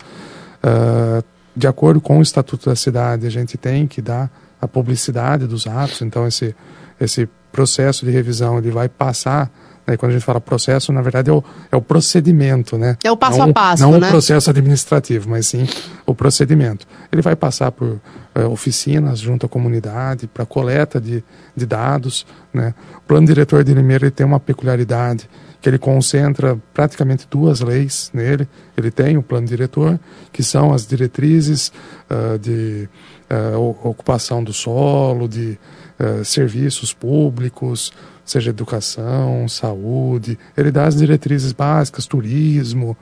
Uh, 0.63 1.25
de 1.55 1.67
acordo 1.67 2.01
com 2.01 2.19
o 2.19 2.23
Estatuto 2.23 2.69
da 2.69 2.77
Cidade, 2.77 3.27
a 3.27 3.31
gente 3.31 3.57
tem 3.57 3.87
que 3.87 4.03
dar 4.03 4.31
a 4.61 4.69
publicidade 4.69 5.47
dos 5.47 5.67
atos, 5.67 6.03
então 6.03 6.27
esse, 6.27 6.55
esse 7.01 7.29
processo 7.51 8.05
de 8.05 8.11
revisão 8.11 8.59
ele 8.59 8.71
vai 8.71 8.89
passar 8.89 9.51
né, 9.87 9.97
quando 9.97 10.11
a 10.11 10.15
gente 10.15 10.25
fala 10.25 10.41
processo, 10.41 10.93
na 10.93 11.01
verdade 11.01 11.31
é 11.31 11.33
o, 11.33 11.45
é 11.71 11.77
o 11.77 11.81
procedimento, 11.81 12.77
né? 12.77 12.97
É 13.05 13.11
o 13.11 13.17
passo 13.17 13.39
não, 13.39 13.51
a 13.51 13.53
passo, 13.53 13.83
Não 13.83 13.99
né? 13.99 14.07
o 14.07 14.11
processo 14.11 14.51
administrativo, 14.51 15.31
mas 15.31 15.47
sim 15.47 15.67
o 16.05 16.15
procedimento. 16.15 16.87
Ele 17.13 17.23
vai 17.23 17.37
passar 17.37 17.71
por 17.71 18.01
é, 18.35 18.45
oficinas 18.45 19.19
junto 19.19 19.47
à 19.47 19.49
comunidade, 19.49 20.27
para 20.27 20.45
coleta 20.45 21.01
de, 21.01 21.23
de 21.55 21.67
dados, 21.67 22.27
né? 22.53 22.75
O 22.99 23.03
plano 23.03 23.27
diretor 23.27 23.63
de 23.63 23.73
Limeira 23.73 24.07
ele 24.07 24.11
tem 24.11 24.27
uma 24.27 24.41
peculiaridade, 24.41 25.29
que 25.61 25.69
ele 25.69 25.79
concentra 25.79 26.59
praticamente 26.75 27.27
duas 27.31 27.61
leis 27.61 28.11
nele. 28.13 28.49
Ele 28.77 28.91
tem 28.91 29.17
o 29.17 29.23
plano 29.23 29.47
diretor, 29.47 29.99
que 30.33 30.43
são 30.43 30.73
as 30.73 30.87
diretrizes 30.87 31.73
uh, 32.11 32.39
de 32.39 32.89
uh, 33.31 33.59
ocupação 33.89 34.45
do 34.45 34.53
solo, 34.53 35.29
de 35.29 35.59
uh, 35.99 36.25
serviços 36.25 36.93
públicos, 36.93 37.93
seja 38.27 38.51
educação, 38.51 39.47
saúde. 39.49 40.37
Ele 40.57 40.73
dá 40.73 40.85
as 40.85 40.97
diretrizes 40.97 41.53
básicas, 41.53 42.07
turismo, 42.07 42.97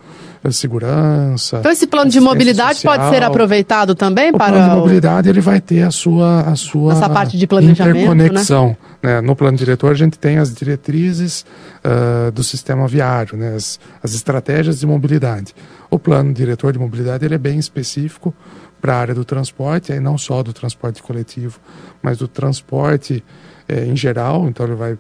segurança. 0.51 1.57
Então 1.61 1.73
esse 1.73 1.87
plano 1.87 2.11
de 2.11 2.21
mobilidade 2.21 2.81
social. 2.81 2.99
pode 2.99 3.11
ser 3.11 3.23
aproveitado 3.23 3.95
também 3.95 4.29
o 4.29 4.37
para 4.37 4.53
plano 4.53 4.69
de 4.69 4.77
mobilidade 4.77 5.29
ele 5.31 5.41
vai 5.41 5.61
ter 5.61 5.83
a 5.83 5.91
sua 5.91 6.43
a 6.43 6.55
sua 6.55 6.93
Essa 6.93 7.09
parte 7.09 7.39
de 7.39 7.47
planejamento, 7.47 7.97
interconexão. 7.97 8.77
Né? 9.03 9.23
No 9.23 9.35
plano 9.35 9.57
diretor 9.57 9.93
a 9.93 9.95
gente 9.95 10.19
tem 10.19 10.37
as 10.37 10.55
diretrizes 10.55 11.47
uh, 11.83 12.31
do 12.31 12.45
sistema 12.45 12.87
viário, 12.87 13.39
né? 13.39 13.55
as, 13.55 13.81
as 14.03 14.15
estratégias 14.15 14.79
de 14.79 14.87
mobilidade. 14.87 15.55
O 15.91 15.99
plano 15.99 16.35
diretor 16.35 16.71
de 16.71 16.79
mobilidade 16.79 17.25
ele 17.25 17.35
é 17.35 17.39
bem 17.39 17.59
específico 17.59 18.35
para 18.79 18.97
a 18.97 18.99
área 18.99 19.15
do 19.15 19.25
transporte, 19.25 19.91
aí 19.91 20.01
não 20.01 20.19
só 20.19 20.43
do 20.43 20.53
transporte 20.53 21.03
coletivo, 21.03 21.59
mas 22.03 22.19
do 22.19 22.29
transporte 22.29 23.25
eh, 23.67 23.87
em 23.87 23.97
geral. 23.97 24.47
Então 24.47 24.67
ele 24.67 24.75
vai 24.75 24.99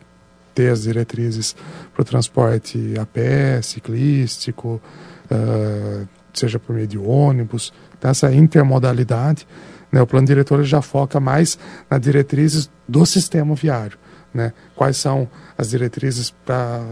ter 0.55 0.70
as 0.70 0.82
diretrizes 0.82 1.56
para 1.93 2.02
o 2.02 2.05
transporte 2.05 2.94
a 2.98 3.05
pé, 3.05 3.60
ciclístico, 3.60 4.81
uh, 5.31 6.09
seja 6.32 6.59
por 6.59 6.74
meio 6.74 6.86
de 6.86 6.98
ônibus, 6.98 7.72
então 7.98 8.10
essa 8.10 8.32
intermodalidade. 8.32 9.47
Né, 9.90 10.02
o 10.02 10.06
plano 10.06 10.26
diretor 10.26 10.64
já 10.64 10.82
foca 10.82 11.20
mais 11.20 11.56
nas 11.89 12.01
diretrizes 12.01 12.68
do 12.89 13.06
sistema 13.06 13.55
viário. 13.55 13.97
Né, 14.32 14.52
quais 14.74 14.97
são 14.97 15.28
as 15.56 15.70
diretrizes 15.70 16.35
para 16.44 16.82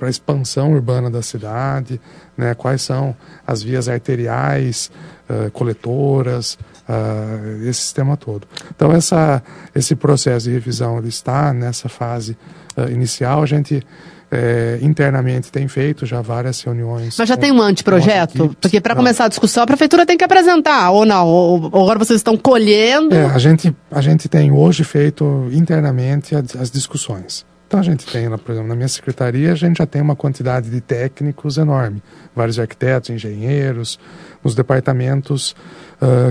a 0.00 0.08
expansão 0.08 0.72
urbana 0.72 1.10
da 1.10 1.20
cidade, 1.20 2.00
né, 2.36 2.54
quais 2.54 2.82
são 2.82 3.16
as 3.44 3.60
vias 3.60 3.88
arteriais, 3.88 4.92
uh, 5.28 5.50
coletoras, 5.50 6.56
uh, 6.88 7.68
esse 7.68 7.80
sistema 7.80 8.16
todo. 8.16 8.46
Então, 8.74 8.92
essa, 8.92 9.42
esse 9.74 9.94
processo 9.94 10.46
de 10.46 10.52
revisão 10.52 10.98
ele 10.98 11.08
está 11.08 11.52
nessa 11.52 11.88
fase 11.88 12.36
uh, 12.76 12.90
inicial. 12.90 13.42
A 13.42 13.46
gente 13.46 13.84
é, 14.32 14.78
internamente 14.80 15.52
tem 15.52 15.68
feito 15.68 16.06
já 16.06 16.22
várias 16.22 16.62
reuniões. 16.62 17.16
Mas 17.18 17.28
já 17.28 17.36
tem 17.36 17.52
um 17.52 17.60
anteprojeto? 17.60 18.56
Porque 18.58 18.80
para 18.80 18.96
começar 18.96 19.26
a 19.26 19.28
discussão, 19.28 19.62
a 19.62 19.66
prefeitura 19.66 20.06
tem 20.06 20.16
que 20.16 20.24
apresentar, 20.24 20.90
ou 20.90 21.04
não? 21.04 21.26
Ou, 21.26 21.70
ou 21.70 21.82
agora 21.82 21.98
vocês 21.98 22.18
estão 22.18 22.34
colhendo? 22.34 23.14
É, 23.14 23.26
a 23.26 23.38
gente, 23.38 23.76
a 23.90 24.00
gente 24.00 24.30
tem 24.30 24.50
hoje 24.50 24.84
feito 24.84 25.48
internamente 25.52 26.34
as, 26.34 26.56
as 26.56 26.70
discussões. 26.70 27.44
Então 27.68 27.78
a 27.78 27.82
gente 27.82 28.06
tem, 28.06 28.28
por 28.38 28.52
exemplo, 28.52 28.68
na 28.68 28.74
minha 28.74 28.88
secretaria, 28.88 29.52
a 29.52 29.54
gente 29.54 29.78
já 29.78 29.86
tem 29.86 30.00
uma 30.00 30.16
quantidade 30.16 30.70
de 30.70 30.80
técnicos 30.80 31.58
enorme. 31.58 32.02
Vários 32.34 32.58
arquitetos, 32.58 33.10
engenheiros, 33.10 33.98
nos 34.42 34.54
departamentos 34.54 35.54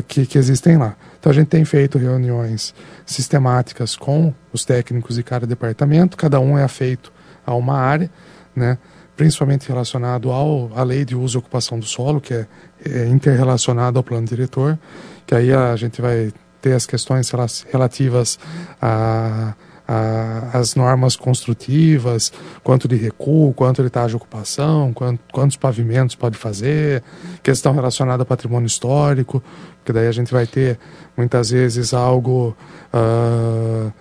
que, 0.07 0.25
que 0.25 0.37
existem 0.37 0.77
lá. 0.77 0.95
Então 1.19 1.31
a 1.31 1.35
gente 1.35 1.47
tem 1.47 1.63
feito 1.63 1.97
reuniões 1.97 2.73
sistemáticas 3.05 3.95
com 3.95 4.33
os 4.51 4.65
técnicos 4.65 5.15
de 5.15 5.23
cada 5.23 5.45
departamento, 5.45 6.17
cada 6.17 6.39
um 6.39 6.57
é 6.57 6.63
afeito 6.63 7.11
a 7.45 7.53
uma 7.53 7.77
área, 7.77 8.09
né, 8.55 8.77
principalmente 9.15 9.67
relacionado 9.67 10.31
ao, 10.31 10.71
à 10.75 10.83
lei 10.83 11.05
de 11.05 11.15
uso 11.15 11.37
e 11.37 11.39
ocupação 11.39 11.79
do 11.79 11.85
solo, 11.85 12.19
que 12.19 12.33
é, 12.33 12.47
é 12.85 13.07
interrelacionado 13.07 13.97
ao 13.99 14.03
plano 14.03 14.25
diretor, 14.27 14.77
que 15.25 15.35
aí 15.35 15.53
a 15.53 15.75
gente 15.75 16.01
vai 16.01 16.33
ter 16.61 16.73
as 16.73 16.85
questões 16.85 17.31
relativas 17.71 18.39
a, 18.81 19.53
a, 19.91 20.57
as 20.57 20.75
normas 20.75 21.15
construtivas, 21.17 22.31
quanto 22.63 22.87
de 22.87 22.95
recuo, 22.95 23.53
quanto 23.53 23.83
de 23.83 23.89
taxa 23.89 24.09
de 24.09 24.15
ocupação, 24.15 24.93
quanto, 24.93 25.19
quantos 25.33 25.57
pavimentos 25.57 26.15
pode 26.15 26.37
fazer, 26.37 27.03
questão 27.43 27.73
relacionada 27.73 28.21
ao 28.21 28.25
patrimônio 28.25 28.67
histórico, 28.67 29.43
que 29.83 29.91
daí 29.91 30.07
a 30.07 30.11
gente 30.11 30.31
vai 30.31 30.47
ter 30.47 30.79
muitas 31.17 31.49
vezes 31.49 31.93
algo 31.93 32.55
uh, 32.93 33.91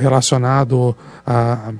relacionado 0.00 0.96
a 1.26 1.72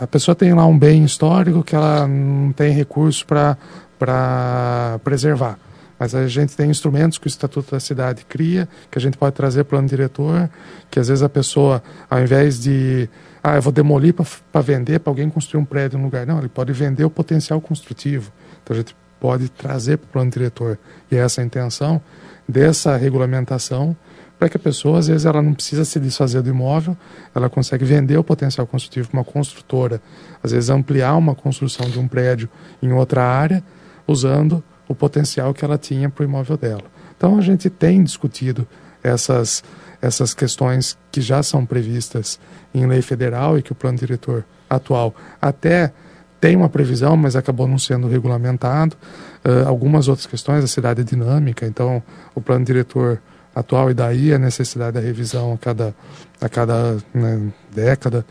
a 0.00 0.06
pessoa 0.06 0.34
tem 0.34 0.52
lá 0.52 0.66
um 0.66 0.76
bem 0.76 1.04
histórico 1.04 1.62
que 1.62 1.74
ela 1.74 2.08
não 2.08 2.52
tem 2.52 2.72
recurso 2.72 3.24
para 3.24 4.98
preservar. 5.04 5.58
Mas 5.98 6.14
a 6.14 6.26
gente 6.28 6.56
tem 6.56 6.70
instrumentos 6.70 7.18
que 7.18 7.26
o 7.26 7.28
Estatuto 7.28 7.70
da 7.70 7.80
Cidade 7.80 8.24
cria, 8.26 8.68
que 8.90 8.98
a 8.98 9.00
gente 9.00 9.16
pode 9.16 9.34
trazer 9.34 9.64
plano 9.64 9.88
diretor, 9.88 10.50
que 10.90 11.00
às 11.00 11.08
vezes 11.08 11.22
a 11.22 11.28
pessoa, 11.28 11.82
ao 12.08 12.20
invés 12.20 12.60
de, 12.60 13.08
ah, 13.42 13.56
eu 13.56 13.62
vou 13.62 13.72
demolir 13.72 14.14
para 14.14 14.60
vender, 14.60 15.00
para 15.00 15.10
alguém 15.10 15.30
construir 15.30 15.60
um 15.60 15.64
prédio 15.64 15.98
no 15.98 16.04
lugar, 16.04 16.26
não, 16.26 16.38
ele 16.38 16.48
pode 16.48 16.72
vender 16.72 17.04
o 17.04 17.10
potencial 17.10 17.60
construtivo. 17.60 18.30
Então 18.62 18.74
a 18.74 18.78
gente 18.78 18.94
pode 19.18 19.48
trazer 19.48 19.96
para 19.96 20.06
o 20.06 20.10
plano 20.10 20.30
diretor. 20.30 20.78
E 21.10 21.16
é 21.16 21.20
essa 21.20 21.40
a 21.40 21.44
intenção 21.44 22.00
dessa 22.48 22.96
regulamentação 22.96 23.96
para 24.38 24.48
que 24.48 24.56
a 24.56 24.60
pessoa, 24.60 24.98
às 24.98 25.08
vezes, 25.08 25.24
ela 25.24 25.40
não 25.40 25.54
precisa 25.54 25.84
se 25.84 25.98
desfazer 25.98 26.42
do 26.42 26.50
imóvel, 26.50 26.96
ela 27.34 27.48
consegue 27.48 27.84
vender 27.84 28.18
o 28.18 28.24
potencial 28.24 28.66
construtivo 28.66 29.08
para 29.08 29.18
uma 29.18 29.24
construtora, 29.24 30.00
às 30.42 30.52
vezes 30.52 30.68
ampliar 30.68 31.16
uma 31.16 31.34
construção 31.34 31.88
de 31.88 31.98
um 31.98 32.06
prédio 32.06 32.48
em 32.82 32.92
outra 32.92 33.24
área, 33.24 33.64
usando 34.06 34.62
o 34.88 34.94
potencial 34.94 35.52
que 35.52 35.64
ela 35.64 35.78
tinha 35.78 36.08
para 36.08 36.22
o 36.22 36.24
imóvel 36.24 36.56
dela. 36.56 36.84
Então, 37.16 37.38
a 37.38 37.40
gente 37.40 37.70
tem 37.70 38.02
discutido 38.02 38.66
essas, 39.02 39.62
essas 40.00 40.34
questões 40.34 40.96
que 41.10 41.20
já 41.20 41.42
são 41.42 41.64
previstas 41.64 42.38
em 42.74 42.86
lei 42.86 43.02
federal 43.02 43.58
e 43.58 43.62
que 43.62 43.72
o 43.72 43.74
plano 43.74 43.98
diretor 43.98 44.44
atual 44.68 45.14
até 45.40 45.92
tem 46.40 46.54
uma 46.56 46.68
previsão, 46.68 47.16
mas 47.16 47.34
acabou 47.34 47.66
não 47.66 47.78
sendo 47.78 48.08
regulamentado. 48.08 48.96
Uh, 49.44 49.66
algumas 49.66 50.08
outras 50.08 50.26
questões, 50.26 50.62
a 50.62 50.66
cidade 50.66 51.00
é 51.00 51.04
dinâmica, 51.04 51.66
então 51.66 52.02
o 52.34 52.40
plano 52.40 52.64
diretor 52.64 53.20
atual 53.54 53.90
e 53.90 53.94
daí 53.94 54.34
a 54.34 54.38
necessidade 54.38 54.92
da 54.92 55.00
revisão 55.00 55.54
a 55.54 55.58
cada, 55.58 55.94
a 56.40 56.48
cada 56.48 56.98
né, 57.14 57.52
década, 57.72 58.26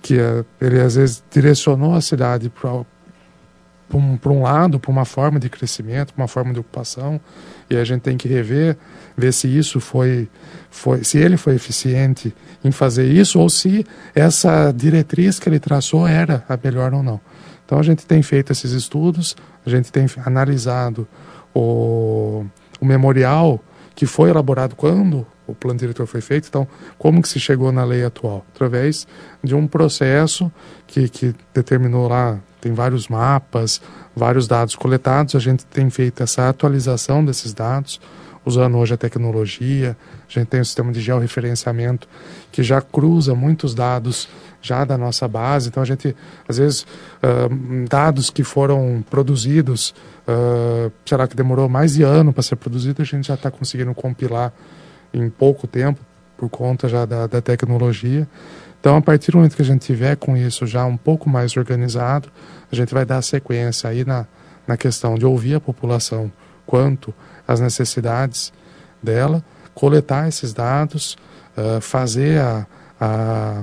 que 0.00 0.16
uh, 0.16 0.44
ele 0.60 0.80
às 0.80 0.94
vezes 0.94 1.22
direcionou 1.30 1.94
a 1.94 2.00
cidade 2.00 2.50
para 4.18 4.32
um, 4.32 4.38
um 4.38 4.42
lado, 4.42 4.80
para 4.80 4.90
uma 4.90 5.04
forma 5.04 5.38
de 5.38 5.50
crescimento, 5.50 6.14
uma 6.16 6.26
forma 6.28 6.52
de 6.54 6.60
ocupação, 6.60 7.20
e 7.68 7.76
a 7.76 7.84
gente 7.84 8.00
tem 8.00 8.16
que 8.16 8.26
rever, 8.26 8.76
ver 9.16 9.32
se 9.32 9.46
isso 9.46 9.80
foi, 9.80 10.28
foi, 10.70 11.04
se 11.04 11.18
ele 11.18 11.36
foi 11.36 11.54
eficiente 11.54 12.34
em 12.64 12.70
fazer 12.70 13.06
isso 13.06 13.38
ou 13.38 13.50
se 13.50 13.84
essa 14.14 14.72
diretriz 14.72 15.38
que 15.38 15.48
ele 15.48 15.58
traçou 15.58 16.06
era 16.06 16.44
a 16.48 16.58
melhor 16.62 16.94
ou 16.94 17.02
não. 17.02 17.20
Então 17.64 17.78
a 17.78 17.82
gente 17.82 18.06
tem 18.06 18.22
feito 18.22 18.52
esses 18.52 18.72
estudos, 18.72 19.36
a 19.64 19.70
gente 19.70 19.92
tem 19.92 20.06
analisado 20.24 21.06
o, 21.54 22.44
o 22.80 22.84
memorial 22.84 23.62
que 23.94 24.06
foi 24.06 24.30
elaborado 24.30 24.74
quando 24.74 25.26
o 25.46 25.54
plano 25.54 25.78
diretor 25.78 26.06
foi 26.06 26.20
feito. 26.22 26.48
Então, 26.48 26.66
como 26.96 27.20
que 27.20 27.28
se 27.28 27.38
chegou 27.38 27.70
na 27.70 27.84
lei 27.84 28.04
atual? 28.04 28.44
Através 28.54 29.06
de 29.44 29.54
um 29.54 29.66
processo 29.66 30.50
que, 30.86 31.08
que 31.08 31.34
determinou 31.52 32.08
lá 32.08 32.38
tem 32.62 32.72
vários 32.72 33.08
mapas, 33.08 33.82
vários 34.14 34.46
dados 34.46 34.76
coletados. 34.76 35.34
A 35.34 35.40
gente 35.40 35.66
tem 35.66 35.90
feito 35.90 36.22
essa 36.22 36.48
atualização 36.48 37.24
desses 37.24 37.52
dados, 37.52 38.00
usando 38.46 38.78
hoje 38.78 38.94
a 38.94 38.96
tecnologia. 38.96 39.96
A 40.28 40.32
gente 40.32 40.46
tem 40.46 40.60
um 40.60 40.64
sistema 40.64 40.92
de 40.92 41.00
georreferenciamento 41.00 42.08
que 42.52 42.62
já 42.62 42.80
cruza 42.80 43.34
muitos 43.34 43.74
dados 43.74 44.28
já 44.62 44.84
da 44.84 44.96
nossa 44.96 45.26
base. 45.26 45.70
Então 45.70 45.82
a 45.82 45.86
gente, 45.86 46.14
às 46.48 46.56
vezes, 46.58 46.82
uh, 46.82 47.88
dados 47.88 48.30
que 48.30 48.44
foram 48.44 49.04
produzidos, 49.10 49.92
uh, 50.28 50.90
será 51.04 51.26
que 51.26 51.34
demorou 51.34 51.68
mais 51.68 51.94
de 51.94 52.04
ano 52.04 52.32
para 52.32 52.44
ser 52.44 52.54
produzido, 52.54 53.02
a 53.02 53.04
gente 53.04 53.26
já 53.26 53.34
está 53.34 53.50
conseguindo 53.50 53.92
compilar 53.92 54.52
em 55.12 55.28
pouco 55.28 55.66
tempo 55.66 56.00
por 56.36 56.48
conta 56.48 56.88
já 56.88 57.04
da, 57.04 57.26
da 57.26 57.40
tecnologia. 57.40 58.26
Então, 58.82 58.96
a 58.96 59.00
partir 59.00 59.30
do 59.30 59.36
momento 59.36 59.54
que 59.54 59.62
a 59.62 59.64
gente 59.64 59.86
tiver 59.86 60.16
com 60.16 60.36
isso 60.36 60.66
já 60.66 60.84
um 60.84 60.96
pouco 60.96 61.30
mais 61.30 61.56
organizado, 61.56 62.28
a 62.70 62.74
gente 62.74 62.92
vai 62.92 63.04
dar 63.06 63.22
sequência 63.22 63.88
aí 63.88 64.04
na, 64.04 64.26
na 64.66 64.76
questão 64.76 65.14
de 65.14 65.24
ouvir 65.24 65.54
a 65.54 65.60
população 65.60 66.32
quanto 66.66 67.14
às 67.46 67.60
necessidades 67.60 68.52
dela, 69.00 69.40
coletar 69.72 70.26
esses 70.26 70.52
dados, 70.52 71.16
uh, 71.56 71.80
fazer 71.80 72.40
a, 72.40 72.66
a 73.00 73.62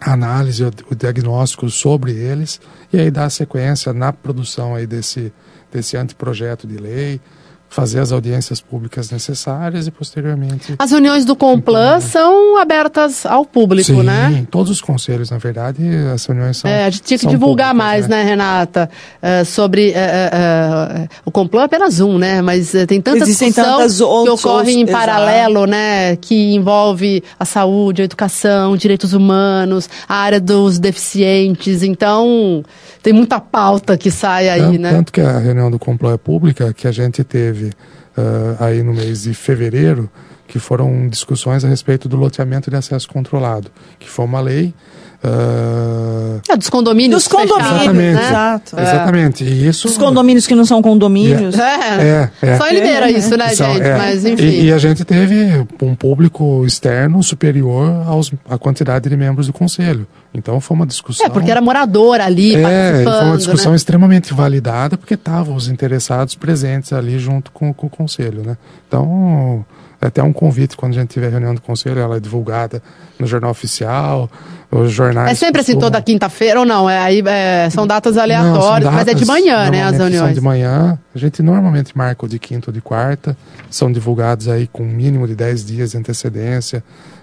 análise, 0.00 0.64
o, 0.64 0.94
diagnóstico 0.94 1.68
sobre 1.68 2.12
eles 2.12 2.62
e 2.90 2.98
aí 2.98 3.10
dar 3.10 3.28
sequência 3.28 3.92
na 3.92 4.10
produção 4.10 4.74
aí 4.74 4.86
desse, 4.86 5.30
desse 5.70 5.98
anteprojeto 5.98 6.66
de 6.66 6.78
lei, 6.78 7.20
fazer 7.70 8.00
as 8.00 8.10
audiências 8.10 8.60
públicas 8.60 9.10
necessárias 9.12 9.86
e 9.86 9.92
posteriormente. 9.92 10.74
As 10.76 10.90
reuniões 10.90 11.24
do 11.24 11.36
Complan 11.36 12.00
são 12.00 12.58
abertas 12.60 13.24
ao 13.24 13.46
público, 13.46 13.86
Sim, 13.86 14.02
né? 14.02 14.34
Sim, 14.34 14.44
todos 14.44 14.72
os 14.72 14.80
conselhos, 14.80 15.30
na 15.30 15.38
verdade, 15.38 15.80
as 16.12 16.26
reuniões 16.26 16.56
são. 16.56 16.68
É, 16.68 16.86
a 16.86 16.90
gente 16.90 17.04
tinha 17.04 17.18
que 17.18 17.28
divulgar 17.28 17.70
públicas, 17.70 17.90
mais, 17.90 18.08
né, 18.08 18.24
né 18.24 18.30
Renata? 18.30 18.90
Uh, 19.22 19.44
sobre. 19.44 19.90
Uh, 19.90 21.04
uh, 21.04 21.08
o 21.24 21.30
Complan 21.30 21.62
é 21.62 21.64
apenas 21.66 22.00
um, 22.00 22.18
né? 22.18 22.42
Mas 22.42 22.72
tem 22.88 23.00
tanta 23.00 23.18
Existem 23.18 23.50
discussão 23.50 24.24
que 24.24 24.30
ocorre 24.30 24.72
em 24.72 24.86
paralelo, 24.86 25.64
né? 25.64 26.16
Que 26.16 26.52
envolve 26.54 27.22
a 27.38 27.44
saúde, 27.44 28.02
a 28.02 28.04
educação, 28.04 28.76
direitos 28.76 29.12
humanos, 29.12 29.88
a 30.08 30.16
área 30.16 30.40
dos 30.40 30.80
deficientes. 30.80 31.84
Então, 31.84 32.64
tem 33.00 33.12
muita 33.12 33.38
pauta 33.38 33.96
que 33.96 34.10
sai 34.10 34.48
aí, 34.48 34.60
tanto, 34.60 34.80
né? 34.80 34.90
Tanto 34.90 35.12
que 35.12 35.20
a 35.20 35.38
reunião 35.38 35.70
do 35.70 35.78
Complan 35.78 36.14
é 36.14 36.18
pública, 36.18 36.74
que 36.74 36.88
a 36.88 36.92
gente 36.92 37.22
teve 37.22 37.59
teve 37.60 37.72
uh, 38.16 38.56
aí 38.58 38.82
no 38.82 38.92
mês 38.92 39.22
de 39.22 39.34
fevereiro, 39.34 40.10
que 40.48 40.58
foram 40.58 41.08
discussões 41.08 41.64
a 41.64 41.68
respeito 41.68 42.08
do 42.08 42.16
loteamento 42.16 42.70
de 42.70 42.76
acesso 42.76 43.08
controlado, 43.08 43.70
que 43.98 44.08
foi 44.08 44.24
uma 44.24 44.40
lei 44.40 44.74
Uh... 45.22 46.40
É, 46.48 46.56
dos 46.56 46.70
condomínios. 46.70 47.24
Dos 47.24 47.28
condomínios, 47.28 47.82
exatamente, 47.82 48.14
né? 48.14 48.28
Exato. 48.28 48.78
É. 48.78 48.82
Exatamente. 48.82 49.44
E 49.44 49.66
isso... 49.66 49.86
Dos 49.86 49.98
condomínios 49.98 50.46
que 50.46 50.54
não 50.54 50.64
são 50.64 50.80
condomínios. 50.80 51.58
É. 51.58 52.30
é, 52.42 52.48
é. 52.48 52.56
Só 52.56 52.66
em 52.68 52.74
Limeira 52.74 53.10
isso, 53.10 53.36
né, 53.36 53.50
São, 53.50 53.74
gente? 53.74 53.86
Mas 53.86 54.24
enfim. 54.24 54.42
E, 54.42 54.64
e, 54.64 54.72
a 54.72 54.78
gente 54.78 55.04
teve 55.04 55.66
um 55.82 55.94
público 55.94 56.64
externo 56.64 57.22
superior 57.22 58.02
aos, 58.06 58.32
à 58.48 58.56
quantidade 58.56 59.10
de 59.10 59.16
membros 59.16 59.46
do 59.46 59.52
conselho. 59.52 60.06
Então 60.32 60.60
foi 60.60 60.76
uma 60.76 60.86
discussão. 60.86 61.26
É, 61.26 61.28
porque 61.28 61.50
era 61.50 61.60
morador 61.60 62.20
ali, 62.20 62.54
é, 62.54 63.02
foi 63.02 63.24
uma 63.24 63.36
discussão 63.36 63.72
né? 63.72 63.76
extremamente 63.76 64.32
validada, 64.32 64.96
porque 64.96 65.14
estavam 65.14 65.56
os 65.56 65.68
interessados 65.68 66.34
presentes 66.34 66.92
ali 66.92 67.18
junto 67.18 67.50
com, 67.50 67.74
com 67.74 67.88
o 67.88 67.90
conselho, 67.90 68.42
né? 68.44 68.56
Então 68.86 69.64
é 70.00 70.06
até 70.06 70.22
um 70.22 70.32
convite 70.32 70.76
quando 70.76 70.92
a 70.92 71.00
gente 71.00 71.10
tiver 71.10 71.30
reunião 71.30 71.54
do 71.54 71.60
conselho, 71.60 72.00
ela 72.00 72.16
é 72.16 72.20
divulgada 72.20 72.82
no 73.18 73.26
jornal 73.26 73.50
oficial, 73.50 74.30
os 74.70 74.90
jornais. 74.92 75.32
É 75.32 75.34
sempre 75.34 75.60
assim, 75.60 75.78
toda 75.78 76.00
quinta-feira 76.00 76.60
ou 76.60 76.64
não? 76.64 76.88
É, 76.88 76.98
aí, 76.98 77.22
é, 77.26 77.68
são 77.70 77.86
datas 77.86 78.16
aleatórias, 78.16 78.54
não, 78.54 78.62
são 78.62 78.80
datas, 78.80 78.94
mas 78.94 79.08
é 79.08 79.14
de 79.14 79.26
manhã, 79.26 79.70
né, 79.70 79.82
as 79.82 79.96
reuniões? 79.96 80.26
São 80.26 80.32
de 80.32 80.40
manhã. 80.40 80.98
A 81.14 81.18
gente 81.18 81.42
normalmente 81.42 81.96
marca 81.96 82.24
o 82.24 82.28
de 82.28 82.38
quinta 82.38 82.70
ou 82.70 82.72
de 82.72 82.80
quarta. 82.80 83.36
São 83.68 83.92
divulgados 83.92 84.48
aí 84.48 84.66
com 84.68 84.84
um 84.84 84.88
mínimo 84.88 85.26
de 85.26 85.34
10 85.34 85.66
dias 85.66 85.90
de 85.90 85.98
antecedência 85.98 86.82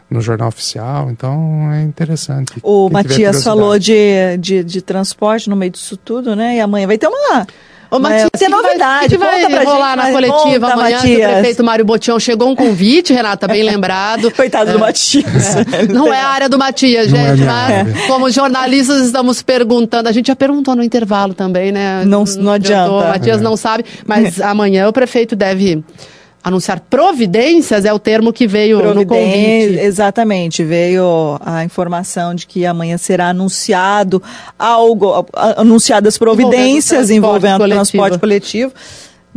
no 0.09 0.21
jornal 0.21 0.47
oficial, 0.47 1.09
então 1.11 1.71
é 1.73 1.81
interessante. 1.81 2.53
O 2.63 2.89
Matias 2.89 3.43
falou 3.43 3.77
de, 3.77 4.37
de, 4.39 4.63
de 4.63 4.81
transporte 4.81 5.49
no 5.49 5.55
meio 5.55 5.71
disso 5.71 5.97
tudo, 5.97 6.35
né? 6.35 6.55
E 6.55 6.59
amanhã 6.59 6.87
vai 6.87 6.97
ter 6.97 7.07
uma 7.07 7.45
Ô, 7.89 7.99
Matias, 7.99 8.29
vai 8.33 8.39
ter 8.39 8.49
novidade. 8.49 9.09
Que 9.09 9.17
vai, 9.17 9.47
vai 9.47 9.65
rolar 9.65 9.95
gente, 9.95 10.05
na 10.05 10.11
coletiva 10.11 10.67
conta, 10.67 10.73
amanhã. 10.73 10.99
O 10.99 11.01
prefeito 11.01 11.63
Mário 11.63 11.85
Botião 11.85 12.19
chegou 12.19 12.49
um 12.49 12.55
convite, 12.55 13.13
Renata, 13.13 13.47
bem 13.47 13.63
lembrado. 13.69 14.29
Coitado 14.31 14.69
é, 14.69 14.73
do 14.73 14.79
Matias. 14.79 15.27
É, 15.77 15.85
não 15.87 16.13
é 16.13 16.19
a 16.19 16.27
área 16.27 16.49
do 16.49 16.57
Matias, 16.57 17.11
não 17.11 17.19
é 17.19 17.35
gente, 17.35 17.43
é 17.43 17.83
mas 17.83 18.07
como 18.07 18.29
jornalistas 18.29 19.05
estamos 19.05 19.41
perguntando. 19.41 20.07
A 20.07 20.11
gente 20.11 20.27
já 20.27 20.35
perguntou 20.35 20.75
no 20.75 20.83
intervalo 20.83 21.33
também, 21.33 21.71
né? 21.71 22.03
Não, 22.05 22.23
não 22.37 22.51
adianta. 22.53 22.91
O 22.91 22.99
Matias 22.99 23.41
não 23.41 23.57
sabe, 23.57 23.83
mas 24.05 24.39
amanhã 24.41 24.87
o 24.87 24.93
prefeito 24.93 25.35
deve 25.35 25.83
anunciar 26.47 26.79
providências 26.79 27.85
é 27.85 27.93
o 27.93 27.99
termo 27.99 28.31
que 28.31 28.47
veio 28.47 28.81
no 28.93 29.05
convite. 29.05 29.79
Exatamente, 29.79 30.63
veio 30.63 31.37
a 31.41 31.63
informação 31.63 32.33
de 32.33 32.47
que 32.47 32.65
amanhã 32.65 32.97
será 32.97 33.29
anunciado 33.29 34.21
algo, 34.57 35.25
anunciadas 35.33 36.17
providências 36.17 37.09
envolvendo 37.09 37.63
o 37.63 37.69
transporte 37.69 38.17
coletivo 38.17 38.71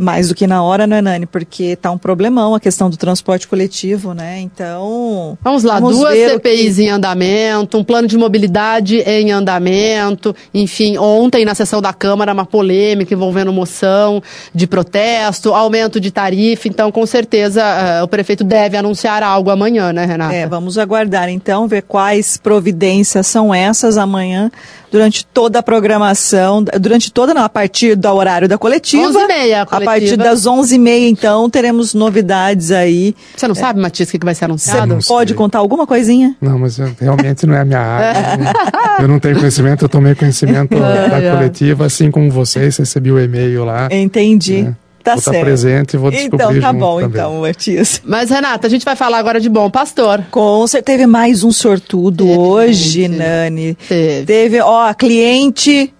mais 0.01 0.29
do 0.29 0.35
que 0.35 0.47
na 0.47 0.63
hora, 0.63 0.87
não 0.87 0.97
é, 0.97 1.01
Nani? 1.01 1.25
Porque 1.27 1.63
está 1.63 1.91
um 1.91 1.97
problemão 1.97 2.55
a 2.55 2.59
questão 2.59 2.89
do 2.89 2.97
transporte 2.97 3.47
coletivo, 3.47 4.13
né? 4.13 4.39
Então. 4.39 5.37
Vamos 5.43 5.63
lá, 5.63 5.79
vamos 5.79 5.97
duas 5.97 6.17
CPIs 6.17 6.77
que... 6.77 6.83
em 6.83 6.89
andamento, 6.89 7.77
um 7.77 7.83
plano 7.83 8.07
de 8.07 8.17
mobilidade 8.17 8.97
em 9.01 9.31
andamento. 9.31 10.35
Enfim, 10.53 10.97
ontem 10.97 11.45
na 11.45 11.53
sessão 11.53 11.81
da 11.81 11.93
Câmara, 11.93 12.33
uma 12.33 12.45
polêmica 12.45 13.13
envolvendo 13.13 13.53
moção 13.53 14.23
de 14.53 14.65
protesto, 14.65 15.53
aumento 15.53 15.99
de 15.99 16.09
tarifa. 16.09 16.67
Então, 16.67 16.91
com 16.91 17.05
certeza, 17.05 17.63
uh, 17.63 18.03
o 18.03 18.07
prefeito 18.07 18.43
deve 18.43 18.75
anunciar 18.75 19.21
algo 19.21 19.51
amanhã, 19.51 19.93
né, 19.93 20.05
Renata? 20.05 20.33
É, 20.33 20.47
vamos 20.47 20.79
aguardar 20.79 21.29
então, 21.29 21.67
ver 21.67 21.83
quais 21.83 22.37
providências 22.37 23.27
são 23.27 23.53
essas 23.53 23.97
amanhã 23.97 24.49
durante 24.91 25.25
toda 25.25 25.59
a 25.59 25.63
programação, 25.63 26.63
durante 26.79 27.11
toda, 27.11 27.33
não, 27.33 27.43
a 27.43 27.49
partir 27.49 27.95
do 27.95 28.11
horário 28.11 28.47
da 28.47 28.57
coletiva. 28.57 29.07
11 29.07 29.17
e 29.17 29.27
meia, 29.27 29.61
a 29.61 29.65
coletiva. 29.65 29.91
A 29.91 29.93
partir 29.93 30.17
das 30.17 30.45
11 30.45 30.75
e 30.75 30.79
meia, 30.79 31.09
então, 31.09 31.49
teremos 31.49 31.93
novidades 31.93 32.71
aí. 32.71 33.15
Você 33.35 33.47
não 33.47 33.53
é. 33.53 33.57
sabe, 33.57 33.79
Matias, 33.79 34.09
o 34.09 34.11
que 34.11 34.25
vai 34.25 34.35
ser 34.35 34.45
anunciado? 34.45 34.95
Você 34.95 35.07
pode 35.07 35.33
contar 35.33 35.59
alguma 35.59 35.87
coisinha? 35.87 36.35
Não, 36.41 36.59
mas 36.59 36.77
eu, 36.77 36.91
realmente 36.99 37.47
não 37.47 37.55
é 37.55 37.61
a 37.61 37.65
minha 37.65 37.79
área. 37.79 38.53
eu 38.99 39.07
não 39.07 39.19
tenho 39.19 39.39
conhecimento, 39.39 39.85
eu 39.85 39.89
tomei 39.89 40.13
conhecimento 40.13 40.75
da 40.77 41.31
coletiva, 41.35 41.85
assim 41.85 42.11
como 42.11 42.29
vocês, 42.29 42.75
recebi 42.77 43.11
o 43.11 43.19
e-mail 43.19 43.63
lá. 43.63 43.87
Entendi. 43.89 44.63
Né? 44.63 44.75
Tá 45.03 45.13
vou 45.13 45.21
certo. 45.21 45.35
estar 45.35 45.45
presente 45.45 45.93
e 45.93 45.97
vou 45.97 46.11
descobrir 46.11 46.35
Então 46.35 46.59
tá 46.61 46.73
bom, 46.73 47.01
também. 47.01 47.09
então, 47.09 47.41
Matias. 47.41 48.01
Mas, 48.05 48.29
Renata, 48.29 48.67
a 48.67 48.69
gente 48.69 48.85
vai 48.85 48.95
falar 48.95 49.17
agora 49.17 49.39
de 49.39 49.49
Bom 49.49 49.69
Pastor. 49.69 50.23
Com 50.31 50.65
certeza. 50.67 50.97
Teve 50.97 51.07
mais 51.07 51.43
um 51.43 51.51
sortudo 51.51 52.25
teve, 52.25 52.37
hoje, 52.37 52.89
gente. 53.03 53.17
Nani. 53.17 53.77
Teve. 53.87 54.25
Teve, 54.25 54.59
ó, 54.61 54.93
cliente 54.93 55.93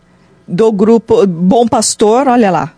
do 0.48 0.72
grupo 0.72 1.26
Bom 1.26 1.68
Pastor, 1.68 2.28
olha 2.28 2.52
lá. 2.52 2.74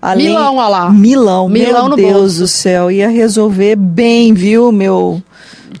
Além, 0.00 0.28
Milão, 0.28 0.56
olha 0.56 0.68
lá. 0.68 0.90
Milão, 0.90 1.48
Milão 1.48 1.88
meu 1.88 1.96
Deus 1.96 2.12
bolso. 2.12 2.38
do 2.40 2.46
céu. 2.48 2.90
Ia 2.90 3.08
resolver 3.08 3.74
bem, 3.76 4.34
viu, 4.34 4.70
meu 4.70 5.22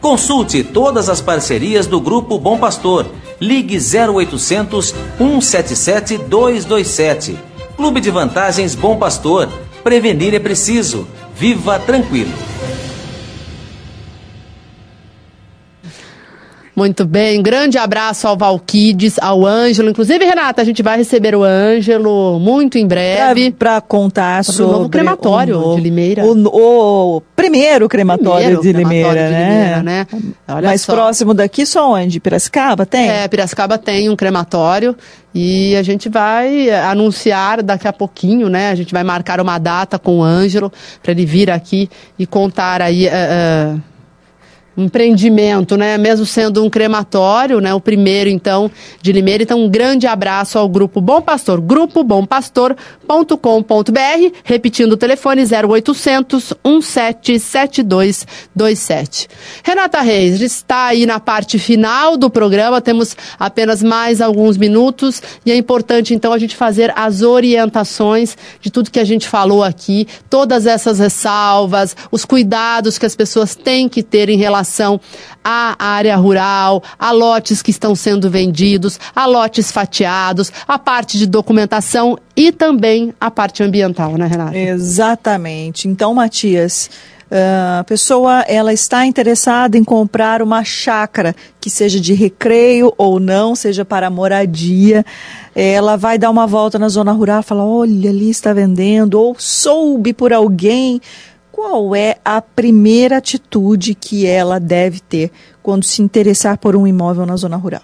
Consulte 0.00 0.64
todas 0.64 1.10
as 1.10 1.20
parcerias 1.20 1.86
do 1.86 2.00
Grupo 2.00 2.38
Bom 2.38 2.56
Pastor. 2.56 3.04
Ligue 3.38 3.76
0800 3.76 4.94
177 5.18 6.16
227. 6.16 7.38
Clube 7.76 8.00
de 8.00 8.10
Vantagens 8.10 8.74
Bom 8.74 8.96
Pastor. 8.96 9.46
Prevenir 9.84 10.34
é 10.34 10.38
preciso. 10.38 11.06
Viva 11.34 11.78
tranquilo. 11.78 12.32
Muito 16.78 17.04
bem, 17.04 17.42
grande 17.42 17.76
abraço 17.76 18.28
ao 18.28 18.36
Valquides, 18.36 19.18
ao 19.18 19.44
Ângelo. 19.44 19.90
Inclusive, 19.90 20.24
Renata, 20.24 20.62
a 20.62 20.64
gente 20.64 20.80
vai 20.80 20.96
receber 20.96 21.34
o 21.34 21.42
Ângelo 21.42 22.38
muito 22.38 22.78
em 22.78 22.86
breve. 22.86 23.50
Para 23.50 23.80
contar 23.80 24.44
sobre, 24.44 24.62
o 24.62 24.76
novo 24.78 24.88
crematório 24.88 25.58
o, 25.58 25.74
de 25.74 25.80
Limeira. 25.80 26.24
O, 26.24 27.16
o 27.16 27.20
primeiro 27.34 27.88
crematório, 27.88 28.60
Primeiro 28.60 28.62
de, 28.62 28.72
crematório 28.72 29.08
Limeira, 29.08 29.26
de 29.26 29.32
né? 29.32 29.48
Limeira, 29.50 29.82
né? 29.82 30.06
Olha 30.46 30.68
Mais 30.68 30.82
só. 30.82 30.92
próximo 30.94 31.34
daqui, 31.34 31.66
só 31.66 31.94
onde? 31.94 32.20
Piracicaba 32.20 32.86
tem? 32.86 33.10
É, 33.10 33.26
Piracicaba 33.26 33.76
tem 33.76 34.08
um 34.08 34.14
crematório 34.14 34.94
e 35.34 35.74
a 35.74 35.82
gente 35.82 36.08
vai 36.08 36.70
anunciar 36.70 37.60
daqui 37.60 37.88
a 37.88 37.92
pouquinho, 37.92 38.48
né? 38.48 38.70
A 38.70 38.76
gente 38.76 38.92
vai 38.92 39.02
marcar 39.02 39.40
uma 39.40 39.58
data 39.58 39.98
com 39.98 40.18
o 40.18 40.22
Ângelo 40.22 40.72
para 41.02 41.10
ele 41.10 41.26
vir 41.26 41.50
aqui 41.50 41.90
e 42.16 42.24
contar 42.24 42.80
aí. 42.80 43.08
eh, 43.08 43.74
um 43.74 43.80
empreendimento, 44.78 45.76
né? 45.76 45.98
Mesmo 45.98 46.24
sendo 46.24 46.64
um 46.64 46.70
crematório, 46.70 47.60
né? 47.60 47.74
O 47.74 47.80
primeiro, 47.80 48.30
então, 48.30 48.70
de 49.02 49.10
Limeira. 49.12 49.42
Então, 49.42 49.64
um 49.64 49.68
grande 49.68 50.06
abraço 50.06 50.56
ao 50.56 50.68
Grupo 50.68 51.00
Bom 51.00 51.20
Pastor, 51.20 51.60
grupobompastor.com.br, 51.60 54.36
repetindo 54.44 54.92
o 54.92 54.96
telefone 54.96 55.42
0800 55.42 56.54
177227. 56.64 59.26
Renata 59.64 60.00
Reis, 60.00 60.40
está 60.40 60.86
aí 60.86 61.04
na 61.06 61.18
parte 61.18 61.58
final 61.58 62.16
do 62.16 62.30
programa, 62.30 62.80
temos 62.80 63.16
apenas 63.38 63.82
mais 63.82 64.20
alguns 64.20 64.56
minutos 64.56 65.20
e 65.44 65.50
é 65.50 65.56
importante, 65.56 66.14
então, 66.14 66.32
a 66.32 66.38
gente 66.38 66.54
fazer 66.54 66.92
as 66.94 67.22
orientações 67.22 68.36
de 68.60 68.70
tudo 68.70 68.92
que 68.92 69.00
a 69.00 69.04
gente 69.04 69.26
falou 69.26 69.64
aqui, 69.64 70.06
todas 70.30 70.66
essas 70.66 71.00
ressalvas, 71.00 71.96
os 72.12 72.24
cuidados 72.24 72.96
que 72.96 73.06
as 73.06 73.16
pessoas 73.16 73.56
têm 73.56 73.88
que 73.88 74.02
ter 74.02 74.28
em 74.28 74.36
relação 74.36 74.67
à 75.42 75.76
área 75.78 76.16
rural, 76.16 76.82
a 76.98 77.10
lotes 77.10 77.62
que 77.62 77.70
estão 77.70 77.94
sendo 77.94 78.30
vendidos, 78.30 78.98
a 79.14 79.26
lotes 79.26 79.72
fatiados, 79.72 80.52
a 80.66 80.78
parte 80.78 81.18
de 81.18 81.26
documentação 81.26 82.18
e 82.36 82.52
também 82.52 83.12
a 83.20 83.30
parte 83.30 83.62
ambiental, 83.62 84.12
né, 84.16 84.26
Renata? 84.26 84.56
Exatamente. 84.56 85.88
Então, 85.88 86.14
Matias, 86.14 86.90
ah, 87.30 87.80
a 87.80 87.84
pessoa 87.84 88.40
ela 88.48 88.72
está 88.72 89.04
interessada 89.04 89.76
em 89.76 89.84
comprar 89.84 90.40
uma 90.40 90.64
chácara 90.64 91.36
que 91.60 91.68
seja 91.68 92.00
de 92.00 92.14
recreio 92.14 92.92
ou 92.96 93.20
não, 93.20 93.54
seja 93.54 93.84
para 93.84 94.08
moradia. 94.08 95.04
Ela 95.54 95.96
vai 95.96 96.16
dar 96.16 96.30
uma 96.30 96.46
volta 96.46 96.78
na 96.78 96.88
zona 96.88 97.12
rural, 97.12 97.42
fala: 97.42 97.64
olha, 97.64 98.10
ali 98.10 98.30
está 98.30 98.52
vendendo, 98.52 99.20
ou 99.20 99.36
soube 99.38 100.12
por 100.12 100.32
alguém. 100.32 101.00
Qual 101.58 101.92
é 101.96 102.18
a 102.24 102.40
primeira 102.40 103.16
atitude 103.16 103.92
que 103.92 104.24
ela 104.24 104.60
deve 104.60 105.00
ter 105.00 105.32
quando 105.60 105.82
se 105.82 106.00
interessar 106.00 106.56
por 106.56 106.76
um 106.76 106.86
imóvel 106.86 107.26
na 107.26 107.34
zona 107.34 107.56
rural? 107.56 107.82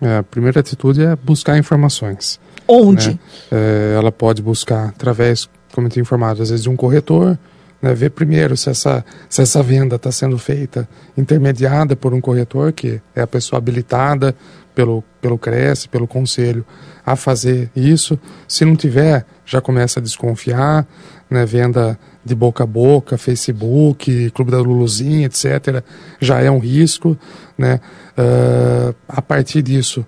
É, 0.00 0.18
a 0.18 0.22
primeira 0.22 0.60
atitude 0.60 1.02
é 1.02 1.16
buscar 1.16 1.58
informações. 1.58 2.38
Onde? 2.68 3.10
né? 3.10 3.18
É, 3.50 3.94
ela 3.98 4.12
pode 4.12 4.40
buscar 4.40 4.90
através, 4.90 5.48
como 5.74 5.88
eu 5.88 5.90
tinha 5.90 6.02
informado, 6.02 6.40
às 6.40 6.50
vezes 6.50 6.62
de 6.62 6.70
um 6.70 6.76
corretor, 6.76 7.36
né? 7.82 7.92
ver 7.94 8.10
primeiro 8.10 8.56
se 8.56 8.70
essa, 8.70 9.04
se 9.28 9.42
essa 9.42 9.60
venda 9.60 9.96
está 9.96 10.12
sendo 10.12 10.38
feita 10.38 10.88
intermediada 11.18 11.96
por 11.96 12.14
um 12.14 12.20
corretor, 12.20 12.72
que 12.72 13.00
é 13.12 13.22
a 13.22 13.26
pessoa 13.26 13.58
habilitada 13.58 14.36
pelo, 14.72 15.02
pelo 15.20 15.36
CRES, 15.36 15.86
pelo 15.86 16.06
conselho, 16.06 16.64
a 17.04 17.16
fazer 17.16 17.72
isso. 17.74 18.16
Se 18.46 18.64
não 18.64 18.76
tiver, 18.76 19.26
já 19.44 19.60
começa 19.60 19.98
a 19.98 20.02
desconfiar, 20.02 20.86
né? 21.30 21.44
venda 21.44 21.98
de 22.24 22.34
boca 22.34 22.64
a 22.64 22.66
boca, 22.66 23.16
Facebook, 23.16 24.30
Clube 24.30 24.50
da 24.50 24.58
Luluzinha, 24.58 25.26
etc., 25.26 25.82
já 26.20 26.40
é 26.40 26.50
um 26.50 26.58
risco. 26.58 27.16
Né? 27.56 27.80
Ah, 28.16 28.94
a 29.08 29.22
partir 29.22 29.62
disso, 29.62 30.04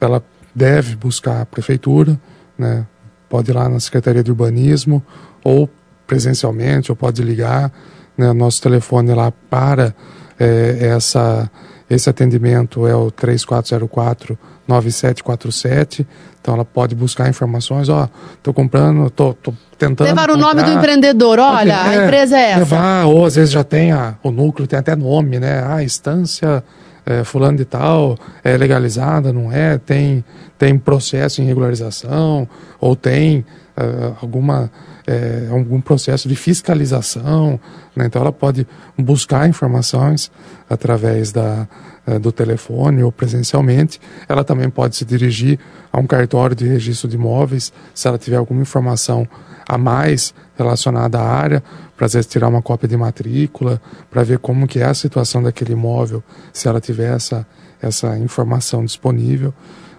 ela 0.00 0.22
deve 0.54 0.96
buscar 0.96 1.40
a 1.40 1.46
prefeitura, 1.46 2.18
né? 2.58 2.86
pode 3.28 3.50
ir 3.50 3.54
lá 3.54 3.68
na 3.68 3.80
Secretaria 3.80 4.22
de 4.22 4.30
Urbanismo, 4.30 5.02
ou 5.42 5.68
presencialmente, 6.06 6.92
ou 6.92 6.96
pode 6.96 7.22
ligar. 7.22 7.72
Né? 8.16 8.32
Nosso 8.32 8.62
telefone 8.62 9.12
lá 9.12 9.32
para 9.50 9.94
eh, 10.38 10.78
essa, 10.80 11.50
esse 11.88 12.08
atendimento 12.08 12.86
é 12.86 12.94
o 12.94 13.10
3404 13.10 14.38
9747. 14.66 16.06
Então 16.40 16.54
ela 16.54 16.64
pode 16.64 16.94
buscar 16.94 17.28
informações, 17.28 17.88
ó, 17.88 18.08
tô 18.42 18.52
comprando, 18.52 19.08
tô, 19.10 19.32
tô 19.34 19.54
tentando. 19.78 20.06
Levar 20.06 20.30
o 20.30 20.36
nome 20.36 20.56
do 20.56 20.60
comprar. 20.60 20.74
empreendedor, 20.74 21.38
olha, 21.38 21.82
a 21.82 21.94
é, 21.94 22.04
empresa 22.04 22.36
é 22.36 22.50
essa. 22.50 22.58
Levar, 22.58 23.06
ou 23.06 23.24
às 23.24 23.34
vezes 23.36 23.50
já 23.50 23.64
tem 23.64 23.92
a, 23.92 24.14
o 24.22 24.30
núcleo, 24.30 24.66
tem 24.66 24.78
até 24.78 24.94
nome, 24.94 25.38
né? 25.38 25.64
Ah, 25.66 25.82
instância 25.82 26.62
é, 27.06 27.24
fulano 27.24 27.58
de 27.58 27.64
tal 27.64 28.16
é 28.42 28.56
legalizada, 28.56 29.32
não 29.32 29.52
é? 29.52 29.78
Tem, 29.78 30.24
tem 30.58 30.78
processo 30.78 31.42
em 31.42 31.44
regularização, 31.44 32.48
ou 32.80 32.96
tem 32.96 33.44
ah, 33.76 34.16
alguma, 34.22 34.70
é, 35.06 35.48
algum 35.50 35.80
processo 35.80 36.28
de 36.28 36.36
fiscalização. 36.36 37.58
Né? 37.96 38.06
Então 38.06 38.22
ela 38.22 38.32
pode 38.32 38.66
buscar 38.96 39.48
informações 39.48 40.30
através 40.70 41.32
da, 41.32 41.68
eh, 42.06 42.18
do 42.18 42.30
telefone 42.30 43.02
ou 43.02 43.10
presencialmente. 43.10 44.00
Ela 44.28 44.44
também 44.44 44.70
pode 44.70 44.94
se 44.94 45.04
dirigir 45.04 45.58
a 45.92 45.98
um 45.98 46.06
cartório 46.06 46.54
de 46.54 46.66
registro 46.66 47.08
de 47.08 47.16
imóveis, 47.16 47.72
se 47.94 48.06
ela 48.06 48.18
tiver 48.18 48.36
alguma 48.36 48.62
informação 48.62 49.26
a 49.68 49.78
mais 49.78 50.34
relacionada 50.56 51.18
à 51.18 51.26
área, 51.26 51.62
para 51.96 52.08
tirar 52.08 52.48
uma 52.48 52.62
cópia 52.62 52.88
de 52.88 52.96
matrícula, 52.96 53.80
para 54.10 54.22
ver 54.22 54.38
como 54.38 54.66
que 54.66 54.80
é 54.80 54.84
a 54.84 54.94
situação 54.94 55.42
daquele 55.42 55.72
imóvel, 55.72 56.22
se 56.52 56.68
ela 56.68 56.80
tiver 56.80 57.14
essa, 57.14 57.46
essa 57.80 58.18
informação 58.18 58.84
disponível. 58.84 59.54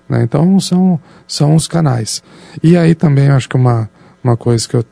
Né? 0.10 0.24
Então 0.24 0.60
são, 0.60 1.00
são 1.28 1.56
os 1.56 1.68
canais. 1.68 2.22
E 2.62 2.78
aí 2.78 2.94
também 2.94 3.30
acho 3.30 3.48
que 3.48 3.56
uma, 3.56 3.90
uma 4.24 4.36
coisa 4.36 4.68
que 4.68 4.76
eu 4.76 4.86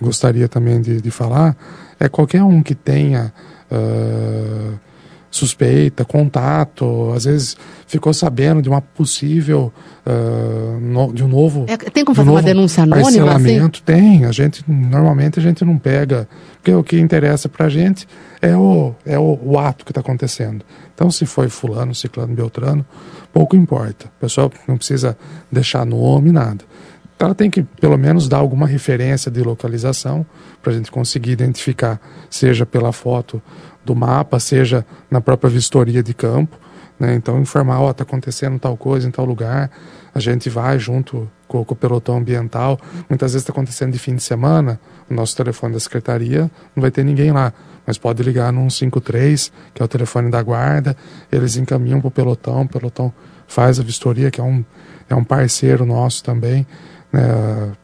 gostaria 0.00 0.48
também 0.48 0.80
de, 0.80 1.00
de 1.00 1.10
falar 1.10 1.56
é 2.00 2.08
qualquer 2.08 2.42
um 2.42 2.62
que 2.62 2.74
tenha 2.74 3.32
ah, 3.70 4.72
suspeita, 5.34 6.04
contato, 6.04 7.12
às 7.12 7.24
vezes 7.24 7.56
ficou 7.88 8.14
sabendo 8.14 8.62
de 8.62 8.68
uma 8.68 8.80
possível 8.80 9.72
ah, 10.06 10.78
no- 10.80 11.12
de 11.12 11.24
um 11.24 11.28
novo 11.28 11.64
É, 11.66 11.76
tem 11.76 12.04
como 12.04 12.14
de 12.14 12.20
um 12.20 12.24
fazer 12.24 12.30
uma 12.30 12.42
denúncia 12.42 12.82
anônima, 12.84 13.32
assim? 13.32 13.68
tem 13.84 14.24
a 14.26 14.30
gente 14.32 14.62
normalmente 14.68 15.40
a 15.40 15.42
gente 15.42 15.64
não 15.64 15.76
pega 15.76 16.28
porque 16.56 16.72
o 16.72 16.84
que 16.84 17.00
interessa 17.00 17.48
para 17.48 17.66
a 17.66 17.68
gente 17.68 18.06
é 18.40 18.56
o 18.56 18.94
é 19.04 19.18
o, 19.18 19.38
o 19.42 19.58
ato 19.58 19.84
que 19.84 19.90
está 19.90 20.00
acontecendo. 20.00 20.64
Então 20.94 21.10
se 21.10 21.26
foi 21.26 21.48
fulano 21.48 21.92
ciclano 21.94 22.32
beltrano 22.32 22.86
pouco 23.32 23.56
importa. 23.56 24.06
O 24.16 24.20
pessoal 24.20 24.52
não 24.68 24.76
precisa 24.76 25.18
deixar 25.50 25.84
nome 25.84 26.30
nada. 26.30 26.64
Então, 27.16 27.26
ela 27.26 27.34
tem 27.34 27.50
que 27.50 27.62
pelo 27.62 27.96
menos 27.96 28.28
dar 28.28 28.38
alguma 28.38 28.66
referência 28.66 29.30
de 29.30 29.40
localização 29.42 30.24
para 30.62 30.72
a 30.72 30.76
gente 30.76 30.90
conseguir 30.90 31.32
identificar 31.32 32.00
seja 32.30 32.64
pela 32.66 32.92
foto 32.92 33.42
do 33.84 33.94
mapa 33.94 34.40
seja 34.40 34.84
na 35.10 35.20
própria 35.20 35.50
vistoria 35.50 36.02
de 36.02 36.14
campo 36.14 36.58
né? 36.98 37.14
Então 37.14 37.40
informar, 37.40 37.80
ó, 37.80 37.92
tá 37.92 38.02
acontecendo 38.02 38.58
tal 38.58 38.76
coisa 38.76 39.08
em 39.08 39.10
tal 39.10 39.24
lugar, 39.24 39.70
a 40.14 40.20
gente 40.20 40.48
vai 40.48 40.78
junto 40.78 41.30
com, 41.48 41.64
com 41.64 41.74
o 41.74 41.76
pelotão 41.76 42.18
ambiental. 42.18 42.78
Muitas 43.08 43.32
vezes 43.32 43.42
está 43.42 43.52
acontecendo 43.52 43.92
de 43.92 43.98
fim 43.98 44.14
de 44.14 44.22
semana, 44.22 44.80
o 45.10 45.14
nosso 45.14 45.36
telefone 45.36 45.74
da 45.74 45.80
secretaria 45.80 46.50
não 46.74 46.80
vai 46.80 46.90
ter 46.90 47.04
ninguém 47.04 47.32
lá, 47.32 47.52
mas 47.86 47.98
pode 47.98 48.22
ligar 48.22 48.52
no 48.52 48.70
153, 48.70 49.52
que 49.74 49.82
é 49.82 49.84
o 49.84 49.88
telefone 49.88 50.30
da 50.30 50.42
guarda, 50.42 50.96
eles 51.30 51.56
encaminham 51.56 52.00
para 52.00 52.08
o 52.08 52.10
pelotão, 52.10 52.62
o 52.62 52.68
pelotão 52.68 53.12
faz 53.46 53.78
a 53.78 53.82
vistoria, 53.82 54.30
que 54.30 54.40
é 54.40 54.44
um, 54.44 54.64
é 55.08 55.14
um 55.14 55.24
parceiro 55.24 55.84
nosso 55.84 56.22
também. 56.22 56.66
Né? 57.12 57.22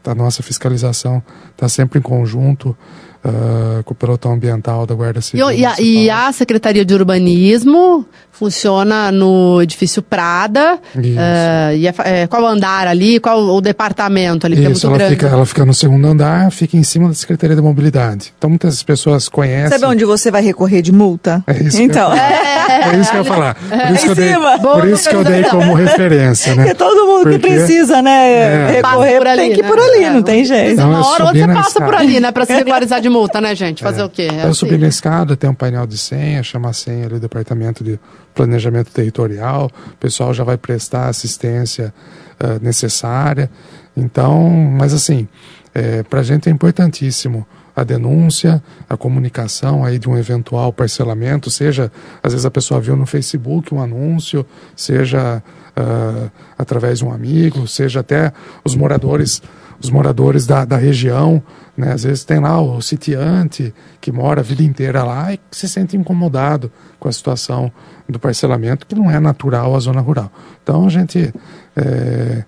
A 0.05 0.14
nossa 0.14 0.43
fiscalização 0.43 1.22
está 1.51 1.68
sempre 1.68 1.98
em 1.98 2.02
conjunto 2.02 2.77
ah, 3.24 3.82
com 3.84 3.92
o 3.92 3.97
pelotão 3.97 4.32
ambiental 4.32 4.86
da 4.86 4.94
Guarda 4.94 5.18
E, 5.18 5.22
Civil. 5.22 5.47
o- 5.47 5.51
e 5.52 5.64
a, 5.64 5.74
e 5.80 6.10
a 6.10 6.32
Secretaria 6.32 6.84
de 6.84 6.94
Urbanismo 6.94 8.05
funciona 8.32 9.12
no 9.12 9.60
edifício 9.60 10.01
Prada. 10.01 10.78
Isso. 10.97 11.18
eh, 11.18 11.76
e 11.76 11.86
é 11.86 11.94
é, 12.05 12.26
qual 12.26 12.42
o 12.42 12.47
andar 12.47 12.86
ali? 12.86 13.20
Qual 13.20 13.38
o 13.38 13.60
departamento 13.60 14.47
ali? 14.47 14.56
que 14.56 14.64
é 14.66 14.70
Isso, 14.70 14.86
muito 14.86 14.86
ela 14.86 14.98
grande. 15.10 15.14
fica, 15.14 15.26
ela 15.26 15.44
fica 15.47 15.64
no 15.66 15.74
segundo 15.74 16.06
andar, 16.06 16.51
fica 16.51 16.76
em 16.76 16.82
cima 16.82 17.09
da 17.09 17.14
Secretaria 17.14 17.55
da 17.55 17.60
Mobilidade. 17.60 18.32
Então 18.38 18.48
muitas 18.48 18.82
pessoas 18.82 19.28
conhecem. 19.28 19.78
Sabe 19.78 19.84
onde 19.92 20.05
você 20.06 20.30
vai 20.30 20.42
recorrer 20.42 20.80
de 20.80 20.90
multa? 20.92 21.44
É 21.47 21.62
isso 21.62 21.76
que 21.76 21.82
então, 21.82 22.09
eu 22.10 22.16
ia 22.16 22.69
É 22.81 22.97
isso 23.01 23.11
que 23.11 23.16
eu 23.16 23.23
ia 23.23 23.24
falar. 23.24 23.55
Por 23.70 23.73
É, 23.78 23.93
isso 23.93 24.02
que 24.05 24.11
eu 24.11 24.15
dei, 24.15 24.35
por 24.62 24.89
isso 24.89 25.09
que 25.11 25.16
eu 25.16 25.24
dei 25.24 25.44
como 25.44 25.74
referência, 25.74 26.55
né? 26.55 26.62
Porque 26.65 26.74
todo 26.74 27.07
mundo 27.07 27.31
que 27.31 27.39
Porque- 27.39 27.48
precisa, 27.55 28.01
né, 28.02 28.31
É. 28.32 28.70
Recorrer, 28.77 29.19
por 29.19 29.27
ali, 29.28 29.40
tem 29.43 29.52
que 29.52 29.61
ir 29.61 29.62
né? 29.62 29.69
por 29.69 29.78
ali, 29.78 30.05
É, 30.05 30.11
não 30.11 30.23
tem 30.23 30.44
jeito. 30.44 30.73
Então, 30.73 30.90
Uma 30.90 31.07
hora 31.07 31.23
ou 31.24 31.28
outra 31.28 31.47
você 31.47 31.52
passa 31.55 31.69
escada. 31.69 31.85
por 31.86 31.94
ali, 31.94 32.20
né? 32.20 32.32
Pra 32.32 32.47
se 32.47 32.52
regularizar 32.55 33.01
de 33.01 33.09
multa, 33.09 33.40
né, 33.40 33.55
gente? 33.55 33.82
Fazer 33.82 34.02
o 34.02 34.09
quê? 34.09 34.28
É 34.32 34.47
eu 34.47 34.55
subi 34.55 34.73
assim. 34.73 34.81
na 34.82 34.89
escada, 34.89 35.36
tem 35.36 35.48
um 35.51 35.55
painel 35.55 35.86
de 35.86 35.98
senha, 35.98 36.43
chama 36.43 36.70
a 36.70 36.73
senha 36.73 37.05
ali 37.07 37.15
do 37.15 37.20
Departamento 37.20 37.82
de 37.85 37.98
Planejamento 38.35 38.90
Territorial, 38.93 39.70
o 39.93 39.97
pessoal 39.97 40.32
já 40.32 40.44
vai 40.44 40.57
prestar 40.57 41.07
a 41.07 41.09
assistência 41.09 41.93
ah, 42.39 42.59
necessária. 42.62 43.51
Então, 43.97 44.48
mas 44.51 44.94
assim, 44.94 45.28
é, 45.74 46.02
para 46.02 46.20
a 46.20 46.23
gente 46.23 46.48
é 46.48 46.52
importantíssimo 46.52 47.47
a 47.74 47.84
denúncia, 47.84 48.62
a 48.88 48.97
comunicação 48.97 49.84
aí 49.84 49.98
de 49.98 50.09
um 50.09 50.16
eventual 50.16 50.72
parcelamento, 50.72 51.51
seja, 51.51 51.90
às 52.22 52.32
vezes 52.32 52.47
a 52.47 52.51
pessoa 52.51 52.80
viu 52.80 52.97
no 52.97 53.06
Facebook 53.06 53.74
um 53.74 53.80
anúncio, 53.80 54.44
seja 54.74 55.42
ah, 55.76 56.30
através 56.59 56.98
de 56.98 57.05
um 57.05 57.12
amigo, 57.12 57.66
seja 57.66 58.01
até 58.01 58.32
os 58.64 58.74
moradores 58.74 59.42
os 59.82 59.88
moradores 59.88 60.47
da, 60.47 60.66
da 60.66 60.76
região, 60.76 61.42
né? 61.74 61.94
Às 61.94 62.05
vezes 62.05 62.22
tem 62.22 62.38
lá 62.38 62.60
o 62.60 62.82
sitiante 62.82 63.72
que 63.98 64.12
mora 64.12 64.40
a 64.42 64.44
vida 64.44 64.62
inteira 64.62 65.02
lá 65.02 65.32
e 65.32 65.40
se 65.51 65.66
sente 65.66 65.97
incomodado 65.97 66.70
com 66.98 67.09
a 67.09 67.12
situação 67.12 67.72
do 68.06 68.18
parcelamento 68.18 68.86
que 68.86 68.94
não 68.94 69.10
é 69.10 69.18
natural 69.18 69.74
à 69.74 69.80
zona 69.80 70.02
rural. 70.02 70.30
Então 70.62 70.84
a 70.86 70.90
gente 70.90 71.32
é, 71.74 72.44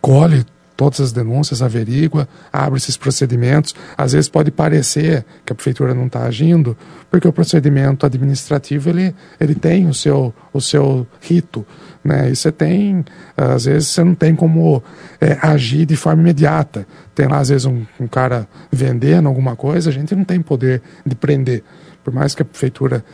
colhe 0.00 0.44
todas 0.76 1.00
as 1.00 1.12
denúncias, 1.12 1.62
averigua, 1.62 2.28
abre 2.52 2.78
esses 2.78 2.96
procedimentos. 2.96 3.74
Às 3.96 4.12
vezes 4.12 4.28
pode 4.28 4.50
parecer 4.50 5.24
que 5.44 5.52
a 5.52 5.54
prefeitura 5.54 5.94
não 5.94 6.06
está 6.06 6.24
agindo, 6.24 6.76
porque 7.10 7.26
o 7.26 7.32
procedimento 7.32 8.06
administrativo 8.06 8.90
ele, 8.90 9.14
ele 9.40 9.54
tem 9.54 9.88
o 9.88 9.94
seu, 9.94 10.34
o 10.52 10.60
seu 10.60 11.06
rito. 11.20 11.66
Né? 12.04 12.30
E 12.30 12.36
você 12.36 12.50
tem, 12.50 13.04
às 13.36 13.64
vezes 13.64 13.88
você 13.88 14.02
não 14.02 14.14
tem 14.14 14.34
como 14.34 14.82
é, 15.20 15.38
agir 15.40 15.86
de 15.86 15.96
forma 15.96 16.22
imediata. 16.22 16.86
Tem 17.14 17.28
lá, 17.28 17.38
às 17.38 17.48
vezes, 17.48 17.66
um, 17.66 17.84
um 18.00 18.06
cara 18.06 18.48
vendendo 18.70 19.28
alguma 19.28 19.54
coisa, 19.54 19.90
a 19.90 19.92
gente 19.92 20.14
não 20.14 20.24
tem 20.24 20.40
poder 20.40 20.82
de 21.04 21.14
prender. 21.14 21.62
Por 22.02 22.12
mais 22.12 22.34
que 22.34 22.42
a 22.42 22.44
prefeitura 22.44 23.04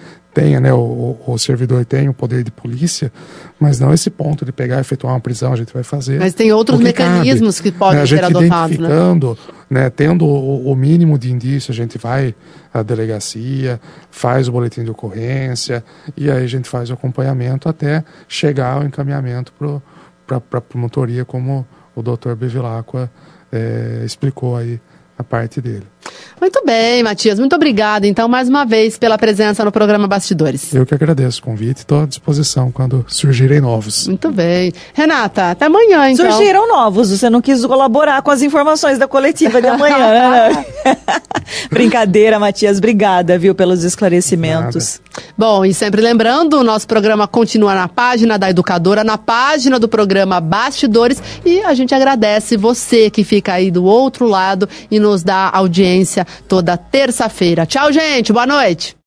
tenha, 0.41 0.61
né, 0.61 0.73
o, 0.73 1.17
o- 1.27 1.39
servidor 1.39 1.85
tenha 1.85 2.11
o 2.11 2.15
poder 2.15 2.45
de 2.45 2.51
polícia, 2.51 3.13
mas 3.59 3.81
não 3.81 3.93
esse 3.93 4.09
ponto 4.11 4.45
de 4.45 4.53
pegar 4.53 4.77
e 4.77 4.81
efetuar 4.81 5.15
uma 5.15 5.21
prisão, 5.21 5.53
a 5.53 5.57
gente 5.57 5.73
vai 5.73 5.83
fazer. 5.83 6.19
Mas 6.19 6.35
tem 6.35 6.53
outros 6.53 6.79
que 6.79 6.93
cabe. 6.93 7.11
mecanismos 7.11 7.61
que 7.61 7.73
podem 7.73 7.97
Né, 7.99 8.03
a 8.03 8.07
ser 8.07 8.17
gente 8.17 8.25
adotados, 8.25 8.79
né? 8.79 8.87
identificando, 8.87 9.39
né, 9.69 9.91
tendo 9.91 10.25
o, 10.25 10.71
o 10.71 10.77
mínimo 10.77 11.19
de 11.19 11.33
indício, 11.33 11.73
a 11.73 11.75
gente 11.75 11.99
vai 11.99 12.35
à 12.73 12.83
delegacia, 12.83 13.81
faz 14.11 14.49
o 14.49 14.53
boletim 14.53 14.85
de 14.85 14.91
ocorrência 14.91 15.83
e 16.17 16.31
aí 16.31 16.45
a 16.45 16.47
gente 16.47 16.69
faz 16.69 16.91
o 16.91 16.93
acompanhamento 16.93 17.69
até 17.69 18.05
chegar 18.29 18.75
ao 18.75 18.85
encaminhamento 18.85 19.53
para 20.27 20.37
a 20.59 20.61
promotoria, 20.61 21.25
como 21.25 21.67
o 21.97 22.03
doutor 22.03 22.37
Bevilacqua 22.37 23.11
eh, 23.51 24.03
explicou 24.05 24.57
aí 24.57 24.81
a 25.19 25.25
parte 25.25 25.61
dele. 25.61 25.85
Muito 26.41 26.63
bem, 26.65 27.03
Matias. 27.03 27.39
Muito 27.39 27.55
obrigada, 27.57 28.07
então, 28.07 28.29
mais 28.29 28.49
uma 28.49 28.65
vez, 28.65 28.97
pela 28.99 29.19
presença 29.19 29.65
no 29.65 29.73
programa 29.73 30.07
Bastidores. 30.07 30.75
Eu 30.75 30.87
que 30.87 30.95
agradeço 30.95 31.41
o 31.41 31.43
convite, 31.43 31.79
estou 31.79 32.03
à 32.03 32.07
disposição 32.07 32.71
quando 32.71 33.05
surgirem 33.09 33.61
novos. 33.61 34.07
Muito 34.07 34.31
bem. 34.31 34.73
Renata, 34.95 35.51
até 35.51 35.67
amanhã, 35.67 36.11
então. 36.11 36.31
Surgiram 36.31 36.69
novos, 36.69 37.11
você 37.11 37.29
não 37.29 37.41
quis 37.41 37.65
colaborar 37.65 38.23
com 38.23 38.31
as 38.31 38.43
informações 38.43 38.99
da 38.99 39.09
coletiva 39.09 39.61
de 39.61 39.69
amanhã, 39.69 39.99
né? 39.99 40.67
Brincadeira, 41.71 42.39
Matias. 42.39 42.79
Obrigada, 42.79 43.39
viu, 43.39 43.55
pelos 43.55 43.85
esclarecimentos. 43.85 45.01
Bom, 45.37 45.65
e 45.65 45.75
sempre 45.75 46.01
lembrando, 46.01 46.59
o 46.59 46.65
nosso 46.65 46.87
programa 46.87 47.27
continua 47.27 47.75
na 47.75 47.89
página 47.89 48.39
da 48.39 48.51
Educadora, 48.51 49.03
na 49.03 49.19
página 49.19 49.79
do 49.79 49.89
programa 49.89 50.41
Bastidores, 50.41 51.23
e 51.45 51.61
a 51.63 51.75
gente 51.75 51.95
agradece 51.95 52.57
você 52.57 53.11
que 53.11 53.25
fica 53.25 53.55
aí 53.55 53.71
do 53.71 53.85
outro 53.85 54.27
lado 54.27 54.69
e 54.91 55.01
nos 55.01 55.23
dá 55.23 55.51
audiência 55.53 56.18
toda 56.25 56.77
terça-feira. 56.77 57.67
Tchau, 57.67 57.93
gente. 57.93 58.33
Boa 58.33 58.47
noite. 58.47 58.97